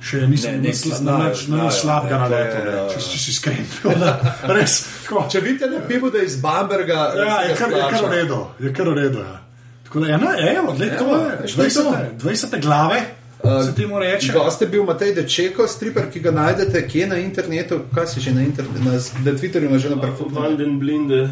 še 0.00 0.24
nisem 0.26 0.50
Ne, 0.50 0.56
ne, 0.56 0.62
ne, 0.62 0.68
nič 0.68 0.76
znajo, 0.96 1.28
nič 1.28 1.44
znajo, 1.44 1.70
slabega 1.70 2.16
ne, 2.16 2.20
naletel, 2.20 2.60
to 2.60 2.70
je, 2.70 2.80
ne, 2.82 2.88
če 2.90 3.18
si 3.18 3.30
iskren. 3.30 3.64
Da, 4.00 4.10
Res, 4.50 4.74
tako. 5.04 5.22
Če 5.28 5.40
vidite 5.40 5.70
na 5.70 5.78
pivu, 5.80 6.10
da 6.10 6.18
je 6.18 6.26
iz 6.26 6.36
Bamberga, 6.36 6.98
Ja, 7.16 7.38
je 7.42 7.54
kar, 7.54 7.70
je 7.70 7.84
kar 7.88 8.02
v 8.02 8.10
redu, 8.10 8.40
je 8.58 8.72
kar 8.72 8.88
v 8.88 8.94
redu. 8.96 9.18
Ja. 9.20 9.38
Tako 9.84 10.00
da, 10.00 10.08
evo, 10.50 10.74
gled, 10.74 10.98
to 10.98 11.04
Evo, 11.04 11.16
je 11.20 11.38
veš, 11.42 11.54
to 11.54 11.62
je 11.62 11.70
to. 11.70 11.90
20, 12.18 12.50
20 12.50 12.60
glave, 12.60 13.00
Uh, 13.40 13.64
se 13.64 13.72
temu 13.72 13.96
reče. 13.98 14.32
Gost 14.34 14.60
je 14.60 14.66
bil 14.68 14.84
Matej 14.84 15.14
Dečeko, 15.14 15.64
striper, 15.64 16.10
ki 16.12 16.20
ga 16.20 16.30
najdete 16.30 16.82
kje 16.84 17.06
na 17.06 17.16
internetu, 17.16 17.78
kaj 17.88 18.06
si 18.06 18.20
že 18.20 18.34
na 18.34 18.42
internetu, 18.42 18.84
na, 18.84 18.92
na 18.92 19.32
Twitterju, 19.32 19.70
na 19.70 19.78
že 19.78 19.88
na 19.88 19.96
prvu. 19.96 20.28
Van 20.28 20.56
den 20.56 20.76
Blinde. 20.76 21.22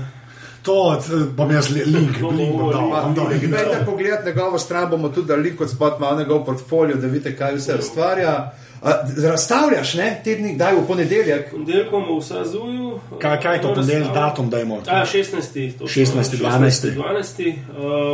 To 0.62 0.74
t- 0.98 1.12
bom 1.32 1.50
jaz 1.50 1.70
li- 1.70 1.84
link, 1.86 2.18
To 2.20 2.28
link 2.38 2.52
bom 2.52 2.70
dal. 2.70 2.80
link. 2.82 2.92
bom 2.94 3.14
dal 3.14 3.26
link. 3.26 3.42
Pojdite 3.42 3.84
pogledat 3.86 4.24
njegovo 4.24 4.58
stran, 4.58 4.90
bomo 4.90 5.08
tudi 5.08 5.28
dali 5.28 5.56
kot 5.56 5.70
spot 5.70 5.98
malo 5.98 6.18
njegov 6.18 6.44
portfolio, 6.44 6.96
da 6.96 7.06
vidite, 7.06 7.36
kaj 7.36 7.54
vse 7.54 7.74
ustvarja. 7.76 8.52
Uh, 8.82 8.90
razstavljaš, 9.24 9.94
ne, 9.94 10.20
tednik, 10.24 10.56
daj 10.56 10.74
v 10.74 10.86
ponedeljek. 10.86 11.50
Ponedeljkom 11.50 12.04
v 12.10 12.22
Sazuju. 12.22 13.00
Kaj, 13.18 13.40
kaj 13.40 13.56
je 13.56 13.62
to, 13.62 13.74
ponedeljek 13.74 14.12
datum, 14.14 14.50
dajmo? 14.50 14.76
A, 14.86 15.02
16. 15.04 15.72
točno, 15.72 16.02
16., 16.04 16.36
12.. 16.36 16.94
12. 16.94 17.54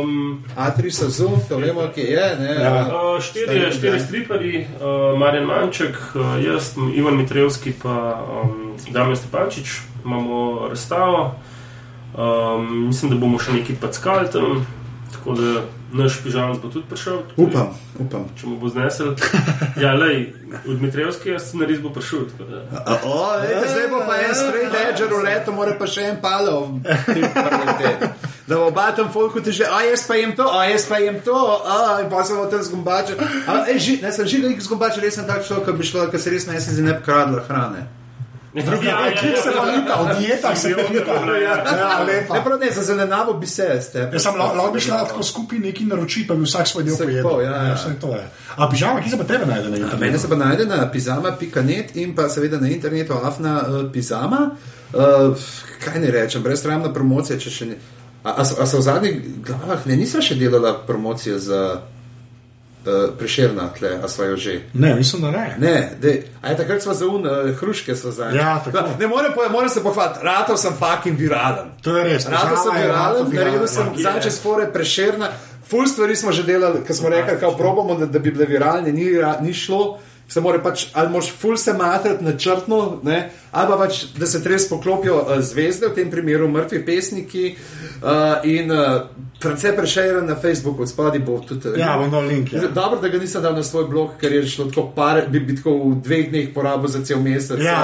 Um, 0.01 0.43
A3 0.57 0.89
sezon, 0.91 1.37
to 1.49 1.57
vemo, 1.57 1.85
kje 1.95 2.01
je. 2.03 2.35
Ne, 2.39 2.55
Ja. 2.55 2.81
Uh, 2.83 3.21
štirje, 3.21 3.71
štirje 3.71 3.99
striperji, 3.99 4.65
uh, 4.71 5.19
Marjan 5.19 5.45
Manček, 5.45 5.95
uh, 6.15 6.21
jaz, 6.45 6.63
Ivan 6.95 7.17
Mitrevski 7.17 7.69
in 7.69 7.75
um, 7.85 8.73
Damien 8.89 9.15
Stepančič, 9.17 9.67
imamo 10.05 10.67
razstavo. 10.69 11.35
Um, 12.15 12.87
mislim, 12.87 13.11
da 13.11 13.17
bomo 13.19 13.39
še 13.39 13.57
nekaj 13.57 13.75
packali 13.81 14.29
tam, 14.31 14.61
tako 15.11 15.33
da 15.35 15.65
naš 15.95 16.19
pižam 16.23 16.59
bo 16.61 16.69
tudi 16.69 16.85
prišel. 16.89 17.17
Upam, 17.37 17.73
upam. 17.99 18.29
Če 18.39 18.47
mu 18.47 18.59
bo 18.59 18.69
znesel. 18.71 19.15
Ja, 19.79 19.91
lej, 19.99 20.31
od 20.63 20.81
Mitrevskega 20.81 21.39
scenarist 21.39 21.83
bo 21.83 21.91
prišel. 21.91 22.29
tako 22.31 22.47
da. 22.51 22.61
A, 22.71 22.95
o, 23.03 23.17
lejte, 23.41 23.67
zdaj 23.73 23.87
bo 23.91 23.99
pa 24.07 24.15
en 24.23 24.35
straight 24.35 24.77
edge 24.79 25.09
roleto, 25.11 25.51
mora 25.51 25.75
pa 25.79 25.87
še 25.87 26.07
en 26.13 26.21
palov. 26.23 26.71
Da 28.45 28.59
bo 28.61 28.67
oba 28.69 28.91
tam 28.93 29.07
folku 29.09 29.41
ti 29.41 29.49
že, 29.49 29.65
a 29.65 29.81
jaz 29.89 30.03
pa 30.05 30.19
jem 30.21 30.35
to, 30.37 30.45
a 30.45 30.67
jaz 30.69 30.85
pa 30.85 30.99
jem 31.01 31.17
to, 31.25 31.33
a 31.65 32.05
pa 32.09 32.21
se 32.23 32.37
bo 32.37 32.45
tam 32.45 32.61
zgombačil. 32.61 33.17
A, 33.49 33.65
ej, 33.73 33.79
ži, 33.81 33.93
ne 34.05 34.11
sem 34.13 34.27
žigal, 34.29 34.53
zgombačil, 34.61 35.01
res 35.01 35.17
sem 35.17 35.25
tak 35.25 35.41
človek, 35.47 35.65
ki 35.65 35.73
bi 35.81 35.87
šlo, 35.89 36.05
ker 36.13 36.21
se 36.21 36.29
res 36.29 36.45
ne 36.45 36.61
si 36.61 36.77
ne 36.85 36.93
bi 36.93 37.01
kradla 37.01 37.41
hrane. 37.49 38.04
Drugi, 38.55 38.87
ja, 38.87 38.99
ja, 39.05 39.15
se 39.35 39.51
pa 39.51 39.63
lita, 39.63 39.95
v 39.97 40.17
dietah 40.17 40.57
se 40.57 40.69
pa 40.71 40.81
lita. 40.83 41.11
Ja, 41.35 41.55
Ne, 41.99 42.03
lepa. 42.05 42.39
prav 42.39 42.59
ne, 42.59 42.71
za 42.71 42.83
zelenjavo 42.83 43.33
bi 43.33 43.47
se, 43.47 43.81
ste. 43.81 44.09
Jaz 44.13 44.23
sem 44.23 44.35
lahko 44.35 44.71
bi 44.71 44.79
šla 44.79 45.03
tako 45.03 45.23
skupaj 45.23 45.59
neki 45.59 45.83
naroči, 45.83 46.23
pa 46.23 46.33
bi 46.33 46.43
vsak 46.43 46.67
svoj 46.67 46.83
del 46.83 46.95
pojedel. 46.95 47.41
ja, 47.41 47.63
ja. 47.65 47.75
je. 48.13 48.23
A 48.55 48.69
pižama, 48.69 49.01
ki 49.01 49.09
se 49.09 49.17
pa 49.17 49.23
tebe 49.23 49.45
najde 49.45 49.63
na 49.63 49.69
Mene 49.69 49.83
internetu? 49.83 50.19
se 50.19 50.29
pa 50.29 50.35
najde 50.35 50.65
na 50.65 50.91
pizama.net 50.91 51.95
in 51.95 52.15
pa 52.15 52.29
seveda 52.29 52.57
na 52.57 52.67
internetu 52.69 53.13
afna 53.13 53.61
uh, 53.61 53.91
pizama. 53.91 54.51
Uh, 54.93 55.35
kaj 55.81 55.99
ne 55.99 56.11
rečem, 56.11 56.43
brezsramna 56.43 56.93
promocija, 56.93 57.39
če 57.39 57.49
še 57.49 57.65
ne. 57.65 57.75
A, 58.23 58.31
a, 58.31 58.45
so- 58.45 58.55
a 58.57 58.65
so 58.65 58.77
v 58.77 58.81
zadnjih 58.81 59.15
glavah, 59.43 59.83
ne, 59.85 59.95
nismo 59.95 60.21
še 60.21 60.35
delala 60.35 60.73
promocije 60.79 61.39
za 61.39 61.59
uh, 61.73 61.94
preširna 63.17 63.69
tle, 63.79 63.89
a 64.03 64.07
smo 64.07 64.23
jo 64.23 64.37
že. 64.37 64.59
Ne, 64.73 64.95
mislim, 64.95 65.21
da 65.21 65.31
ne. 65.31 65.55
Ne, 65.59 65.91
dej, 66.01 66.23
a 66.41 66.49
je 66.49 66.57
takrat 66.57 66.81
smo 66.81 66.93
za 66.93 67.07
un, 67.07 67.27
uh, 67.27 67.55
hruške 67.55 67.95
so 67.95 68.11
zdaj. 68.11 68.35
Ja, 68.35 68.61
tako. 68.65 68.89
Ne 68.99 69.07
morem, 69.07 69.31
po- 69.35 69.49
moram 69.51 69.69
se 69.69 69.83
pohvaliti, 69.83 70.19
ratov 70.23 70.57
sem 70.57 70.73
fucking 70.73 71.19
viralen. 71.19 71.71
To 71.81 71.97
je 71.97 72.03
res. 72.03 72.25
Rado 72.25 72.55
sem 72.57 72.81
viralen, 72.81 73.27
naredil 73.33 73.67
sem 73.67 73.87
ja. 73.97 74.11
zadnje 74.11 74.31
spore 74.31 74.73
preširna. 74.73 75.29
Ful 75.69 75.87
stvari 75.87 76.15
smo 76.15 76.31
že 76.31 76.43
delali, 76.43 76.83
ker 76.87 76.95
smo 76.95 77.09
rekli, 77.09 77.37
da 77.41 77.51
probamo, 77.57 77.95
da, 77.95 78.05
da 78.05 78.19
bi 78.19 78.31
bile 78.31 78.45
viralne, 78.45 78.91
ni, 78.91 79.05
ni 79.41 79.53
šlo. 79.53 79.99
Se 80.27 80.41
mora 80.41 80.57
pač, 80.59 80.87
ali 80.93 81.09
moš 81.09 81.27
ful 81.37 81.57
se 81.57 81.73
matrati 81.73 82.23
načrtno, 82.23 82.99
ne, 83.03 83.29
ali 83.51 83.67
pa 83.69 83.77
pač, 83.77 83.99
da 84.17 84.25
se 84.25 84.41
res 84.45 84.65
poklopijo 84.69 85.19
uh, 85.21 85.35
zvezde, 85.39 85.87
v 85.87 85.95
tem 85.95 86.09
primeru 86.11 86.47
mrtvi 86.49 86.79
pesniki 86.85 87.55
uh, 88.01 88.09
in 88.43 88.71
uh, 88.71 89.05
France 89.41 89.75
prešeren 89.77 90.25
na 90.25 90.35
Facebooku, 90.35 90.81
od 90.81 90.89
spodaj 90.89 91.19
bo 91.19 91.37
tudi. 91.39 91.75
Ja, 91.79 91.97
bom 91.97 92.09
dal 92.11 92.25
link. 92.25 92.53
Ja. 92.53 92.65
Dobro, 92.67 92.97
da 93.01 93.07
ga 93.07 93.19
nisem 93.21 93.41
dal 93.41 93.53
na 93.53 93.63
svoj 93.63 93.85
blog, 93.85 94.17
ker 94.19 94.33
je 94.33 94.47
šlo 94.47 94.65
tako 94.65 94.87
par, 94.95 95.21
bi, 95.29 95.39
bi 95.39 95.55
tako 95.55 95.77
v 95.83 96.01
dveh 96.01 96.29
dneh 96.31 96.49
porabil 96.55 96.87
za 96.89 97.03
cel 97.05 97.21
mesec. 97.21 97.61
Ja, 97.61 97.77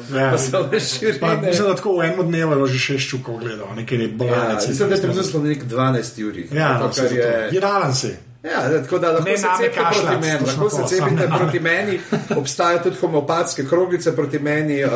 uh, 0.00 0.16
ja. 0.16 0.32
Pa 0.32 0.58
Pa, 0.62 0.64
razširjene. 0.72 1.46
mislim, 1.46 1.68
da 1.68 1.74
tako 1.76 1.96
v 1.98 2.04
enem 2.04 2.26
dnevu 2.26 2.66
je 2.66 2.72
že 2.72 2.78
šest 2.78 3.08
čukov 3.10 3.38
gledal, 3.44 3.68
nekaj 3.76 3.98
ne 3.98 4.04
Ja, 4.04 4.16
bolanec. 4.16 4.68
mislim, 4.68 4.88
da 4.88 4.94
je 4.94 5.00
trenutno 5.00 5.40
nek 5.44 5.64
12 5.64 6.28
uri. 6.28 6.48
Ja, 6.52 6.78
to, 6.78 6.84
no, 6.84 6.92
kar 6.96 7.12
je. 7.16 7.48
viralen 7.52 7.94
si. 7.94 8.16
Ja, 8.42 8.82
tako 8.82 8.98
da 8.98 9.12
lahko 9.12 9.28
Ne 9.30 9.38
se 9.38 9.46
cepite 9.58 9.80
proti 9.80 10.20
meni, 10.20 10.46
lahko 10.46 10.70
se 10.70 10.82
cepite 10.88 11.28
proti 11.38 11.60
meni. 11.60 12.00
Obstajajo 12.36 12.78
tudi 12.78 12.96
homeopatske 13.00 13.64
kroglice 13.68 14.16
proti 14.16 14.38
meni, 14.38 14.84
uh, 14.84 14.90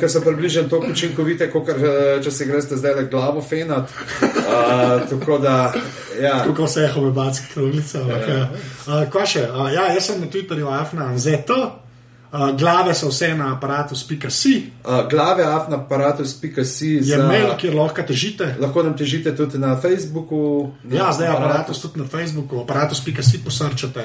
ki 0.00 0.08
so 0.08 0.20
približno 0.20 0.62
tako 0.62 0.86
učinkovite, 0.90 1.50
kot 1.50 1.68
uh, 1.68 1.78
če 2.22 2.30
se 2.30 2.46
greste 2.46 2.76
zdaj 2.76 2.94
le 2.94 3.04
glavo 3.10 3.42
fenat. 3.42 3.90
Uh, 4.22 5.08
tako 5.10 5.38
da, 5.38 5.72
ja. 6.22 6.44
Kako 6.44 6.64
vse 6.64 6.80
je 6.80 6.92
homeopatska 6.92 7.46
kroglica. 7.54 8.00
ampak, 8.00 8.28
Ja. 8.28 8.48
Uh, 8.86 9.10
Kaj 9.10 9.26
še? 9.26 9.48
Uh, 9.50 9.66
ja, 9.74 9.90
jaz 9.94 10.06
sem 10.06 10.20
na 10.20 10.30
Twitterju 10.30 10.70
afna 10.70 11.10
ZT. 11.18 11.50
Uh, 12.28 12.50
glave 12.52 12.92
so 12.92 13.08
vse 13.08 13.34
na 13.34 13.52
aparatus.si, 13.52 14.54
Uh, 14.82 15.06
glave 15.06 15.44
afnaaparatus.si 15.44 16.86
je 16.86 17.02
za- 17.02 17.22
mail, 17.22 17.54
kjer 17.56 17.74
lahko 17.74 18.02
težite. 18.02 18.54
Lahko 18.58 18.82
nam 18.82 18.94
težite 18.94 19.36
tudi 19.36 19.58
na 19.58 19.76
Facebooku. 19.76 20.72
na 20.84 20.96
Ja, 20.96 21.12
zdaj 21.12 21.26
je 21.26 21.30
aparatus. 21.30 21.50
aparatus 21.50 21.78
tudi 21.80 22.00
na 22.00 22.06
Facebooku, 22.06 22.60
aparatus.si 22.60 23.38
posrčate. 23.38 24.04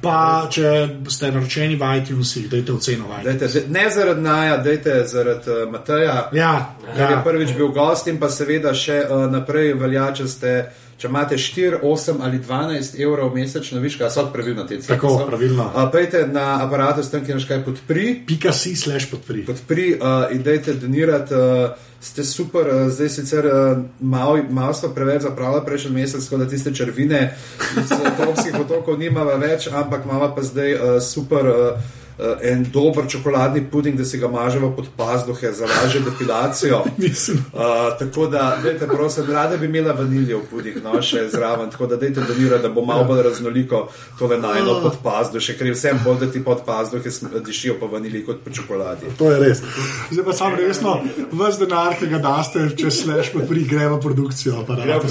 Pa, 0.00 0.48
če 0.48 0.64
ste 1.06 1.28
naročeni 1.28 1.76
v 1.76 1.84
iTunesih, 1.94 2.48
dajte 2.48 2.72
oceno 2.72 3.04
v 3.06 3.20
zdaj- 3.48 3.68
ne 3.68 3.90
zaradi 3.90 4.20
Naja, 4.22 4.56
dajte 4.56 5.04
zaradi 5.04 5.50
uh, 5.50 5.70
Mateja. 5.70 6.28
Ja, 6.32 6.52
je 6.96 7.00
ja. 7.02 7.20
prvič 7.22 7.52
bil 7.52 7.68
gost 7.68 8.06
in 8.06 8.16
pa 8.16 8.28
seveda 8.28 8.72
še 8.74 9.04
uh, 9.04 9.28
naprej 9.28 9.74
velja, 9.74 10.12
če, 10.12 10.28
ste, 10.28 10.54
če 11.00 11.08
imate 11.08 11.36
4, 11.40 11.80
8 11.82 12.18
ali 12.20 12.38
12 12.38 12.98
evrov 13.00 13.34
mesečno, 13.34 13.80
viš, 13.80 13.96
kaj 13.96 14.10
so 14.12 14.26
pravilno 14.32 14.66
te 14.68 14.76
cene. 14.76 14.98
Tako, 14.98 15.14
pravilno. 15.26 15.70
Uh, 15.72 15.86
Pejte 15.92 16.26
na 16.28 16.58
aparatus, 16.66 17.08
tam 17.10 17.24
kjer 17.24 17.38
naškaj 17.38 17.62
podpri, 17.64 18.08
Pika 18.26 18.52
si 18.52 18.74
slash 18.76 19.08
podpri. 19.10 19.46
podpri 19.46 19.94
uh, 19.94 20.28
in 20.34 20.42
dajte 20.42 20.76
donirati. 20.76 21.34
Uh, 21.34 21.86
ste 22.00 22.24
super, 22.24 22.68
uh, 22.68 22.88
zdaj 22.92 23.08
sicer 23.12 23.46
uh, 23.46 23.80
malo, 24.00 24.38
malo 24.50 24.74
smo 24.74 24.88
preveč 24.96 25.22
zapravili 25.22 25.64
prejšnji 25.66 25.90
mesec, 25.92 26.24
tako 26.24 26.42
da 26.44 26.48
tiste 26.48 26.74
črvine 26.74 27.34
iz 27.76 27.92
uh, 27.92 28.06
tropskih 28.16 28.60
otokov 28.60 28.98
nimamo 28.98 29.36
več, 29.40 29.68
ampak 29.72 30.04
imamo 30.04 30.30
pa 30.36 30.42
zdaj 30.42 30.74
uh, 30.74 31.00
super. 31.02 31.48
Uh, 31.48 31.96
en 32.42 32.64
dober 32.72 33.04
čokoladni 33.08 33.64
puding, 33.70 33.98
da 33.98 34.04
si 34.04 34.18
ga 34.18 34.28
mažemo 34.28 34.72
pod 34.76 34.88
pazduhe 34.96 35.52
za 35.52 35.66
lažjo 35.66 36.00
depilacijo. 36.10 36.84
Uh, 37.30 37.98
tako 37.98 38.26
da, 38.26 38.58
dajte, 38.62 38.86
prosim, 38.86 39.24
rada 39.30 39.56
bi 39.56 39.66
imela 39.66 39.92
vaniljev 39.92 40.40
puding, 40.50 40.76
no 40.84 41.02
še 41.02 41.26
zraven, 41.28 41.70
tako 41.70 41.86
da 41.86 41.96
dajte 41.96 42.24
donirati, 42.28 42.62
da 42.62 42.68
bo 42.68 42.84
malo 42.84 43.04
bolj 43.04 43.22
raznoliko 43.22 43.80
tole 44.18 44.38
najno 44.38 44.78
pod 44.82 44.98
pazduhe, 45.02 45.56
ker 45.58 45.66
je 45.66 45.74
vsem 45.74 46.00
bolj, 46.04 46.18
da 46.20 46.30
ti 46.32 46.42
pod 46.44 46.62
pazduhe 46.66 47.12
dišijo 47.46 47.76
po 47.80 47.88
vanilji 47.92 48.24
kot 48.26 48.42
po 48.44 48.54
čokoladi. 48.54 49.12
To 49.18 49.30
je 49.32 49.38
res. 49.42 49.62
Zdaj 50.10 50.24
pa 50.24 50.36
sam 50.36 50.56
resno, 50.58 50.96
vse 51.32 51.64
denar, 51.64 51.96
ki 51.98 52.10
ga 52.12 52.22
daste, 52.24 52.66
če 52.78 52.90
slash 52.90 53.32
podpri, 53.34 53.64
gremo 53.68 53.98
v 53.98 54.04
produkcijo 54.06 54.60
aparata. 54.62 55.10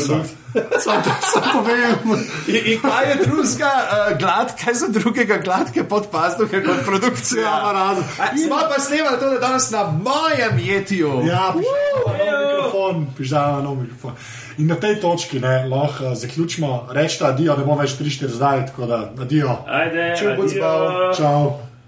Sam 0.79 1.03
to 1.03 1.11
sam 1.33 1.43
povem. 1.53 2.19
In, 2.47 2.55
in 2.73 2.79
kaj 2.81 3.09
je 3.09 3.15
drugega, 3.25 3.71
uh, 3.85 4.17
glad, 4.19 4.53
kaj 4.63 4.73
za 4.73 4.87
drugega 4.87 5.37
gladke 5.37 5.83
pod 5.83 6.09
pazduhe 6.11 6.63
kot 6.65 6.85
produkcija? 6.99 7.41
Ja, 7.41 7.59
pa 7.63 7.71
rado. 7.71 8.01
A, 8.19 8.37
Smo 8.37 8.57
pa 8.69 8.81
snemali 8.81 9.19
to, 9.19 9.29
da 9.29 9.39
danes 9.39 9.71
na 9.71 9.83
mojem 9.83 10.59
jetiju. 10.59 11.21
Ja, 11.27 11.53
pišemo, 11.55 12.17
mikrofon, 12.17 13.07
pižama, 13.17 13.61
nov 13.61 13.75
mikrofon. 13.81 14.13
In 14.57 14.67
na 14.67 14.75
tej 14.75 14.99
točki 14.99 15.39
ne, 15.39 15.67
lahko 15.71 16.05
uh, 16.05 16.13
zaključimo, 16.17 16.87
rečemo, 16.91 17.29
adijo, 17.29 17.55
ne 17.57 17.63
bomo 17.63 17.79
več 17.81 17.95
3-4 17.99 18.27
zdaj, 18.27 18.65
tako 18.65 18.85
da 18.85 18.99
adijo. 19.21 19.55
Ajde, 19.67 20.13
Čau. 20.19 21.13
Čau. 21.17 21.68